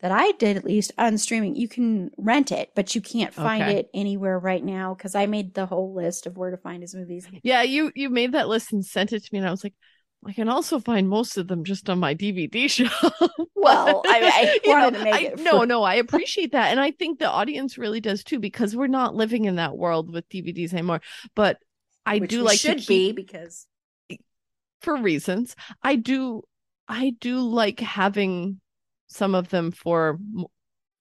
that 0.00 0.10
I 0.10 0.32
did 0.32 0.56
at 0.56 0.64
least 0.64 0.90
on 0.98 1.16
streaming. 1.16 1.54
You 1.54 1.68
can 1.68 2.10
rent 2.18 2.50
it, 2.50 2.70
but 2.74 2.94
you 2.94 3.00
can't 3.00 3.32
find 3.32 3.62
Okay. 3.62 3.76
it 3.78 3.90
anywhere 3.94 4.38
right 4.38 4.64
now 4.64 4.94
because 4.94 5.14
I 5.14 5.26
made 5.26 5.54
the 5.54 5.66
whole 5.66 5.94
list 5.94 6.26
of 6.26 6.36
where 6.36 6.50
to 6.50 6.56
find 6.56 6.82
his 6.82 6.94
movies. 6.94 7.26
Yeah, 7.44 7.62
you 7.62 7.92
you 7.94 8.10
made 8.10 8.32
that 8.32 8.48
list 8.48 8.72
and 8.72 8.84
sent 8.84 9.12
it 9.12 9.22
to 9.22 9.28
me, 9.32 9.38
and 9.38 9.46
I 9.48 9.52
was 9.52 9.62
like, 9.62 9.74
I 10.26 10.32
can 10.32 10.48
also 10.48 10.78
find 10.78 11.08
most 11.08 11.38
of 11.38 11.48
them 11.48 11.64
just 11.64 11.88
on 11.88 11.98
my 11.98 12.14
DVD 12.14 12.68
show. 12.68 12.88
Well, 13.54 14.04
I, 14.08 14.24
I 14.34 14.60
wanted 14.64 14.92
know, 14.92 14.98
to 14.98 15.00
make 15.00 15.14
I- 15.14 15.24
it. 15.24 15.38
no, 15.38 15.64
no, 15.64 15.82
I 15.82 15.94
appreciate 15.94 16.52
that, 16.52 16.70
and 16.70 16.80
I 16.80 16.90
think 16.90 17.18
the 17.18 17.30
audience 17.30 17.78
really 17.78 18.00
does 18.00 18.24
too 18.24 18.38
because 18.38 18.76
we're 18.76 18.86
not 18.86 19.14
living 19.14 19.44
in 19.44 19.56
that 19.56 19.76
world 19.76 20.12
with 20.12 20.28
DVDs 20.28 20.72
anymore. 20.72 21.00
But 21.34 21.58
I 22.06 22.18
which 22.18 22.30
do 22.30 22.42
like 22.42 22.60
should 22.60 22.78
to 22.78 22.82
keep, 22.82 22.88
be 22.88 23.12
because 23.12 23.66
for 24.82 24.96
reasons. 24.96 25.56
I 25.82 25.96
do, 25.96 26.42
I 26.88 27.14
do 27.20 27.40
like 27.40 27.80
having 27.80 28.60
some 29.08 29.34
of 29.34 29.48
them 29.48 29.70
for 29.72 30.18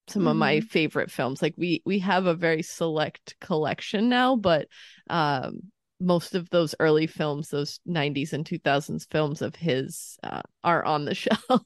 some 0.07 0.28
of 0.28 0.36
my 0.38 0.59
Mhm. 0.59 0.70
favorite 0.70 1.11
films. 1.11 1.41
Like 1.41 1.55
we 1.57 1.82
we 1.86 1.99
have 1.99 2.26
a 2.26 2.34
very 2.34 2.63
select 2.63 3.36
collection 3.41 4.09
now, 4.09 4.36
but 4.36 4.67
um 5.09 5.72
most 5.99 6.35
of 6.35 6.49
those 6.49 6.75
early 6.79 7.07
films, 7.07 7.49
those 7.49 7.79
90s 7.87 8.33
and 8.33 8.45
2000s 8.45 9.07
films 9.11 9.41
of 9.41 9.55
his 9.55 10.17
uh, 10.23 10.41
are 10.63 10.83
on 10.83 11.05
the 11.05 11.15
shelf. 11.15 11.63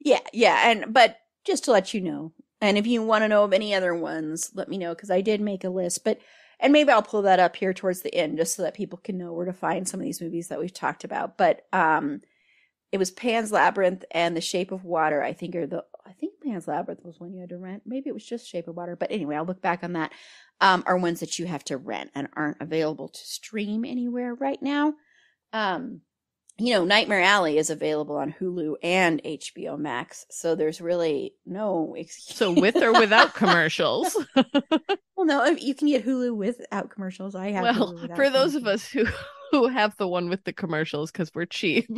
Yeah, 0.00 0.20
yeah, 0.32 0.70
and 0.70 0.92
but 0.92 1.16
just 1.44 1.64
to 1.64 1.72
let 1.72 1.94
you 1.94 2.00
know, 2.00 2.32
and 2.60 2.78
if 2.78 2.86
you 2.86 3.02
want 3.02 3.22
to 3.22 3.28
know 3.28 3.44
of 3.44 3.52
any 3.52 3.74
other 3.74 3.94
ones, 3.94 4.50
let 4.54 4.68
me 4.68 4.78
know 4.78 4.94
because 4.94 5.10
I 5.10 5.20
did 5.20 5.40
make 5.40 5.64
a 5.64 5.70
list. 5.70 6.04
But 6.04 6.20
and 6.60 6.72
maybe 6.72 6.92
I'll 6.92 7.02
pull 7.02 7.22
that 7.22 7.40
up 7.40 7.56
here 7.56 7.74
towards 7.74 8.02
the 8.02 8.14
end 8.14 8.38
just 8.38 8.54
so 8.54 8.62
that 8.62 8.74
people 8.74 8.98
can 9.02 9.18
know 9.18 9.32
where 9.32 9.46
to 9.46 9.52
find 9.52 9.88
some 9.88 10.00
of 10.00 10.04
these 10.04 10.20
movies 10.20 10.48
that 10.48 10.60
we've 10.60 10.72
talked 10.72 11.04
about. 11.04 11.36
But 11.36 11.66
um, 11.72 12.20
it 12.92 12.98
was 12.98 13.10
Pan's 13.10 13.50
Labyrinth 13.50 14.04
and 14.10 14.36
The 14.36 14.40
Shape 14.40 14.72
of 14.72 14.84
Water. 14.84 15.22
I 15.22 15.32
think 15.32 15.56
are 15.56 15.66
the 15.66 15.84
I 16.06 16.12
think 16.12 16.34
Pan's 16.44 16.68
Labyrinth 16.68 17.04
was 17.04 17.18
one 17.18 17.32
you 17.32 17.40
had 17.40 17.48
to 17.48 17.58
rent. 17.58 17.82
Maybe 17.86 18.08
it 18.08 18.14
was 18.14 18.24
just 18.24 18.46
Shape 18.46 18.68
of 18.68 18.76
Water. 18.76 18.94
But 18.94 19.10
anyway, 19.10 19.36
I'll 19.36 19.44
look 19.44 19.62
back 19.62 19.82
on 19.82 19.94
that. 19.94 20.12
Um, 20.60 20.84
are 20.86 20.96
ones 20.96 21.20
that 21.20 21.38
you 21.38 21.46
have 21.46 21.64
to 21.64 21.76
rent 21.76 22.10
and 22.14 22.28
aren't 22.34 22.60
available 22.60 23.08
to 23.08 23.20
stream 23.20 23.84
anywhere 23.84 24.34
right 24.34 24.62
now. 24.62 24.94
Um, 25.52 26.00
you 26.56 26.72
know, 26.72 26.84
Nightmare 26.84 27.20
Alley 27.20 27.58
is 27.58 27.70
available 27.70 28.16
on 28.16 28.32
Hulu 28.32 28.76
and 28.82 29.20
HBO 29.24 29.76
Max, 29.76 30.24
so 30.30 30.54
there's 30.54 30.80
really 30.80 31.34
no 31.44 31.94
excuse. 31.98 32.36
so 32.36 32.52
with 32.52 32.76
or 32.76 32.92
without 32.92 33.34
commercials. 33.34 34.16
well, 34.36 35.26
no, 35.26 35.44
you 35.46 35.74
can 35.74 35.88
get 35.88 36.06
Hulu 36.06 36.36
without 36.36 36.90
commercials. 36.90 37.34
I 37.34 37.50
have. 37.50 37.62
well, 37.62 37.98
for 38.14 38.30
those 38.30 38.54
of 38.54 38.66
us 38.68 38.86
who 38.86 39.04
who 39.50 39.66
have 39.68 39.96
the 39.96 40.06
one 40.06 40.28
with 40.28 40.44
the 40.44 40.52
commercials 40.52 41.10
because 41.10 41.34
we're 41.34 41.46
cheap. 41.46 41.90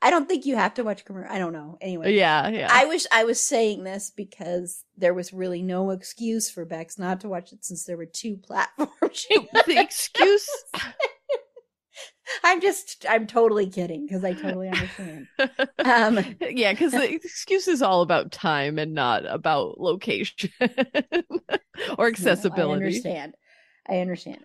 I 0.00 0.10
don't 0.10 0.28
think 0.28 0.46
you 0.46 0.56
have 0.56 0.74
to 0.74 0.84
watch 0.84 1.04
commercial. 1.04 1.32
I 1.32 1.38
don't 1.38 1.52
know. 1.52 1.76
Anyway, 1.80 2.14
yeah, 2.14 2.48
yeah. 2.48 2.68
I 2.70 2.86
wish 2.86 3.04
I 3.10 3.24
was 3.24 3.40
saying 3.40 3.84
this 3.84 4.12
because 4.14 4.84
there 4.96 5.14
was 5.14 5.32
really 5.32 5.62
no 5.62 5.90
excuse 5.90 6.50
for 6.50 6.64
Bex 6.64 6.98
not 6.98 7.20
to 7.20 7.28
watch 7.28 7.52
it 7.52 7.64
since 7.64 7.84
there 7.84 7.96
were 7.96 8.06
two 8.06 8.36
platforms. 8.42 8.92
the 9.66 9.80
excuse 9.80 10.48
I'm 12.44 12.60
just, 12.60 13.06
I'm 13.08 13.26
totally 13.26 13.68
kidding 13.68 14.06
because 14.06 14.22
I 14.22 14.34
totally 14.34 14.68
understand. 14.68 15.26
Um, 15.78 16.36
yeah, 16.40 16.72
because 16.72 16.92
the 16.92 17.12
excuse 17.12 17.66
is 17.66 17.82
all 17.82 18.02
about 18.02 18.30
time 18.30 18.78
and 18.78 18.92
not 18.92 19.24
about 19.26 19.80
location 19.80 20.50
or 21.98 22.06
accessibility. 22.06 22.70
I 22.70 22.86
understand. 22.86 23.34
I 23.88 23.98
understand. 23.98 24.44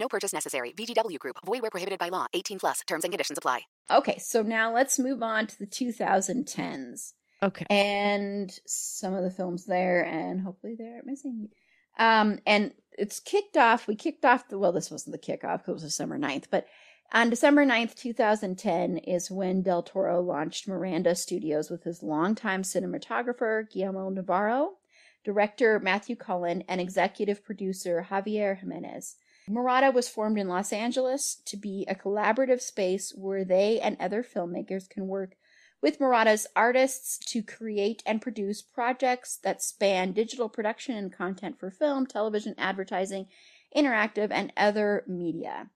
No 0.00 0.08
purchase 0.08 0.32
necessary. 0.32 0.72
VGW 0.72 1.18
Group. 1.18 1.36
Void 1.44 1.60
where 1.62 1.70
prohibited 1.70 1.98
by 1.98 2.08
law. 2.08 2.26
18 2.32 2.58
plus. 2.58 2.80
Terms 2.86 3.04
and 3.04 3.12
conditions 3.12 3.38
apply. 3.38 3.60
Okay, 3.90 4.18
so 4.18 4.42
now 4.42 4.72
let's 4.74 4.98
move 4.98 5.22
on 5.22 5.46
to 5.46 5.58
the 5.58 5.66
2010s 5.66 7.12
Okay. 7.42 7.66
and 7.70 8.50
some 8.66 9.14
of 9.14 9.22
the 9.22 9.30
films 9.30 9.66
there, 9.66 10.02
and 10.04 10.40
hopefully 10.40 10.74
they're 10.78 11.02
missing. 11.04 11.48
Um, 11.98 12.38
and 12.46 12.72
it's 12.92 13.20
kicked 13.20 13.56
off. 13.56 13.86
We 13.86 13.94
kicked 13.94 14.24
off 14.24 14.48
the 14.48 14.58
well, 14.58 14.72
this 14.72 14.90
wasn't 14.90 15.12
the 15.12 15.18
kickoff 15.32 15.58
because 15.58 15.68
it 15.68 15.72
was 15.72 15.82
December 15.82 16.18
9th, 16.18 16.44
but 16.50 16.66
on 17.12 17.28
December 17.28 17.66
9th, 17.66 17.94
2010 17.96 18.98
is 18.98 19.30
when 19.30 19.62
Del 19.62 19.82
Toro 19.82 20.20
launched 20.22 20.68
Mirada 20.68 21.16
Studios 21.16 21.68
with 21.68 21.82
his 21.82 22.02
longtime 22.02 22.62
cinematographer 22.62 23.68
Guillermo 23.70 24.10
Navarro, 24.10 24.74
director 25.24 25.80
Matthew 25.80 26.14
Cullen, 26.16 26.62
and 26.68 26.80
executive 26.80 27.44
producer 27.44 28.06
Javier 28.10 28.56
Jimenez. 28.58 29.16
Mirada 29.50 29.92
was 29.92 30.08
formed 30.08 30.38
in 30.38 30.48
Los 30.48 30.72
Angeles 30.72 31.36
to 31.46 31.56
be 31.56 31.84
a 31.88 31.94
collaborative 31.94 32.60
space 32.60 33.12
where 33.14 33.44
they 33.44 33.80
and 33.80 33.96
other 33.98 34.22
filmmakers 34.22 34.88
can 34.88 35.08
work 35.08 35.36
with 35.82 35.98
Mirada's 35.98 36.46
artists 36.54 37.18
to 37.32 37.42
create 37.42 38.02
and 38.04 38.20
produce 38.20 38.62
projects 38.62 39.38
that 39.38 39.62
span 39.62 40.12
digital 40.12 40.48
production 40.48 40.94
and 40.94 41.12
content 41.12 41.58
for 41.58 41.70
film, 41.70 42.06
television, 42.06 42.54
advertising, 42.58 43.26
interactive, 43.74 44.30
and 44.30 44.52
other 44.56 45.04
media. 45.06 45.70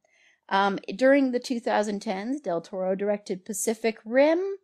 Um, 0.48 0.78
during 0.94 1.32
the 1.32 1.40
2010s, 1.40 2.42
Del 2.42 2.60
Toro 2.60 2.94
directed 2.94 3.44
Pacific 3.44 3.98
Rim. 4.04 4.56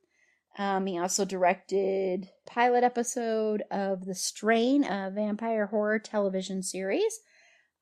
Um, 0.59 0.87
he 0.87 0.99
also 0.99 1.25
directed 1.25 2.29
pilot 2.45 2.85
episode 2.85 3.63
of 3.71 4.05
The 4.05 4.15
Strain, 4.15 4.85
a 4.85 5.11
vampire 5.11 5.67
horror 5.67 5.99
television 5.99 6.63
series. 6.63 7.21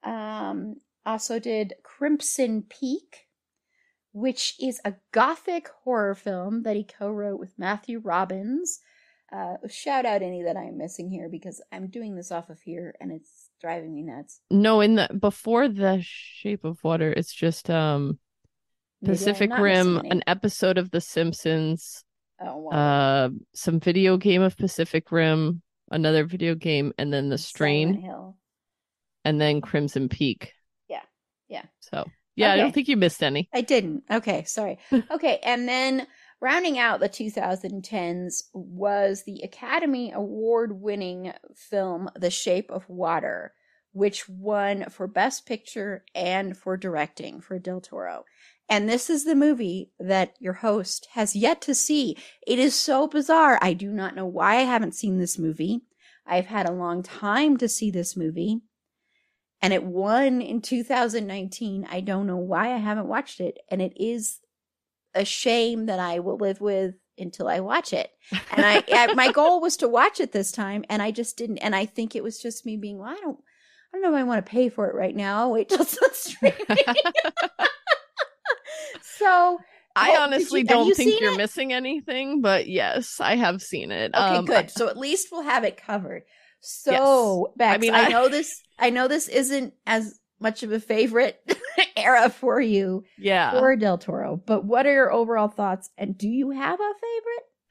Um, 0.05 0.77
also 1.09 1.39
did 1.39 1.75
Crimson 1.83 2.63
Peak, 2.69 3.27
which 4.13 4.55
is 4.61 4.81
a 4.85 4.95
gothic 5.13 5.69
horror 5.83 6.15
film 6.15 6.63
that 6.65 6.77
he 6.77 6.85
co-wrote 6.85 7.41
with 7.41 7.59
Matthew 7.59 7.99
Robbins. 7.99 8.81
Uh, 9.31 9.55
shout 9.69 10.07
out 10.07 10.23
any 10.23 10.43
that 10.43 10.57
I'm 10.57 10.79
missing 10.79 11.11
here 11.11 11.29
because 11.29 11.61
I'm 11.73 11.89
doing 11.89 12.15
this 12.15 12.31
off 12.33 12.49
of 12.51 12.61
here 12.61 12.95
and 13.01 13.13
it's 13.13 13.51
driving 13.61 13.95
me 13.95 14.03
nuts. 14.03 14.41
No, 14.51 14.81
in 14.81 14.95
the 14.95 15.09
before 15.21 15.69
the 15.69 15.99
Shape 16.03 16.65
of 16.65 16.83
Water, 16.85 17.13
it's 17.13 17.33
just 17.35 17.69
um 17.69 18.19
Pacific 19.05 19.51
Rim, 19.57 19.99
an 19.99 20.23
episode 20.27 20.77
of 20.79 20.91
The 20.91 21.01
Simpsons, 21.01 22.05
Oh, 22.41 22.57
wow. 22.59 22.71
uh 22.71 23.29
some 23.55 23.81
video 23.81 24.17
game 24.17 24.43
of 24.43 24.57
Pacific 24.57 25.13
Rim, 25.13 25.63
another 25.91 26.25
video 26.25 26.55
game, 26.55 26.93
and 26.99 27.13
then 27.13 27.29
The 27.29 27.39
Strain, 27.39 28.11
and 29.25 29.41
then 29.41 29.61
Crimson 29.61 30.09
Peak. 30.09 30.53
Yeah. 31.49 31.65
So 31.81 32.07
yeah, 32.39 32.53
I 32.53 32.57
don't 32.57 32.73
think 32.73 32.89
you 32.89 32.97
missed 32.97 33.23
any. 33.23 33.49
I 33.53 33.63
didn't. 33.63 34.05
Okay, 34.11 34.45
sorry. 34.45 34.79
okay, 35.11 35.41
and 35.43 35.69
then 35.69 36.07
rounding 36.41 36.79
out 36.79 37.01
the 37.01 37.09
2010s 37.09 38.45
was 38.53 39.25
the 39.25 39.41
Academy 39.43 40.13
Award 40.13 40.81
winning 40.81 41.33
film 41.57 42.09
The 42.15 42.31
Shape 42.31 42.71
of 42.71 42.89
Water, 42.89 43.55
which 43.93 44.29
won 44.29 44.89
for 44.89 45.09
Best 45.09 45.47
Picture 45.47 46.05
and 46.15 46.57
for 46.57 46.77
directing 46.77 47.41
for 47.41 47.59
Del 47.59 47.81
Toro. 47.81 48.25
And 48.69 48.89
this 48.89 49.11
is 49.11 49.25
the 49.25 49.35
movie 49.35 49.91
that 49.99 50.35
your 50.39 50.53
host 50.53 51.09
has 51.15 51.35
yet 51.35 51.61
to 51.63 51.75
see. 51.75 52.17
It 52.47 52.59
is 52.59 52.75
so 52.75 53.09
bizarre. 53.09 53.59
I 53.61 53.73
do 53.73 53.91
not 53.91 54.15
know 54.15 54.27
why 54.27 54.57
I 54.57 54.63
haven't 54.63 54.95
seen 54.95 55.19
this 55.19 55.39
movie. 55.39 55.81
I've 56.27 56.47
had 56.47 56.69
a 56.69 56.73
long 56.73 57.03
time 57.03 57.57
to 57.57 57.69
see 57.69 57.91
this 57.91 58.17
movie 58.17 58.61
and 59.61 59.73
it 59.73 59.83
won 59.83 60.41
in 60.41 60.61
2019. 60.61 61.87
I 61.91 62.01
don't 62.01 62.27
know 62.27 62.37
why 62.37 62.73
I 62.73 62.77
haven't 62.79 63.09
watched 63.09 63.41
it, 63.41 63.59
and 63.71 63.81
it 63.83 63.93
is 63.97 64.39
a 65.15 65.25
shame 65.25 65.87
that 65.87 65.99
I 65.99 66.19
will 66.21 66.37
live 66.37 66.61
with 66.61 66.95
until 67.19 67.49
I 67.49 67.61
watch 67.61 67.93
it. 67.93 68.11
And 68.53 68.65
I, 68.65 68.85
I 68.93 69.15
my 69.15 69.33
goal 69.41 69.61
was 69.61 69.77
to 69.79 69.89
watch 69.89 70.21
it 70.21 70.33
this 70.33 70.53
time, 70.53 70.85
and 70.89 71.03
I 71.03 71.11
just 71.11 71.37
didn't. 71.37 71.59
And 71.59 71.75
I 71.75 71.87
think 71.87 72.15
it 72.15 72.23
was 72.23 72.41
just 72.41 72.65
me 72.67 72.77
being, 72.77 72.99
well, 72.99 73.11
I 73.11 73.17
don't, 73.17 73.39
I 73.93 73.97
don't 73.97 74.03
know 74.03 74.15
if 74.17 74.21
I 74.21 74.25
want 74.25 74.45
to 74.45 74.51
pay 74.51 74.69
for 74.69 74.89
it 74.89 74.95
right 74.95 75.17
now. 75.17 75.41
I'll 75.41 75.53
Wait 75.53 75.69
till 75.71 75.81
it's 75.83 75.99
on 75.99 76.13
streaming. 76.13 76.55
so 79.03 79.59
I 79.97 80.11
Well, 80.11 80.23
honestly 80.23 80.61
you- 80.61 80.67
don't 80.67 80.87
you 80.87 80.95
think 80.95 81.21
you're 81.21 81.35
it? 81.35 81.39
missing 81.39 81.73
anything, 81.73 82.41
but 82.41 82.69
yes, 82.69 83.21
I 83.21 83.37
have 83.37 83.63
seen 83.63 83.91
it. 83.91 84.15
Okay, 84.15 84.37
Um, 84.37 84.45
good. 84.45 84.71
So 84.71 84.89
at 84.89 84.97
least 84.97 85.29
we'll 85.33 85.43
have 85.43 85.65
it 85.65 85.77
covered. 85.77 86.23
So, 86.61 87.53
Bex, 87.57 87.75
I 87.75 87.79
mean, 87.79 87.95
I, 87.95 88.05
I- 88.05 88.09
know 88.09 88.29
this. 88.31 88.63
I 88.79 88.91
know 88.91 89.09
this 89.09 89.29
isn't 89.29 89.75
as 89.87 90.19
much 90.41 90.63
of 90.63 90.71
a 90.71 90.79
favorite 90.81 91.41
era 91.97 92.31
for 92.31 92.61
you, 92.61 93.05
yeah, 93.17 93.51
for 93.53 93.75
Del 93.77 93.99
Toro. 93.99 94.37
But 94.37 94.65
what 94.65 94.87
are 94.87 94.93
your 94.93 95.13
overall 95.13 95.49
thoughts? 95.49 95.91
And 95.99 96.17
do 96.17 96.29
you 96.29 96.51
have 96.51 96.79
a 96.81 96.93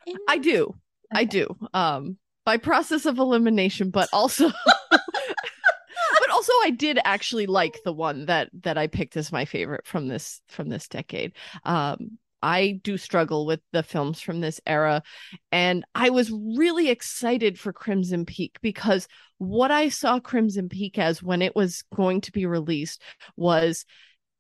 favorite? 0.05 0.21
I 0.27 0.37
do. 0.37 0.75
I 1.13 1.23
do. 1.25 1.55
Um, 1.73 2.17
by 2.45 2.57
process 2.57 3.05
of 3.05 3.17
elimination, 3.17 3.89
but 3.89 4.09
also, 4.13 4.51
but 4.91 6.29
also, 6.31 6.51
I 6.63 6.71
did 6.71 6.99
actually 7.03 7.45
like 7.45 7.79
the 7.83 7.93
one 7.93 8.25
that 8.25 8.49
that 8.63 8.77
I 8.77 8.87
picked 8.87 9.17
as 9.17 9.31
my 9.31 9.45
favorite 9.45 9.85
from 9.85 10.07
this 10.07 10.41
from 10.47 10.69
this 10.69 10.87
decade. 10.87 11.33
Um, 11.63 12.17
I 12.47 12.79
do 12.81 12.97
struggle 12.97 13.45
with 13.45 13.59
the 13.73 13.83
films 13.83 14.21
from 14.21 14.39
this 14.39 14.61
era, 14.65 15.03
and 15.51 15.83
I 15.93 16.11
was 16.11 16.31
really 16.31 16.89
excited 16.89 17.59
for 17.59 17.73
Crimson 17.73 18.25
Peak 18.25 18.57
because 18.61 19.09
what 19.37 19.69
I 19.69 19.89
saw 19.89 20.21
Crimson 20.21 20.69
Peak 20.69 20.97
as 20.97 21.21
when 21.21 21.41
it 21.41 21.57
was 21.57 21.83
going 21.93 22.21
to 22.21 22.31
be 22.31 22.45
released 22.45 23.01
was 23.35 23.83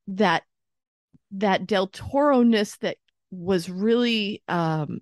that 0.07 0.43
that 1.31 1.67
Del 1.67 1.87
Toro 1.87 2.43
ness 2.43 2.77
that 2.77 2.95
was 3.29 3.69
really 3.69 4.41
um 4.47 5.01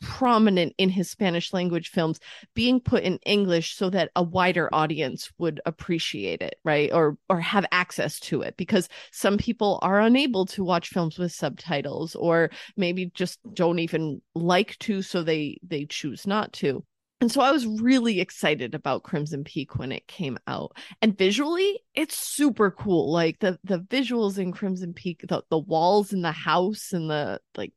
prominent 0.00 0.74
in 0.78 0.88
his 0.88 1.10
Spanish 1.10 1.52
language 1.52 1.90
films 1.90 2.18
being 2.54 2.80
put 2.80 3.02
in 3.02 3.18
English 3.26 3.74
so 3.74 3.90
that 3.90 4.10
a 4.16 4.22
wider 4.22 4.68
audience 4.72 5.30
would 5.38 5.60
appreciate 5.66 6.42
it, 6.42 6.56
right? 6.64 6.92
Or 6.92 7.16
or 7.28 7.40
have 7.40 7.66
access 7.72 8.18
to 8.20 8.42
it 8.42 8.56
because 8.56 8.88
some 9.12 9.38
people 9.38 9.78
are 9.82 10.00
unable 10.00 10.46
to 10.46 10.64
watch 10.64 10.88
films 10.88 11.18
with 11.18 11.32
subtitles 11.32 12.14
or 12.14 12.50
maybe 12.76 13.06
just 13.14 13.38
don't 13.54 13.78
even 13.78 14.20
like 14.34 14.78
to 14.80 15.02
so 15.02 15.22
they 15.22 15.58
they 15.62 15.84
choose 15.86 16.26
not 16.26 16.52
to. 16.54 16.84
And 17.20 17.30
so 17.30 17.42
I 17.42 17.50
was 17.50 17.66
really 17.66 18.18
excited 18.18 18.74
about 18.74 19.02
Crimson 19.02 19.44
Peak 19.44 19.76
when 19.76 19.92
it 19.92 20.08
came 20.08 20.38
out. 20.46 20.74
And 21.02 21.16
visually, 21.16 21.80
it's 21.94 22.16
super 22.16 22.70
cool. 22.70 23.12
Like 23.12 23.40
the 23.40 23.58
the 23.62 23.80
visuals 23.80 24.38
in 24.38 24.52
Crimson 24.52 24.94
Peak, 24.94 25.24
the 25.28 25.42
the 25.50 25.58
walls 25.58 26.14
in 26.14 26.22
the 26.22 26.32
house 26.32 26.92
and 26.92 27.10
the 27.10 27.40
like 27.56 27.74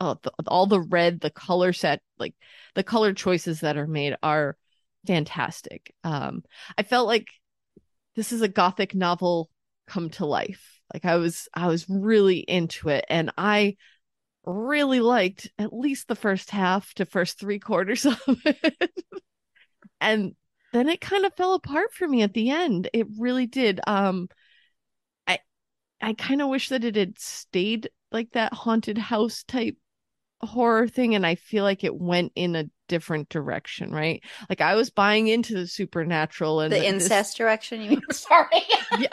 oh, 0.00 0.18
the, 0.22 0.32
all 0.46 0.66
the 0.66 0.80
red, 0.80 1.20
the 1.20 1.30
color 1.30 1.72
set, 1.72 2.00
like 2.18 2.34
the 2.74 2.82
color 2.82 3.12
choices 3.12 3.60
that 3.60 3.76
are 3.76 3.86
made 3.86 4.16
are 4.22 4.56
fantastic. 5.06 5.94
Um, 6.02 6.42
I 6.76 6.82
felt 6.82 7.06
like 7.06 7.28
this 8.16 8.32
is 8.32 8.42
a 8.42 8.48
gothic 8.48 8.94
novel 8.94 9.50
come 9.86 10.10
to 10.10 10.26
life. 10.26 10.80
Like 10.92 11.04
I 11.04 11.16
was, 11.16 11.48
I 11.54 11.68
was 11.68 11.86
really 11.88 12.38
into 12.38 12.88
it, 12.88 13.04
and 13.08 13.30
I 13.38 13.76
really 14.44 15.00
liked 15.00 15.50
at 15.58 15.72
least 15.72 16.08
the 16.08 16.16
first 16.16 16.50
half 16.50 16.92
to 16.94 17.04
first 17.04 17.38
three 17.38 17.58
quarters 17.58 18.06
of 18.06 18.18
it, 18.26 18.90
and 20.00 20.34
then 20.72 20.88
it 20.88 21.00
kind 21.00 21.24
of 21.24 21.34
fell 21.34 21.54
apart 21.54 21.92
for 21.92 22.08
me 22.08 22.22
at 22.22 22.34
the 22.34 22.50
end. 22.50 22.88
It 22.92 23.06
really 23.18 23.46
did. 23.46 23.80
Um, 23.86 24.28
I, 25.26 25.40
I 26.00 26.14
kind 26.14 26.42
of 26.42 26.48
wish 26.48 26.68
that 26.70 26.84
it 26.84 26.96
had 26.96 27.18
stayed 27.18 27.90
like 28.12 28.32
that 28.32 28.52
haunted 28.52 28.98
house 28.98 29.42
type 29.44 29.76
horror 30.42 30.88
thing 30.88 31.14
and 31.14 31.26
I 31.26 31.34
feel 31.34 31.64
like 31.64 31.84
it 31.84 31.94
went 31.94 32.32
in 32.34 32.56
a 32.56 32.64
different 32.88 33.28
direction, 33.28 33.90
right? 33.90 34.22
Like 34.48 34.60
I 34.60 34.74
was 34.74 34.90
buying 34.90 35.28
into 35.28 35.54
the 35.54 35.66
supernatural 35.66 36.60
and 36.60 36.72
The 36.72 36.78
this- 36.80 36.86
incest 36.86 37.36
direction. 37.36 37.82
You 37.82 37.90
mean? 37.90 38.02
Sorry, 38.10 38.48
I 38.92 39.08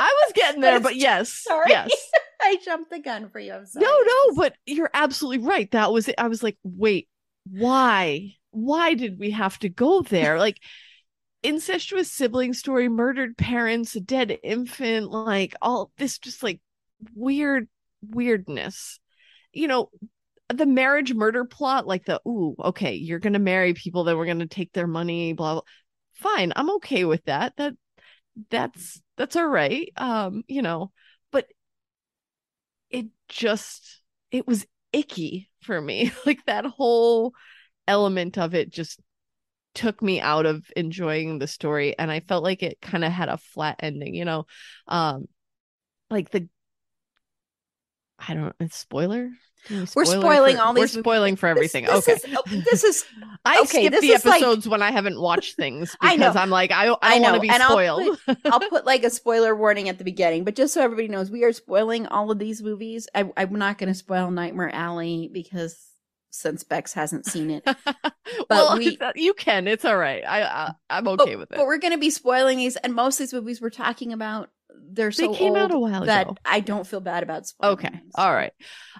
was 0.00 0.32
getting 0.34 0.60
there, 0.60 0.80
but 0.80 0.96
yes. 0.96 1.32
Sorry. 1.32 1.70
Yes. 1.70 1.90
I 2.42 2.58
jumped 2.62 2.90
the 2.90 2.98
gun 2.98 3.30
for 3.30 3.38
you. 3.38 3.54
I'm 3.54 3.64
sorry. 3.64 3.86
No, 3.86 4.02
no, 4.02 4.34
but 4.34 4.54
you're 4.66 4.90
absolutely 4.92 5.46
right. 5.46 5.70
That 5.70 5.92
was 5.92 6.08
it. 6.08 6.16
I 6.18 6.28
was 6.28 6.42
like, 6.42 6.58
wait, 6.62 7.08
why? 7.48 8.34
Why 8.50 8.94
did 8.94 9.18
we 9.18 9.30
have 9.30 9.58
to 9.60 9.68
go 9.70 10.02
there? 10.02 10.38
Like 10.38 10.60
incestuous 11.42 12.10
sibling 12.12 12.52
story, 12.52 12.88
murdered 12.88 13.38
parents, 13.38 13.94
a 13.96 14.00
dead 14.00 14.36
infant, 14.42 15.10
like 15.10 15.54
all 15.62 15.90
this 15.96 16.18
just 16.18 16.42
like 16.42 16.60
weird 17.14 17.68
weirdness. 18.02 18.98
You 19.52 19.68
know, 19.68 19.90
the 20.48 20.66
marriage 20.66 21.14
murder 21.14 21.44
plot, 21.44 21.86
like 21.86 22.04
the 22.04 22.20
ooh, 22.26 22.54
okay, 22.58 22.94
you're 22.94 23.18
gonna 23.18 23.38
marry 23.38 23.74
people, 23.74 24.04
then 24.04 24.16
we're 24.16 24.26
gonna 24.26 24.46
take 24.46 24.72
their 24.72 24.86
money, 24.86 25.32
blah 25.32 25.54
blah. 25.54 25.62
Fine, 26.14 26.52
I'm 26.56 26.70
okay 26.76 27.04
with 27.04 27.24
that. 27.24 27.54
That 27.56 27.74
that's 28.50 29.00
that's 29.16 29.36
all 29.36 29.48
right. 29.48 29.90
Um, 29.96 30.42
you 30.48 30.62
know, 30.62 30.92
but 31.32 31.46
it 32.90 33.06
just 33.28 34.02
it 34.30 34.46
was 34.46 34.66
icky 34.92 35.50
for 35.62 35.80
me. 35.80 36.12
Like 36.26 36.44
that 36.46 36.66
whole 36.66 37.34
element 37.86 38.38
of 38.38 38.54
it 38.54 38.70
just 38.72 39.00
took 39.74 40.02
me 40.02 40.20
out 40.20 40.46
of 40.46 40.64
enjoying 40.76 41.38
the 41.38 41.46
story 41.48 41.98
and 41.98 42.10
I 42.10 42.20
felt 42.20 42.44
like 42.44 42.62
it 42.62 42.80
kind 42.80 43.04
of 43.04 43.12
had 43.12 43.28
a 43.28 43.38
flat 43.38 43.76
ending, 43.80 44.14
you 44.14 44.24
know. 44.24 44.46
Um 44.88 45.26
like 46.10 46.30
the 46.30 46.48
I 48.18 48.34
don't 48.34 48.54
know, 48.60 48.68
spoiler. 48.70 49.30
Can 49.66 49.76
we 49.80 49.86
We're 49.96 50.04
spoiling 50.04 50.56
for- 50.56 50.62
all 50.62 50.74
these. 50.74 50.94
We're 50.94 51.00
spoiling 51.02 51.36
for 51.36 51.46
everything. 51.46 51.86
this 51.86 52.06
okay. 52.06 52.12
is- 52.12 52.24
oh, 52.36 52.42
this 52.46 52.84
is 52.84 53.04
I 53.46 53.60
okay, 53.60 53.86
skip 53.88 54.00
the 54.00 54.06
is 54.08 54.24
like- 54.26 54.42
episodes 54.42 54.68
when 54.68 54.82
I 54.82 54.90
haven't 54.90 55.18
watched 55.20 55.56
things 55.56 55.96
I 56.02 56.16
know. 56.16 56.18
because 56.26 56.36
I'm 56.36 56.50
like 56.50 56.70
I, 56.70 56.88
I 56.88 56.96
I 57.00 57.10
don't 57.14 57.22
want 57.22 57.34
to 57.36 57.40
be 57.40 57.48
and 57.48 57.62
I'll 57.62 57.70
spoiled. 57.70 58.18
I'll 58.44 58.60
put 58.60 58.84
like 58.84 59.04
a 59.04 59.10
spoiler 59.10 59.56
warning 59.56 59.88
at 59.88 59.96
the 59.98 60.04
beginning, 60.04 60.44
but 60.44 60.54
just 60.54 60.74
so 60.74 60.82
everybody 60.82 61.08
knows, 61.08 61.30
we 61.30 61.44
are 61.44 61.52
spoiling 61.52 62.06
all 62.08 62.30
of 62.30 62.38
these 62.38 62.62
movies. 62.62 63.08
I, 63.14 63.30
I'm 63.38 63.54
not 63.54 63.78
going 63.78 63.88
to 63.88 63.94
spoil 63.98 64.30
Nightmare 64.30 64.74
Alley 64.74 65.30
because 65.32 65.78
since 66.28 66.62
Bex 66.64 66.92
hasn't 66.92 67.24
seen 67.26 67.48
it, 67.50 67.66
well, 68.50 68.76
we- 68.76 68.98
you 69.14 69.32
can. 69.34 69.66
It's 69.68 69.84
all 69.86 69.96
right. 69.96 70.22
I, 70.26 70.42
I 70.42 70.70
I'm 70.90 71.04
but, 71.04 71.20
okay 71.22 71.36
with 71.36 71.52
it. 71.52 71.56
but 71.56 71.66
we're 71.66 71.78
going 71.78 71.92
to 71.94 71.98
be 71.98 72.10
spoiling 72.10 72.58
these, 72.58 72.76
and 72.76 72.92
most 72.92 73.14
of 73.20 73.26
these 73.26 73.32
movies 73.32 73.60
we're 73.62 73.70
talking 73.70 74.12
about, 74.12 74.50
they're 74.94 75.12
so 75.12 75.28
they 75.28 75.38
came 75.38 75.56
out 75.56 75.70
a 75.70 75.78
while 75.78 76.04
that 76.04 76.26
ago. 76.26 76.36
I 76.44 76.60
don't 76.60 76.86
feel 76.86 77.00
bad 77.00 77.22
about 77.22 77.46
spoiling. 77.46 77.78
Okay. 77.78 78.00
All 78.14 78.32
right. 78.32 78.52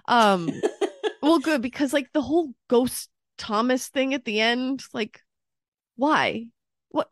Um. 0.07 0.49
well, 1.21 1.39
good 1.39 1.61
because 1.61 1.93
like 1.93 2.11
the 2.13 2.21
whole 2.21 2.53
ghost 2.67 3.09
Thomas 3.37 3.87
thing 3.87 4.13
at 4.13 4.25
the 4.25 4.39
end, 4.39 4.83
like, 4.93 5.21
why? 5.95 6.47
What? 6.89 7.09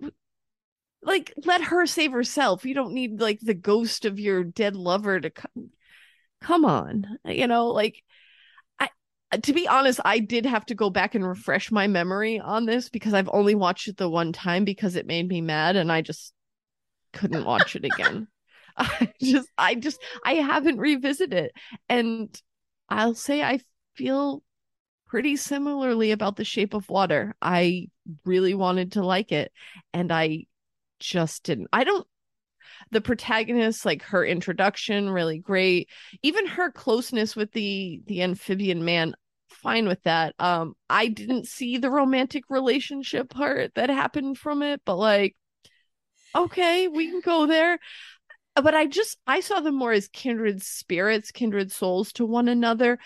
Like, 1.02 1.34
let 1.46 1.62
her 1.62 1.86
save 1.86 2.14
herself. 2.14 2.66
You 2.66 2.74
don't 2.74 2.94
need 2.94 3.20
like 3.20 3.40
the 3.42 3.54
ghost 3.54 4.06
of 4.06 4.20
your 4.20 4.44
dead 4.44 4.76
lover 4.76 5.20
to 5.20 5.30
come. 5.30 5.72
Come 6.42 6.66
on, 6.66 7.06
you 7.26 7.48
know, 7.48 7.68
like. 7.68 8.04
I, 8.80 8.90
to 9.38 9.54
be 9.54 9.68
honest, 9.68 10.00
I 10.06 10.20
did 10.20 10.46
have 10.46 10.64
to 10.68 10.76
go 10.76 10.92
back 10.92 11.16
and 11.16 11.28
refresh 11.28 11.72
my 11.72 11.88
memory 11.88 12.40
on 12.40 12.68
this 12.68 12.90
because 12.90 13.16
I've 13.16 13.30
only 13.34 13.56
watched 13.56 13.88
it 13.88 13.98
the 13.98 14.08
one 14.08 14.32
time 14.32 14.64
because 14.64 14.96
it 14.96 15.08
made 15.08 15.28
me 15.28 15.42
mad 15.42 15.76
and 15.76 15.92
I 15.92 16.02
just 16.02 16.34
couldn't 17.14 17.46
watch 17.46 17.76
it 17.76 17.84
again. 17.86 18.28
I 18.78 19.14
just 19.22 19.50
I 19.58 19.76
just 19.76 20.02
I 20.24 20.34
haven't 20.36 20.78
revisited. 20.80 21.52
And 21.90 22.36
I'll 22.90 23.16
say 23.16 23.44
I 23.44 23.60
feel 23.96 24.44
pretty 25.08 25.36
similarly 25.36 26.12
about 26.12 26.36
the 26.36 26.46
shape 26.46 26.74
of 26.74 26.90
water. 26.90 27.36
I 27.42 27.90
really 28.26 28.54
wanted 28.54 28.94
to 28.94 29.06
like 29.06 29.32
it 29.32 29.52
and 29.94 30.12
I 30.12 30.46
just 31.00 31.44
didn't. 31.44 31.68
I 31.72 31.84
don't 31.84 32.08
the 32.92 33.02
protagonist 33.02 33.86
like 33.86 34.04
her 34.04 34.26
introduction 34.26 35.10
really 35.10 35.40
great 35.40 35.90
even 36.22 36.46
her 36.46 36.72
closeness 36.72 37.36
with 37.36 37.52
the 37.52 38.02
the 38.08 38.22
amphibian 38.22 38.86
man 38.86 39.16
fine 39.50 39.88
with 39.88 40.02
that 40.04 40.34
um 40.40 40.74
i 40.90 41.08
didn't 41.08 41.48
see 41.48 41.78
the 41.78 41.90
romantic 41.90 42.44
relationship 42.50 43.30
part 43.30 43.74
that 43.76 43.90
happened 43.90 44.38
from 44.38 44.62
it 44.62 44.82
but 44.86 44.96
like 44.96 45.36
okay 46.36 46.88
we 46.88 47.10
can 47.10 47.22
go 47.22 47.46
there 47.46 47.80
Uh, 48.56 48.62
but 48.62 48.76
i 48.76 48.86
just 48.86 49.18
i 49.28 49.40
saw 49.40 49.60
them 49.60 49.76
more 49.76 49.92
as 49.92 50.08
kindred 50.10 50.62
spirits 50.62 51.32
kindred 51.32 51.72
souls 51.72 52.14
to 52.14 52.26
one 52.26 52.48
another 52.48 53.00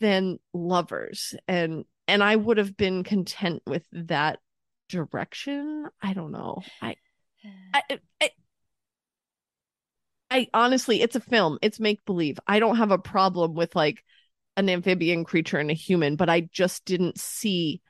than 0.00 0.38
lovers 0.52 1.34
and 1.46 1.84
and 2.08 2.22
i 2.22 2.34
would 2.34 2.58
have 2.58 2.76
been 2.76 3.04
content 3.04 3.62
with 3.66 3.84
that 3.92 4.38
direction 4.88 5.88
i 6.02 6.12
don't 6.12 6.32
know 6.32 6.62
i 6.82 6.94
I, 7.74 7.82
I, 8.20 8.30
I 10.30 10.48
honestly, 10.52 11.00
it's 11.00 11.16
a 11.16 11.20
film. 11.20 11.58
It's 11.62 11.78
make 11.78 12.04
believe. 12.04 12.40
I 12.46 12.58
don't 12.58 12.76
have 12.76 12.90
a 12.90 12.98
problem 12.98 13.54
with 13.54 13.76
like 13.76 14.02
an 14.56 14.68
amphibian 14.68 15.24
creature 15.24 15.58
and 15.58 15.70
a 15.70 15.74
human, 15.74 16.16
but 16.16 16.30
I 16.30 16.40
just 16.40 16.84
didn't 16.84 17.18
see 17.18 17.80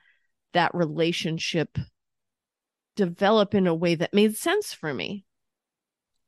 that 0.53 0.73
relationship 0.75 1.77
develop 2.95 3.53
in 3.55 3.67
a 3.67 3.75
way 3.75 3.95
that 3.95 4.13
made 4.13 4.35
sense 4.35 4.73
for 4.73 4.93
me. 4.93 5.25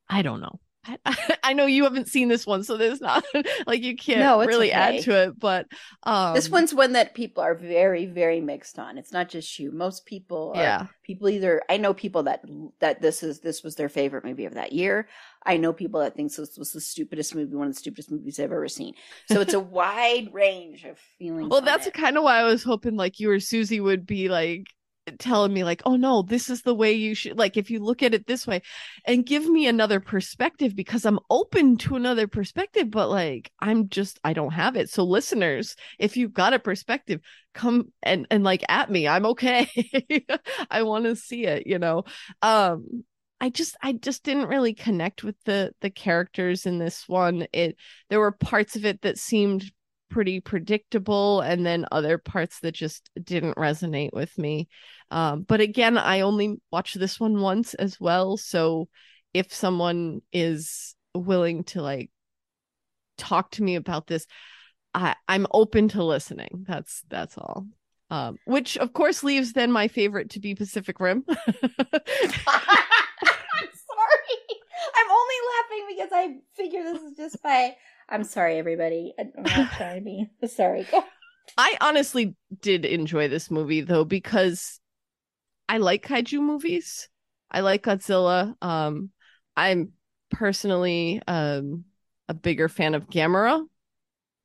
I 0.10 0.22
don't 0.22 0.42
know. 0.42 0.60
I, 1.06 1.36
I 1.44 1.54
know 1.54 1.66
you 1.66 1.84
haven't 1.84 2.08
seen 2.08 2.28
this 2.28 2.46
one, 2.46 2.64
so 2.64 2.78
there's 2.78 3.02
not 3.02 3.26
like 3.68 3.84
you 3.84 3.96
can't 3.96 4.20
No, 4.20 4.44
really 4.46 4.70
okay. 4.72 4.98
add 4.98 5.04
to 5.04 5.24
it. 5.24 5.40
But 5.40 5.68
um, 6.04 6.34
this 6.34 6.50
one's 6.50 6.74
one 6.74 6.94
that 6.94 7.14
people 7.16 7.44
are 7.44 7.56
very, 7.56 8.06
very 8.06 8.42
mixed 8.42 8.80
on. 8.80 8.98
It's 8.98 9.12
not 9.12 9.30
just 9.30 9.58
you. 9.60 9.72
Most 9.72 10.06
people, 10.06 10.54
are, 10.56 10.62
Yeah. 10.62 10.86
people 11.04 11.30
either. 11.30 11.62
I 11.70 11.78
know 11.78 11.94
people 11.94 12.24
that 12.24 12.44
that 12.80 13.02
this 13.02 13.24
is 13.24 13.40
this 13.40 13.64
was 13.64 13.76
their 13.76 13.90
favorite 13.90 14.26
movie 14.26 14.46
of 14.46 14.54
that 14.56 14.74
year. 14.74 15.08
I 15.46 15.58
know 15.58 15.72
people 15.72 16.02
that 16.02 16.16
thinks 16.16 16.36
this 16.36 16.58
was 16.58 16.72
the 16.72 16.82
stupidest 16.82 17.34
movie, 17.34 17.56
one 17.56 17.68
of 17.68 17.74
the 17.74 17.80
stupidest 17.80 18.12
movies 18.12 18.40
I've 18.40 18.52
ever 18.52 18.68
seen. 18.68 18.94
So 19.32 19.40
it's 19.42 19.54
a 19.54 19.60
wide 19.80 20.34
range 20.34 20.84
of 20.84 20.98
feelings. 21.20 21.50
Well, 21.50 21.62
that's 21.62 21.88
it. 21.88 21.94
kind 21.94 22.18
of 22.18 22.24
why 22.24 22.40
I 22.40 22.44
was 22.44 22.64
hoping 22.64 22.96
like 22.96 23.20
you 23.20 23.32
or 23.32 23.40
Susie 23.40 23.80
would 23.80 24.06
be 24.06 24.28
like 24.30 24.68
telling 25.20 25.53
me 25.53 25.64
like, 25.64 25.82
"Oh 25.86 25.95
no, 25.95 26.22
this 26.22 26.49
is 26.49 26.62
the 26.64 26.76
way 26.76 26.93
you 26.93 27.16
should 27.16 27.38
like 27.38 27.58
if 27.58 27.70
you 27.72 27.80
look 27.80 28.03
at 28.03 28.14
it 28.14 28.28
this 28.28 28.45
way." 28.47 28.62
And 29.05 29.26
give 29.26 29.47
me 29.47 29.68
another 29.68 29.99
perspective 29.99 30.76
because 30.76 31.05
I'm 31.05 31.20
open 31.30 31.78
to 31.80 31.95
another 31.95 32.28
perspective, 32.28 32.91
but 32.91 33.10
like 33.10 33.51
I'm 33.60 33.89
just 33.89 34.20
I 34.24 34.34
don't 34.34 34.53
have 34.53 34.76
it. 34.76 34.89
So 34.89 35.03
listeners, 35.03 35.76
if 35.99 36.18
you've 36.18 36.34
got 36.34 36.53
a 36.53 36.60
perspective, 36.60 37.22
come 37.53 37.91
and 38.03 38.28
and 38.32 38.43
like 38.43 38.64
at 38.70 38.89
me. 38.91 39.08
I'm 39.08 39.26
okay. 39.28 39.68
I 40.72 40.84
want 40.84 41.05
to 41.05 41.16
see 41.16 41.45
it, 41.45 41.68
you 41.68 41.80
know. 41.80 42.03
Um 42.41 43.03
I 43.39 43.49
just 43.49 43.76
I 43.84 43.93
just 43.93 44.24
didn't 44.24 44.47
really 44.47 44.74
connect 44.74 45.24
with 45.24 45.36
the 45.45 45.74
the 45.82 45.89
characters 45.89 46.66
in 46.66 46.80
this 46.80 47.08
one. 47.08 47.47
It 47.53 47.78
there 48.10 48.20
were 48.20 48.32
parts 48.32 48.76
of 48.76 48.86
it 48.86 49.01
that 49.01 49.18
seemed 49.20 49.72
pretty 50.10 50.39
predictable 50.39 51.41
and 51.41 51.66
then 51.66 51.86
other 51.91 52.18
parts 52.18 52.60
that 52.62 52.74
just 52.74 53.10
didn't 53.22 53.58
resonate 53.58 54.14
with 54.14 54.38
me. 54.38 54.68
Um 55.12 55.41
but 55.43 55.62
again, 55.62 55.97
I 55.97 56.22
only 56.22 56.60
watched 56.72 56.99
this 56.99 57.20
one 57.20 57.39
once 57.41 57.74
as 57.74 57.99
well, 57.99 58.38
so 58.38 58.88
if 59.34 59.53
someone 59.53 60.22
is 60.32 60.95
willing 61.14 61.64
to 61.66 61.82
like 61.82 62.12
talk 63.18 63.51
to 63.51 63.64
me 63.64 63.76
about 63.76 64.08
this, 64.08 64.28
I 64.93 65.16
I'm 65.28 65.47
open 65.51 65.89
to 65.89 66.03
listening. 66.03 66.66
That's 66.68 67.03
that's 67.10 67.38
all. 67.38 67.68
Um 68.10 68.38
which 68.45 68.78
of 68.78 68.93
course 68.93 69.24
leaves 69.24 69.53
then 69.53 69.72
my 69.72 69.88
favorite 69.88 70.32
to 70.32 70.39
be 70.39 70.55
Pacific 70.55 70.99
Rim. 70.99 71.24
I'm 71.28 71.36
sorry. 73.74 74.38
I'm 74.95 75.12
only 75.12 75.39
laughing 75.55 75.86
because 75.89 76.10
I 76.14 76.38
figure 76.55 76.84
this 76.84 77.01
is 77.01 77.18
just 77.18 77.38
my. 77.43 77.76
I'm 78.10 78.24
sorry, 78.24 78.58
everybody. 78.58 79.14
I'm 79.20 79.32
not 79.43 79.72
trying 79.74 80.03
to 80.03 80.26
be 80.41 80.47
sorry. 80.47 80.88
I 81.58 81.78
honestly 81.82 82.36
did 82.62 82.86
enjoy 82.86 83.28
this 83.28 83.49
movie 83.51 83.82
though 83.82 84.05
because 84.05 84.80
I 85.70 85.78
like 85.78 86.05
kaiju 86.05 86.39
movies. 86.39 87.10
I 87.51 87.62
like 87.62 87.84
Godzilla. 87.84 88.55
Um 88.62 89.12
I'm 89.55 89.93
personally 90.32 91.22
um 91.28 91.86
a 92.28 92.34
bigger 92.34 92.70
fan 92.70 92.95
of 92.95 93.10
Gamera, 93.10 93.66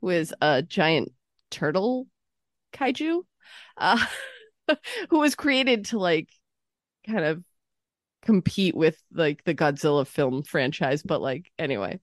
who 0.01 0.09
is 0.11 0.35
a 0.41 0.63
giant 0.63 1.13
turtle 1.51 2.07
kaiju. 2.73 3.23
Uh 3.77 4.05
who 5.11 5.19
was 5.19 5.35
created 5.35 5.87
to 5.87 5.99
like 5.99 6.29
kind 7.07 7.25
of 7.25 7.43
compete 8.23 8.75
with 8.75 8.97
like 9.13 9.43
the 9.45 9.55
Godzilla 9.55 10.07
film 10.07 10.43
franchise 10.43 11.03
but 11.03 11.21
like 11.21 11.51
anyway 11.59 12.01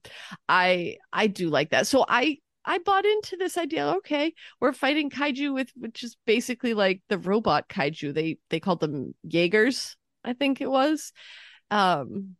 I 0.48 0.96
I 1.12 1.26
do 1.26 1.48
like 1.48 1.70
that. 1.70 1.86
So 1.86 2.04
I 2.06 2.38
I 2.64 2.78
bought 2.78 3.06
into 3.06 3.36
this 3.38 3.56
idea 3.56 3.86
okay 3.98 4.34
we're 4.60 4.72
fighting 4.72 5.10
kaiju 5.10 5.54
with 5.54 5.70
which 5.74 6.02
is 6.04 6.16
basically 6.26 6.74
like 6.74 7.02
the 7.08 7.18
robot 7.18 7.68
kaiju. 7.68 8.14
They 8.14 8.38
they 8.50 8.60
called 8.60 8.80
them 8.80 9.14
Jaegers 9.26 9.96
I 10.24 10.34
think 10.34 10.60
it 10.60 10.70
was. 10.70 11.12
Um 11.70 12.36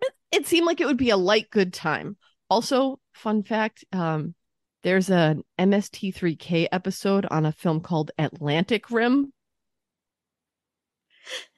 it, 0.00 0.12
it 0.32 0.46
seemed 0.46 0.66
like 0.66 0.80
it 0.80 0.86
would 0.86 0.96
be 0.96 1.10
a 1.10 1.16
light 1.16 1.50
good 1.50 1.72
time. 1.74 2.16
Also 2.48 2.98
fun 3.12 3.42
fact 3.42 3.84
um 3.92 4.34
there's 4.82 5.10
an 5.10 5.44
MST3K 5.60 6.66
episode 6.72 7.26
on 7.30 7.46
a 7.46 7.52
film 7.52 7.80
called 7.80 8.10
Atlantic 8.18 8.90
Rim 8.90 9.32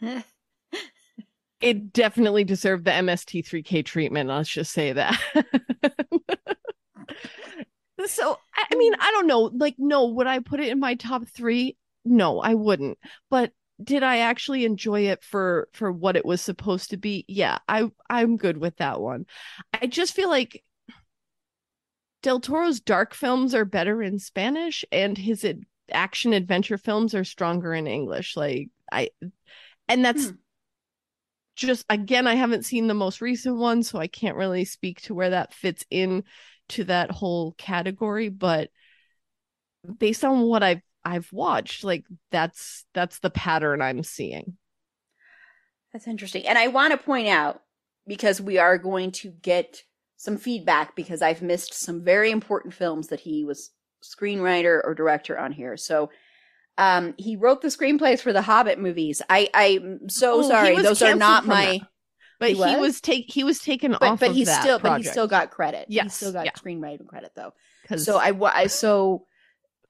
it 1.64 1.94
definitely 1.94 2.44
deserved 2.44 2.84
the 2.84 2.92
MST3K 2.92 3.82
treatment. 3.82 4.28
Let's 4.28 4.50
just 4.50 4.70
say 4.70 4.92
that. 4.92 5.18
so, 8.06 8.38
I 8.54 8.74
mean, 8.76 8.92
I 9.00 9.10
don't 9.12 9.26
know. 9.26 9.50
Like, 9.54 9.76
no, 9.78 10.08
would 10.08 10.26
I 10.26 10.40
put 10.40 10.60
it 10.60 10.68
in 10.68 10.78
my 10.78 10.94
top 10.94 11.26
three? 11.26 11.78
No, 12.04 12.38
I 12.38 12.52
wouldn't. 12.52 12.98
But 13.30 13.52
did 13.82 14.02
I 14.02 14.18
actually 14.18 14.66
enjoy 14.66 15.08
it 15.08 15.24
for 15.24 15.68
for 15.72 15.90
what 15.90 16.16
it 16.16 16.26
was 16.26 16.42
supposed 16.42 16.90
to 16.90 16.98
be? 16.98 17.24
Yeah, 17.28 17.56
I 17.66 17.90
I'm 18.10 18.36
good 18.36 18.58
with 18.58 18.76
that 18.76 19.00
one. 19.00 19.24
I 19.72 19.86
just 19.86 20.14
feel 20.14 20.28
like 20.28 20.62
Del 22.22 22.40
Toro's 22.40 22.80
dark 22.80 23.14
films 23.14 23.54
are 23.54 23.64
better 23.64 24.02
in 24.02 24.18
Spanish, 24.18 24.84
and 24.92 25.16
his 25.16 25.46
ad- 25.46 25.64
action 25.90 26.34
adventure 26.34 26.78
films 26.78 27.14
are 27.14 27.24
stronger 27.24 27.72
in 27.72 27.86
English. 27.86 28.36
Like 28.36 28.68
I, 28.92 29.08
and 29.88 30.04
that's 30.04 30.28
Hmm. 30.28 30.36
Just 31.55 31.84
again, 31.88 32.26
I 32.26 32.34
haven't 32.34 32.64
seen 32.64 32.86
the 32.86 32.94
most 32.94 33.20
recent 33.20 33.57
one, 33.57 33.82
so 33.82 33.98
I 33.98 34.07
can't 34.07 34.36
really 34.36 34.64
speak 34.64 35.02
to 35.02 35.14
where 35.14 35.30
that 35.30 35.55
fits 35.55 35.84
in 35.90 36.24
to 36.70 36.84
that 36.84 37.11
whole 37.11 37.52
category. 37.52 38.28
But 38.28 38.70
based 39.98 40.24
on 40.24 40.42
what 40.42 40.62
I've 40.62 40.82
I've 41.05 41.32
watched, 41.32 41.84
like 41.84 42.05
that's 42.30 42.84
that's 42.94 43.18
the 43.20 43.30
pattern 43.30 43.82
I'm 43.82 44.02
seeing. 44.02 44.57
That's 45.92 46.09
interesting. 46.09 46.46
And 46.46 46.59
I 46.59 46.68
want 46.68 46.92
to 46.92 46.98
point 46.98 47.28
out 47.28 47.62
because 48.07 48.40
we 48.40 48.59
are 48.59 48.78
going 48.78 49.12
to 49.12 49.30
get 49.30 49.82
some 50.16 50.36
feedback 50.36 50.96
because 50.96 51.22
I've 51.22 51.42
missed 51.42 51.74
some 51.74 52.02
very 52.02 52.30
important 52.30 52.74
films 52.74 53.09
that 53.09 53.20
he 53.20 53.44
was 53.44 53.70
screenwriter 54.02 54.80
or 54.84 54.94
director 54.94 55.38
on 55.38 55.52
here. 55.52 55.76
So 55.76 56.11
um 56.79 57.14
he 57.18 57.37
wrote 57.37 57.61
the 57.62 57.68
screenplays 57.68 58.20
for 58.20 58.33
the 58.33 58.43
Hobbit 58.43 58.79
movies. 58.79 59.22
I 59.31 59.49
I'm 59.55 60.09
so 60.09 60.41
Oh, 60.45 60.49
sorry. 60.49 60.77
Those 60.81 61.03
are 61.03 61.14
not 61.14 61.47
my 61.47 61.79
that. 61.81 61.89
But 62.41 62.49
He 62.51 62.55
he, 62.57 62.61
was? 62.61 62.81
was 62.81 63.01
take 63.01 63.31
he 63.33 63.45
was 63.45 63.61
taken 63.61 63.93
but 63.93 64.03
off 64.03 64.20
but 64.20 64.31
of 64.31 64.35
he's 64.37 64.49
that 64.49 64.62
still 64.62 64.79
but 64.79 64.99
he 64.99 65.05
still 65.05 65.29
got 65.29 65.51
credit. 65.51 65.87
he 65.89 66.09
still 66.09 66.33
got 66.33 66.47
yeah. 66.47 66.53
screenwriting 66.53 67.07
credit 67.07 67.33
though. 67.37 67.53
'cause- 67.89 68.05
So 68.05 68.16
I 68.18 68.33
wa- 68.33 68.51
I 68.53 68.66
so 68.66 69.27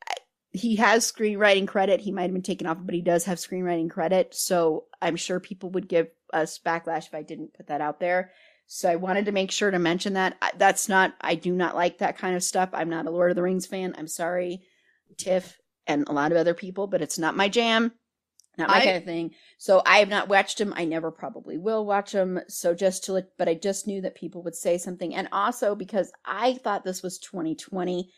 I- 0.09 0.15
he 0.53 0.77
has 0.77 1.11
screenwriting 1.11 1.67
credit. 1.67 2.01
He 2.01 2.13
might 2.13 2.23
have 2.25 2.33
been 2.33 2.43
taken 2.43 2.67
off, 2.67 2.79
but 2.81 2.95
he 2.95 3.01
does 3.01 3.25
have 3.25 3.39
screenwriting 3.39 3.91
credit. 3.91 4.35
So 4.35 4.85
I'm 5.01 5.17
sure 5.17 5.41
people 5.41 5.71
would 5.71 5.89
give 5.89 6.09
us 6.33 6.59
backlash 6.65 7.07
if 7.07 7.15
I 7.15 7.23
didn't 7.23 7.55
put 7.55 7.69
that 7.69 7.81
out 7.81 7.99
there. 7.99 8.31
So 8.67 8.89
I 8.91 8.97
wanted 8.97 9.25
to 9.27 9.33
make 9.33 9.51
sure 9.51 9.71
to 9.71 9.79
mention 9.79 10.13
that. 10.15 10.37
That's 10.57 10.89
not. 10.89 11.15
I 11.21 11.35
do 11.35 11.53
not 11.53 11.75
like 11.75 11.99
that 11.99 12.17
kind 12.19 12.35
of 12.37 12.43
stuff. 12.45 12.71
I'm 12.73 12.89
not 12.91 13.07
a 13.07 13.11
Lord 13.11 13.31
of 13.31 13.37
the 13.37 13.43
Rings 13.43 13.67
fan. 13.67 13.95
I'm 13.99 14.07
sorry, 14.09 14.63
Tiff, 15.17 15.59
and 15.87 16.09
a 16.09 16.13
lot 16.13 16.33
of 16.33 16.39
other 16.39 16.55
people, 16.55 16.87
but 16.87 17.03
it's 17.03 17.19
not 17.19 17.37
my 17.37 17.49
jam. 17.49 17.93
Not 18.57 18.69
my 18.69 18.77
I- 18.77 18.85
kind 18.85 18.97
of 18.99 19.05
thing. 19.05 19.31
So 19.59 19.83
I 19.85 19.99
have 19.99 20.09
not 20.09 20.29
watched 20.29 20.59
them. 20.59 20.73
I 20.77 20.85
never 20.85 21.11
probably 21.11 21.59
will 21.59 21.85
watch 21.85 22.13
them. 22.13 22.41
So 22.49 22.73
just 22.75 23.05
to 23.05 23.15
let, 23.15 23.37
but 23.37 23.49
I 23.49 23.55
just 23.55 23.87
knew 23.89 24.01
that 24.03 24.15
people 24.15 24.43
would 24.45 24.55
say 24.55 24.79
something. 24.79 25.15
And 25.15 25.29
also 25.33 25.75
because 25.75 26.13
I 26.25 26.55
thought 26.55 26.85
this 26.85 27.03
was 27.03 27.19
2020 27.19 28.09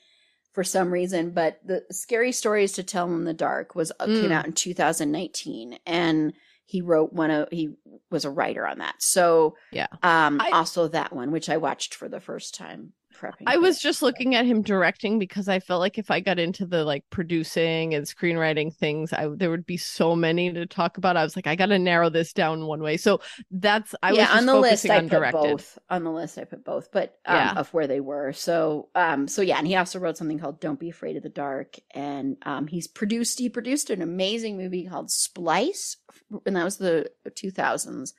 for 0.52 0.62
some 0.62 0.90
reason, 0.92 1.30
but 1.30 1.58
the 1.64 1.84
scary 1.90 2.32
stories 2.32 2.72
to 2.72 2.82
tell 2.82 3.06
in 3.12 3.24
the 3.24 3.32
dark 3.34 3.74
was 3.74 3.92
uh, 3.98 4.04
came 4.06 4.30
Mm. 4.30 4.32
out 4.32 4.46
in 4.46 4.52
2019 4.52 5.78
and 5.86 6.32
he 6.64 6.80
wrote 6.82 7.12
one 7.12 7.30
of 7.30 7.48
he 7.52 7.70
was 8.10 8.24
a 8.24 8.30
writer 8.30 8.66
on 8.66 8.78
that. 8.78 8.96
So 8.98 9.56
Yeah. 9.72 9.86
um 10.02 10.40
I- 10.40 10.50
also 10.52 10.88
that 10.88 11.12
one 11.14 11.30
which 11.30 11.48
I 11.48 11.56
watched 11.58 11.94
for 11.94 12.08
the 12.08 12.20
first 12.20 12.54
time 12.54 12.92
prepping. 13.20 13.46
I 13.46 13.56
was 13.58 13.78
just 13.78 14.02
looking 14.02 14.34
at 14.34 14.44
him 14.46 14.62
directing 14.62 15.18
because 15.18 15.48
I 15.48 15.60
felt 15.60 15.80
like 15.80 15.98
if 15.98 16.10
I 16.10 16.20
got 16.20 16.38
into 16.38 16.66
the 16.66 16.84
like 16.84 17.04
producing 17.10 17.94
and 17.94 18.04
screenwriting 18.06 18.74
things, 18.74 19.12
I 19.12 19.28
there 19.28 19.50
would 19.50 19.66
be 19.66 19.76
so 19.76 20.16
many 20.16 20.52
to 20.52 20.66
talk 20.66 20.98
about. 20.98 21.16
I 21.16 21.22
was 21.24 21.36
like, 21.36 21.46
I 21.46 21.54
got 21.54 21.66
to 21.66 21.78
narrow 21.78 22.10
this 22.10 22.32
down 22.32 22.66
one 22.66 22.82
way. 22.82 22.96
So 22.96 23.20
that's 23.50 23.94
I 24.02 24.12
was 24.12 24.18
yeah, 24.18 24.26
just 24.30 24.38
on 24.38 24.46
the 24.46 24.54
list 24.56 24.90
I 24.90 25.00
put 25.00 25.10
directed. 25.10 25.30
both. 25.30 25.78
On 25.90 26.04
the 26.04 26.10
list 26.10 26.38
I 26.38 26.44
put 26.44 26.64
both, 26.64 26.90
but 26.92 27.18
um, 27.24 27.36
Yeah. 27.36 27.52
of 27.56 27.72
where 27.72 27.86
they 27.86 28.00
were. 28.00 28.32
So 28.32 28.88
um 28.94 29.28
so 29.28 29.42
yeah, 29.42 29.58
and 29.58 29.66
he 29.66 29.76
also 29.76 29.98
wrote 29.98 30.16
something 30.16 30.38
called 30.38 30.60
Don't 30.60 30.80
Be 30.80 30.90
Afraid 30.90 31.16
of 31.16 31.22
the 31.22 31.28
Dark 31.28 31.76
and 31.92 32.36
um 32.42 32.66
he's 32.66 32.86
produced 32.88 33.38
he 33.38 33.48
produced 33.48 33.90
an 33.90 34.02
amazing 34.02 34.56
movie 34.56 34.86
called 34.88 35.10
Splice 35.10 35.96
and 36.44 36.56
that 36.56 36.64
was 36.64 36.76
the 36.78 37.10
2000s. 37.34 38.14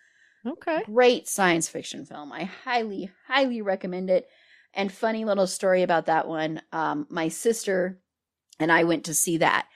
Okay. 0.45 0.83
Great 0.85 1.27
science 1.27 1.67
fiction 1.67 2.05
film. 2.05 2.31
I 2.31 2.43
highly 2.45 3.11
highly 3.27 3.61
recommend 3.61 4.09
it. 4.09 4.27
And 4.77 4.89
funny 4.91 5.25
little 5.25 5.47
story 5.47 5.83
about 5.83 6.05
that 6.05 6.27
one. 6.27 6.61
Um 6.71 7.07
my 7.09 7.27
sister 7.27 7.99
and 8.59 8.71
I 8.71 8.85
went 8.85 9.05
to 9.05 9.13
see 9.13 9.37
that 9.37 9.67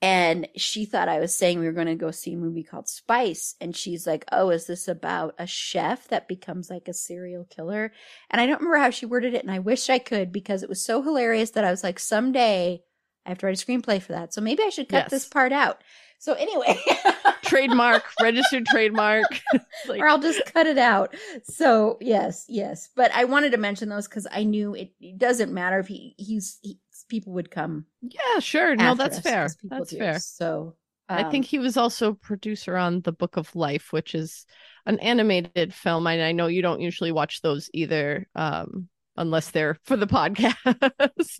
and 0.00 0.46
she 0.56 0.84
thought 0.84 1.08
I 1.08 1.18
was 1.18 1.34
saying 1.34 1.58
we 1.58 1.66
were 1.66 1.72
going 1.72 1.88
to 1.88 1.96
go 1.96 2.12
see 2.12 2.34
a 2.34 2.36
movie 2.36 2.62
called 2.62 2.88
Spice. 2.88 3.56
And 3.60 3.74
she's 3.74 4.06
like, 4.06 4.24
Oh, 4.30 4.50
is 4.50 4.66
this 4.66 4.86
about 4.86 5.34
a 5.38 5.46
chef 5.46 6.06
that 6.08 6.28
becomes 6.28 6.70
like 6.70 6.86
a 6.86 6.94
serial 6.94 7.44
killer? 7.44 7.92
And 8.30 8.40
I 8.40 8.46
don't 8.46 8.60
remember 8.60 8.78
how 8.78 8.90
she 8.90 9.06
worded 9.06 9.34
it. 9.34 9.42
And 9.42 9.50
I 9.50 9.58
wish 9.58 9.90
I 9.90 9.98
could 9.98 10.32
because 10.32 10.62
it 10.62 10.68
was 10.68 10.84
so 10.84 11.02
hilarious 11.02 11.50
that 11.50 11.64
I 11.64 11.70
was 11.70 11.82
like, 11.82 11.98
Someday 11.98 12.82
I 13.26 13.28
have 13.28 13.38
to 13.38 13.46
write 13.46 13.60
a 13.60 13.66
screenplay 13.66 14.00
for 14.00 14.12
that. 14.12 14.32
So 14.32 14.40
maybe 14.40 14.62
I 14.62 14.68
should 14.70 14.88
cut 14.88 15.02
Yes. 15.04 15.10
this 15.10 15.26
part 15.26 15.52
out. 15.52 15.82
So 16.20 16.32
anyway, 16.34 16.80
Trademark, 17.48 18.04
registered 18.22 18.66
trademark. 18.66 19.26
like, 19.88 20.00
or 20.00 20.06
I'll 20.08 20.18
just 20.20 20.44
cut 20.52 20.66
it 20.66 20.78
out. 20.78 21.14
So 21.44 21.98
yes, 22.00 22.44
yes. 22.48 22.90
But 22.94 23.12
I 23.12 23.24
wanted 23.24 23.52
to 23.52 23.58
mention 23.58 23.88
those 23.88 24.06
because 24.06 24.26
I 24.30 24.44
knew 24.44 24.74
it, 24.74 24.92
it 25.00 25.18
doesn't 25.18 25.52
matter 25.52 25.78
if 25.78 25.88
he, 25.88 26.14
he's, 26.18 26.58
he, 26.62 26.78
people 27.08 27.32
would 27.32 27.50
come. 27.50 27.86
yeah, 28.02 28.38
sure. 28.40 28.76
No, 28.76 28.94
that's 28.94 29.18
fair. 29.20 29.48
That's 29.64 29.90
do. 29.90 29.98
fair. 29.98 30.18
So 30.18 30.74
I 31.08 31.22
um, 31.22 31.30
think 31.30 31.46
he 31.46 31.58
was 31.58 31.76
also 31.76 32.12
producer 32.12 32.76
on 32.76 33.00
The 33.00 33.12
Book 33.12 33.36
of 33.36 33.54
Life, 33.56 33.92
which 33.92 34.14
is 34.14 34.44
an 34.84 34.98
animated 35.00 35.72
film. 35.72 36.06
And 36.06 36.22
I 36.22 36.32
know 36.32 36.46
you 36.48 36.62
don't 36.62 36.80
usually 36.80 37.12
watch 37.12 37.40
those 37.40 37.70
either, 37.72 38.28
um, 38.34 38.88
unless 39.16 39.50
they're 39.50 39.78
for 39.84 39.96
the 39.96 40.06
podcast. 40.18 40.54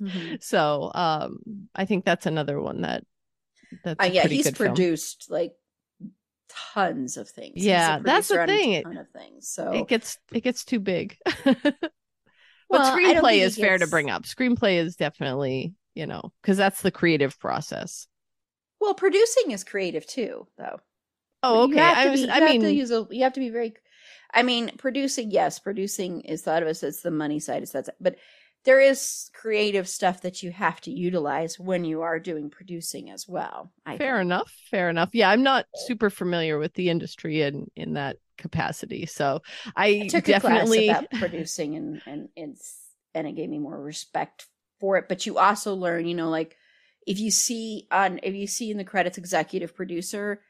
mhm. 0.01 0.43
so 0.43 0.91
um, 0.95 1.39
I 1.75 1.85
think 1.85 2.05
that's 2.05 2.27
another 2.27 2.61
one 2.61 2.81
that 2.83 3.05
that's 3.85 4.01
Uh, 4.01 4.11
yeah, 4.11 4.27
he's 4.27 4.47
good 4.47 4.57
film. 4.57 4.69
produced 4.69 5.27
like 5.29 5.53
tons 6.49 7.17
of 7.17 7.29
things. 7.29 7.55
Yeah, 7.57 7.99
that's 8.01 8.29
the 8.29 8.47
thing. 8.47 8.73
It- 8.73 8.83
ton 8.85 8.97
of 8.99 9.09
things. 9.11 9.49
So 9.49 9.73
It 9.73 9.89
gets 9.89 10.19
it 10.33 10.43
gets 10.43 10.65
too 10.65 10.81
big. 10.81 11.17
Well, 12.71 12.83
but 12.83 12.99
screenplay 13.01 13.39
is 13.39 13.57
fair 13.57 13.79
to 13.79 13.87
bring 13.87 14.11
up. 14.11 14.25
Screenplay 14.25 14.77
is 14.77 14.95
definitely, 14.97 15.73
you 15.95 16.07
know, 16.07 16.33
because 16.43 16.59
that's 16.59 16.83
the 16.83 16.91
creative 16.91 17.39
process. 17.39 18.07
well, 18.79 18.93
producing 18.93 19.53
is 19.53 19.65
creative 19.65 20.07
too, 20.07 20.47
though. 20.59 20.79
Oh, 21.43 21.63
okay. 21.63 21.81
I 21.81 22.11
was, 22.11 22.23
be- 22.23 22.29
I 22.29 22.41
have 22.41 22.51
mean, 22.51 22.61
to 22.61 22.71
use 22.73 22.91
a. 22.91 23.07
You 23.11 23.23
have 23.23 23.33
to 23.35 23.41
be 23.41 23.49
very. 23.49 23.73
I 24.35 24.43
mean, 24.43 24.73
producing. 24.77 25.31
Yes, 25.31 25.59
producing 25.59 26.21
is 26.23 26.43
thought 26.43 26.63
of 26.63 26.69
as 26.69 26.83
it's 26.83 27.01
the 27.01 27.11
money 27.11 27.41
side. 27.41 27.63
It's 27.63 27.73
that's. 27.73 27.89
But 28.01 28.17
there 28.65 28.81
is 28.81 29.31
creative 29.35 29.89
stuff 29.89 30.23
that 30.23 30.43
you 30.43 30.51
have 30.51 30.81
to 30.83 30.91
utilize 30.91 31.59
when 31.59 31.85
you 31.85 32.03
are 32.03 32.19
doing 32.19 32.51
producing 32.51 33.11
as 33.11 33.29
well. 33.29 33.73
I 33.87 33.97
fair 33.97 34.17
think. 34.17 34.27
enough. 34.27 34.53
Fair 34.71 34.91
enough. 34.91 35.11
Yeah, 35.13 35.31
I'm 35.31 35.43
not 35.43 35.67
super 35.75 36.11
familiar 36.11 36.59
with 36.59 36.75
the 36.75 36.91
industry 36.91 37.43
in 37.43 37.71
in 37.77 37.95
that 37.95 38.17
capacity, 38.37 39.07
so 39.07 39.41
I, 39.77 40.03
I 40.05 40.07
took 40.09 40.25
definitely 40.25 40.89
a 40.89 40.95
class 40.95 41.07
about 41.11 41.21
producing 41.21 41.77
and 41.77 42.03
and 42.07 42.29
and 42.37 42.57
and 43.15 43.27
it 43.27 43.33
gave 43.33 43.49
me 43.49 43.59
more 43.59 43.81
respect 43.81 44.47
for 44.81 44.97
it. 44.99 45.09
But 45.09 45.27
you 45.27 45.39
also 45.39 45.75
learn, 45.75 46.07
you 46.07 46.15
know, 46.15 46.29
like 46.29 46.57
if 47.07 47.19
you 47.19 47.31
see 47.31 47.87
on 47.91 48.21
if 48.23 48.35
you 48.35 48.47
see 48.47 48.71
in 48.71 48.77
the 48.77 48.85
credits 48.85 49.19
executive 49.19 49.75
producer, 49.75 50.43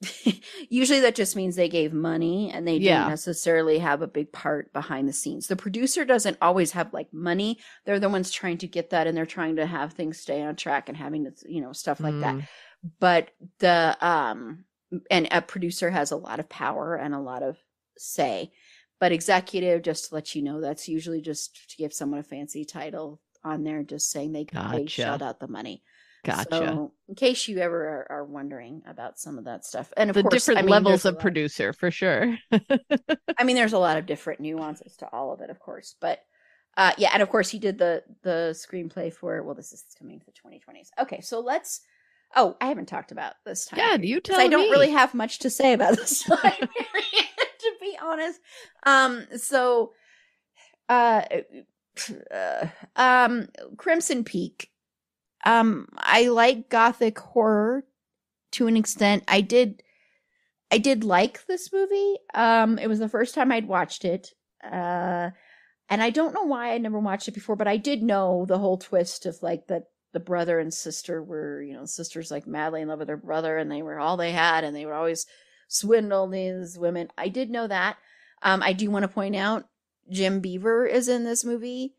usually 0.70 1.00
that 1.00 1.14
just 1.14 1.36
means 1.36 1.56
they 1.56 1.68
gave 1.68 1.92
money 1.92 2.50
and 2.52 2.66
they 2.66 2.76
Yeah. 2.76 2.98
didn't 3.00 3.08
necessarily 3.10 3.78
have 3.78 4.02
a 4.02 4.06
big 4.06 4.32
part 4.32 4.72
behind 4.72 5.08
the 5.08 5.12
scenes. 5.12 5.46
The 5.46 5.56
producer 5.56 6.04
doesn't 6.04 6.38
always 6.40 6.72
have 6.72 6.92
like 6.94 7.12
money. 7.12 7.58
They're 7.84 8.00
the 8.00 8.08
ones 8.08 8.30
trying 8.30 8.58
to 8.58 8.66
get 8.66 8.90
that 8.90 9.06
and 9.06 9.16
they're 9.16 9.26
trying 9.26 9.56
to 9.56 9.66
have 9.66 9.92
things 9.92 10.18
stay 10.18 10.42
on 10.42 10.56
track 10.56 10.88
and 10.88 10.96
having 10.96 11.24
to, 11.24 11.32
you 11.46 11.60
know, 11.60 11.72
stuff 11.72 12.02
like 12.02 12.18
that 12.20 12.36
Mm, 12.36 12.48
but 12.98 13.30
the 13.58 13.96
um 14.00 14.64
and 15.10 15.28
a 15.30 15.42
producer 15.42 15.90
has 15.90 16.10
a 16.10 16.16
lot 16.16 16.40
of 16.40 16.48
power 16.48 16.96
and 16.96 17.14
a 17.14 17.20
lot 17.20 17.42
of 17.42 17.58
say 17.98 18.50
but 18.98 19.12
executive 19.12 19.82
just 19.82 20.08
to 20.08 20.14
let 20.14 20.34
you 20.34 20.42
know 20.42 20.60
that's 20.60 20.88
usually 20.88 21.20
just 21.20 21.70
to 21.70 21.76
give 21.76 21.92
someone 21.92 22.20
a 22.20 22.22
fancy 22.24 22.64
title 22.64 23.20
on 23.44 23.64
there 23.64 23.82
just 23.82 24.10
saying 24.10 24.32
they, 24.32 24.44
they 24.44 24.86
Gotcha. 24.86 24.88
shelled 24.88 25.22
out 25.22 25.40
the 25.40 25.48
money 25.48 25.82
Gotcha. 26.24 26.46
so 26.50 26.92
in 27.08 27.14
case 27.14 27.48
you 27.48 27.58
ever 27.58 28.06
are, 28.10 28.18
are 28.18 28.24
wondering 28.24 28.82
about 28.86 29.18
some 29.18 29.38
of 29.38 29.44
that 29.44 29.64
stuff 29.64 29.90
and 29.96 30.10
of 30.10 30.14
the 30.14 30.22
course 30.22 30.34
different 30.34 30.58
I 30.58 30.62
mean, 30.62 30.70
levels 30.70 31.04
of 31.04 31.18
producer 31.18 31.72
for 31.72 31.90
sure. 31.90 32.36
I 32.52 33.44
mean, 33.44 33.56
there's 33.56 33.72
a 33.72 33.78
lot 33.78 33.96
of 33.96 34.06
different 34.06 34.40
nuances 34.40 34.96
to 34.96 35.08
all 35.12 35.32
of 35.32 35.40
it, 35.40 35.48
of 35.48 35.58
course, 35.58 35.94
but 36.00 36.20
uh, 36.76 36.92
yeah, 36.98 37.10
and 37.12 37.22
of 37.22 37.28
course 37.28 37.50
he 37.50 37.58
did 37.58 37.78
the 37.78 38.02
the 38.22 38.54
screenplay 38.54 39.12
for. 39.12 39.42
Well, 39.42 39.54
this 39.54 39.72
is 39.72 39.84
coming 39.98 40.20
to 40.20 40.26
the 40.26 40.32
2020s. 40.32 40.88
Okay, 41.00 41.20
so 41.20 41.40
let's. 41.40 41.80
Oh, 42.36 42.56
I 42.60 42.66
haven't 42.66 42.86
talked 42.86 43.10
about 43.10 43.34
this 43.44 43.66
time. 43.66 43.80
Yeah, 43.80 43.96
you 43.96 44.20
tell 44.20 44.40
I 44.40 44.46
don't 44.46 44.66
me. 44.66 44.70
really 44.70 44.92
have 44.92 45.14
much 45.14 45.40
to 45.40 45.50
say 45.50 45.72
about 45.72 45.96
this 45.96 46.22
time 46.22 46.38
period, 46.40 47.28
to 47.58 47.72
be 47.80 47.98
honest. 48.00 48.40
Um, 48.84 49.26
so, 49.36 49.92
uh, 50.88 51.22
uh, 52.32 52.66
um, 52.94 53.48
Crimson 53.76 54.22
Peak. 54.22 54.69
Um, 55.44 55.88
I 55.96 56.28
like 56.28 56.68
gothic 56.68 57.18
horror 57.18 57.84
to 58.52 58.66
an 58.66 58.76
extent. 58.76 59.24
I 59.28 59.40
did 59.40 59.82
I 60.70 60.78
did 60.78 61.02
like 61.02 61.46
this 61.46 61.72
movie. 61.72 62.16
Um, 62.34 62.78
it 62.78 62.86
was 62.86 63.00
the 63.00 63.08
first 63.08 63.34
time 63.34 63.50
I'd 63.50 63.66
watched 63.66 64.04
it. 64.04 64.34
Uh, 64.62 65.30
and 65.88 66.02
I 66.02 66.10
don't 66.10 66.34
know 66.34 66.44
why 66.44 66.72
I'd 66.72 66.82
never 66.82 67.00
watched 67.00 67.26
it 67.26 67.34
before, 67.34 67.56
but 67.56 67.66
I 67.66 67.76
did 67.76 68.02
know 68.02 68.44
the 68.46 68.58
whole 68.58 68.78
twist 68.78 69.26
of 69.26 69.42
like 69.42 69.66
that 69.66 69.84
the 70.12 70.20
brother 70.20 70.60
and 70.60 70.72
sister 70.72 71.22
were, 71.22 71.62
you 71.62 71.72
know, 71.72 71.86
sisters 71.86 72.30
like 72.30 72.46
madly 72.46 72.82
in 72.82 72.88
love 72.88 73.00
with 73.00 73.08
their 73.08 73.16
brother 73.16 73.58
and 73.58 73.70
they 73.70 73.82
were 73.82 73.98
all 73.98 74.16
they 74.16 74.32
had 74.32 74.62
and 74.62 74.74
they 74.74 74.84
would 74.84 74.94
always 74.94 75.26
swindle 75.68 76.28
these 76.28 76.78
women. 76.78 77.08
I 77.18 77.28
did 77.28 77.50
know 77.50 77.66
that. 77.66 77.96
Um, 78.42 78.62
I 78.62 78.72
do 78.72 78.90
want 78.90 79.02
to 79.02 79.08
point 79.08 79.36
out 79.36 79.66
Jim 80.08 80.40
Beaver 80.40 80.86
is 80.86 81.08
in 81.08 81.24
this 81.24 81.44
movie. 81.44 81.94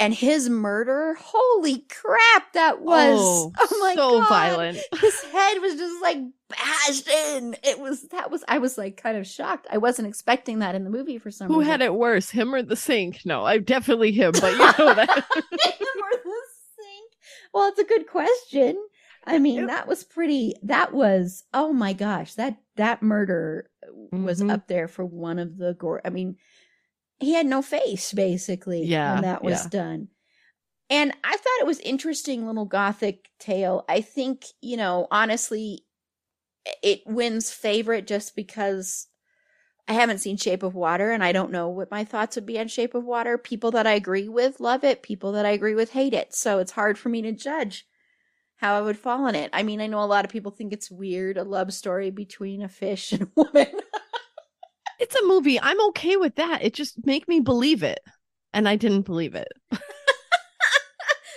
And 0.00 0.12
his 0.12 0.48
murder, 0.50 1.14
holy 1.20 1.84
crap, 1.88 2.52
that 2.54 2.80
was 2.80 3.18
oh, 3.20 3.52
oh, 3.58 3.78
my 3.80 3.94
so 3.94 4.18
god 4.20 4.28
violent. 4.28 4.78
his 5.00 5.22
head 5.22 5.58
was 5.60 5.76
just 5.76 6.02
like 6.02 6.18
bashed 6.48 7.08
in. 7.08 7.54
It 7.62 7.78
was 7.78 8.02
that 8.08 8.28
was 8.30 8.42
I 8.48 8.58
was 8.58 8.76
like 8.76 8.96
kind 9.00 9.16
of 9.16 9.24
shocked. 9.26 9.68
I 9.70 9.78
wasn't 9.78 10.08
expecting 10.08 10.58
that 10.58 10.74
in 10.74 10.82
the 10.82 10.90
movie 10.90 11.18
for 11.18 11.30
some 11.30 11.46
Who 11.46 11.60
reason. 11.60 11.70
had 11.70 11.80
it 11.82 11.94
worse, 11.94 12.30
him 12.30 12.52
or 12.54 12.62
the 12.62 12.74
sink? 12.76 13.20
No, 13.24 13.44
I 13.44 13.58
definitely 13.58 14.10
him, 14.10 14.32
but 14.32 14.52
you 14.52 14.58
know 14.84 14.94
that. 14.94 15.24
Or 15.30 15.46
the 15.54 16.40
sink? 16.76 17.12
Well, 17.52 17.68
it's 17.68 17.78
a 17.80 17.84
good 17.84 18.08
question. 18.08 18.76
I 19.26 19.38
mean, 19.38 19.60
Yep. 19.60 19.68
that 19.68 19.86
was 19.88 20.02
pretty. 20.04 20.54
That 20.64 20.92
was 20.92 21.44
oh 21.54 21.72
my 21.72 21.92
gosh 21.92 22.34
that 22.34 22.56
that 22.76 23.00
murder 23.00 23.70
was 24.10 24.42
Mhm. 24.42 24.50
up 24.52 24.66
there 24.66 24.88
for 24.88 25.04
one 25.04 25.38
of 25.38 25.56
the 25.56 25.74
gore. 25.74 26.00
I 26.04 26.10
mean, 26.10 26.36
he 27.20 27.34
had 27.34 27.46
no 27.46 27.62
face 27.62 28.12
basically 28.12 28.90
Yeah, 28.90 28.98
when 29.02 29.22
that 29.22 29.42
was 29.42 29.62
yeah. 29.62 29.68
done. 29.68 30.08
And 30.90 31.12
I 31.24 31.36
thought 31.36 31.60
it 31.60 31.66
was 31.66 31.80
interesting 31.80 32.46
little 32.46 32.66
gothic 32.66 33.30
tale. 33.38 33.84
I 33.88 34.00
think, 34.00 34.46
you 34.60 34.76
know, 34.76 35.08
honestly 35.10 35.84
it 36.82 37.02
wins 37.06 37.50
favorite 37.50 38.06
just 38.06 38.36
because 38.36 39.08
I 39.88 39.94
haven't 39.94 40.18
seen 40.18 40.36
Shape 40.36 40.62
of 40.62 40.74
Water 40.74 41.10
and 41.12 41.24
I 41.24 41.32
don't 41.32 41.52
know 41.52 41.68
what 41.68 41.90
my 41.90 42.04
thoughts 42.04 42.36
would 42.36 42.46
be 42.46 42.58
on 42.58 42.68
Shape 42.68 42.94
of 42.94 43.04
Water. 43.04 43.38
People 43.38 43.70
that 43.72 43.86
I 43.86 43.92
agree 43.94 44.28
with 44.28 44.60
love 44.60 44.84
it, 44.84 45.02
people 45.02 45.32
that 45.32 45.46
I 45.46 45.50
agree 45.50 45.74
with 45.74 45.92
hate 45.92 46.14
it. 46.14 46.34
So 46.34 46.58
it's 46.58 46.72
hard 46.72 46.98
for 46.98 47.10
me 47.10 47.22
to 47.22 47.32
judge 47.32 47.86
how 48.58 48.76
I 48.78 48.82
would 48.82 48.98
fall 48.98 49.26
in 49.28 49.34
it. 49.36 49.50
I 49.52 49.62
mean, 49.64 49.80
I 49.80 49.88
know 49.88 50.02
a 50.02 50.06
lot 50.06 50.24
of 50.24 50.30
people 50.32 50.52
think 50.52 50.72
it's 50.72 50.90
weird 50.90 51.38
a 51.38 51.44
love 51.44 51.72
story 51.74 52.10
between 52.10 52.62
a 52.62 52.68
fish 52.68 53.12
and 53.12 53.24
a 53.24 53.30
woman. 53.36 53.80
It's 55.00 55.14
a 55.14 55.26
movie. 55.26 55.60
I'm 55.60 55.80
okay 55.88 56.16
with 56.16 56.36
that. 56.36 56.62
It 56.62 56.74
just 56.74 57.04
make 57.06 57.28
me 57.28 57.40
believe 57.40 57.82
it. 57.82 58.00
And 58.52 58.68
I 58.68 58.76
didn't 58.76 59.02
believe 59.02 59.34
it. 59.34 59.48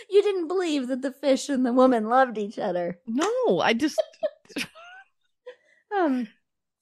you 0.10 0.22
didn't 0.22 0.48
believe 0.48 0.88
that 0.88 1.02
the 1.02 1.12
fish 1.12 1.50
and 1.50 1.66
the 1.66 1.74
woman 1.74 2.10
loved 2.10 2.38
each 2.38 2.60
other. 2.60 3.00
No, 3.08 3.60
I 3.60 3.74
just 3.74 4.02
Um 5.96 6.28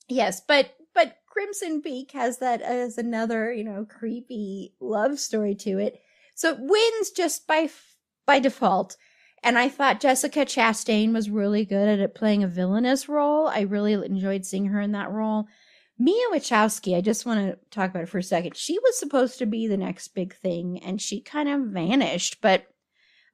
yes, 0.08 0.42
but 0.46 0.72
but 0.94 1.18
Crimson 1.30 1.82
Peak 1.82 2.12
has 2.12 2.40
that 2.40 2.62
as 2.62 2.98
another, 2.98 3.52
you 3.52 3.64
know, 3.64 3.86
creepy 3.86 4.74
love 4.80 5.20
story 5.20 5.56
to 5.56 5.80
it. 5.80 6.02
So 6.36 6.52
it 6.52 6.60
wins 6.60 7.12
just 7.12 7.48
by 7.48 7.64
f- 7.64 7.98
by 8.26 8.40
default. 8.40 8.98
And 9.44 9.58
I 9.60 9.70
thought 9.70 10.02
Jessica 10.02 10.46
Chastain 10.46 11.14
was 11.14 11.30
really 11.30 11.66
good 11.66 11.88
at 11.88 12.00
it 12.00 12.16
playing 12.16 12.44
a 12.44 12.48
villainous 12.48 13.08
role. 13.08 13.48
I 13.48 13.62
really 13.62 13.94
enjoyed 13.94 14.46
seeing 14.46 14.66
her 14.68 14.82
in 14.82 14.94
that 14.94 15.12
role. 15.12 15.46
Mia 15.98 16.30
Wasikowska, 16.32 16.98
I 16.98 17.02
just 17.02 17.26
want 17.26 17.39
to 17.39 17.58
talk 17.72 17.89
about 17.89 18.04
it 18.04 18.10
for 18.10 18.18
a 18.18 18.24
second. 18.24 18.58
She 18.58 18.78
was 18.80 19.00
supposed 19.00 19.38
to 19.39 19.46
be 19.46 19.68
the 19.68 19.78
next 19.78 20.10
big 20.10 20.36
thing 20.36 20.80
and 20.84 21.02
she 21.02 21.22
kind 21.22 21.48
of 21.48 21.62
vanished, 21.72 22.41
but 22.41 22.66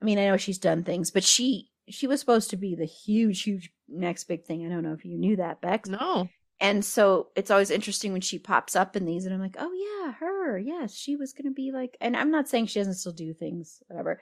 I 0.01 0.05
mean, 0.05 0.17
I 0.17 0.25
know 0.25 0.37
she's 0.37 0.57
done 0.57 0.83
things, 0.83 1.11
but 1.11 1.23
she 1.23 1.69
she 1.89 2.07
was 2.07 2.19
supposed 2.19 2.49
to 2.51 2.57
be 2.57 2.75
the 2.75 2.85
huge 2.85 3.43
huge 3.43 3.71
next 3.87 4.25
big 4.25 4.45
thing. 4.45 4.65
I 4.65 4.69
don't 4.69 4.83
know 4.83 4.93
if 4.93 5.05
you 5.05 5.17
knew 5.17 5.37
that, 5.37 5.61
Bex. 5.61 5.89
no. 5.89 6.29
And 6.59 6.85
so 6.85 7.29
it's 7.35 7.49
always 7.49 7.71
interesting 7.71 8.11
when 8.11 8.21
she 8.21 8.37
pops 8.37 8.75
up 8.75 8.95
in 8.95 9.05
these, 9.05 9.25
and 9.25 9.33
I'm 9.33 9.41
like, 9.41 9.57
oh 9.57 9.73
yeah, 9.73 10.13
her. 10.13 10.59
Yes, 10.59 10.93
she 10.93 11.15
was 11.15 11.33
gonna 11.33 11.51
be 11.51 11.71
like. 11.71 11.97
And 11.99 12.15
I'm 12.15 12.29
not 12.29 12.47
saying 12.47 12.67
she 12.67 12.79
doesn't 12.79 12.93
still 12.93 13.11
do 13.11 13.33
things, 13.33 13.81
whatever. 13.87 14.21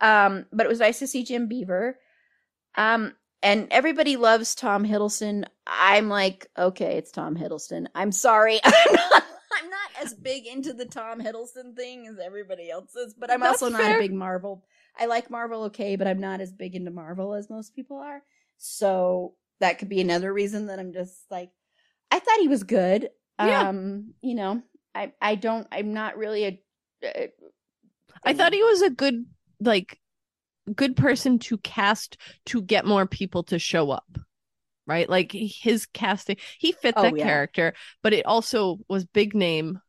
Um, 0.00 0.46
but 0.52 0.66
it 0.66 0.68
was 0.68 0.80
nice 0.80 0.98
to 0.98 1.06
see 1.06 1.22
Jim 1.22 1.46
Beaver. 1.46 1.96
Um, 2.76 3.14
and 3.40 3.68
everybody 3.70 4.16
loves 4.16 4.56
Tom 4.56 4.84
Hiddleston. 4.84 5.44
I'm 5.66 6.08
like, 6.08 6.46
okay, 6.56 6.96
it's 6.96 7.10
Tom 7.10 7.36
Hiddleston. 7.36 7.86
I'm 7.94 8.12
sorry, 8.12 8.60
I'm 8.64 8.94
not. 8.94 9.22
I'm 9.58 9.70
not 9.70 10.04
as 10.04 10.12
big 10.14 10.46
into 10.46 10.72
the 10.74 10.84
Tom 10.84 11.20
Hiddleston 11.20 11.74
thing 11.74 12.06
as 12.06 12.18
everybody 12.18 12.70
else 12.70 12.94
is, 12.94 13.14
but 13.14 13.30
I'm 13.30 13.40
That's 13.40 13.62
also 13.62 13.72
not 13.72 13.80
fair. 13.80 13.96
a 13.96 14.02
big 14.02 14.12
Marvel. 14.12 14.64
I 14.98 15.06
like 15.06 15.30
Marvel 15.30 15.64
okay, 15.64 15.96
but 15.96 16.06
I'm 16.06 16.20
not 16.20 16.40
as 16.40 16.52
big 16.52 16.74
into 16.74 16.90
Marvel 16.90 17.32
as 17.32 17.48
most 17.48 17.74
people 17.74 17.96
are. 17.98 18.22
So 18.58 19.34
that 19.60 19.78
could 19.78 19.88
be 19.88 20.00
another 20.00 20.32
reason 20.32 20.66
that 20.66 20.78
I'm 20.78 20.92
just 20.92 21.14
like 21.30 21.50
I 22.10 22.18
thought 22.18 22.40
he 22.40 22.48
was 22.48 22.64
good. 22.64 23.08
Yeah. 23.38 23.68
Um, 23.68 24.14
you 24.20 24.34
know, 24.34 24.62
I 24.94 25.12
I 25.20 25.34
don't 25.34 25.66
I'm 25.72 25.94
not 25.94 26.16
really 26.16 26.44
a, 26.44 26.60
a 27.04 27.30
I 28.24 28.34
thought 28.34 28.54
he 28.54 28.62
was 28.62 28.82
a 28.82 28.90
good 28.90 29.26
like 29.60 29.98
good 30.74 30.96
person 30.96 31.38
to 31.38 31.58
cast 31.58 32.18
to 32.46 32.62
get 32.62 32.84
more 32.86 33.06
people 33.06 33.44
to 33.44 33.58
show 33.58 33.90
up. 33.90 34.18
Right? 34.86 35.08
Like 35.08 35.32
his 35.32 35.86
casting, 35.86 36.36
he 36.58 36.72
fit 36.72 36.94
Oh, 36.96 37.02
that 37.02 37.16
yeah. 37.16 37.24
character, 37.24 37.74
but 38.02 38.12
it 38.12 38.24
also 38.26 38.78
was 38.88 39.04
big 39.04 39.34
name 39.34 39.80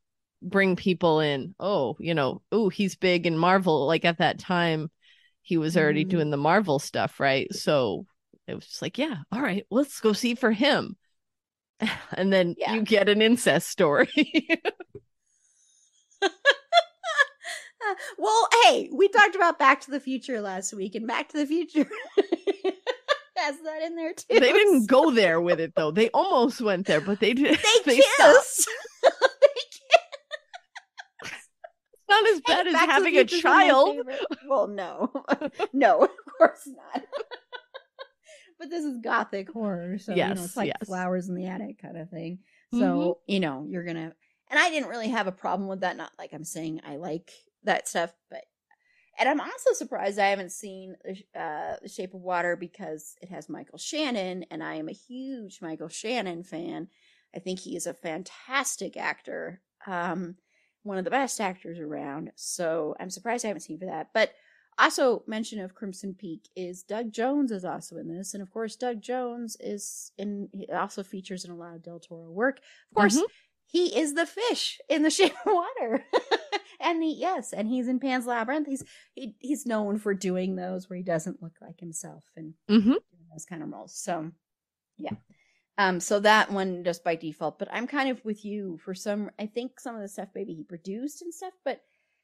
bring 0.41 0.75
people 0.75 1.19
in. 1.19 1.55
Oh, 1.59 1.97
you 1.99 2.13
know, 2.13 2.41
oh, 2.51 2.69
he's 2.69 2.95
big 2.95 3.25
in 3.27 3.37
Marvel. 3.37 3.85
Like 3.87 4.05
at 4.05 4.19
that 4.19 4.39
time, 4.39 4.91
he 5.41 5.57
was 5.57 5.77
already 5.77 6.03
Mhm. 6.03 6.09
doing 6.09 6.29
the 6.31 6.37
Marvel 6.37 6.79
stuff, 6.79 7.19
right? 7.19 7.53
So 7.53 8.05
it 8.47 8.55
was 8.55 8.65
just 8.65 8.81
like, 8.81 8.97
yeah, 8.97 9.17
all 9.31 9.41
right, 9.41 9.65
let's 9.71 9.99
go 9.99 10.13
see 10.13 10.35
for 10.35 10.51
him. 10.51 10.97
And 12.13 12.31
then 12.33 12.55
Yeah. 12.57 12.73
you 12.73 12.81
get 12.81 13.09
an 13.09 13.21
incest 13.21 13.69
story. 13.69 14.09
Well, 18.17 18.47
hey, 18.63 18.89
we 18.91 19.07
talked 19.07 19.35
about 19.35 19.59
Back 19.59 19.81
to 19.81 19.91
the 19.91 19.99
Future 19.99 20.41
last 20.41 20.73
week, 20.73 20.95
and 20.95 21.07
Back 21.07 21.29
to 21.29 21.37
the 21.37 21.45
Future 21.45 21.87
has 23.37 23.55
that 23.63 23.81
in 23.83 23.95
there 23.95 24.13
too. 24.13 24.25
they 24.39 24.51
didn't 24.51 24.87
go 24.89 25.11
there 25.11 25.39
with 25.41 25.59
it 25.59 25.73
though. 25.75 25.91
They 25.91 26.09
almost 26.09 26.61
went 26.61 26.87
there, 26.87 27.01
but 27.01 27.19
they 27.19 27.33
did. 27.33 27.59
They 27.85 27.99
stopped. 28.15 28.37
kissed. 28.37 28.69
they 29.03 29.09
kissed. 31.21 31.49
It's 31.93 32.09
not 32.09 32.27
as 32.29 32.41
bad 32.41 32.65
Hey, 32.65 32.69
as 32.69 32.73
Back 32.73 32.81
to 32.81 32.87
the 32.87 32.93
having 32.93 33.15
a 33.17 33.25
Future's 33.27 33.43
one 33.43 33.53
of 33.53 34.05
my 34.05 34.13
child. 34.13 34.35
Well, 34.47 34.67
no, 34.67 35.11
no, 35.73 36.03
of 36.03 36.09
course 36.37 36.67
not. 36.67 37.03
but 38.59 38.69
this 38.69 38.83
is 38.85 38.97
gothic 38.99 39.49
horror, 39.51 39.97
so 39.97 40.13
you 40.13 40.23
know 40.23 40.31
it's 40.43 40.55
like 40.57 40.67
yes. 40.67 40.87
flowers 40.87 41.27
in 41.29 41.35
the 41.35 41.45
attic 41.47 41.81
kind 41.81 41.97
of 41.97 42.09
thing. 42.09 42.39
So 42.73 42.79
Mhm. 42.79 43.15
you 43.33 43.39
know 43.39 43.65
you're 43.69 43.83
gonna, 43.83 44.13
and 44.49 44.59
I 44.59 44.69
didn't 44.69 44.89
really 44.89 45.09
have 45.09 45.27
a 45.27 45.31
problem 45.31 45.67
with 45.69 45.81
that. 45.81 45.97
Not 45.97 46.11
like 46.17 46.33
I'm 46.33 46.43
saying 46.45 46.81
I 46.87 46.95
like 46.97 47.31
that 47.63 47.87
stuff, 47.87 48.11
but 48.29 48.43
and 49.17 49.27
I'm 49.29 49.41
also 49.41 49.73
surprised 49.73 50.19
I 50.19 50.27
haven't 50.29 50.51
seen 50.51 50.95
uh, 51.35 51.75
The 51.81 51.89
Shape 51.89 52.13
of 52.13 52.21
Water 52.21 52.55
because 52.55 53.15
it 53.21 53.29
has 53.29 53.49
Michael 53.49 53.77
Shannon, 53.77 54.45
and 54.51 54.63
I 54.63 54.75
am 54.75 54.89
a 54.89 54.93
huge 54.93 55.59
Michael 55.61 55.89
Shannon 55.89 56.43
fan. 56.43 56.87
I 57.35 57.39
think 57.39 57.59
he 57.59 57.75
is 57.75 57.87
a 57.87 57.93
fantastic 57.93 58.97
actor, 58.97 59.61
um, 59.85 60.35
one 60.83 60.97
of 60.97 61.03
the 61.03 61.11
best 61.11 61.39
actors 61.41 61.79
around. 61.79 62.31
So 62.35 62.95
I'm 62.99 63.09
surprised 63.09 63.43
I 63.45 63.49
haven't 63.49 63.61
seen 63.61 63.79
for 63.79 63.85
that. 63.85 64.09
But 64.13 64.31
also 64.79 65.23
mention 65.27 65.59
of 65.59 65.73
Crimson 65.75 66.13
Peak 66.13 66.47
is 66.55 66.83
Doug 66.83 67.11
Jones 67.11 67.51
is 67.51 67.65
also 67.65 67.97
in 67.97 68.07
this, 68.07 68.33
and 68.33 68.43
of 68.43 68.51
course 68.51 68.75
Doug 68.75 69.01
Jones 69.01 69.57
is 69.59 70.11
in. 70.17 70.49
He 70.53 70.67
also 70.71 71.03
features 71.03 71.43
in 71.45 71.51
a 71.51 71.55
lot 71.57 71.75
of 71.75 71.83
Del 71.83 71.99
Toro 71.99 72.29
work. 72.31 72.59
Of 72.91 72.95
course, 72.95 73.17
Mhm. 73.17 73.25
he 73.65 73.99
is 73.99 74.13
the 74.13 74.25
fish 74.27 74.79
in 74.87 75.01
The 75.03 75.09
Shape 75.09 75.33
of 75.45 75.53
Water. 75.53 76.05
and 76.79 77.03
he 77.03 77.15
yes, 77.15 77.53
and 77.53 77.67
he's 77.67 77.87
in 77.87 77.99
Pan's 77.99 78.25
Labyrinth. 78.25 78.67
He's 78.67 78.83
he, 79.13 79.35
he's 79.39 79.65
known 79.65 79.97
for 79.97 80.13
doing 80.13 80.55
those 80.55 80.89
where 80.89 80.97
he 80.97 81.03
doesn't 81.03 81.41
look 81.41 81.53
like 81.61 81.79
himself 81.79 82.23
and 82.35 82.53
mm-hmm. 82.69 82.93
those 83.31 83.45
kind 83.45 83.63
of 83.63 83.69
roles. 83.69 83.95
So 83.95 84.31
yeah. 84.97 85.13
Um, 85.79 85.99
so 85.99 86.19
that 86.21 86.51
one 86.51 86.83
just 86.83 87.03
by 87.03 87.15
default, 87.15 87.59
but 87.59 87.67
I'm 87.71 87.85
kind 87.85 88.09
of 88.09 88.23
with 88.25 88.43
you 88.43 88.79
for 88.83 88.95
some. 88.95 89.29
I 89.39 89.45
think 89.45 89.79
some 89.79 89.95
of 89.95 90.01
the 90.01 90.07
stuff 90.07 90.29
maybe 90.33 90.53
he 90.53 90.63
produced 90.63 91.21
and 91.21 91.33
stuff, 91.33 91.53
but 91.63 91.81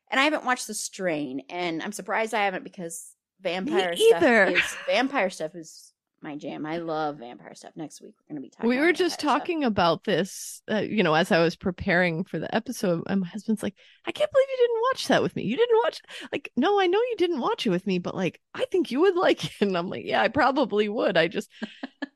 and 0.09 0.19
I 0.19 0.23
haven't 0.23 0.45
watched 0.45 0.67
The 0.67 0.73
Strain, 0.73 1.43
and 1.49 1.81
I'm 1.81 1.91
surprised 1.91 2.33
I 2.33 2.45
haven't 2.45 2.63
because 2.63 3.15
vampire 3.41 3.93
either. 3.95 4.57
stuff 4.57 4.63
is 4.63 4.77
vampire 4.87 5.29
stuff 5.29 5.55
is 5.55 5.92
my 6.23 6.37
jam. 6.37 6.65
I 6.65 6.77
love 6.77 7.17
vampire 7.17 7.53
stuff. 7.53 7.73
Next 7.75 8.01
week 8.01 8.13
we're 8.17 8.33
going 8.33 8.41
to 8.41 8.47
be 8.47 8.49
talking. 8.49 8.69
We 8.69 8.77
were 8.77 8.93
just 8.93 9.19
vampire 9.21 9.35
stuff. 9.35 9.39
talking 9.39 9.63
about 9.63 10.03
this, 10.05 10.61
uh, 10.71 10.77
you 10.77 11.03
know, 11.03 11.13
as 11.13 11.31
I 11.31 11.39
was 11.39 11.55
preparing 11.55 12.23
for 12.23 12.39
the 12.39 12.53
episode. 12.55 13.03
And 13.07 13.21
my 13.21 13.27
husband's 13.27 13.61
like, 13.61 13.75
I 14.05 14.11
can't 14.11 14.31
believe 14.31 14.47
you 14.49 14.67
didn't 14.67 14.81
watch 14.91 15.07
that 15.09 15.21
with 15.21 15.35
me. 15.35 15.43
You 15.43 15.57
didn't 15.57 15.79
watch, 15.83 16.01
like, 16.31 16.51
no, 16.55 16.79
I 16.79 16.87
know 16.87 16.99
you 16.99 17.15
didn't 17.17 17.41
watch 17.41 17.67
it 17.67 17.71
with 17.71 17.85
me, 17.85 17.99
but 17.99 18.15
like, 18.15 18.39
I 18.53 18.65
think 18.71 18.89
you 18.89 19.01
would 19.01 19.15
like 19.17 19.43
it. 19.43 19.51
And 19.61 19.77
I'm 19.77 19.89
like, 19.89 20.05
yeah, 20.05 20.21
I 20.21 20.29
probably 20.29 20.89
would. 20.89 21.17
I 21.17 21.27
just 21.27 21.49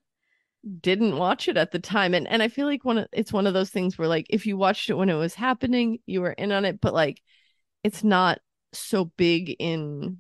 didn't 0.82 1.18
watch 1.18 1.48
it 1.48 1.58
at 1.58 1.72
the 1.72 1.80
time. 1.80 2.14
And 2.14 2.28
and 2.28 2.42
I 2.42 2.48
feel 2.48 2.66
like 2.66 2.84
one 2.84 2.98
of 2.98 3.08
it's 3.12 3.34
one 3.34 3.48
of 3.48 3.54
those 3.54 3.70
things 3.70 3.98
where 3.98 4.08
like 4.08 4.28
if 4.30 4.46
you 4.46 4.58
watched 4.58 4.90
it 4.90 4.96
when 4.96 5.10
it 5.10 5.16
was 5.16 5.34
happening, 5.34 6.00
you 6.06 6.22
were 6.22 6.32
in 6.32 6.52
on 6.52 6.66
it, 6.66 6.82
but 6.82 6.94
like 6.94 7.22
it's 7.84 8.04
not 8.04 8.40
so 8.74 9.06
big 9.06 9.56
in 9.60 10.18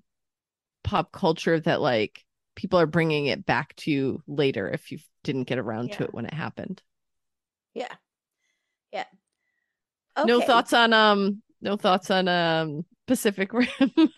pop 0.83 1.11
culture 1.11 1.59
that 1.59 1.81
like 1.81 2.23
people 2.57 2.79
are 2.79 2.87
bringing 2.87 3.27
it 3.27 3.45
back 3.45 3.75
to 3.77 3.91
you 3.91 4.21
later 4.27 4.69
if 4.69 4.91
you 4.91 4.99
didn't 5.23 5.45
get 5.45 5.59
around 5.59 5.93
to 5.93 6.03
it 6.03 6.13
when 6.13 6.25
it 6.25 6.33
happened. 6.33 6.83
Yeah. 7.73 7.95
Yeah. 8.91 9.05
No 10.23 10.41
thoughts 10.41 10.73
on 10.73 10.93
um 10.93 11.41
no 11.61 11.77
thoughts 11.77 12.09
on 12.11 12.27
um 12.27 12.85
Pacific 13.05 13.53
Rim. 13.53 13.69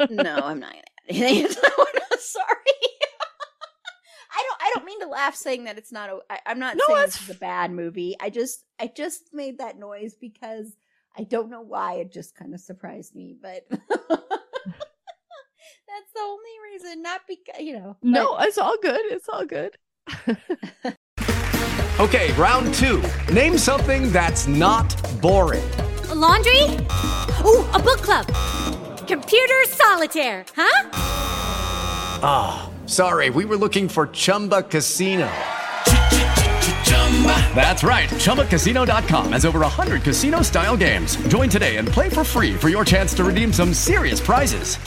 no, 0.09 0.43
I'm 0.45 0.59
not 0.59 0.71
gonna 0.73 0.79
add 0.79 0.83
anything 1.09 1.47
to 1.47 1.61
that 1.61 1.77
one. 1.77 1.87
I'm 2.11 2.19
sorry. 2.19 2.45
I 4.31 4.43
don't. 4.47 4.61
I 4.61 4.71
don't 4.73 4.85
mean 4.85 4.99
to 5.01 5.07
laugh 5.07 5.35
saying 5.35 5.65
that 5.65 5.77
it's 5.77 5.91
not. 5.91 6.09
A, 6.09 6.19
I, 6.29 6.39
I'm 6.45 6.59
not 6.59 6.77
No, 6.77 6.83
saying 6.83 6.99
that's 6.99 7.17
this 7.17 7.21
is 7.21 7.29
a 7.29 7.35
bad 7.35 7.71
movie. 7.71 8.15
I 8.19 8.29
just, 8.29 8.63
I 8.79 8.87
just 8.87 9.33
made 9.33 9.57
that 9.59 9.77
noise 9.79 10.15
because 10.19 10.75
I 11.17 11.23
don't 11.23 11.49
know 11.49 11.61
why. 11.61 11.95
It 11.95 12.11
just 12.13 12.35
kind 12.35 12.53
of 12.53 12.59
surprised 12.59 13.15
me, 13.15 13.35
but 13.41 13.67
that's 15.87 16.11
the 16.13 16.21
only 16.21 16.55
reason. 16.71 17.01
Not 17.01 17.21
because 17.27 17.61
you 17.61 17.73
know. 17.79 17.97
no, 18.01 18.35
but- 18.37 18.47
it's 18.47 18.57
all 18.57 18.77
good. 18.81 19.01
It's 19.05 19.29
all 19.29 19.45
good. 19.45 19.77
Okay, 21.99 22.31
round 22.35 22.73
two. 22.75 23.03
Name 23.33 23.57
something 23.57 24.09
that's 24.13 24.47
not 24.47 24.87
boring. 25.21 25.69
A 26.07 26.15
laundry? 26.15 26.63
Ooh, 27.43 27.61
a 27.73 27.77
book 27.77 27.99
club. 28.01 28.25
Computer 29.05 29.55
solitaire, 29.67 30.45
huh? 30.55 30.89
Ah, 32.23 32.69
sorry, 32.85 33.29
we 33.31 33.43
were 33.43 33.57
looking 33.57 33.89
for 33.89 34.07
Chumba 34.07 34.61
Casino. 34.63 35.29
That's 37.53 37.83
right. 37.83 38.07
ChumbaCasino.com 38.11 39.33
has 39.33 39.43
over 39.43 39.59
100 39.59 40.01
casino 40.03 40.41
style 40.41 40.77
games. 40.77 41.17
Join 41.27 41.49
today 41.49 41.75
and 41.77 41.85
play 41.85 42.07
for 42.07 42.23
free 42.23 42.55
for 42.55 42.69
your 42.69 42.85
chance 42.85 43.13
to 43.15 43.25
redeem 43.25 43.51
some 43.51 43.73
serious 43.73 44.21
prizes. 44.21 44.77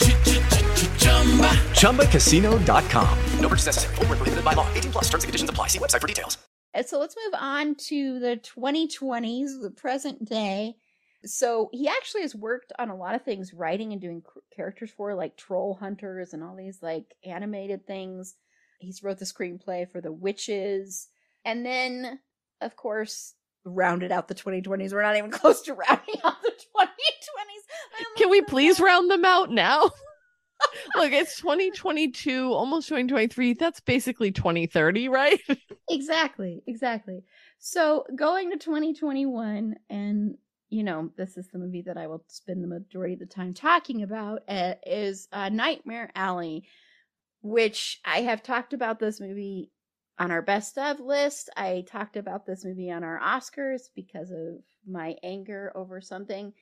ChumbaCasino.com. 1.83 3.19
No 3.39 3.49
purchase 3.49 3.65
necessary. 3.65 3.95
Full 3.95 4.05
prohibited 4.05 4.43
by 4.43 4.53
law. 4.53 4.67
18 4.73 4.91
plus 4.91 5.09
terms 5.09 5.23
and 5.23 5.29
conditions 5.29 5.49
apply. 5.49 5.67
See 5.67 5.79
website 5.79 6.01
for 6.01 6.07
details. 6.07 6.37
And 6.73 6.85
so 6.85 6.99
let's 6.99 7.15
move 7.25 7.35
on 7.39 7.75
to 7.89 8.19
the 8.19 8.37
2020s, 8.37 9.61
the 9.61 9.69
present 9.69 10.25
day. 10.25 10.75
So 11.25 11.69
he 11.71 11.87
actually 11.87 12.21
has 12.21 12.35
worked 12.35 12.73
on 12.79 12.89
a 12.89 12.95
lot 12.95 13.15
of 13.15 13.21
things, 13.23 13.53
writing 13.53 13.91
and 13.91 14.01
doing 14.01 14.23
characters 14.55 14.91
for 14.91 15.13
like 15.13 15.37
Troll 15.37 15.75
Hunters 15.75 16.33
and 16.33 16.43
all 16.43 16.55
these 16.55 16.79
like 16.81 17.13
animated 17.25 17.85
things. 17.85 18.35
He's 18.79 19.03
wrote 19.03 19.19
the 19.19 19.25
screenplay 19.25 19.89
for 19.89 20.01
The 20.01 20.11
Witches. 20.11 21.09
And 21.45 21.65
then, 21.65 22.19
of 22.61 22.75
course, 22.75 23.35
rounded 23.65 24.11
out 24.11 24.27
the 24.27 24.35
2020s. 24.35 24.91
We're 24.91 25.01
not 25.01 25.17
even 25.17 25.31
close 25.39 25.61
to 25.63 25.73
rounding 25.73 26.15
out 26.23 26.41
the 26.41 26.49
2020s. 26.49 28.17
Can 28.17 28.29
we 28.29 28.41
please 28.41 28.79
round 28.79 29.11
them 29.11 29.25
out 29.25 29.51
now? 29.51 29.91
Look, 30.95 31.11
it's 31.11 31.37
2022, 31.37 32.51
almost 32.51 32.87
2023. 32.87 33.53
That's 33.53 33.79
basically 33.79 34.31
2030, 34.31 35.09
right? 35.09 35.39
Exactly, 35.89 36.63
exactly. 36.65 37.23
So 37.59 38.05
going 38.15 38.51
to 38.51 38.57
2021, 38.57 39.75
and 39.89 40.37
you 40.69 40.83
know, 40.83 41.11
this 41.17 41.37
is 41.37 41.47
the 41.49 41.59
movie 41.59 41.83
that 41.83 41.97
I 41.97 42.07
will 42.07 42.23
spend 42.27 42.63
the 42.63 42.67
majority 42.67 43.13
of 43.13 43.19
the 43.19 43.25
time 43.27 43.53
talking 43.53 44.01
about, 44.01 44.41
uh, 44.47 44.73
is 44.87 45.27
uh, 45.31 45.49
Nightmare 45.49 46.09
Alley, 46.15 46.67
which 47.41 47.99
I 48.03 48.21
have 48.21 48.41
talked 48.41 48.73
about 48.73 48.99
this 48.99 49.19
movie 49.19 49.69
on 50.17 50.31
our 50.31 50.41
best 50.41 50.77
of 50.77 50.99
list. 50.99 51.49
I 51.55 51.83
talked 51.87 52.17
about 52.17 52.45
this 52.45 52.65
movie 52.65 52.89
on 52.89 53.03
our 53.03 53.19
Oscars 53.19 53.83
because 53.95 54.31
of 54.31 54.63
my 54.87 55.15
anger 55.21 55.71
over 55.75 56.01
something. 56.01 56.53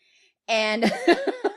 And 0.48 0.92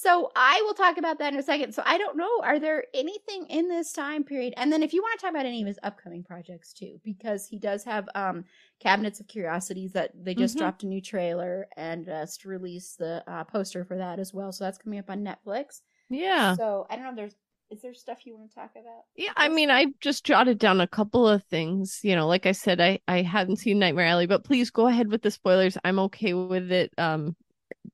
so 0.00 0.30
I 0.36 0.62
will 0.64 0.74
talk 0.74 0.96
about 0.96 1.18
that 1.18 1.32
in 1.32 1.38
a 1.40 1.42
second. 1.42 1.72
So 1.72 1.82
I 1.84 1.98
don't 1.98 2.16
know, 2.16 2.40
are 2.42 2.60
there 2.60 2.84
anything 2.94 3.46
in 3.46 3.68
this 3.68 3.92
time 3.92 4.22
period? 4.22 4.54
And 4.56 4.72
then 4.72 4.82
if 4.82 4.92
you 4.92 5.02
want 5.02 5.18
to 5.18 5.22
talk 5.24 5.32
about 5.34 5.46
any 5.46 5.60
of 5.60 5.66
his 5.66 5.78
upcoming 5.82 6.22
projects 6.22 6.72
too, 6.72 7.00
because 7.02 7.46
he 7.46 7.58
does 7.58 7.82
have 7.84 8.08
um 8.14 8.44
Cabinets 8.80 9.18
of 9.20 9.26
Curiosities 9.26 9.92
that 9.92 10.12
they 10.14 10.34
just 10.34 10.54
Mhm. 10.54 10.58
dropped 10.58 10.82
a 10.84 10.86
new 10.86 11.00
trailer 11.00 11.68
and 11.76 12.04
just 12.04 12.44
released 12.44 12.98
the 12.98 13.24
uh, 13.26 13.44
poster 13.44 13.84
for 13.84 13.96
that 13.96 14.18
as 14.20 14.32
well. 14.32 14.52
So 14.52 14.64
that's 14.64 14.78
coming 14.78 15.00
up 15.00 15.10
on 15.10 15.24
Netflix. 15.24 15.82
Yeah. 16.10 16.54
So 16.56 16.86
I 16.88 16.96
don't 16.96 17.04
know. 17.04 17.14
There's 17.16 17.34
is 17.70 17.82
there 17.82 17.92
stuff 17.92 18.24
you 18.24 18.34
want 18.36 18.48
to 18.50 18.54
talk 18.54 18.70
about? 18.76 19.02
Yeah, 19.16 19.32
I 19.36 19.48
mean, 19.50 19.70
I 19.70 19.86
just 20.00 20.24
jotted 20.24 20.58
down 20.58 20.80
a 20.80 20.86
couple 20.86 21.28
of 21.28 21.42
things. 21.44 22.00
You 22.02 22.16
know, 22.16 22.26
like 22.26 22.46
I 22.46 22.52
said, 22.52 22.80
I 22.80 23.00
I 23.08 23.22
hadn't 23.22 23.56
seen 23.56 23.78
Nightmare 23.78 24.06
Alley, 24.06 24.26
but 24.26 24.44
please 24.44 24.70
go 24.70 24.86
ahead 24.86 25.10
with 25.10 25.22
the 25.22 25.30
spoilers. 25.30 25.76
I'm 25.84 25.98
okay 25.98 26.32
with 26.34 26.70
it. 26.72 26.92
Um, 26.96 27.36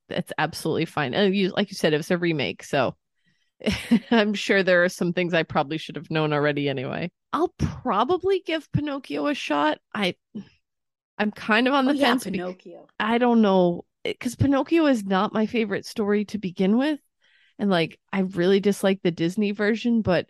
that's 0.09 0.33
absolutely 0.39 0.85
fine. 0.85 1.14
And 1.14 1.35
you, 1.35 1.51
like 1.51 1.70
you 1.70 1.77
said, 1.77 1.93
it 1.93 1.99
was 1.99 2.11
a 2.11 2.18
remake, 2.18 2.62
so 2.62 2.95
I'm 4.11 4.35
sure 4.35 4.62
there 4.62 4.85
are 4.85 4.89
some 4.89 5.12
things 5.12 5.35
I 5.35 5.43
probably 5.43 5.79
should 5.79 5.97
have 5.97 6.11
known 6.11 6.33
already. 6.33 6.68
Anyway, 6.68 7.11
I'll 7.33 7.55
probably 7.59 8.43
give 8.45 8.70
Pinocchio 8.72 9.27
a 9.27 9.35
shot. 9.35 9.79
I, 9.95 10.14
I'm 11.18 11.31
kind 11.31 11.68
of 11.68 11.75
on 11.75 11.87
the 11.87 11.93
oh, 11.93 11.99
fence. 11.99 12.25
be- 12.25 12.33
Pinocchio. 12.33 12.87
I 12.99 13.18
don't 13.18 13.43
know 13.43 13.85
because 14.05 14.37
Pinocchio 14.37 14.87
is 14.87 15.05
not 15.05 15.33
my 15.33 15.47
favorite 15.47 15.87
story 15.87 16.25
to 16.27 16.39
begin 16.39 16.77
with. 16.77 17.01
And 17.59 17.70
like 17.70 17.99
I 18.12 18.20
really 18.20 18.61
dislike 18.61 19.01
the 19.03 19.11
Disney 19.11 19.53
version, 19.53 20.03
but 20.03 20.27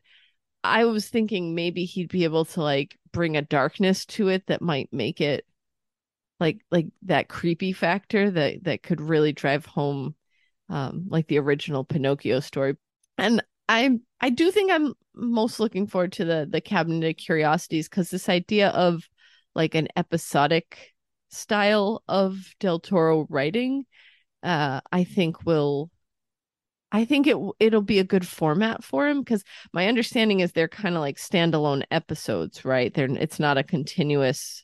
I 0.63 0.85
was 0.85 1.09
thinking 1.09 1.55
maybe 1.55 1.85
he'd 1.85 2.11
be 2.11 2.25
able 2.25 2.45
to 2.47 2.63
like 2.63 2.99
bring 3.13 3.37
a 3.37 3.43
darkness 3.43 4.07
to 4.07 4.29
it 4.29 4.47
that 4.47 4.63
might 4.63 4.93
make 4.93 5.21
it 5.21 5.45
like 6.41 6.61
like 6.71 6.87
that 7.03 7.29
creepy 7.29 7.73
factor 7.73 8.31
that 8.31 8.65
that 8.65 8.83
could 8.83 9.01
really 9.01 9.33
drive 9.33 9.67
home 9.67 10.15
um 10.69 11.07
like 11.09 11.27
the 11.29 11.39
original 11.39 11.85
Pinocchio 11.85 12.41
story. 12.41 12.77
And 13.19 13.43
I 13.69 13.99
I 14.21 14.31
do 14.31 14.51
think 14.51 14.71
I'm 14.71 14.95
most 15.15 15.61
looking 15.61 15.87
forward 15.87 16.13
to 16.13 16.25
the 16.25 16.47
the 16.51 16.61
Cabinet 16.61 17.09
of 17.09 17.17
Curiosities 17.17 17.89
because 17.89 18.11
this 18.11 18.29
idea 18.29 18.71
of 18.71 19.09
like 19.55 19.75
an 19.75 19.89
episodic 19.97 20.93
style 21.31 22.03
of 22.09 22.55
Del 22.61 22.81
Toro 22.81 23.27
writing, 23.29 23.85
uh, 24.43 24.81
I 24.93 25.05
think 25.05 25.45
will. 25.47 25.91
I 26.93 27.05
think 27.05 27.27
it 27.27 27.37
it'll 27.59 27.83
be 27.83 27.99
a 27.99 28.05
good 28.05 28.27
format 28.27 28.85
for 28.85 29.09
him 29.09 29.21
because 29.21 29.43
my 29.73 29.89
understanding 29.89 30.41
is 30.41 30.53
they're 30.53 30.69
kind 30.69 30.95
of 30.95 31.01
like 31.01 31.17
standalone 31.17 31.83
episodes, 31.91 32.65
right? 32.65 32.95
They're 32.95 33.07
it's 33.07 33.41
not 33.41 33.59
a 33.59 33.65
continuous 33.65 34.64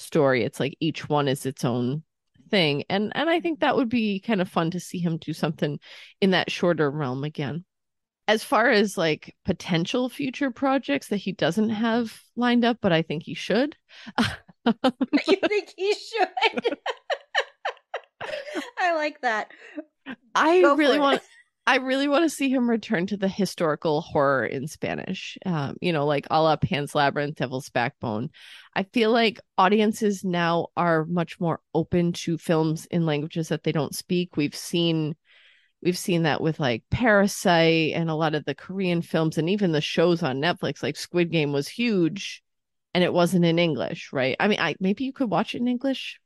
story. 0.00 0.44
It's 0.44 0.60
like 0.60 0.76
each 0.80 1.08
one 1.08 1.28
is 1.28 1.46
its 1.46 1.64
own 1.64 2.02
thing, 2.50 2.84
and 2.88 3.12
and 3.14 3.30
I 3.30 3.40
think 3.40 3.60
that 3.60 3.76
would 3.76 3.88
be 3.88 4.20
kind 4.20 4.40
of 4.40 4.48
fun 4.48 4.70
to 4.72 4.80
see 4.80 4.98
him 4.98 5.16
do 5.18 5.32
something 5.32 5.78
in 6.20 6.30
that 6.30 6.50
shorter 6.50 6.90
realm 6.90 7.24
again. 7.24 7.64
As 8.28 8.44
far 8.44 8.70
as 8.70 8.96
like 8.96 9.34
potential 9.44 10.08
future 10.08 10.50
projects 10.50 11.08
that 11.08 11.16
he 11.16 11.32
doesn't 11.32 11.70
have 11.70 12.16
lined 12.36 12.64
up, 12.64 12.78
but 12.80 12.92
I 12.92 13.02
think 13.02 13.24
he 13.24 13.34
should. 13.34 13.76
you 14.66 15.36
think 15.48 15.74
he 15.76 15.94
should? 15.94 16.76
I 18.78 18.94
like 18.94 19.20
that. 19.22 19.50
I 20.34 20.60
Go 20.60 20.76
really 20.76 20.98
want 20.98 21.22
I 21.70 21.76
really 21.76 22.08
want 22.08 22.24
to 22.24 22.28
see 22.28 22.48
him 22.48 22.68
return 22.68 23.06
to 23.06 23.16
the 23.16 23.28
historical 23.28 24.00
horror 24.00 24.44
in 24.44 24.66
Spanish. 24.66 25.38
Um, 25.46 25.76
you 25.80 25.92
know, 25.92 26.04
like 26.04 26.26
a 26.28 26.42
la 26.42 26.56
Pan's 26.56 26.96
Labyrinth, 26.96 27.36
Devil's 27.36 27.70
Backbone. 27.70 28.30
I 28.74 28.82
feel 28.82 29.12
like 29.12 29.38
audiences 29.56 30.24
now 30.24 30.66
are 30.76 31.04
much 31.04 31.38
more 31.38 31.60
open 31.72 32.12
to 32.14 32.38
films 32.38 32.86
in 32.86 33.06
languages 33.06 33.50
that 33.50 33.62
they 33.62 33.70
don't 33.70 33.94
speak. 33.94 34.36
We've 34.36 34.56
seen 34.56 35.14
we've 35.80 35.96
seen 35.96 36.24
that 36.24 36.40
with 36.40 36.58
like 36.58 36.82
Parasite 36.90 37.92
and 37.94 38.10
a 38.10 38.16
lot 38.16 38.34
of 38.34 38.44
the 38.46 38.54
Korean 38.56 39.00
films 39.00 39.38
and 39.38 39.48
even 39.48 39.70
the 39.70 39.80
shows 39.80 40.24
on 40.24 40.40
Netflix, 40.40 40.82
like 40.82 40.96
Squid 40.96 41.30
Game 41.30 41.52
was 41.52 41.68
huge 41.68 42.42
and 42.94 43.04
it 43.04 43.12
wasn't 43.12 43.44
in 43.44 43.60
English, 43.60 44.12
right? 44.12 44.34
I 44.40 44.48
mean, 44.48 44.58
I 44.58 44.74
maybe 44.80 45.04
you 45.04 45.12
could 45.12 45.30
watch 45.30 45.54
it 45.54 45.60
in 45.60 45.68
English. 45.68 46.18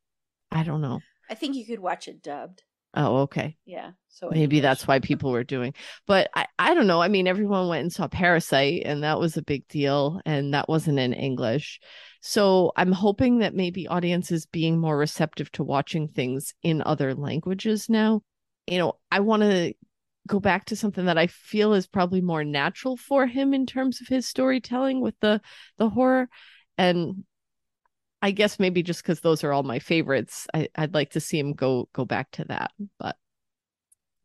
I 0.51 0.62
don't 0.62 0.80
know. 0.80 1.01
I 1.28 1.34
think 1.34 1.55
you 1.55 1.66
could 1.66 1.80
watch 1.80 2.09
it 2.09 2.22
dubbed. 2.22 2.62
Oh, 2.95 3.18
okay. 3.22 3.57
Yeah. 3.64 3.92
So 4.09 4.30
maybe 4.30 4.61
that's 4.61 4.86
why 4.86 5.01
people 5.01 5.32
were 5.32 5.42
doing 5.42 5.74
but 6.07 6.30
I, 6.34 6.47
I 6.57 6.74
don't 6.74 6.86
know 6.86 7.03
i 7.03 7.09
mean 7.09 7.26
everyone 7.26 7.68
went 7.68 7.82
and 7.82 7.92
saw 7.92 8.07
parasite 8.07 8.82
and 8.84 9.03
that 9.03 9.18
was 9.18 9.36
a 9.36 9.42
big 9.42 9.66
deal 9.66 10.20
and 10.24 10.55
that 10.55 10.68
wasn't 10.68 11.01
in 11.01 11.12
english 11.12 11.80
so 12.20 12.72
i'm 12.76 12.92
hoping 12.92 13.38
that 13.38 13.55
maybe 13.55 13.88
audiences 13.88 14.47
being 14.47 14.78
more 14.78 14.97
receptive 14.97 15.51
to 15.53 15.64
watching 15.64 16.07
things 16.07 16.55
in 16.62 16.80
other 16.86 17.12
languages 17.14 17.88
now 17.88 18.22
you 18.68 18.78
know 18.78 18.95
i 19.11 19.18
want 19.18 19.42
to 19.42 19.74
go 20.28 20.38
back 20.38 20.66
to 20.66 20.76
something 20.76 21.07
that 21.07 21.18
i 21.18 21.26
feel 21.26 21.74
is 21.74 21.86
probably 21.86 22.20
more 22.20 22.45
natural 22.45 22.97
for 22.97 23.26
him 23.26 23.53
in 23.53 23.66
terms 23.66 24.01
of 24.01 24.07
his 24.07 24.26
storytelling 24.26 25.01
with 25.01 25.18
the 25.20 25.40
the 25.76 25.90
horror 25.90 26.28
and 26.78 27.24
i 28.25 28.33
guess 28.33 28.59
maybe 28.59 28.83
just 28.83 29.03
because 29.03 29.20
those 29.20 29.45
are 29.45 29.53
all 29.53 29.62
my 29.62 29.79
favorites 29.79 30.49
I, 30.53 30.68
i'd 30.77 30.95
like 30.95 31.11
to 31.11 31.20
see 31.20 31.39
him 31.39 31.53
go 31.53 31.89
go 31.93 32.05
back 32.05 32.31
to 32.33 32.45
that 32.47 32.72
but 32.99 33.16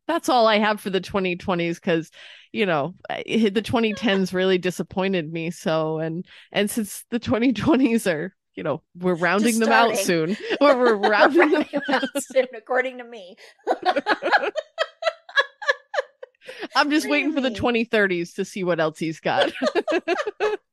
that's 0.10 0.28
all 0.28 0.47
I 0.47 0.58
have 0.58 0.82
for 0.82 0.89
the 0.89 1.00
2020s 1.00 1.76
because 1.76 2.10
you 2.52 2.66
know 2.66 2.95
the 3.08 3.62
2010s 3.64 4.34
really 4.34 4.58
disappointed 4.58 5.32
me. 5.32 5.52
So 5.52 6.00
and 6.00 6.26
and 6.52 6.70
since 6.70 7.06
the 7.12 7.20
2020s 7.20 8.12
are 8.12 8.36
you 8.56 8.64
know 8.64 8.82
we're 8.95 9.14
rounding 9.14 9.60
them 9.60 9.72
out 9.72 9.95
soon, 9.95 10.36
or 10.60 10.76
we're 10.80 10.95
rounding 10.95 11.52
them. 11.52 11.64
Rounding 11.72 11.82
out 11.89 12.24
soon, 12.24 12.47
according 12.58 12.97
to 12.97 13.04
me. 13.04 13.38
I'm 16.76 16.89
just 16.89 17.08
waiting 17.08 17.32
for 17.32 17.41
the 17.41 17.52
2030s 17.52 18.34
to 18.36 18.43
see 18.43 18.64
what 18.64 18.80
else 18.80 18.97
he's 18.97 19.20
got. 19.20 19.52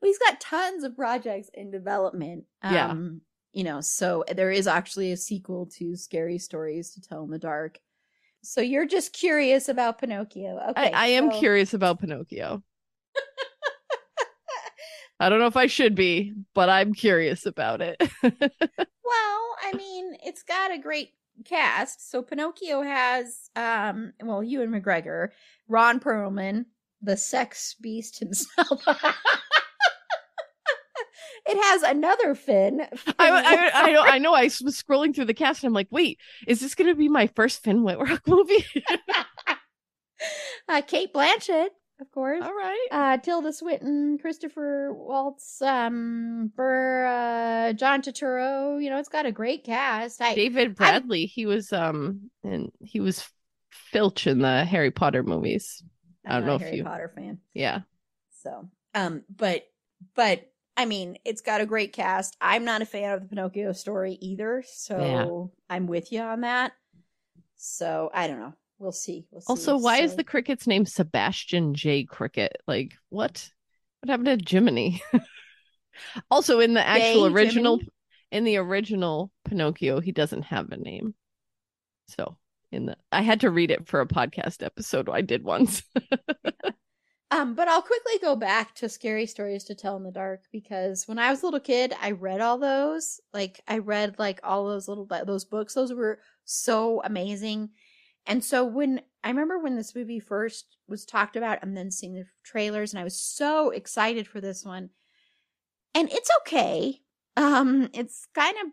Well, 0.00 0.08
he's 0.08 0.18
got 0.18 0.40
tons 0.40 0.84
of 0.84 0.96
projects 0.96 1.50
in 1.54 1.70
development. 1.70 2.44
Yeah. 2.62 2.90
Um, 2.90 3.20
you 3.52 3.64
know, 3.64 3.80
so 3.80 4.24
there 4.34 4.50
is 4.50 4.66
actually 4.66 5.10
a 5.12 5.16
sequel 5.16 5.66
to 5.78 5.96
Scary 5.96 6.38
Stories 6.38 6.94
to 6.94 7.00
Tell 7.00 7.24
in 7.24 7.30
the 7.30 7.38
Dark. 7.38 7.78
So 8.42 8.60
you're 8.60 8.86
just 8.86 9.12
curious 9.12 9.68
about 9.68 9.98
Pinocchio. 9.98 10.60
Okay. 10.70 10.92
I, 10.92 11.04
I 11.04 11.06
am 11.08 11.30
so- 11.32 11.38
curious 11.38 11.74
about 11.74 12.00
Pinocchio. 12.00 12.62
I 15.20 15.28
don't 15.28 15.40
know 15.40 15.46
if 15.46 15.56
I 15.56 15.66
should 15.66 15.96
be, 15.96 16.32
but 16.54 16.68
I'm 16.68 16.94
curious 16.94 17.44
about 17.46 17.80
it. 17.80 18.00
Well, 19.08 19.56
I 19.64 19.72
mean, 19.74 20.16
it's 20.22 20.42
got 20.42 20.70
a 20.70 20.78
great 20.78 21.14
cast. 21.46 22.10
So 22.10 22.22
Pinocchio 22.22 22.82
has 22.82 23.48
um 23.56 24.12
well, 24.22 24.42
Ewan 24.42 24.68
McGregor, 24.70 25.28
Ron 25.66 25.98
Perlman, 25.98 26.66
the 27.00 27.16
sex 27.16 27.74
beast 27.80 28.18
himself. 28.18 28.82
it 31.48 31.56
has 31.56 31.82
another 31.82 32.34
Finn. 32.34 32.82
I, 33.18 33.28
I, 33.30 33.70
I, 33.88 33.92
know, 33.92 34.02
I 34.02 34.18
know. 34.18 34.34
I 34.34 34.44
was 34.44 34.82
scrolling 34.82 35.14
through 35.14 35.24
the 35.26 35.34
cast 35.34 35.62
and 35.64 35.68
I'm 35.68 35.74
like, 35.74 35.88
wait, 35.90 36.18
is 36.46 36.60
this 36.60 36.74
going 36.74 36.88
to 36.90 36.94
be 36.94 37.08
my 37.08 37.26
first 37.28 37.62
Finn 37.62 37.82
Wittrock 37.82 38.22
movie? 38.28 38.64
uh, 40.68 40.82
Cate 40.82 41.12
Blanchett. 41.12 41.68
of 42.00 42.10
course. 42.12 42.42
All 42.42 42.54
right. 42.54 42.86
Uh, 42.90 43.16
Tilda 43.18 43.52
Swinton, 43.52 44.18
Christopher 44.18 44.92
Waltz, 44.92 45.62
um, 45.62 46.52
for 46.54 47.06
uh, 47.06 47.72
John 47.72 48.02
Turturro. 48.02 48.82
You 48.82 48.90
know, 48.90 48.98
it's 48.98 49.08
got 49.08 49.26
a 49.26 49.32
great 49.32 49.64
cast. 49.64 50.20
I, 50.20 50.34
David 50.34 50.74
Bradley, 50.74 51.26
he 51.26 51.46
was 51.46 51.72
um 51.72 52.30
and 52.44 52.70
he 52.80 53.00
was 53.00 53.26
Filch 53.70 54.26
in 54.26 54.40
the 54.40 54.64
Harry 54.64 54.90
Potter 54.90 55.22
movies. 55.22 55.82
I 56.26 56.36
I'm 56.36 56.44
don't 56.44 56.46
not 56.46 56.46
know 56.46 56.52
a 56.52 56.56
if 56.56 56.62
Harry 56.62 56.76
you 56.76 56.84
Potter 56.84 57.12
fan. 57.14 57.38
Yeah. 57.54 57.80
So, 58.42 58.68
um, 58.94 59.24
but 59.34 59.64
but 60.14 60.42
I 60.78 60.84
mean, 60.84 61.18
it's 61.24 61.40
got 61.40 61.60
a 61.60 61.66
great 61.66 61.92
cast. 61.92 62.36
I'm 62.40 62.64
not 62.64 62.82
a 62.82 62.86
fan 62.86 63.12
of 63.12 63.20
the 63.20 63.26
Pinocchio 63.26 63.72
story 63.72 64.16
either, 64.20 64.62
so 64.64 65.50
I'm 65.68 65.88
with 65.88 66.12
you 66.12 66.20
on 66.20 66.42
that. 66.42 66.70
So 67.56 68.12
I 68.14 68.28
don't 68.28 68.38
know. 68.38 68.54
We'll 68.78 68.92
see. 68.92 69.26
We'll 69.32 69.40
see. 69.40 69.46
Also, 69.48 69.76
why 69.76 69.98
is 69.98 70.14
the 70.14 70.22
cricket's 70.22 70.68
name 70.68 70.86
Sebastian 70.86 71.74
J. 71.74 72.04
Cricket? 72.04 72.58
Like, 72.68 72.94
what? 73.08 73.50
What 74.00 74.10
happened 74.10 74.38
to 74.38 74.48
Jiminy? 74.48 75.02
also, 76.30 76.60
in 76.60 76.74
the 76.74 76.86
actual 76.86 77.28
J. 77.28 77.34
original, 77.34 77.78
Jiminy? 77.78 77.92
in 78.30 78.44
the 78.44 78.56
original 78.58 79.32
Pinocchio, 79.44 79.98
he 79.98 80.12
doesn't 80.12 80.42
have 80.42 80.70
a 80.70 80.76
name. 80.76 81.12
So, 82.06 82.36
in 82.70 82.86
the, 82.86 82.96
I 83.10 83.22
had 83.22 83.40
to 83.40 83.50
read 83.50 83.72
it 83.72 83.88
for 83.88 84.00
a 84.00 84.06
podcast 84.06 84.62
episode 84.62 85.08
I 85.08 85.22
did 85.22 85.42
once. 85.42 85.82
Um, 87.30 87.54
but 87.54 87.68
I'll 87.68 87.82
quickly 87.82 88.18
go 88.22 88.36
back 88.36 88.74
to 88.76 88.88
scary 88.88 89.26
stories 89.26 89.64
to 89.64 89.74
tell 89.74 89.96
in 89.96 90.02
the 90.02 90.10
dark 90.10 90.44
because 90.50 91.06
when 91.06 91.18
I 91.18 91.30
was 91.30 91.42
a 91.42 91.46
little 91.46 91.60
kid, 91.60 91.92
I 92.00 92.12
read 92.12 92.40
all 92.40 92.56
those. 92.56 93.20
Like 93.34 93.60
I 93.68 93.78
read 93.78 94.18
like 94.18 94.40
all 94.42 94.66
those 94.66 94.88
little 94.88 95.04
those 95.04 95.44
books. 95.44 95.74
Those 95.74 95.92
were 95.92 96.20
so 96.44 97.02
amazing. 97.04 97.70
And 98.24 98.42
so 98.42 98.64
when 98.64 99.02
I 99.22 99.28
remember 99.28 99.58
when 99.58 99.76
this 99.76 99.94
movie 99.94 100.20
first 100.20 100.78
was 100.88 101.04
talked 101.04 101.36
about 101.36 101.58
and 101.62 101.76
then 101.76 101.90
seeing 101.90 102.14
the 102.14 102.24
trailers 102.44 102.94
and 102.94 103.00
I 103.00 103.04
was 103.04 103.20
so 103.20 103.70
excited 103.70 104.26
for 104.26 104.40
this 104.40 104.64
one. 104.64 104.88
And 105.94 106.10
it's 106.10 106.30
okay. 106.40 107.02
Um 107.36 107.90
it's 107.92 108.26
kind 108.34 108.56
of 108.64 108.72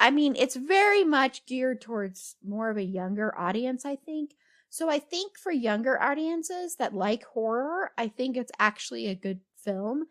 I 0.00 0.10
mean, 0.10 0.34
it's 0.36 0.56
very 0.56 1.04
much 1.04 1.46
geared 1.46 1.80
towards 1.80 2.36
more 2.44 2.70
of 2.70 2.76
a 2.76 2.82
younger 2.84 3.36
audience, 3.38 3.84
I 3.84 3.96
think. 3.96 4.32
So 4.72 4.88
I 4.88 4.98
think 4.98 5.38
for 5.38 5.52
younger 5.52 6.00
audiences 6.00 6.76
that 6.76 6.94
like 6.94 7.24
horror, 7.24 7.92
I 7.98 8.08
think 8.08 8.38
it's 8.38 8.52
actually 8.58 9.06
a 9.06 9.14
good 9.14 9.42
film 9.58 10.06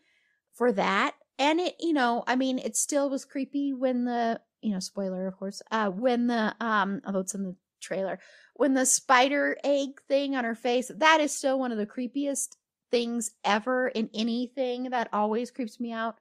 for 0.53 0.71
that. 0.73 1.15
And 1.39 1.59
it, 1.59 1.75
you 1.79 1.93
know, 1.93 2.23
I 2.27 2.35
mean, 2.35 2.59
it 2.59 2.77
still 2.77 3.09
was 3.09 3.25
creepy 3.25 3.73
when 3.73 4.05
the, 4.05 4.39
you 4.61 4.71
know, 4.71 4.79
spoiler 4.79 5.27
of 5.27 5.37
course, 5.37 5.63
uh 5.71 5.89
when 5.89 6.27
the 6.27 6.55
um 6.59 7.01
although 7.05 7.21
it's 7.21 7.33
in 7.33 7.43
the 7.43 7.55
trailer, 7.81 8.19
when 8.55 8.75
the 8.75 8.85
spider 8.85 9.57
egg 9.63 9.99
thing 10.07 10.35
on 10.35 10.43
her 10.43 10.55
face, 10.55 10.91
that 10.95 11.21
is 11.21 11.35
still 11.35 11.57
one 11.59 11.71
of 11.71 11.79
the 11.79 11.87
creepiest 11.87 12.57
things 12.91 13.31
ever 13.43 13.87
in 13.87 14.11
anything 14.13 14.91
that 14.91 15.09
always 15.11 15.49
creeps 15.49 15.79
me 15.79 15.91
out. 15.91 16.19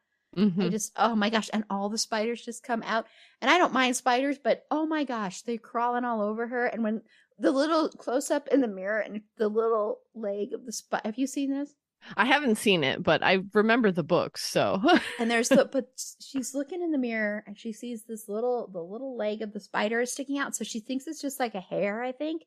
I 0.60 0.68
Mhm. 0.68 0.70
just, 0.70 0.92
oh 0.96 1.16
my 1.16 1.30
gosh. 1.30 1.48
And 1.52 1.64
all 1.70 1.88
the 1.88 1.98
spiders 1.98 2.44
just 2.44 2.62
come 2.62 2.82
out. 2.82 3.06
And 3.40 3.50
I 3.50 3.58
don't 3.58 3.72
mind 3.72 3.96
spiders, 3.96 4.38
but 4.38 4.66
oh 4.70 4.86
my 4.86 5.04
gosh, 5.04 5.42
they're 5.42 5.58
crawling 5.58 6.04
all 6.04 6.20
over 6.20 6.46
her. 6.46 6.66
And 6.66 6.82
when 6.84 7.02
the 7.40 7.50
little 7.50 7.88
close 7.88 8.30
up 8.30 8.48
in 8.48 8.60
the 8.60 8.68
mirror 8.68 9.00
and 9.00 9.22
the 9.38 9.48
little 9.48 9.98
leg 10.14 10.52
of 10.52 10.66
the 10.66 10.72
spider, 10.72 11.02
have 11.04 11.18
you 11.18 11.26
seen 11.26 11.52
this? 11.52 11.74
I 12.16 12.24
haven't 12.24 12.56
seen 12.56 12.82
it, 12.82 13.02
but 13.02 13.22
I 13.22 13.40
remember 13.52 13.92
the 13.92 14.02
books. 14.02 14.42
So, 14.44 14.80
And 15.18 15.30
there's 15.30 15.48
the, 15.48 15.64
but 15.72 15.88
she's 16.20 16.54
looking 16.54 16.82
in 16.82 16.92
the 16.92 16.98
mirror 16.98 17.44
and 17.46 17.58
she 17.58 17.72
sees 17.72 18.04
this 18.04 18.28
little, 18.28 18.68
the 18.72 18.80
little 18.80 19.16
leg 19.16 19.42
of 19.42 19.52
the 19.52 19.60
spider 19.60 20.00
is 20.00 20.12
sticking 20.12 20.38
out. 20.38 20.54
So 20.54 20.64
she 20.64 20.80
thinks 20.80 21.06
it's 21.06 21.20
just 21.20 21.40
like 21.40 21.54
a 21.54 21.60
hair, 21.60 22.02
I 22.02 22.12
think. 22.12 22.42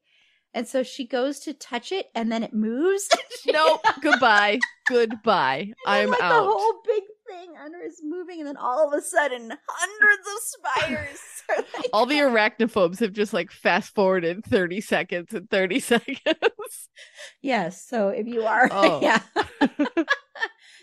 And 0.55 0.67
so 0.67 0.83
she 0.83 1.07
goes 1.07 1.39
to 1.41 1.53
touch 1.53 1.91
it 1.91 2.07
and 2.13 2.31
then 2.31 2.43
it 2.43 2.53
moves. 2.53 3.09
nope. 3.47 3.85
Goodbye. 4.01 4.59
Goodbye. 4.87 5.59
And 5.59 5.73
I'm 5.85 6.09
like 6.09 6.21
out. 6.21 6.43
the 6.43 6.51
whole 6.51 6.81
big 6.85 7.03
thing 7.33 7.53
under 7.63 7.79
is 7.79 8.01
moving, 8.03 8.39
and 8.39 8.47
then 8.47 8.57
all 8.57 8.87
of 8.87 8.93
a 8.97 9.01
sudden, 9.01 9.51
hundreds 9.67 10.27
of 10.27 10.39
spiders. 10.41 11.19
like, 11.77 11.89
All 11.93 12.05
the 12.05 12.15
arachnophobes 12.19 12.99
have 12.99 13.13
just 13.13 13.33
like 13.33 13.51
fast 13.51 13.93
forwarded 13.95 14.45
30 14.45 14.81
seconds 14.81 15.33
and 15.33 15.49
30 15.49 15.79
seconds. 15.91 16.89
yes. 17.41 17.85
So 17.85 18.09
if 18.09 18.27
you 18.27 18.43
are, 18.43 18.67
Oh. 18.71 19.01
yeah, 19.01 19.19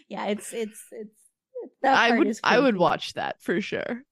yeah, 0.09 0.27
it's 0.27 0.53
it's 0.53 0.81
it's. 0.93 1.15
That 1.83 1.95
I 1.97 2.17
would 2.19 2.39
I 2.43 2.59
would 2.59 2.77
watch 2.77 3.15
that 3.15 3.41
for 3.43 3.61
sure. 3.61 4.03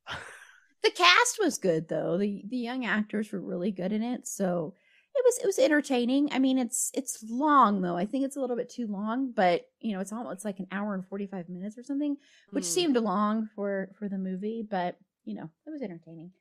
The 0.83 0.91
cast 0.91 1.39
was 1.43 1.59
good 1.59 1.89
though. 1.89 2.17
the 2.19 2.43
The 2.49 2.57
young 2.59 2.85
actors 2.85 3.33
were 3.33 3.41
really 3.41 3.73
good 3.73 3.93
in 3.93 4.03
it, 4.03 4.27
so 4.29 4.75
it 5.19 5.25
was 5.25 5.39
it 5.39 5.47
was 5.47 5.59
entertaining. 5.59 6.29
I 6.33 6.39
mean, 6.39 6.59
it's 6.59 6.91
it's 6.95 7.23
long 7.29 7.83
though. 7.83 7.97
I 7.97 8.07
think 8.07 8.25
it's 8.25 8.37
a 8.37 8.41
little 8.41 8.57
bit 8.57 8.71
too 8.71 8.87
long, 8.87 9.33
but 9.33 9.67
you 9.81 9.93
know, 9.95 10.01
it's 10.01 10.13
almost 10.13 10.35
it's 10.35 10.45
like 10.45 10.59
an 10.61 10.69
hour 10.71 10.95
and 10.95 11.07
forty 11.07 11.27
five 11.27 11.49
minutes 11.49 11.77
or 11.77 11.83
something, 11.83 12.17
which 12.53 12.65
Hmm. 12.65 12.71
seemed 12.71 12.97
long 12.97 13.49
for 13.55 13.91
for 13.99 14.09
the 14.09 14.19
movie, 14.19 14.67
but 14.69 14.97
you 15.25 15.35
know, 15.35 15.51
it 15.67 15.71
was 15.71 15.83
entertaining. 15.83 16.33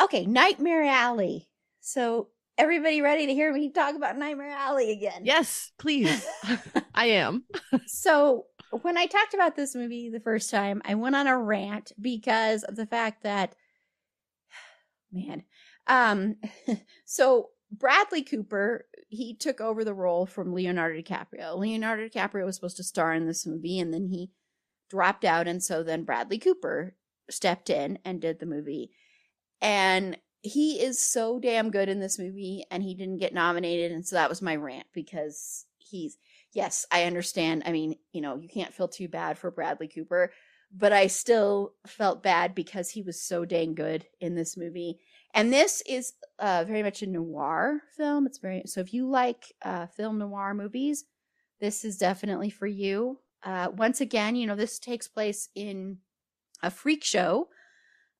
Okay, 0.00 0.26
Nightmare 0.26 0.84
Alley. 0.84 1.48
So 1.80 2.28
everybody 2.58 3.00
ready 3.00 3.26
to 3.26 3.34
hear 3.34 3.52
me 3.52 3.70
talk 3.70 3.94
about 3.94 4.16
Nightmare 4.18 4.50
Alley 4.50 4.90
again? 4.92 5.24
Yes, 5.24 5.72
please. 5.78 6.26
I 6.94 7.06
am. 7.06 7.44
so 7.86 8.46
when 8.82 8.96
I 8.96 9.06
talked 9.06 9.34
about 9.34 9.56
this 9.56 9.74
movie 9.74 10.10
the 10.10 10.20
first 10.20 10.50
time, 10.50 10.82
I 10.84 10.94
went 10.94 11.14
on 11.16 11.26
a 11.26 11.38
rant 11.38 11.92
because 12.00 12.64
of 12.64 12.76
the 12.76 12.86
fact 12.86 13.22
that 13.22 13.54
man. 15.12 15.44
Um 15.86 16.36
so 17.04 17.50
Bradley 17.78 18.22
Cooper, 18.22 18.86
he 19.08 19.34
took 19.34 19.60
over 19.60 19.84
the 19.84 19.94
role 19.94 20.26
from 20.26 20.52
Leonardo 20.52 21.00
DiCaprio. 21.00 21.58
Leonardo 21.58 22.08
DiCaprio 22.08 22.44
was 22.44 22.56
supposed 22.56 22.76
to 22.76 22.84
star 22.84 23.12
in 23.12 23.26
this 23.26 23.46
movie 23.46 23.78
and 23.78 23.92
then 23.92 24.06
he 24.06 24.30
dropped 24.90 25.24
out 25.24 25.48
and 25.48 25.62
so 25.62 25.82
then 25.82 26.04
Bradley 26.04 26.38
Cooper 26.38 26.94
stepped 27.30 27.70
in 27.70 27.98
and 28.04 28.20
did 28.20 28.38
the 28.38 28.46
movie. 28.46 28.90
And 29.60 30.18
he 30.42 30.80
is 30.80 31.00
so 31.00 31.38
damn 31.38 31.70
good 31.70 31.88
in 31.88 32.00
this 32.00 32.18
movie 32.18 32.64
and 32.70 32.82
he 32.82 32.94
didn't 32.94 33.18
get 33.18 33.32
nominated 33.32 33.92
and 33.92 34.06
so 34.06 34.16
that 34.16 34.28
was 34.28 34.42
my 34.42 34.56
rant 34.56 34.86
because 34.92 35.64
he's 35.78 36.18
yes, 36.52 36.86
I 36.92 37.04
understand. 37.04 37.62
I 37.66 37.72
mean, 37.72 37.96
you 38.12 38.20
know, 38.20 38.36
you 38.36 38.48
can't 38.48 38.72
feel 38.72 38.88
too 38.88 39.08
bad 39.08 39.38
for 39.38 39.50
Bradley 39.50 39.88
Cooper, 39.88 40.32
but 40.72 40.92
I 40.92 41.08
still 41.08 41.74
felt 41.86 42.22
bad 42.22 42.54
because 42.54 42.90
he 42.90 43.02
was 43.02 43.20
so 43.20 43.44
dang 43.44 43.74
good 43.74 44.06
in 44.20 44.34
this 44.34 44.56
movie. 44.56 45.00
And 45.34 45.52
this 45.52 45.82
is 45.84 46.12
uh, 46.38 46.64
very 46.66 46.82
much 46.82 47.02
a 47.02 47.06
noir 47.06 47.82
film. 47.96 48.26
It's 48.26 48.38
very 48.38 48.62
so 48.66 48.80
if 48.80 48.94
you 48.94 49.08
like 49.10 49.52
uh, 49.62 49.86
film 49.86 50.18
noir 50.18 50.54
movies, 50.54 51.04
this 51.60 51.84
is 51.84 51.98
definitely 51.98 52.50
for 52.50 52.68
you. 52.68 53.18
Uh, 53.42 53.68
once 53.76 54.00
again, 54.00 54.36
you 54.36 54.46
know, 54.46 54.56
this 54.56 54.78
takes 54.78 55.08
place 55.08 55.48
in 55.54 55.98
a 56.62 56.70
freak 56.70 57.04
show. 57.04 57.48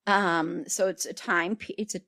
Um, 0.05 0.65
so 0.67 0.87
it's 0.87 1.05
a 1.05 1.13
time, 1.13 1.57
it's 1.77 1.95
a 1.95 2.01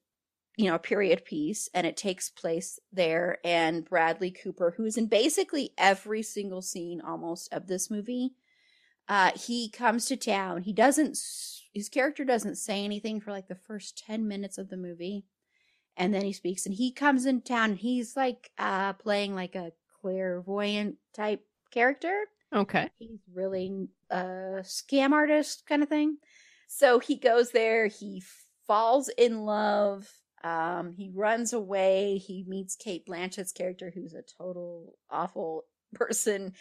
you 0.57 0.65
know, 0.65 0.75
a 0.75 0.79
period 0.79 1.23
piece 1.23 1.69
and 1.73 1.85
it 1.85 1.95
takes 1.95 2.29
place 2.29 2.79
there. 2.91 3.37
And 3.45 3.85
Bradley 3.85 4.31
Cooper, 4.31 4.73
who's 4.75 4.97
in 4.97 5.05
basically 5.05 5.71
every 5.77 6.23
single 6.23 6.63
scene 6.63 6.99
almost 6.99 7.53
of 7.53 7.67
this 7.67 7.91
movie, 7.91 8.33
uh, 9.09 9.31
he 9.35 9.69
comes 9.69 10.05
to 10.07 10.17
town. 10.17 10.63
He 10.63 10.73
doesn't, 10.73 11.17
his 11.73 11.89
character 11.89 12.25
doesn't 12.25 12.55
say 12.57 12.83
anything 12.83 13.21
for 13.21 13.31
like 13.31 13.47
the 13.47 13.55
first 13.55 13.97
10 13.97 14.27
minutes 14.27 14.57
of 14.57 14.69
the 14.69 14.77
movie. 14.77 15.25
And 15.97 16.13
then 16.13 16.23
he 16.23 16.33
speaks 16.33 16.65
and 16.65 16.75
he 16.75 16.91
comes 16.91 17.25
in 17.25 17.41
town 17.41 17.71
and 17.71 17.79
he's 17.79 18.15
like, 18.15 18.51
uh, 18.57 18.93
playing 18.93 19.35
like 19.35 19.55
a 19.55 19.73
clairvoyant 20.01 20.97
type 21.13 21.45
character 21.71 22.25
Okay. 22.53 22.89
he's 22.99 23.19
really 23.33 23.87
a 24.09 24.61
scam 24.63 25.11
artist 25.11 25.65
kind 25.67 25.83
of 25.83 25.89
thing. 25.89 26.17
So 26.67 26.99
he 26.99 27.15
goes 27.15 27.51
there, 27.51 27.87
he 27.87 28.23
falls 28.65 29.09
in 29.17 29.45
love, 29.45 30.09
um, 30.43 30.93
he 30.93 31.09
runs 31.13 31.53
away, 31.53 32.17
he 32.17 32.43
meets 32.47 32.75
Cate 32.75 33.05
Blanchett's 33.05 33.51
character, 33.53 33.91
who's 33.93 34.13
a 34.13 34.21
total 34.21 34.97
awful 35.09 35.65
person. 35.93 36.53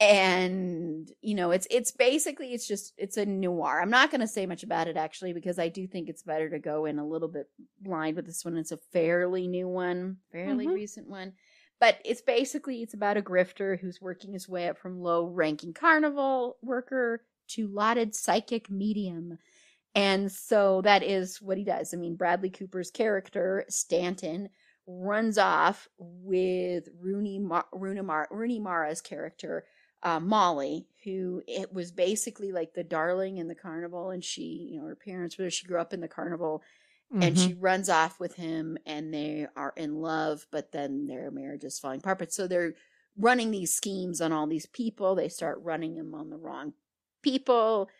And 0.00 1.10
you 1.20 1.34
know, 1.34 1.50
it's 1.50 1.66
it's 1.70 1.92
basically 1.92 2.52
it's 2.54 2.66
just 2.66 2.94
it's 2.96 3.16
a 3.18 3.26
noir. 3.26 3.80
I'm 3.80 3.90
not 3.90 4.10
gonna 4.10 4.26
say 4.26 4.46
much 4.46 4.62
about 4.62 4.88
it 4.88 4.96
actually, 4.96 5.32
because 5.34 5.58
I 5.58 5.68
do 5.68 5.86
think 5.86 6.08
it's 6.08 6.22
better 6.22 6.48
to 6.50 6.58
go 6.58 6.86
in 6.86 6.98
a 6.98 7.06
little 7.06 7.28
bit 7.28 7.46
blind 7.80 8.16
with 8.16 8.26
this 8.26 8.44
one. 8.44 8.56
It's 8.56 8.72
a 8.72 8.78
fairly 8.92 9.46
new 9.46 9.68
one, 9.68 10.16
fairly 10.32 10.66
Mhm. 10.66 10.74
recent 10.74 11.08
one 11.08 11.32
but 11.78 11.96
it's 12.04 12.20
basically 12.20 12.82
it's 12.82 12.92
about 12.92 13.16
a 13.16 13.22
grifter 13.22 13.80
who's 13.80 14.02
working 14.02 14.34
his 14.34 14.46
way 14.46 14.68
up 14.68 14.76
from 14.76 15.00
low 15.00 15.24
ranking 15.24 15.72
carnival 15.72 16.58
worker 16.60 17.24
to 17.48 17.66
lauded 17.68 18.14
psychic 18.14 18.68
medium 18.70 19.38
and 19.94 20.30
so 20.30 20.82
that 20.82 21.02
is 21.02 21.40
what 21.40 21.56
he 21.56 21.64
does 21.64 21.94
i 21.94 21.96
mean 21.96 22.16
bradley 22.16 22.50
cooper's 22.50 22.90
character 22.90 23.64
stanton 23.70 24.50
runs 24.86 25.38
off 25.38 25.88
with 25.96 26.86
rooney, 27.00 27.38
Mar- 27.38 27.64
rooney, 27.72 28.02
Mar- 28.02 28.28
rooney 28.30 28.60
mara's 28.60 29.00
character 29.00 29.64
uh, 30.02 30.20
molly 30.20 30.88
who 31.04 31.42
it 31.46 31.72
was 31.72 31.92
basically 31.92 32.52
like 32.52 32.74
the 32.74 32.84
darling 32.84 33.38
in 33.38 33.48
the 33.48 33.54
carnival 33.54 34.10
and 34.10 34.24
she 34.24 34.68
you 34.72 34.80
know 34.80 34.86
her 34.86 34.96
parents 34.96 35.36
were 35.38 35.50
she 35.50 35.66
grew 35.66 35.80
up 35.80 35.92
in 35.92 36.00
the 36.00 36.08
carnival 36.08 36.62
and 37.20 37.36
Mhm. 37.36 37.38
she 37.38 37.54
runs 37.54 37.88
off 37.88 38.18
with 38.20 38.34
him 38.34 38.78
and 38.86 39.12
they 39.12 39.46
are 39.56 39.72
in 39.76 39.96
love 39.96 40.46
but 40.50 40.72
then 40.72 41.06
their 41.06 41.30
marriage 41.30 41.64
is 41.64 41.78
falling 41.78 41.98
apart 42.00 42.18
but 42.18 42.32
so 42.32 42.46
they're 42.46 42.74
running 43.16 43.50
these 43.50 43.74
schemes 43.74 44.20
on 44.20 44.32
all 44.32 44.46
these 44.46 44.66
people. 44.66 45.14
They 45.16 45.28
start 45.28 45.58
running 45.62 45.96
them 45.96 46.14
on 46.14 46.30
the 46.30 46.38
wrong 46.38 46.74
people, 47.22 47.90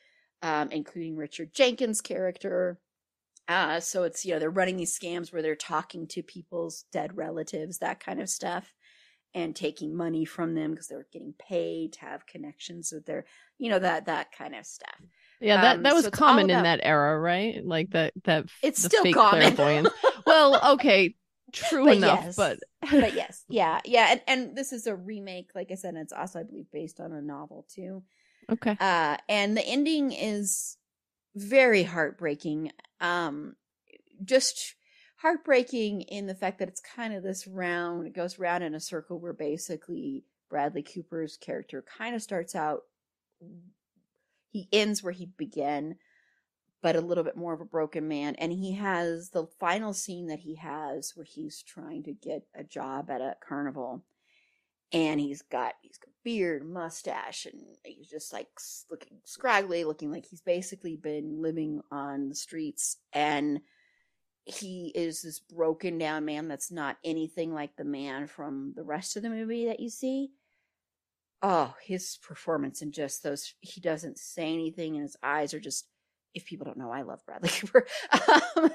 um, 0.40 0.70
including 0.70 1.16
Richard 1.16 1.52
Jenkins' 1.52 2.01
character. 2.01 2.81
Uh, 3.48 3.81
so 3.81 4.05
it's, 4.05 4.24
you 4.24 4.32
know, 4.32 4.39
they're 4.39 4.51
running 4.51 4.77
these 4.77 4.97
scams 4.97 5.32
where 5.32 5.43
they're 5.43 5.56
talking 5.56 6.06
to 6.09 6.22
people's 6.22 6.85
dead 6.93 7.16
relatives, 7.16 7.78
that 7.78 8.01
kind 8.01 8.20
of 8.20 8.28
stuff, 8.31 8.74
and 9.35 9.55
taking 9.55 9.94
money 9.97 10.24
from 10.24 10.55
them 10.55 10.73
because 10.73 10.89
they're 10.89 11.07
getting 11.12 11.35
paid 11.39 11.93
to 11.94 12.01
have 12.01 12.27
connections 12.27 12.90
with 12.93 13.07
their, 13.07 13.24
you 13.59 13.70
know, 13.70 13.78
that 13.78 14.07
that 14.07 14.32
kind 14.32 14.55
of 14.55 14.66
stuff. 14.66 15.01
Yeah, 15.40 15.61
that, 15.61 15.77
Um, 15.78 15.82
that 15.85 15.94
was 15.94 16.05
so 16.05 16.11
common 16.11 16.51
in 16.51 16.62
that 16.65 16.81
era, 16.82 17.19
right? 17.19 17.65
Like 17.65 17.90
that 17.90 18.12
that 18.24 18.47
It's 18.62 18.82
still 18.82 19.02
fake 19.05 19.15
common. 19.15 19.40
clairvoyance. 19.55 19.89
well, 20.27 20.73
okay, 20.74 21.15
true 21.52 21.85
But 21.86 21.97
enough, 21.97 22.20
yes. 22.24 22.36
but 22.36 22.59
but 22.90 23.15
yes, 23.15 23.44
yeah, 23.48 23.81
yeah, 23.85 24.09
and 24.11 24.20
and 24.27 24.57
this 24.57 24.73
is 24.73 24.86
a 24.86 24.94
remake, 24.94 25.51
like 25.55 25.70
I 25.70 25.74
said, 25.77 25.94
and 25.94 26.02
it's 26.02 26.12
also 26.12 26.40
I 26.40 26.43
believe 26.43 26.66
based 26.73 27.01
on 27.01 27.12
a 27.12 27.23
novel 27.23 27.66
too. 27.74 28.02
okay. 28.52 28.77
Uh, 28.81 29.16
and 29.28 29.57
the 29.57 29.65
ending 29.66 30.12
is 30.12 30.77
very 31.36 31.85
heartbreaking. 31.85 32.73
Um, 33.01 33.55
just 34.24 34.74
heartbreaking 35.20 36.02
in 36.02 36.26
the 36.26 36.34
fact 36.34 36.59
that 36.59 36.68
it's 36.68 36.80
kind 36.80 37.14
of 37.14 37.22
this 37.22 37.47
round, 37.47 38.06
it 38.06 38.14
goes 38.14 38.38
round 38.38 38.64
in 38.64 38.74
a 38.74 38.80
circle 38.80 39.18
where 39.18 39.32
basically 39.32 40.24
Bradley 40.48 40.82
Cooper's 40.82 41.36
character 41.36 41.84
kind 41.98 42.14
of 42.14 42.22
starts 42.22 42.55
out, 42.55 42.84
he 44.51 44.68
ends 44.72 45.02
where 45.02 45.12
he 45.12 45.26
began, 45.36 45.97
but 46.82 46.97
a 46.97 47.01
little 47.01 47.24
bit 47.24 47.36
more 47.36 47.52
of 47.52 47.60
a 47.60 47.66
broken 47.66 48.09
man. 48.09 48.34
And 48.36 48.51
he 48.51 48.72
has 48.72 49.30
the 49.30 49.47
final 49.59 49.92
scene 49.92 50.26
that 50.28 50.40
he 50.40 50.55
has 50.56 51.12
where 51.14 51.26
he's 51.26 51.62
trying 51.62 52.02
to 52.05 52.12
get 52.12 52.47
a 52.55 52.64
job 52.64 53.10
at 53.10 53.20
a 53.20 53.36
carnival 53.47 54.02
and 54.92 55.20
he's 55.20 55.42
got 55.42 55.74
he's 55.82 55.98
got 55.98 56.10
beard, 56.24 56.68
mustache, 56.68 57.47
and 57.47 57.62
he's 57.84 58.09
just 58.09 58.32
like 58.32 58.48
looking 58.90 59.18
scraggly, 59.24 59.84
looking 59.84 60.10
like 60.10 60.26
he's 60.26 60.40
basically 60.40 60.97
been 60.97 61.40
living 61.40 61.80
on 61.90 62.28
the 62.28 62.34
streets. 62.34 62.97
And 63.12 63.60
he 64.45 64.93
is 64.95 65.23
this 65.23 65.39
broken 65.39 65.99
down 65.99 66.25
man 66.25 66.49
that's 66.49 66.71
not 66.71 66.97
anything 67.05 67.53
like 67.53 67.77
the 67.77 67.85
man 67.85 68.27
from 68.27 68.73
the 68.75 68.83
rest 68.83 69.17
of 69.17 69.23
the 69.23 69.31
movie 69.31 69.67
that 69.67 69.81
you 69.81 69.91
see. 69.91 70.31
Oh, 71.43 71.75
his 71.83 72.19
performance 72.23 72.83
and 72.83 72.93
just 72.93 73.23
those 73.23 73.55
he 73.61 73.81
doesn't 73.81 74.19
say 74.19 74.53
anything, 74.53 74.95
and 74.95 75.03
his 75.03 75.17
eyes 75.23 75.55
are 75.55 75.61
just. 75.61 75.87
If 76.33 76.45
people 76.47 76.65
don't 76.65 76.79
know, 76.79 76.93
I 76.93 77.03
love 77.03 77.27
Bradley 77.27 77.49
Cooper, 77.61 77.89
um, 78.12 78.71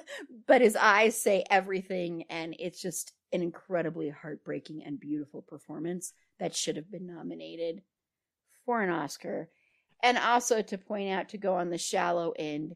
but 0.46 0.60
his 0.60 0.76
eyes 0.76 1.16
say 1.16 1.46
everything, 1.50 2.26
and 2.30 2.54
it's 2.60 2.82
just 2.82 3.14
an 3.32 3.42
incredibly 3.42 4.10
heartbreaking 4.10 4.84
and 4.84 5.00
beautiful 5.00 5.42
performance 5.42 6.12
that 6.38 6.54
should 6.54 6.76
have 6.76 6.92
been 6.92 7.08
nominated 7.08 7.82
for 8.66 8.82
an 8.82 8.90
Oscar. 8.90 9.50
And 10.04 10.18
also 10.18 10.62
to 10.62 10.78
point 10.78 11.12
out 11.12 11.30
to 11.30 11.38
go 11.38 11.56
on 11.56 11.70
the 11.70 11.78
shallow 11.78 12.34
end, 12.38 12.76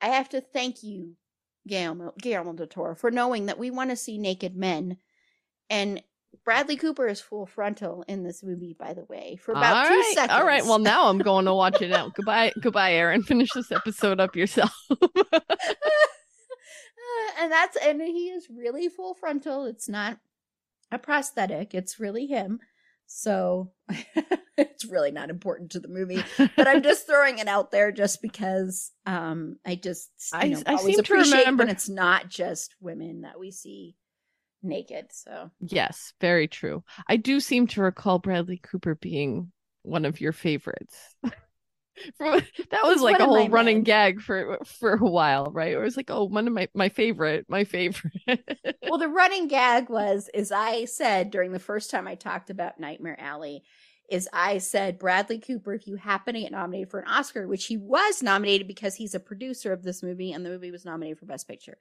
I 0.00 0.08
have 0.08 0.28
to 0.30 0.40
thank 0.40 0.82
you, 0.82 1.16
Guillermo, 1.66 2.12
Guillermo 2.20 2.52
del 2.54 2.66
Toro, 2.66 2.94
for 2.94 3.10
knowing 3.10 3.46
that 3.46 3.58
we 3.58 3.70
want 3.70 3.90
to 3.90 3.96
see 3.96 4.18
naked 4.18 4.56
men. 4.56 4.96
And 5.70 6.02
Bradley 6.44 6.76
Cooper 6.76 7.06
is 7.08 7.20
full 7.20 7.46
frontal 7.46 8.04
in 8.08 8.24
this 8.24 8.42
movie, 8.42 8.74
by 8.78 8.94
the 8.94 9.04
way, 9.04 9.36
for 9.36 9.52
about 9.52 9.76
all 9.76 9.88
two 9.88 9.94
right, 9.94 10.14
seconds. 10.14 10.38
all 10.38 10.46
right. 10.46 10.64
Well, 10.64 10.78
now 10.78 11.08
I'm 11.08 11.18
going 11.18 11.44
to 11.44 11.54
watch 11.54 11.80
it 11.80 11.88
now. 11.88 12.08
goodbye, 12.14 12.52
goodbye, 12.60 12.94
Aaron. 12.94 13.22
Finish 13.22 13.50
this 13.54 13.70
episode 13.70 14.18
up 14.18 14.34
yourself. 14.34 14.74
and 17.38 17.52
that's 17.52 17.76
and 17.76 18.00
he 18.00 18.30
is 18.30 18.48
really 18.50 18.88
full 18.88 19.14
frontal. 19.14 19.66
It's 19.66 19.88
not 19.88 20.18
a 20.90 20.98
prosthetic. 20.98 21.74
It's 21.74 22.00
really 22.00 22.26
him. 22.26 22.60
So 23.06 23.72
it's 24.58 24.84
really 24.84 25.10
not 25.10 25.30
important 25.30 25.72
to 25.72 25.80
the 25.80 25.88
movie, 25.88 26.22
but 26.36 26.68
I'm 26.68 26.82
just 26.82 27.06
throwing 27.06 27.38
it 27.38 27.48
out 27.48 27.70
there 27.70 27.92
just 27.92 28.20
because 28.22 28.90
um 29.06 29.56
I 29.66 29.74
just 29.76 30.10
you 30.32 30.38
I- 30.38 30.48
know, 30.48 30.62
I 30.66 30.74
always 30.74 30.98
appreciate 30.98 31.56
when 31.56 31.68
it's 31.68 31.88
not 31.88 32.28
just 32.28 32.74
women 32.80 33.22
that 33.22 33.38
we 33.38 33.50
see 33.50 33.96
naked. 34.62 35.06
So 35.10 35.50
yes, 35.60 36.12
very 36.20 36.48
true. 36.48 36.84
I 37.08 37.16
do 37.16 37.40
seem 37.40 37.66
to 37.68 37.82
recall 37.82 38.18
Bradley 38.18 38.58
Cooper 38.62 38.94
being 38.94 39.52
one 39.82 40.04
of 40.04 40.20
your 40.20 40.32
favorites. 40.32 40.96
That 42.18 42.84
was 42.84 43.02
like 43.02 43.20
a 43.20 43.26
whole 43.26 43.48
running 43.50 43.76
men. 43.76 43.84
gag 43.84 44.20
for 44.22 44.58
for 44.64 44.94
a 44.94 44.98
while, 44.98 45.50
right? 45.52 45.72
It 45.72 45.78
was 45.78 45.96
like, 45.96 46.10
oh, 46.10 46.24
one 46.24 46.46
of 46.48 46.52
my 46.54 46.68
my 46.74 46.88
favorite, 46.88 47.46
my 47.48 47.64
favorite. 47.64 48.12
well 48.82 48.98
the 48.98 49.08
running 49.08 49.48
gag 49.48 49.88
was 49.88 50.28
as 50.34 50.50
i 50.52 50.84
said 50.84 51.30
during 51.30 51.52
the 51.52 51.58
first 51.58 51.90
time 51.90 52.06
i 52.08 52.14
talked 52.14 52.50
about 52.50 52.80
nightmare 52.80 53.18
alley 53.20 53.62
is 54.10 54.28
i 54.32 54.58
said 54.58 54.98
bradley 54.98 55.38
cooper 55.38 55.72
if 55.72 55.86
you 55.86 55.96
happen 55.96 56.34
to 56.34 56.40
get 56.40 56.52
nominated 56.52 56.90
for 56.90 57.00
an 57.00 57.08
oscar 57.08 57.46
which 57.46 57.66
he 57.66 57.76
was 57.76 58.22
nominated 58.22 58.66
because 58.66 58.96
he's 58.96 59.14
a 59.14 59.20
producer 59.20 59.72
of 59.72 59.82
this 59.82 60.02
movie 60.02 60.32
and 60.32 60.44
the 60.44 60.50
movie 60.50 60.70
was 60.70 60.84
nominated 60.84 61.18
for 61.18 61.26
best 61.26 61.48
picture. 61.48 61.78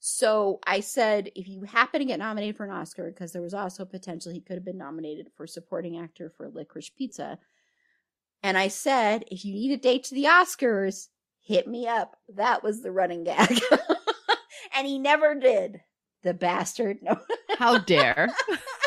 So 0.00 0.60
i 0.66 0.80
said 0.80 1.30
if 1.34 1.48
you 1.48 1.62
happen 1.62 2.00
to 2.00 2.06
get 2.06 2.18
nominated 2.18 2.56
for 2.56 2.64
an 2.64 2.70
oscar 2.70 3.10
because 3.10 3.32
there 3.32 3.42
was 3.42 3.54
also 3.54 3.84
potential 3.84 4.32
he 4.32 4.40
could 4.40 4.56
have 4.56 4.64
been 4.64 4.78
nominated 4.78 5.28
for 5.36 5.46
supporting 5.46 5.98
actor 5.98 6.32
for 6.36 6.48
licorice 6.48 6.90
pizza. 6.90 7.38
And 8.42 8.56
i 8.56 8.68
said 8.68 9.24
if 9.30 9.44
you 9.44 9.52
need 9.52 9.72
a 9.72 9.76
date 9.76 10.04
to 10.04 10.14
the 10.14 10.24
oscars 10.24 11.08
hit 11.40 11.66
me 11.66 11.88
up. 11.88 12.16
That 12.36 12.62
was 12.62 12.82
the 12.82 12.92
running 12.92 13.24
gag. 13.24 13.58
And 14.74 14.86
he 14.86 14.98
never 14.98 15.34
did. 15.34 15.80
The 16.22 16.34
bastard. 16.34 16.98
No, 17.02 17.18
How 17.58 17.78
dare? 17.78 18.28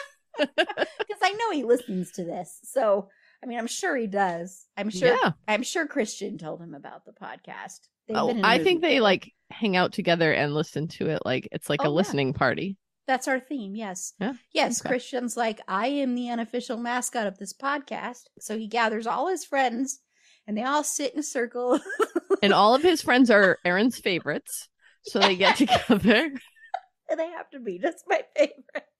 because 0.57 1.21
I 1.21 1.31
know 1.33 1.51
he 1.51 1.63
listens 1.63 2.11
to 2.13 2.23
this. 2.23 2.59
So, 2.63 3.09
I 3.43 3.47
mean, 3.47 3.57
I'm 3.59 3.67
sure 3.67 3.95
he 3.95 4.07
does. 4.07 4.65
I'm 4.77 4.89
sure. 4.89 5.15
Yeah. 5.21 5.31
I'm 5.47 5.63
sure 5.63 5.87
Christian 5.87 6.37
told 6.37 6.61
him 6.61 6.73
about 6.73 7.05
the 7.05 7.13
podcast. 7.13 7.79
They've 8.07 8.17
Oh, 8.17 8.27
been 8.27 8.37
in 8.39 8.45
a 8.45 8.47
I 8.47 8.63
think 8.63 8.81
they 8.81 8.99
like 8.99 9.31
hang 9.49 9.75
out 9.75 9.93
together 9.93 10.31
and 10.31 10.53
listen 10.53 10.87
to 10.89 11.09
it 11.09 11.21
like 11.25 11.47
it's 11.51 11.69
like 11.69 11.81
Oh, 11.81 11.85
a 11.85 11.87
yeah. 11.87 11.95
listening 11.95 12.33
party. 12.33 12.77
That's 13.07 13.27
our 13.27 13.39
theme. 13.39 13.75
Yes. 13.75 14.13
Yeah. 14.19 14.33
Yes. 14.53 14.81
Okay. 14.81 14.89
Christian's 14.89 15.35
like, 15.35 15.59
I 15.67 15.87
am 15.87 16.15
the 16.15 16.29
unofficial 16.29 16.77
mascot 16.77 17.27
of 17.27 17.37
this 17.37 17.53
podcast. 17.53 18.21
So 18.39 18.57
he 18.57 18.67
gathers 18.67 19.07
all 19.07 19.27
his 19.27 19.43
friends 19.43 19.99
and 20.47 20.57
they 20.57 20.63
all 20.63 20.83
sit 20.83 21.13
in 21.13 21.19
a 21.19 21.23
circle. 21.23 21.79
And 22.43 22.53
all 22.53 22.73
of 22.73 22.81
his 22.81 23.03
friends 23.03 23.29
are 23.29 23.59
Aaron's 23.63 23.99
favorites. 23.99 24.67
So 25.03 25.19
they 25.19 25.35
get 25.35 25.57
together. 25.57 26.31
and 27.09 27.19
they 27.19 27.27
have 27.29 27.47
to 27.51 27.59
be 27.59 27.77
just 27.77 28.03
my 28.07 28.21
favorites. 28.35 28.90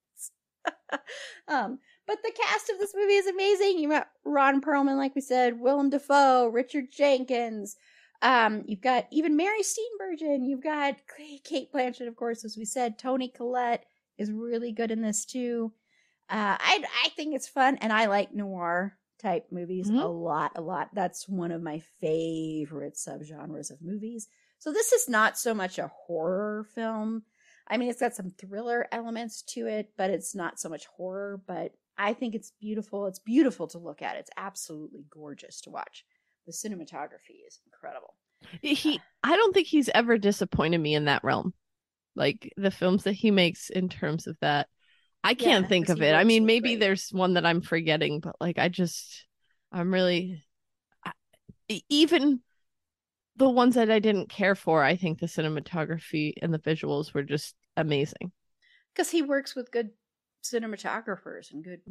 Um, 1.48 1.80
but 2.08 2.18
the 2.24 2.32
cast 2.32 2.70
of 2.70 2.80
this 2.80 2.94
movie 2.96 3.14
is 3.14 3.28
amazing. 3.28 3.80
You 3.80 3.90
got 3.90 4.10
Ron 4.26 4.62
Perlman, 4.62 4.98
like 4.98 5.16
we 5.16 5.22
said, 5.22 5.60
Willem 5.60 5.90
Dafoe, 5.90 6.48
Richard 6.48 6.86
Jenkins. 6.92 7.76
Um, 8.22 8.64
you've 8.68 8.82
got 8.82 9.08
even 9.12 9.36
Mary 9.36 9.62
Steenburgen. 9.62 10.48
You've 10.48 10.64
got 10.64 10.96
Cate 11.44 11.72
Blanchett, 11.74 12.08
of 12.08 12.16
course, 12.16 12.46
as 12.46 12.56
we 12.58 12.66
said. 12.66 12.98
Toni 13.00 13.30
Collette 13.30 13.86
is 14.18 14.32
really 14.32 14.72
good 14.72 14.92
in 14.92 15.02
this 15.02 15.26
too. 15.26 15.74
Uh, 16.30 16.56
I 16.60 16.84
I 17.06 17.10
think 17.10 17.36
it's 17.36 17.48
fun, 17.48 17.78
and 17.82 17.92
I 17.92 18.06
like 18.06 18.34
noir 18.34 18.98
type 19.20 19.48
movies 19.52 19.90
Mhm. 19.90 20.02
a 20.02 20.08
lot, 20.08 20.52
a 20.56 20.62
lot. 20.62 20.90
That's 20.94 21.28
one 21.28 21.52
of 21.52 21.62
my 21.62 21.80
favorite 22.00 22.96
subgenres 22.96 23.72
of 23.72 23.82
movies. 23.82 24.28
So 24.60 24.72
this 24.72 24.92
is 24.92 25.10
not 25.10 25.38
so 25.38 25.54
much 25.54 25.78
a 25.80 25.88
horror 25.88 26.64
film. 26.76 27.24
I 27.72 27.78
mean, 27.78 27.90
it's 27.90 28.02
got 28.02 28.16
some 28.16 28.32
thriller 28.32 28.88
elements 28.92 29.44
to 29.54 29.68
it, 29.68 29.94
but 29.98 30.12
it's 30.12 30.36
not 30.36 30.60
so 30.60 30.70
much 30.70 30.86
horror. 30.88 31.42
But 31.48 31.74
I 31.98 32.14
think 32.14 32.36
it's 32.36 32.52
beautiful. 32.62 33.08
It's 33.08 33.20
beautiful 33.20 33.68
to 33.70 33.80
look 33.80 34.02
at. 34.04 34.18
It's 34.18 34.32
absolutely 34.38 35.06
gorgeous 35.10 35.62
to 35.62 35.72
watch. 35.72 36.06
The 36.48 36.54
cinematography 36.54 37.48
is 37.48 37.60
incredible. 37.66 38.16
he 38.62 39.00
I 39.24 39.36
don't 39.36 39.54
think 39.54 39.68
he's 39.68 39.90
ever 39.90 40.18
disappointed 40.18 40.78
me 40.80 40.96
in 40.96 41.06
that 41.06 41.24
realm. 41.24 41.54
Like 42.16 42.54
the 42.58 42.72
films 42.72 43.04
that 43.06 43.14
he 43.14 43.32
makes 43.32 43.70
in 43.70 43.90
terms 43.90 44.28
of 44.28 44.38
that. 44.42 44.68
I 45.24 45.36
can't 45.36 45.68
Yeah, 45.68 45.70
think 45.70 45.90
of 45.90 46.02
it. 46.02 46.16
I 46.16 46.24
mean, 46.24 46.46
maybe 46.46 46.76
great- 46.76 46.80
there's 46.80 47.10
one 47.12 47.36
that 47.36 47.46
I'm 47.46 47.62
forgetting, 47.62 48.20
but 48.22 48.36
like 48.42 48.60
I 48.60 48.70
just 48.70 49.28
I'm 49.72 49.94
really 49.94 50.44
I, 51.06 51.14
even 51.90 52.42
the 53.42 53.50
ones 53.50 53.76
that 53.76 53.90
I 53.90 54.00
didn't 54.00 54.30
care 54.30 54.56
for, 54.56 54.84
I 54.84 54.96
think 54.96 55.20
the 55.20 55.26
cinematography 55.26 56.34
and 56.42 56.54
the 56.54 56.60
visuals 56.60 57.14
were 57.14 57.24
just 57.24 57.56
amazing. 57.76 58.32
Because 58.94 59.10
he 59.10 59.22
works 59.22 59.56
with 59.56 59.72
good 59.72 59.90
cinematographers 60.44 61.52
and 61.52 61.64
good, 61.64 61.82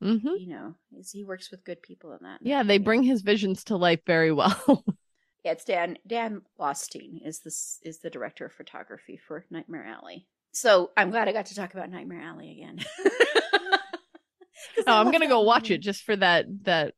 hmm 0.00 0.16
you 0.36 0.48
know, 0.48 0.74
he 1.12 1.24
works 1.24 1.50
with 1.50 1.64
good 1.64 1.80
people 1.82 2.12
in 2.12 2.18
that. 2.22 2.40
Yeah, 2.42 2.62
they 2.62 2.78
bring 2.78 3.02
his 3.02 3.22
visions 3.22 3.64
to 3.64 3.76
life 3.76 4.00
very 4.06 4.32
well. 4.32 4.84
Yeah, 5.42 5.52
it's 5.52 5.64
Dan 5.64 5.96
Dan 6.06 6.42
Laustsen 6.58 7.26
is 7.26 7.38
this 7.38 7.78
is 7.82 8.00
the 8.00 8.10
director 8.10 8.44
of 8.44 8.52
photography 8.52 9.18
for 9.26 9.46
Nightmare 9.50 9.86
Alley. 9.86 10.26
So 10.52 10.90
I'm 10.98 11.10
glad 11.10 11.28
I 11.28 11.32
got 11.32 11.46
to 11.46 11.54
talk 11.54 11.72
about 11.72 11.88
Nightmare 11.88 12.20
Alley 12.20 12.50
again. 12.52 12.84
Oh, 14.86 14.92
I'm 14.92 15.10
gonna 15.10 15.28
go 15.28 15.40
watch 15.40 15.64
movie. 15.64 15.74
it 15.76 15.78
just 15.78 16.02
for 16.02 16.16
that 16.16 16.46
that 16.64 16.94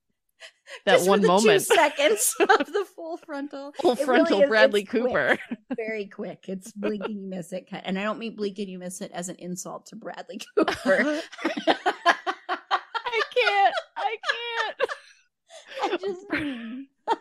that 0.86 0.96
Just 0.96 1.08
one 1.08 1.22
moment. 1.22 1.62
seconds 1.62 2.34
of 2.40 2.66
the 2.66 2.86
full 2.94 3.16
frontal. 3.18 3.72
Full 3.80 3.96
frontal 3.96 4.38
really 4.38 4.44
is, 4.44 4.48
bradley 4.48 4.84
cooper 4.84 5.38
quick. 5.48 5.58
very 5.76 6.06
quick. 6.06 6.44
It's 6.48 6.72
blinking 6.72 7.10
and 7.12 7.22
you 7.22 7.28
miss 7.28 7.52
it 7.52 7.68
and 7.70 7.98
i 7.98 8.02
don't 8.02 8.18
mean 8.18 8.36
blinking 8.36 8.64
and 8.64 8.72
you 8.72 8.78
miss 8.78 9.00
it 9.00 9.10
as 9.12 9.28
an 9.28 9.36
insult 9.38 9.86
to 9.86 9.96
bradley 9.96 10.40
cooper. 10.56 11.20
I 11.38 13.22
can't. 13.34 13.74
I 13.96 14.16
can't. 14.30 14.90
I 15.82 15.96
just... 15.96 16.26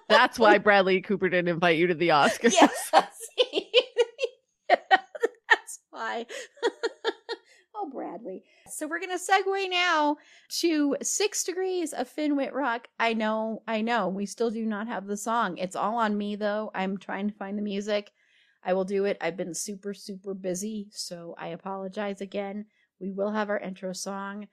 that's 0.09 0.37
why 0.39 0.57
bradley 0.57 1.01
cooper 1.01 1.29
didn't 1.29 1.49
invite 1.49 1.77
you 1.77 1.87
to 1.87 1.95
the 1.95 2.09
oscars. 2.09 2.53
Yes, 2.53 2.89
that's 2.91 3.27
why 6.01 6.25
oh, 7.81 7.89
Bradley. 7.89 8.43
So 8.67 8.87
we're 8.87 8.99
gonna 8.99 9.15
segue 9.15 9.69
now 9.69 10.17
to 10.59 10.95
Six 11.01 11.43
Degrees 11.43 11.93
of 11.93 12.07
Finn 12.07 12.35
Wittrock. 12.35 12.87
I 12.99 13.13
know, 13.13 13.63
I 13.67 13.81
know, 13.81 14.07
we 14.07 14.25
still 14.25 14.51
do 14.51 14.65
not 14.65 14.87
have 14.87 15.07
the 15.07 15.17
song. 15.17 15.57
It's 15.57 15.75
all 15.75 15.95
on 15.95 16.17
me 16.17 16.35
though. 16.35 16.71
I'm 16.73 16.97
trying 16.97 17.29
to 17.29 17.37
find 17.37 17.57
the 17.57 17.63
music. 17.63 18.11
I 18.63 18.73
will 18.73 18.85
do 18.85 19.05
it. 19.05 19.17
I've 19.21 19.37
been 19.37 19.55
super, 19.55 19.93
super 19.93 20.33
busy, 20.33 20.87
so 20.91 21.35
I 21.37 21.47
apologize 21.47 22.21
again. 22.21 22.65
We 22.99 23.11
will 23.11 23.31
have 23.31 23.49
our 23.49 23.59
intro 23.59 23.93
song. 23.93 24.47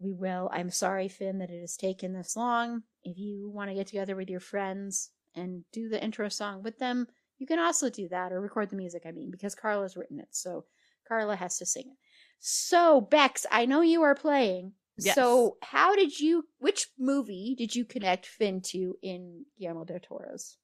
We 0.00 0.12
will. 0.12 0.48
I'm 0.52 0.70
sorry, 0.70 1.08
Finn, 1.08 1.38
that 1.38 1.50
it 1.50 1.60
has 1.60 1.76
taken 1.76 2.14
this 2.14 2.34
long. 2.34 2.82
If 3.04 3.18
you 3.18 3.50
want 3.50 3.68
to 3.68 3.74
get 3.74 3.86
together 3.86 4.16
with 4.16 4.30
your 4.30 4.40
friends 4.40 5.10
and 5.34 5.64
do 5.72 5.88
the 5.88 6.02
intro 6.02 6.28
song 6.28 6.62
with 6.62 6.78
them, 6.78 7.06
you 7.38 7.46
can 7.46 7.58
also 7.58 7.90
do 7.90 8.08
that 8.08 8.32
or 8.32 8.40
record 8.40 8.70
the 8.70 8.76
music, 8.76 9.02
I 9.06 9.12
mean, 9.12 9.30
because 9.30 9.54
Carla's 9.54 9.96
written 9.96 10.18
it. 10.18 10.28
So 10.30 10.64
Carla 11.06 11.36
has 11.36 11.58
to 11.58 11.66
sing 11.66 11.84
it. 11.88 11.96
So, 12.44 13.00
Bex, 13.00 13.46
I 13.52 13.66
know 13.66 13.82
you 13.82 14.02
are 14.02 14.16
playing. 14.16 14.72
Yes. 14.98 15.14
So, 15.14 15.58
how 15.62 15.94
did 15.94 16.18
you, 16.18 16.44
which 16.58 16.88
movie 16.98 17.54
did 17.56 17.74
you 17.74 17.84
connect 17.84 18.26
Finn 18.26 18.60
to 18.62 18.96
in 19.00 19.44
Guillermo 19.56 19.84
del 19.84 20.00
Toro's? 20.00 20.56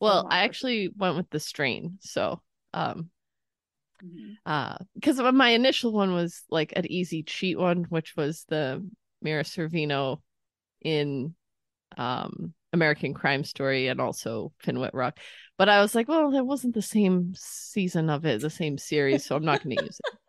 Well. 0.00 0.26
I 0.28 0.40
actually 0.40 0.90
went 0.96 1.16
with 1.16 1.30
the 1.30 1.38
strain. 1.38 1.98
So, 2.00 2.42
um, 2.74 3.10
Mhm. 4.04 4.38
uh, 4.44 4.78
because 4.94 5.20
my 5.20 5.50
initial 5.50 5.92
one 5.92 6.14
was 6.14 6.42
like 6.50 6.72
an 6.74 6.90
easy 6.90 7.22
cheat 7.22 7.56
one, 7.56 7.84
which 7.84 8.16
was 8.16 8.44
the 8.48 8.84
Mira 9.22 9.44
Sorvino 9.44 10.20
in 10.80 11.34
um 11.96 12.54
American 12.72 13.14
Crime 13.14 13.44
Story 13.44 13.88
and 13.88 14.00
also 14.00 14.52
Finn 14.58 14.80
Wittrock. 14.80 15.18
But 15.58 15.68
I 15.68 15.80
was 15.80 15.94
like, 15.94 16.08
well, 16.08 16.30
that 16.32 16.44
wasn't 16.44 16.74
the 16.74 16.82
same 16.82 17.34
season 17.36 18.08
of 18.10 18.24
it, 18.24 18.40
the 18.40 18.50
same 18.50 18.78
series, 18.78 19.26
so 19.26 19.36
I'm 19.36 19.44
not 19.44 19.62
going 19.62 19.76
to 19.76 19.84
use 19.84 20.00
it. 20.04 20.18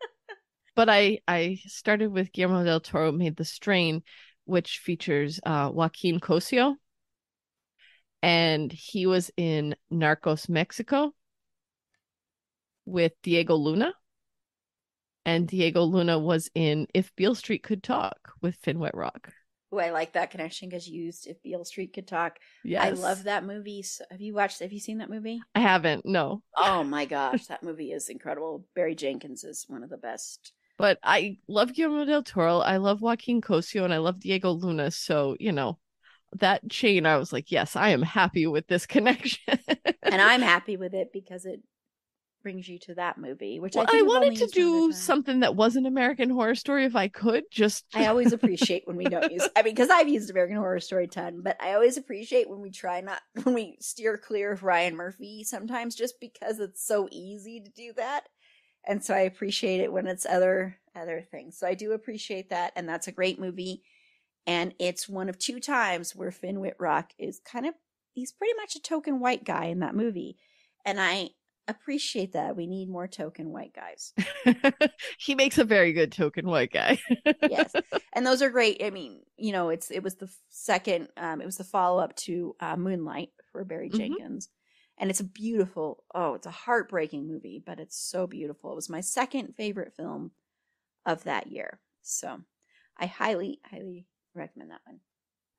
But 0.74 0.88
I 0.88 1.18
I 1.28 1.58
started 1.66 2.12
with 2.12 2.32
Guillermo 2.32 2.64
del 2.64 2.80
Toro 2.80 3.12
made 3.12 3.36
the 3.36 3.44
strain, 3.44 4.02
which 4.44 4.78
features 4.78 5.40
uh 5.44 5.70
Joaquin 5.72 6.18
Cosio. 6.20 6.76
And 8.22 8.72
he 8.72 9.06
was 9.06 9.30
in 9.36 9.74
Narcos 9.92 10.48
Mexico 10.48 11.12
with 12.84 13.12
Diego 13.22 13.56
Luna. 13.56 13.92
And 15.24 15.46
Diego 15.46 15.82
Luna 15.82 16.18
was 16.18 16.50
in 16.54 16.86
If 16.94 17.14
Beale 17.16 17.34
Street 17.34 17.62
Could 17.62 17.82
Talk 17.82 18.32
with 18.40 18.56
Finn 18.56 18.78
Wittrock. 18.78 19.32
Oh, 19.70 19.78
I 19.78 19.90
like 19.90 20.12
that 20.12 20.30
connection 20.30 20.68
because 20.68 20.88
you 20.88 21.04
used 21.04 21.26
If 21.26 21.42
Beale 21.42 21.64
Street 21.64 21.92
Could 21.92 22.06
Talk. 22.06 22.38
Yes. 22.64 22.84
I 22.84 22.90
love 22.90 23.24
that 23.24 23.44
movie. 23.44 23.82
So, 23.82 24.04
have 24.10 24.20
you 24.20 24.34
watched, 24.34 24.60
have 24.60 24.72
you 24.72 24.80
seen 24.80 24.98
that 24.98 25.10
movie? 25.10 25.40
I 25.54 25.60
haven't, 25.60 26.04
no. 26.04 26.42
Oh 26.56 26.84
my 26.84 27.06
gosh, 27.06 27.46
that 27.46 27.62
movie 27.62 27.92
is 27.92 28.08
incredible. 28.08 28.66
Barry 28.74 28.94
Jenkins 28.94 29.44
is 29.44 29.64
one 29.68 29.82
of 29.82 29.90
the 29.90 29.96
best. 29.96 30.52
But 30.82 30.98
I 31.04 31.36
love 31.46 31.74
Guillermo 31.74 32.04
del 32.06 32.24
Toro. 32.24 32.58
I 32.58 32.78
love 32.78 33.02
Joaquin 33.02 33.40
Cosio 33.40 33.84
and 33.84 33.94
I 33.94 33.98
love 33.98 34.18
Diego 34.18 34.50
Luna. 34.50 34.90
So, 34.90 35.36
you 35.38 35.52
know, 35.52 35.78
that 36.40 36.68
chain, 36.68 37.06
I 37.06 37.18
was 37.18 37.32
like, 37.32 37.52
yes, 37.52 37.76
I 37.76 37.90
am 37.90 38.02
happy 38.02 38.48
with 38.48 38.66
this 38.66 38.84
connection. 38.86 39.60
And 40.02 40.20
I'm 40.20 40.42
happy 40.42 40.76
with 40.76 40.92
it 40.92 41.12
because 41.12 41.44
it 41.44 41.60
brings 42.42 42.68
you 42.68 42.80
to 42.80 42.96
that 42.96 43.16
movie, 43.16 43.60
which 43.60 43.76
Well, 43.76 43.86
I, 43.88 44.00
I 44.00 44.02
wanted 44.02 44.34
to 44.34 44.40
used 44.40 44.56
one 44.56 44.66
other 44.66 44.88
do 44.88 44.92
something 44.92 45.38
that 45.38 45.54
wasn't 45.54 45.86
American 45.86 46.30
Horror 46.30 46.56
Story 46.56 46.84
if 46.84 46.96
I 46.96 47.06
could. 47.06 47.44
Just 47.52 47.84
I 47.94 48.06
always 48.06 48.32
appreciate 48.32 48.82
when 48.84 48.96
we 48.96 49.04
don't 49.04 49.30
use. 49.30 49.48
I 49.54 49.62
mean, 49.62 49.74
because 49.76 49.88
I've 49.88 50.08
used 50.08 50.30
American 50.30 50.56
Horror 50.56 50.80
Story 50.80 51.04
a 51.04 51.06
ton, 51.06 51.42
but 51.44 51.62
I 51.62 51.74
always 51.74 51.96
appreciate 51.96 52.50
when 52.50 52.60
we 52.60 52.72
try 52.72 53.02
not 53.02 53.20
when 53.44 53.54
we 53.54 53.76
steer 53.78 54.18
clear 54.18 54.50
of 54.50 54.64
Ryan 54.64 54.96
Murphy 54.96 55.44
sometimes, 55.44 55.94
just 55.94 56.18
because 56.18 56.58
it's 56.58 56.84
so 56.84 57.06
easy 57.12 57.60
to 57.60 57.70
do 57.70 57.92
that. 57.98 58.24
And 58.86 59.04
so 59.04 59.14
I 59.14 59.20
appreciate 59.20 59.80
it 59.80 59.92
when 59.92 60.06
it's 60.06 60.26
other 60.26 60.76
other 60.94 61.22
things. 61.30 61.56
So 61.58 61.66
I 61.66 61.74
do 61.74 61.92
appreciate 61.92 62.50
that, 62.50 62.72
and 62.76 62.88
that's 62.88 63.08
a 63.08 63.12
great 63.12 63.40
movie. 63.40 63.82
And 64.46 64.74
it's 64.78 65.08
one 65.08 65.28
of 65.28 65.38
two 65.38 65.60
times 65.60 66.14
where 66.16 66.30
Finn 66.32 66.60
Wittrock 66.60 67.10
is 67.18 67.40
kind 67.44 67.66
of 67.66 67.74
he's 68.12 68.32
pretty 68.32 68.54
much 68.54 68.76
a 68.76 68.80
token 68.82 69.20
white 69.20 69.44
guy 69.44 69.66
in 69.66 69.80
that 69.80 69.94
movie, 69.94 70.36
and 70.84 71.00
I 71.00 71.30
appreciate 71.68 72.32
that. 72.32 72.56
We 72.56 72.66
need 72.66 72.88
more 72.90 73.06
token 73.06 73.50
white 73.50 73.72
guys. 73.72 74.12
he 75.18 75.36
makes 75.36 75.58
a 75.58 75.64
very 75.64 75.92
good 75.92 76.10
token 76.10 76.46
white 76.46 76.72
guy. 76.72 76.98
yes 77.48 77.72
and 78.12 78.26
those 78.26 78.42
are 78.42 78.50
great 78.50 78.82
i 78.84 78.90
mean 78.90 79.20
you 79.36 79.52
know 79.52 79.68
it's 79.68 79.90
it 79.90 80.02
was 80.02 80.14
the 80.16 80.28
second 80.48 81.08
um 81.16 81.40
it 81.40 81.44
was 81.46 81.56
the 81.56 81.64
follow-up 81.64 82.14
to 82.16 82.54
uh 82.60 82.76
moonlight 82.76 83.30
for 83.50 83.64
barry 83.64 83.90
Mhm. 83.90 83.96
jenkins 83.96 84.48
and 84.98 85.10
it's 85.10 85.20
a 85.20 85.24
beautiful 85.24 86.04
oh 86.14 86.34
it's 86.34 86.46
a 86.46 86.50
heartbreaking 86.50 87.26
movie 87.26 87.62
but 87.64 87.80
it's 87.80 87.98
so 87.98 88.26
beautiful 88.26 88.72
it 88.72 88.76
was 88.76 88.90
my 88.90 89.00
second 89.00 89.54
favorite 89.56 89.94
film 89.96 90.30
of 91.06 91.24
that 91.24 91.48
year 91.48 91.80
so 92.02 92.38
i 92.98 93.06
highly 93.06 93.60
highly 93.64 94.06
recommend 94.34 94.70
that 94.70 94.80
one 94.84 95.00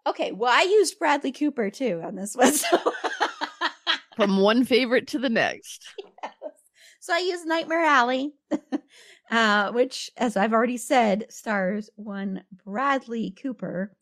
okay 0.08 0.32
well 0.32 0.52
i 0.52 0.64
used 0.64 1.00
bradley 1.00 1.32
cooper 1.32 1.70
too 1.70 2.02
on 2.04 2.16
this 2.16 2.36
one 2.36 2.54
so 2.54 2.78
From 4.16 4.38
one 4.38 4.64
favorite 4.64 5.08
to 5.08 5.20
the 5.20 5.30
next. 5.30 5.88
So 7.00 7.14
I 7.14 7.18
used 7.18 7.46
Nightmare 7.46 7.84
Alley, 7.84 8.32
uh, 9.30 9.74
which, 9.74 10.10
as 10.16 10.38
I've 10.38 10.54
already 10.54 10.78
said, 10.78 11.26
stars 11.30 11.90
one 11.98 12.46
Bradley 12.64 13.32
Cooper. 13.32 13.94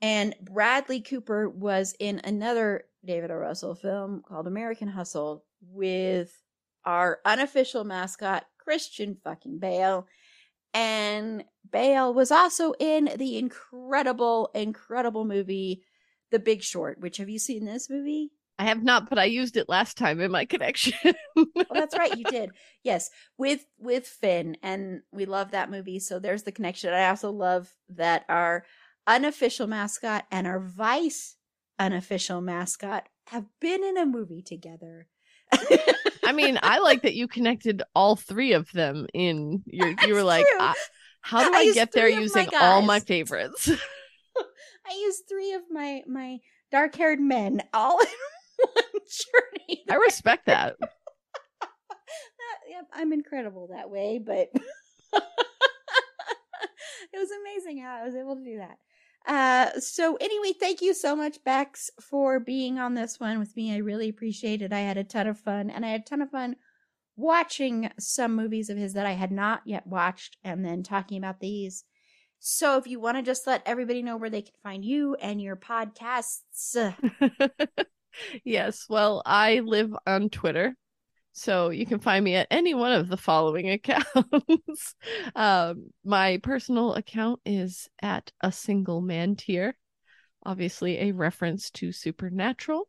And 0.00 0.34
Bradley 0.40 1.02
Cooper 1.02 1.50
was 1.50 1.94
in 2.00 2.22
another 2.24 2.84
David 3.04 3.30
O. 3.30 3.34
Russell 3.34 3.74
film 3.74 4.22
called 4.26 4.46
American 4.46 4.88
Hustle 4.88 5.44
with 5.60 6.32
our 6.84 7.20
unofficial 7.24 7.84
mascot, 7.84 8.44
Christian 8.58 9.16
fucking 9.22 9.58
Bale. 9.58 10.06
And 10.72 11.44
Bale 11.70 12.14
was 12.14 12.30
also 12.30 12.74
in 12.78 13.10
the 13.16 13.38
incredible, 13.38 14.50
incredible 14.54 15.24
movie, 15.24 15.82
The 16.30 16.38
Big 16.38 16.62
Short, 16.62 17.00
which 17.00 17.16
have 17.16 17.28
you 17.28 17.38
seen 17.38 17.64
this 17.64 17.90
movie? 17.90 18.30
I 18.58 18.64
have 18.64 18.82
not, 18.82 19.08
but 19.08 19.18
I 19.18 19.24
used 19.24 19.56
it 19.56 19.70
last 19.70 19.96
time 19.96 20.20
in 20.20 20.30
my 20.30 20.44
connection. 20.46 21.14
Oh, 21.34 21.46
that's 21.72 21.96
right, 21.96 22.16
you 22.16 22.24
did. 22.24 22.50
Yes, 22.84 23.08
with 23.38 23.64
with 23.78 24.06
Finn, 24.06 24.58
and 24.62 25.00
we 25.12 25.24
love 25.24 25.52
that 25.52 25.70
movie. 25.70 25.98
So 25.98 26.18
there's 26.18 26.42
the 26.42 26.52
connection. 26.52 26.92
I 26.92 27.08
also 27.08 27.30
love 27.30 27.74
that 27.88 28.26
our 28.28 28.66
unofficial 29.06 29.66
mascot 29.66 30.26
and 30.30 30.46
our 30.46 30.60
vice 30.60 31.36
unofficial 31.80 32.40
mascot 32.40 33.08
have 33.28 33.46
been 33.60 33.82
in 33.82 33.96
a 33.96 34.06
movie 34.06 34.42
together. 34.42 35.08
I 36.22 36.32
mean, 36.32 36.58
I 36.62 36.78
like 36.78 37.02
that 37.02 37.14
you 37.14 37.26
connected 37.26 37.82
all 37.94 38.14
three 38.14 38.52
of 38.52 38.70
them 38.70 39.08
in 39.12 39.64
your. 39.66 39.94
You 40.06 40.14
were 40.14 40.22
like. 40.22 40.46
How 41.22 41.42
do 41.42 41.54
I 41.54 41.58
I, 41.58 41.72
get 41.74 41.92
there 41.92 42.06
of 42.06 42.14
my 42.14 42.20
using 42.20 42.48
all 42.58 42.80
my 42.80 43.00
favorites? 43.00 43.68
I 43.68 45.02
used 45.02 45.28
three 45.28 45.52
of 45.52 45.60
my 45.70 46.02
my 46.06 46.38
dark 46.72 46.96
haired 46.96 47.20
men 47.20 47.62
all 47.74 48.00
in 48.00 48.06
one 48.72 48.84
journey. 48.94 49.84
I 49.90 49.96
respect 49.96 50.46
that. 50.46 50.76
That- 50.80 50.90
yep, 52.70 52.86
I'm 52.92 53.12
incredible 53.12 53.68
that 53.70 53.90
way, 53.90 54.18
but 54.18 54.48
it 55.12 55.22
was 57.18 57.30
amazing 57.42 57.82
how 57.82 58.00
I 58.00 58.06
was 58.06 58.14
able 58.14 58.36
to 58.36 58.44
do 58.44 58.58
that. 58.58 58.78
Uh, 59.30 59.78
so 59.78 60.16
anyway, 60.16 60.52
thank 60.58 60.82
you 60.82 60.92
so 60.92 61.14
much, 61.14 61.42
Bex, 61.44 61.88
for 62.00 62.40
being 62.40 62.80
on 62.80 62.94
this 62.94 63.20
one 63.20 63.38
with 63.38 63.56
me. 63.56 63.72
I 63.72 63.76
really 63.76 64.08
appreciate 64.08 64.60
it. 64.60 64.72
I 64.72 64.80
had 64.80 64.96
a 64.96 65.04
ton 65.04 65.28
of 65.28 65.38
fun, 65.38 65.70
and 65.70 65.86
I 65.86 65.90
had 65.90 66.00
a 66.00 66.04
ton 66.04 66.20
of 66.20 66.30
fun 66.30 66.56
watching 67.14 67.92
some 67.96 68.34
movies 68.34 68.70
of 68.70 68.76
his 68.76 68.94
that 68.94 69.06
I 69.06 69.12
had 69.12 69.30
not 69.30 69.60
yet 69.64 69.86
watched, 69.86 70.36
and 70.42 70.64
then 70.64 70.82
talking 70.82 71.16
about 71.16 71.38
these. 71.38 71.84
So 72.40 72.76
if 72.76 72.88
you 72.88 72.98
want 72.98 73.18
to 73.18 73.22
just 73.22 73.46
let 73.46 73.62
everybody 73.66 74.02
know 74.02 74.16
where 74.16 74.30
they 74.30 74.42
can 74.42 74.54
find 74.64 74.84
you 74.84 75.14
and 75.14 75.40
your 75.40 75.54
podcasts, 75.54 76.92
yes. 78.44 78.86
Well, 78.88 79.22
I 79.24 79.60
live 79.60 79.94
on 80.08 80.30
Twitter. 80.30 80.74
So 81.32 81.70
you 81.70 81.86
can 81.86 82.00
find 82.00 82.24
me 82.24 82.34
at 82.34 82.48
any 82.50 82.74
one 82.74 82.92
of 82.92 83.08
the 83.08 83.16
following 83.16 83.70
accounts. 83.70 84.94
um, 85.34 85.90
my 86.04 86.38
personal 86.42 86.94
account 86.94 87.40
is 87.44 87.88
at 88.02 88.32
a 88.40 88.50
single 88.50 89.00
man 89.00 89.36
tier, 89.36 89.76
obviously 90.44 90.98
a 90.98 91.12
reference 91.12 91.70
to 91.72 91.92
Supernatural. 91.92 92.88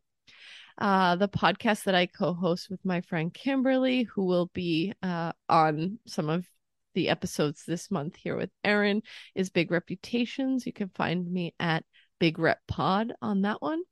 Uh, 0.78 1.16
the 1.16 1.28
podcast 1.28 1.84
that 1.84 1.94
I 1.94 2.06
co-host 2.06 2.70
with 2.70 2.84
my 2.84 3.02
friend 3.02 3.32
Kimberly, 3.32 4.04
who 4.04 4.24
will 4.24 4.50
be 4.54 4.94
uh, 5.02 5.32
on 5.48 5.98
some 6.06 6.30
of 6.30 6.46
the 6.94 7.10
episodes 7.10 7.64
this 7.64 7.90
month 7.90 8.16
here 8.16 8.36
with 8.36 8.50
Erin, 8.64 9.02
is 9.34 9.50
Big 9.50 9.70
Reputations. 9.70 10.66
You 10.66 10.72
can 10.72 10.88
find 10.88 11.30
me 11.30 11.54
at 11.60 11.84
Big 12.18 12.38
Rep 12.38 12.60
Pod 12.66 13.12
on 13.20 13.42
that 13.42 13.60
one. 13.60 13.82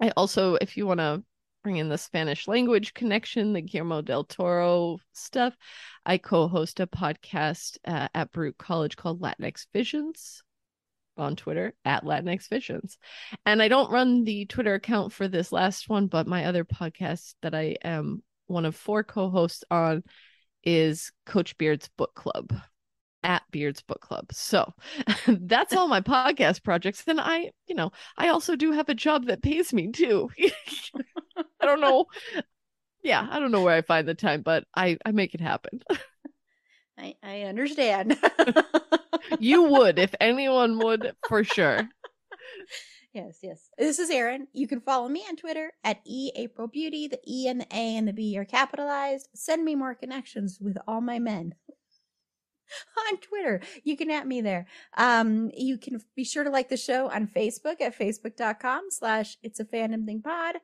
I 0.00 0.10
also, 0.16 0.54
if 0.54 0.76
you 0.76 0.86
want 0.86 1.00
to 1.00 1.22
bring 1.62 1.76
in 1.76 1.88
the 1.88 1.98
Spanish 1.98 2.48
language 2.48 2.94
connection, 2.94 3.52
the 3.52 3.60
Guillermo 3.62 4.02
del 4.02 4.24
Toro 4.24 4.98
stuff, 5.12 5.56
I 6.04 6.18
co 6.18 6.48
host 6.48 6.80
a 6.80 6.86
podcast 6.86 7.78
uh, 7.86 8.08
at 8.14 8.32
Brute 8.32 8.58
College 8.58 8.96
called 8.96 9.20
Latinx 9.20 9.66
Visions. 9.72 10.42
on 11.16 11.36
Twitter 11.36 11.74
at 11.84 12.04
Latinx 12.04 12.48
Visions. 12.48 12.98
And 13.44 13.62
I 13.62 13.68
don't 13.68 13.90
run 13.90 14.24
the 14.24 14.46
Twitter 14.46 14.74
account 14.74 15.12
for 15.12 15.28
this 15.28 15.52
last 15.52 15.88
one, 15.88 16.06
but 16.06 16.26
my 16.26 16.46
other 16.46 16.64
podcast 16.64 17.34
that 17.42 17.54
I 17.54 17.76
am 17.84 18.22
one 18.46 18.64
of 18.64 18.74
four 18.76 19.04
co-hosts 19.04 19.64
on 19.70 20.02
is 20.64 21.12
Coach 21.26 21.56
Beard's 21.58 21.88
Book 21.96 22.14
Club 22.14 22.52
at 23.22 23.42
Beard's 23.50 23.82
Book 23.82 24.00
Club. 24.00 24.32
So 24.32 24.72
that's 25.26 25.74
all 25.74 25.88
my 25.88 26.00
podcast 26.00 26.64
projects. 26.64 27.04
Then 27.04 27.20
I, 27.20 27.50
you 27.66 27.74
know, 27.74 27.92
I 28.16 28.28
also 28.28 28.56
do 28.56 28.72
have 28.72 28.88
a 28.88 28.94
job 28.94 29.26
that 29.26 29.42
pays 29.42 29.72
me 29.72 29.92
too. 29.92 30.30
I 31.62 31.66
don't 31.66 31.80
know. 31.80 32.06
Yeah, 33.02 33.26
I 33.30 33.40
don't 33.40 33.50
know 33.50 33.62
where 33.62 33.76
I 33.76 33.82
find 33.82 34.06
the 34.06 34.14
time, 34.14 34.42
but 34.42 34.64
I 34.74 34.98
I 35.04 35.12
make 35.12 35.34
it 35.34 35.40
happen. 35.40 35.82
I, 36.98 37.16
I 37.22 37.42
understand. 37.42 38.16
you 39.38 39.64
would 39.64 39.98
if 39.98 40.14
anyone 40.20 40.78
would 40.78 41.14
for 41.28 41.42
sure. 41.42 41.88
Yes, 43.12 43.38
yes. 43.42 43.68
This 43.76 43.98
is 43.98 44.08
Erin. 44.08 44.46
You 44.52 44.66
can 44.66 44.80
follow 44.80 45.08
me 45.08 45.24
on 45.28 45.36
Twitter 45.36 45.72
at 45.84 46.00
E 46.06 46.30
April 46.34 46.66
Beauty. 46.66 47.08
The 47.08 47.20
E 47.26 47.46
and 47.46 47.60
the 47.60 47.66
A 47.70 47.96
and 47.96 48.08
the 48.08 48.12
B 48.12 48.38
are 48.38 48.44
capitalized. 48.44 49.28
Send 49.34 49.64
me 49.64 49.74
more 49.74 49.94
connections 49.94 50.58
with 50.60 50.78
all 50.86 51.00
my 51.00 51.18
men 51.18 51.54
on 53.10 53.18
Twitter. 53.18 53.60
You 53.84 53.96
can 53.96 54.10
at 54.10 54.26
me 54.26 54.40
there. 54.40 54.66
Um, 54.96 55.50
you 55.54 55.76
can 55.76 56.00
be 56.16 56.24
sure 56.24 56.44
to 56.44 56.50
like 56.50 56.70
the 56.70 56.76
show 56.78 57.10
on 57.10 57.26
Facebook 57.26 57.80
at 57.80 57.98
facebook.com 57.98 58.86
slash 58.90 59.36
it's 59.42 59.60
a 59.60 59.64
fandom 59.64 60.06
thing 60.06 60.22
pod, 60.22 60.56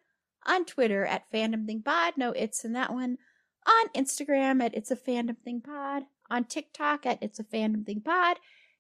on 0.49 0.65
Twitter 0.65 1.05
at 1.05 1.31
fandom 1.31 1.67
thing 1.67 1.83
pod. 1.83 2.15
No, 2.17 2.33
it's 2.33 2.65
in 2.65 2.73
that 2.73 2.93
one. 2.93 3.19
On 3.67 3.89
Instagram 3.95 4.63
at 4.63 4.75
it's 4.75 4.91
a 4.91 4.97
fandom 4.97 5.37
thing 5.45 5.61
pod, 5.61 6.05
on 6.31 6.45
TikTok 6.45 7.05
at 7.05 7.23
it's 7.23 7.39
a 7.39 7.45
fandom 7.45 7.85
thing 7.85 8.01
pod. 8.01 8.39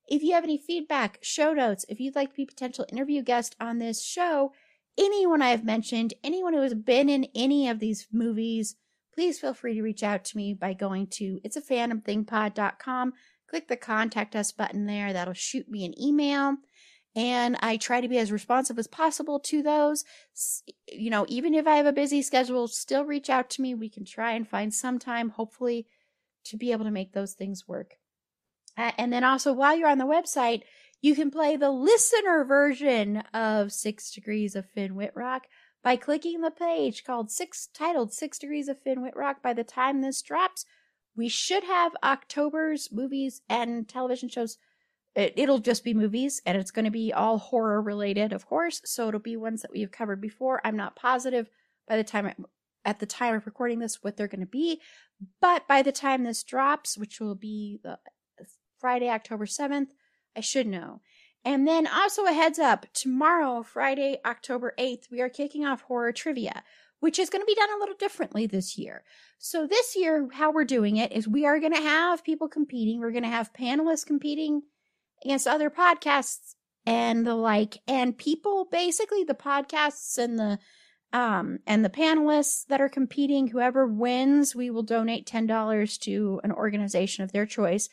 If 0.08 0.22
you 0.22 0.32
have 0.32 0.44
any 0.44 0.56
feedback, 0.56 1.18
show 1.20 1.52
notes, 1.52 1.84
if 1.88 2.00
you'd 2.00 2.16
like 2.16 2.30
to 2.30 2.36
be 2.36 2.44
a 2.44 2.46
potential 2.46 2.86
interview 2.90 3.22
guest 3.22 3.54
on 3.60 3.78
this 3.78 4.02
show, 4.02 4.52
anyone 4.98 5.42
I 5.42 5.50
have 5.50 5.64
mentioned, 5.64 6.14
anyone 6.24 6.54
who 6.54 6.62
has 6.62 6.72
been 6.72 7.10
in 7.10 7.28
any 7.34 7.68
of 7.68 7.78
these 7.78 8.08
movies, 8.10 8.76
please 9.14 9.38
feel 9.38 9.52
free 9.52 9.74
to 9.74 9.82
reach 9.82 10.02
out 10.02 10.24
to 10.24 10.36
me 10.36 10.54
by 10.54 10.72
going 10.72 11.08
to 11.08 11.40
it's 11.44 11.56
a 11.56 11.60
fandomthingpod.com. 11.60 13.12
Click 13.50 13.68
the 13.68 13.76
contact 13.76 14.34
us 14.34 14.52
button 14.52 14.86
there. 14.86 15.12
That'll 15.12 15.34
shoot 15.34 15.68
me 15.68 15.84
an 15.84 16.00
email. 16.00 16.56
And 17.18 17.56
I 17.60 17.78
try 17.78 18.00
to 18.00 18.06
be 18.06 18.18
as 18.18 18.30
responsive 18.30 18.78
as 18.78 18.86
possible 18.86 19.40
to 19.40 19.60
those. 19.60 20.04
You 20.86 21.10
know, 21.10 21.26
even 21.28 21.52
if 21.52 21.66
I 21.66 21.74
have 21.74 21.86
a 21.86 21.92
busy 21.92 22.22
schedule, 22.22 22.68
still 22.68 23.04
reach 23.04 23.28
out 23.28 23.50
to 23.50 23.60
me. 23.60 23.74
We 23.74 23.88
can 23.88 24.04
try 24.04 24.34
and 24.34 24.46
find 24.46 24.72
some 24.72 25.00
time, 25.00 25.30
hopefully, 25.30 25.88
to 26.44 26.56
be 26.56 26.70
able 26.70 26.84
to 26.84 26.92
make 26.92 27.14
those 27.14 27.34
things 27.34 27.66
work. 27.66 27.94
Uh, 28.76 28.92
and 28.96 29.12
then 29.12 29.24
also, 29.24 29.52
while 29.52 29.76
you're 29.76 29.88
on 29.88 29.98
the 29.98 30.04
website, 30.04 30.62
you 31.00 31.16
can 31.16 31.32
play 31.32 31.56
the 31.56 31.72
listener 31.72 32.44
version 32.44 33.24
of 33.34 33.72
Six 33.72 34.12
Degrees 34.12 34.54
of 34.54 34.66
Finn 34.66 34.94
Wittrock 34.94 35.48
by 35.82 35.96
clicking 35.96 36.40
the 36.40 36.52
page 36.52 37.02
called 37.02 37.32
Six 37.32 37.66
titled 37.74 38.12
Six 38.12 38.38
Degrees 38.38 38.68
of 38.68 38.80
Finn 38.80 39.02
Wittrock. 39.02 39.42
By 39.42 39.54
the 39.54 39.64
time 39.64 40.02
this 40.02 40.22
drops, 40.22 40.64
we 41.16 41.28
should 41.28 41.64
have 41.64 41.96
October's 42.04 42.92
movies 42.92 43.42
and 43.48 43.88
television 43.88 44.28
shows. 44.28 44.56
It, 45.18 45.48
will 45.48 45.58
just 45.58 45.82
be 45.82 45.94
movies, 45.94 46.40
and 46.46 46.56
it's 46.56 46.70
going 46.70 46.84
to 46.84 46.92
be 46.92 47.12
all 47.12 47.38
horror 47.38 47.82
related, 47.82 48.32
of 48.32 48.46
course. 48.46 48.80
So 48.84 49.08
it'll 49.08 49.18
be 49.18 49.36
ones 49.36 49.62
that 49.62 49.72
we've 49.72 49.90
covered 49.90 50.20
before. 50.20 50.60
I'm 50.62 50.76
not 50.76 50.94
positive 50.94 51.50
by 51.88 51.96
the 51.96 52.04
time 52.04 52.32
at 52.84 53.00
the 53.00 53.06
time 53.06 53.34
of 53.34 53.44
recording 53.44 53.80
this 53.80 54.00
what 54.00 54.16
they're 54.16 54.28
going 54.28 54.40
to 54.40 54.46
be, 54.46 54.80
but 55.40 55.66
by 55.66 55.82
the 55.82 55.90
time 55.90 56.22
this 56.22 56.44
drops, 56.44 56.96
which 56.96 57.18
will 57.18 57.34
be 57.34 57.80
the 57.82 57.98
Friday, 58.78 59.08
October 59.08 59.44
7th, 59.44 59.88
I 60.36 60.40
should 60.40 60.68
know. 60.68 61.00
And 61.44 61.66
then 61.66 61.88
also 61.88 62.24
a 62.24 62.32
heads 62.32 62.60
up 62.60 62.86
tomorrow, 62.94 63.64
Friday, 63.64 64.18
October 64.24 64.72
8th, 64.78 65.10
we 65.10 65.20
are 65.20 65.28
kicking 65.28 65.66
off 65.66 65.82
horror 65.82 66.12
trivia, 66.12 66.62
which 67.00 67.18
is 67.18 67.28
going 67.28 67.42
to 67.42 67.46
be 67.46 67.56
done 67.56 67.70
a 67.76 67.80
little 67.80 67.96
differently 67.96 68.46
this 68.46 68.78
year. 68.78 69.02
So, 69.38 69.66
this 69.66 69.96
year, 69.96 70.28
how 70.32 70.52
we're 70.52 70.64
doing 70.64 70.96
it 70.96 71.10
is 71.10 71.26
we 71.26 71.44
are 71.44 71.58
going 71.58 71.74
to 71.74 71.80
have 71.80 72.22
people 72.22 72.48
competing. 72.48 73.00
We're 73.00 73.10
going 73.10 73.24
to 73.24 73.28
have 73.28 73.52
panelists 73.52 74.06
competing 74.06 74.62
against 75.24 75.46
other 75.46 75.70
podcasts 75.70 76.54
and 76.86 77.26
the 77.26 77.34
like. 77.34 77.78
And 77.86 78.16
people, 78.16 78.66
basically, 78.70 79.24
the 79.24 79.34
podcasts 79.34 80.18
and 80.18 80.38
the 80.38 80.58
um, 81.12 81.60
and 81.66 81.82
the 81.82 81.90
panelists 81.90 82.66
that 82.66 82.82
are 82.82 82.88
competing, 82.88 83.48
whoever 83.48 83.86
wins, 83.86 84.54
we 84.54 84.68
will 84.68 84.82
donate 84.82 85.26
$10 85.26 85.98
to 86.00 86.40
an 86.44 86.52
organization 86.52 87.24
of 87.24 87.32
their 87.32 87.46
choice. 87.46 87.88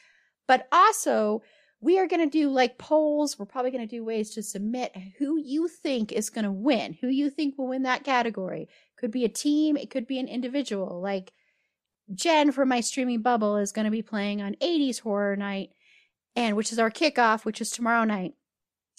But 0.48 0.68
also, 0.70 1.42
we 1.80 1.98
are 1.98 2.08
going 2.08 2.30
to 2.30 2.38
do 2.38 2.50
like 2.50 2.78
polls. 2.78 3.38
We're 3.38 3.46
probably 3.46 3.72
going 3.72 3.88
to 3.88 3.96
do 3.96 4.04
ways 4.04 4.32
to 4.32 4.44
submit 4.44 4.96
who 5.18 5.38
you 5.40 5.68
think 5.68 6.12
is 6.12 6.30
going 6.30 6.46
to 6.46 6.52
win, 6.52 6.98
who 7.00 7.08
you 7.08 7.30
think 7.30 7.58
will 7.58 7.68
win 7.68 7.84
that 7.84 8.04
category. 8.04 8.68
Could 8.98 9.12
be 9.12 9.24
a 9.24 9.30
team, 9.30 9.78
it 9.78 9.90
could 9.90 10.08
be 10.08 10.20
an 10.20 10.28
individual. 10.28 11.00
Like 11.02 11.32
Jen 12.14 12.52
from 12.52 12.70
my 12.70 12.82
streaming 12.82 13.22
bubble 13.22 13.58
is 13.58 13.72
going 13.72 13.86
to 13.86 13.92
be 13.92 14.02
playing 14.02 14.42
on 14.42 14.56
80s 14.56 15.02
horror 15.02 15.36
night, 15.36 15.72
and 16.36 16.56
which 16.56 16.72
is 16.72 16.80
our 16.80 16.92
kickoff, 16.92 17.46
which 17.46 17.62
is 17.62 17.72
tomorrow 17.72 18.04
night. 18.04 18.34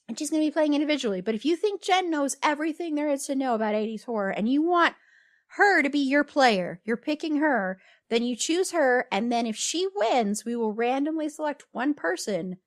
And 0.09 0.19
she's 0.19 0.31
going 0.31 0.43
to 0.43 0.47
be 0.47 0.53
playing 0.53 0.75
individually. 0.75 1.21
But 1.21 1.35
if 1.35 1.45
you 1.45 1.57
think 1.57 1.83
Jen 1.83 2.11
knows 2.11 2.37
everything 2.43 2.95
there 2.95 3.11
is 3.11 3.27
to 3.27 3.35
know 3.35 3.55
about 3.55 3.75
80s 3.75 4.05
horror 4.05 4.31
and 4.31 4.49
you 4.49 4.63
want 4.63 4.95
her 5.57 5.83
to 5.83 5.91
be 5.91 5.99
your 5.99 6.25
player, 6.25 6.81
you're 6.85 6.97
picking 6.97 7.37
her, 7.37 7.81
then 8.09 8.23
you 8.23 8.37
choose 8.37 8.71
her. 8.71 9.07
And 9.11 9.33
then 9.33 9.47
if 9.47 9.57
she 9.57 9.89
wins, 9.95 10.45
we 10.45 10.55
will 10.55 10.73
randomly 10.73 11.29
select 11.29 11.65
one 11.73 11.95
person 11.95 12.59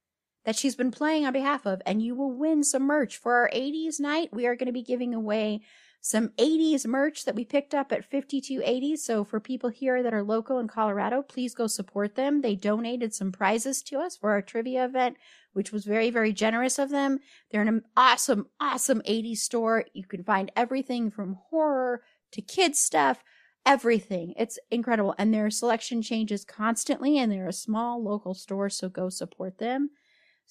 that 0.46 0.56
she's 0.56 0.76
been 0.76 0.92
playing 0.92 1.26
on 1.26 1.34
behalf 1.34 1.66
of, 1.66 1.82
and 1.86 2.02
you 2.02 2.16
will 2.16 2.32
win 2.32 2.64
some 2.64 2.84
merch. 2.84 3.18
For 3.18 3.36
our 3.36 3.50
80s 3.54 4.00
night, 4.00 4.30
we 4.34 4.48
are 4.48 4.56
going 4.56 4.68
to 4.68 4.74
be 4.74 4.84
giving 4.84 5.14
away 5.14 5.62
some 6.02 6.30
80s 6.40 6.86
merch 6.86 7.26
that 7.26 7.36
we 7.36 7.44
picked 7.44 7.74
up 7.74 7.92
at 7.92 8.10
5280s. 8.10 9.00
So 9.00 9.24
for 9.24 9.40
people 9.40 9.70
here 9.70 10.02
that 10.02 10.14
are 10.14 10.24
local 10.24 10.60
in 10.60 10.68
Colorado, 10.68 11.22
please 11.22 11.54
go 11.54 11.68
support 11.68 12.16
them. 12.16 12.42
They 12.42 12.56
donated 12.56 13.14
some 13.14 13.32
prizes 13.32 13.82
to 13.84 14.00
us 14.00 14.16
for 14.16 14.32
our 14.32 14.42
trivia 14.42 14.86
event, 14.86 15.18
which 15.54 15.72
was 15.72 15.86
very, 15.86 16.10
very 16.10 16.32
generous 16.32 16.80
of 16.80 16.90
them. 16.90 17.20
They're 17.52 17.62
an 17.62 17.84
awesome, 17.98 18.48
awesome 18.60 19.02
80s 19.02 19.38
store. 19.38 19.86
You 19.94 20.06
can 20.06 20.24
find 20.24 20.52
everything 20.56 21.12
from 21.12 21.38
horror 21.50 22.02
to 22.32 22.42
kids 22.42 22.80
stuff, 22.80 23.24
everything. 23.66 24.34
It's 24.38 24.58
incredible. 24.72 25.16
And 25.18 25.34
their 25.34 25.50
selection 25.50 26.02
changes 26.02 26.46
constantly 26.46 27.18
and 27.18 27.32
they're 27.32 27.48
a 27.48 27.54
small 27.54 28.02
local 28.02 28.34
store. 28.34 28.70
So 28.70 28.88
go 28.88 29.10
support 29.10 29.58
them. 29.58 29.90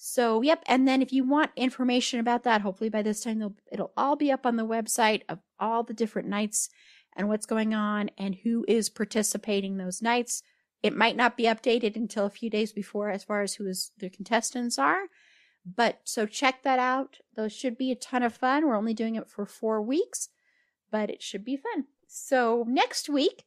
So, 0.01 0.41
yep. 0.41 0.63
And 0.65 0.87
then 0.87 1.01
if 1.01 1.11
you 1.11 1.25
want 1.25 1.51
information 1.57 2.21
about 2.21 2.43
that, 2.43 2.61
hopefully 2.61 2.89
by 2.89 3.01
this 3.01 3.19
time 3.19 3.55
it'll 3.69 3.91
all 3.97 4.15
be 4.15 4.31
up 4.31 4.45
on 4.45 4.55
the 4.55 4.65
website 4.65 5.23
of 5.27 5.39
all 5.59 5.83
the 5.83 5.93
different 5.93 6.29
nights 6.29 6.69
and 7.17 7.27
what's 7.27 7.45
going 7.45 7.73
on 7.73 8.09
and 8.17 8.35
who 8.35 8.63
is 8.65 8.89
participating 8.89 9.75
those 9.75 10.01
nights. 10.01 10.41
It 10.81 10.95
might 10.95 11.17
not 11.17 11.35
be 11.35 11.43
updated 11.43 11.97
until 11.97 12.25
a 12.25 12.29
few 12.29 12.49
days 12.49 12.71
before 12.71 13.09
as 13.09 13.25
far 13.25 13.41
as 13.41 13.55
who 13.55 13.67
is 13.67 13.91
the 13.97 14.09
contestants 14.09 14.79
are. 14.79 15.01
But 15.65 15.99
so 16.05 16.25
check 16.25 16.63
that 16.63 16.79
out. 16.79 17.17
Those 17.35 17.51
should 17.51 17.77
be 17.77 17.91
a 17.91 17.95
ton 17.95 18.23
of 18.23 18.33
fun. 18.33 18.65
We're 18.65 18.77
only 18.77 18.93
doing 18.93 19.15
it 19.15 19.29
for 19.29 19.45
four 19.45 19.81
weeks, 19.81 20.29
but 20.89 21.09
it 21.09 21.21
should 21.21 21.43
be 21.43 21.57
fun. 21.57 21.87
So 22.07 22.63
next 22.69 23.09
week, 23.09 23.43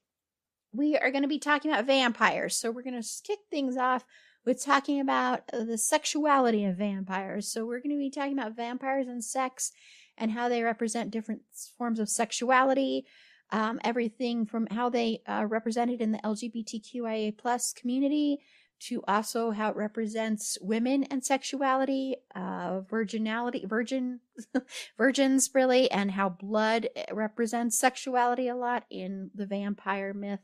we 0.71 0.99
are 0.99 1.11
going 1.11 1.23
to 1.23 1.29
be 1.29 1.39
talking 1.39 1.71
about 1.71 1.87
vampires. 1.87 2.57
So 2.57 2.71
we're 2.71 2.83
going 2.83 3.01
to 3.01 3.09
kick 3.27 3.39
things 3.51 3.79
off 3.79 4.05
with 4.45 4.65
talking 4.65 5.01
about 5.01 5.43
uh, 5.53 5.65
the 5.65 5.79
sexuality 5.79 6.65
of 6.65 6.77
vampires. 6.77 7.51
So 7.51 7.65
we're 7.65 7.81
going 7.81 7.97
to 7.97 7.99
be 7.99 8.11
talking 8.11 8.39
about 8.39 8.57
vampires 8.57 9.09
and 9.09 9.23
sex 9.23 9.73
and 10.19 10.31
how 10.31 10.49
they 10.49 10.63
represent 10.63 11.11
different 11.11 11.43
forms 11.79 11.99
of 11.99 12.09
sexuality. 12.09 13.07
Um, 13.51 13.81
everything 13.85 14.47
from 14.47 14.67
how 14.69 14.89
they 14.89 15.21
are 15.27 15.45
uh, 15.45 15.47
represented 15.47 16.01
in 16.01 16.13
the 16.13 16.19
LGBTQIA 16.19 17.37
plus 17.37 17.73
community 17.73 18.41
to 18.89 19.03
also 19.07 19.53
how 19.53 19.71
it 19.71 19.77
represents 19.77 20.59
women 20.61 21.05
and 21.05 21.25
sexuality, 21.25 22.17
uh, 22.35 22.81
virginality, 22.81 23.69
virgin, 23.69 24.21
virgins 24.99 25.51
really, 25.55 25.89
and 25.91 26.11
how 26.11 26.29
blood 26.29 26.89
eh, 26.97 27.05
represents 27.13 27.79
sexuality 27.79 28.49
a 28.49 28.57
lot 28.57 28.85
in 28.91 29.31
the 29.35 29.47
vampire 29.47 30.13
myth 30.13 30.41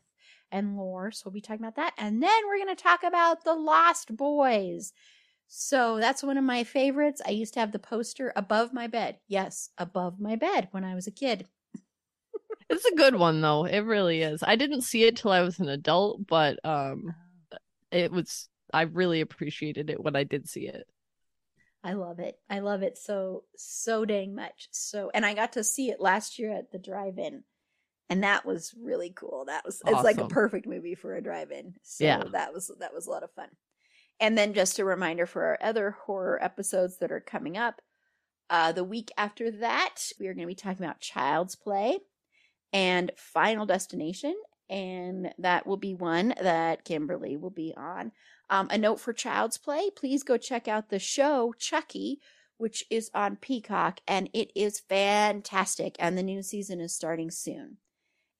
and 0.51 0.77
lore. 0.77 1.11
So 1.11 1.23
we'll 1.27 1.33
be 1.33 1.41
talking 1.41 1.65
about 1.65 1.77
that. 1.77 1.95
And 1.99 2.23
then 2.23 2.47
we're 2.47 2.65
going 2.65 2.75
to 2.75 2.83
talk 2.83 3.03
about 3.03 3.45
the 3.45 3.55
Lost 3.55 4.17
Boys. 4.17 4.93
So 5.49 5.99
that's 5.99 6.23
one 6.23 6.37
of 6.37 6.45
my 6.45 6.65
favorites. 6.65 7.23
I 7.27 7.31
used 7.31 7.55
to 7.55 7.61
have 7.61 7.73
the 7.73 7.79
poster 7.79 8.33
above 8.37 8.73
my 8.75 8.87
bed. 8.87 9.19
Yes, 9.27 9.71
above 9.79 10.21
my 10.21 10.37
bed 10.37 10.69
when 10.73 10.85
I 10.85 10.95
was 10.95 11.07
a 11.07 11.13
kid. 11.13 11.47
it's 12.69 12.85
a 12.85 12.95
good 12.95 13.15
one 13.15 13.41
though. 13.41 13.65
It 13.65 13.81
really 13.81 14.21
is. 14.21 14.43
I 14.43 14.57
didn't 14.57 14.83
see 14.83 15.05
it 15.05 15.17
till 15.17 15.33
I 15.33 15.41
was 15.41 15.59
an 15.59 15.71
adult, 15.71 16.27
but 16.27 16.59
um 16.65 17.15
it 17.91 18.13
was 18.13 18.49
I 18.73 18.83
really 18.83 19.23
appreciated 19.23 19.89
it 19.89 20.03
when 20.03 20.15
I 20.15 20.25
did 20.25 20.49
see 20.49 20.69
it. 20.69 20.87
I 21.83 21.95
love 21.95 22.19
it. 22.19 22.39
I 22.51 22.59
love 22.59 22.83
it 22.83 22.99
so 22.99 23.45
so 23.57 24.05
dang 24.05 24.35
much. 24.35 24.69
So 24.71 25.11
and 25.15 25.25
I 25.25 25.33
got 25.33 25.55
to 25.55 25.65
see 25.65 25.91
it 25.91 26.01
last 26.01 26.39
year 26.39 26.53
at 26.53 26.71
the 26.73 26.79
drive-in 26.79 27.45
and 28.11 28.23
that 28.25 28.47
was 28.47 28.75
really 28.81 29.13
cool. 29.15 29.45
That 29.47 29.65
was 29.65 29.83
awesome. 29.85 29.95
it's 29.95 30.05
like 30.05 30.19
a 30.19 30.29
perfect 30.29 30.67
movie 30.67 30.95
for 30.95 31.15
a 31.15 31.23
drive-in. 31.23 31.75
So 31.83 32.05
yeah. 32.05 32.25
that 32.33 32.53
was 32.53 32.71
that 32.81 32.95
was 32.95 33.07
a 33.07 33.11
lot 33.11 33.23
of 33.23 33.33
fun. 33.33 33.49
And 34.21 34.37
then 34.37 34.55
just 34.55 34.79
a 34.79 34.85
reminder 34.85 35.27
for 35.27 35.45
our 35.45 35.59
other 35.61 35.93
horror 36.07 36.43
episodes 36.43 36.99
that 36.99 37.13
are 37.13 37.21
coming 37.21 37.57
up. 37.57 37.81
Uh, 38.51 38.73
the 38.73 38.85
week 38.85 39.11
after 39.17 39.51
that, 39.51 39.97
we 40.19 40.27
are 40.27 40.35
going 40.35 40.47
to 40.47 40.53
be 40.53 40.55
talking 40.55 40.85
about 40.85 41.01
Child's 41.01 41.55
Play 41.55 41.99
and 42.73 43.13
Final 43.17 43.67
Destination. 43.67 44.35
And 44.71 45.33
that 45.39 45.67
will 45.67 45.77
be 45.77 45.95
one 45.95 46.35
that 46.41 46.85
Kimberly 46.85 47.37
will 47.37 47.51
be 47.51 47.75
on. 47.77 48.13
Um, 48.51 48.69
a 48.71 48.79
note 48.79 49.01
for 49.01 49.13
Child's 49.13 49.59
Play 49.59 49.91
please 49.95 50.23
go 50.23 50.37
check 50.37 50.67
out 50.67 50.89
the 50.89 50.99
show 50.99 51.55
Chucky, 51.59 52.19
which 52.57 52.85
is 52.91 53.11
on 53.15 53.37
Peacock, 53.37 54.01
and 54.09 54.29
it 54.33 54.51
is 54.55 54.81
fantastic. 54.81 55.97
And 55.99 56.19
the 56.19 56.23
new 56.23 56.43
season 56.43 56.81
is 56.81 56.95
starting 56.95 57.31
soon. 57.31 57.77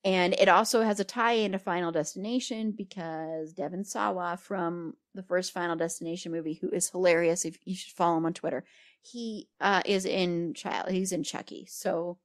And 0.05 0.33
it 0.33 0.47
also 0.47 0.81
has 0.81 0.99
a 0.99 1.03
tie 1.03 1.33
in 1.33 1.51
to 1.51 1.59
Final 1.59 1.91
Destination 1.91 2.71
because 2.71 3.51
Devon 3.51 3.83
Sawa 3.83 4.37
from 4.41 4.93
the 5.13 5.23
first 5.23 5.51
Final 5.51 5.75
Destination 5.75 6.31
movie, 6.31 6.53
who 6.53 6.69
is 6.69 6.89
hilarious, 6.89 7.43
if 7.43 7.57
you 7.65 7.75
should 7.75 7.93
follow 7.93 8.17
him 8.17 8.25
on 8.25 8.33
Twitter, 8.33 8.63
he 9.01 9.49
uh, 9.59 9.81
is 9.85 10.05
in 10.05 10.53
Child. 10.53 10.91
He's 10.91 11.11
in 11.11 11.23
Chucky. 11.23 11.67
So, 11.69 12.17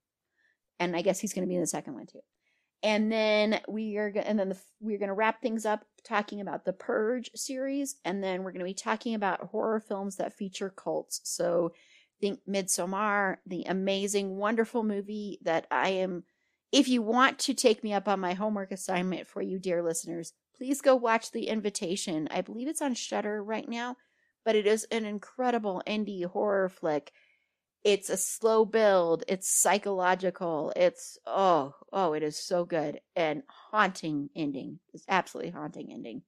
and 0.79 0.95
I 0.95 1.03
guess 1.03 1.19
he's 1.19 1.33
going 1.33 1.47
to 1.47 1.49
be 1.49 1.57
in 1.57 1.61
the 1.61 1.67
second 1.67 1.95
one 1.95 2.07
too. 2.07 2.21
And 2.85 3.11
then 3.11 3.61
we 3.67 3.97
are, 3.97 4.13
and 4.15 4.39
then 4.39 4.51
the, 4.51 4.59
we're 4.81 4.99
going 4.99 5.09
to 5.09 5.15
wrap 5.15 5.41
things 5.41 5.65
up 5.65 5.85
talking 6.05 6.41
about 6.41 6.65
the 6.65 6.73
Purge 6.75 7.31
series, 7.35 7.97
and 8.05 8.23
then 8.23 8.43
we're 8.43 8.53
going 8.53 8.59
to 8.59 8.65
be 8.67 8.75
talking 8.75 9.15
about 9.15 9.49
horror 9.49 9.81
films 9.81 10.17
that 10.17 10.37
feature 10.37 10.71
cults. 10.71 11.23
So, 11.25 11.73
think 12.21 12.41
Midsommar, 12.49 13.37
the 13.47 13.65
amazing, 13.65 14.37
wonderful 14.37 14.85
movie 14.85 15.39
that 15.43 15.67
I 15.71 15.91
am. 15.91 16.25
If 16.75 16.89
you 16.89 17.03
want 17.03 17.39
to 17.39 17.55
take 17.55 17.85
me 17.85 17.93
up 17.93 18.09
on 18.09 18.19
my 18.19 18.35
homework 18.35 18.73
assignment 18.73 19.29
for 19.29 19.41
you, 19.41 19.61
dear 19.61 19.81
listeners, 19.81 20.33
please 20.57 20.81
go 20.81 20.97
watch 20.97 21.31
The 21.31 21.47
Invitation. 21.47 22.27
I 22.33 22.41
believe 22.41 22.67
it's 22.67 22.83
on 22.83 22.95
Shudder 22.95 23.45
right 23.45 23.69
now, 23.69 23.95
but 24.45 24.57
it 24.57 24.67
is 24.67 24.83
an 24.91 25.05
incredible 25.05 25.85
indie 25.87 26.25
horror 26.25 26.69
flick. 26.69 27.13
It's 27.85 28.11
a 28.11 28.17
slow 28.17 28.65
build. 28.65 29.23
It's 29.29 29.49
psychological. 29.49 30.73
It's 30.75 31.17
oh 31.25 31.75
oh, 31.93 32.13
it 32.13 32.25
is 32.25 32.37
so 32.37 32.65
good 32.65 32.99
and 33.15 33.45
haunting 33.71 34.31
ending. 34.35 34.81
It's 34.93 35.05
absolutely 35.09 35.53
haunting 35.53 35.93
ending. 35.93 36.23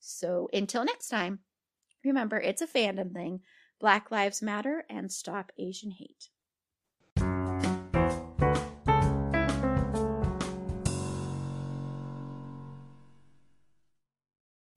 So 0.00 0.48
until 0.54 0.86
next 0.86 1.08
time, 1.08 1.40
remember 2.02 2.40
it's 2.40 2.62
a 2.62 2.66
fandom 2.66 3.12
thing. 3.12 3.40
Black 3.78 4.10
Lives 4.10 4.40
Matter 4.40 4.86
and 4.88 5.12
stop 5.12 5.52
Asian 5.58 5.90
hate. 5.90 6.30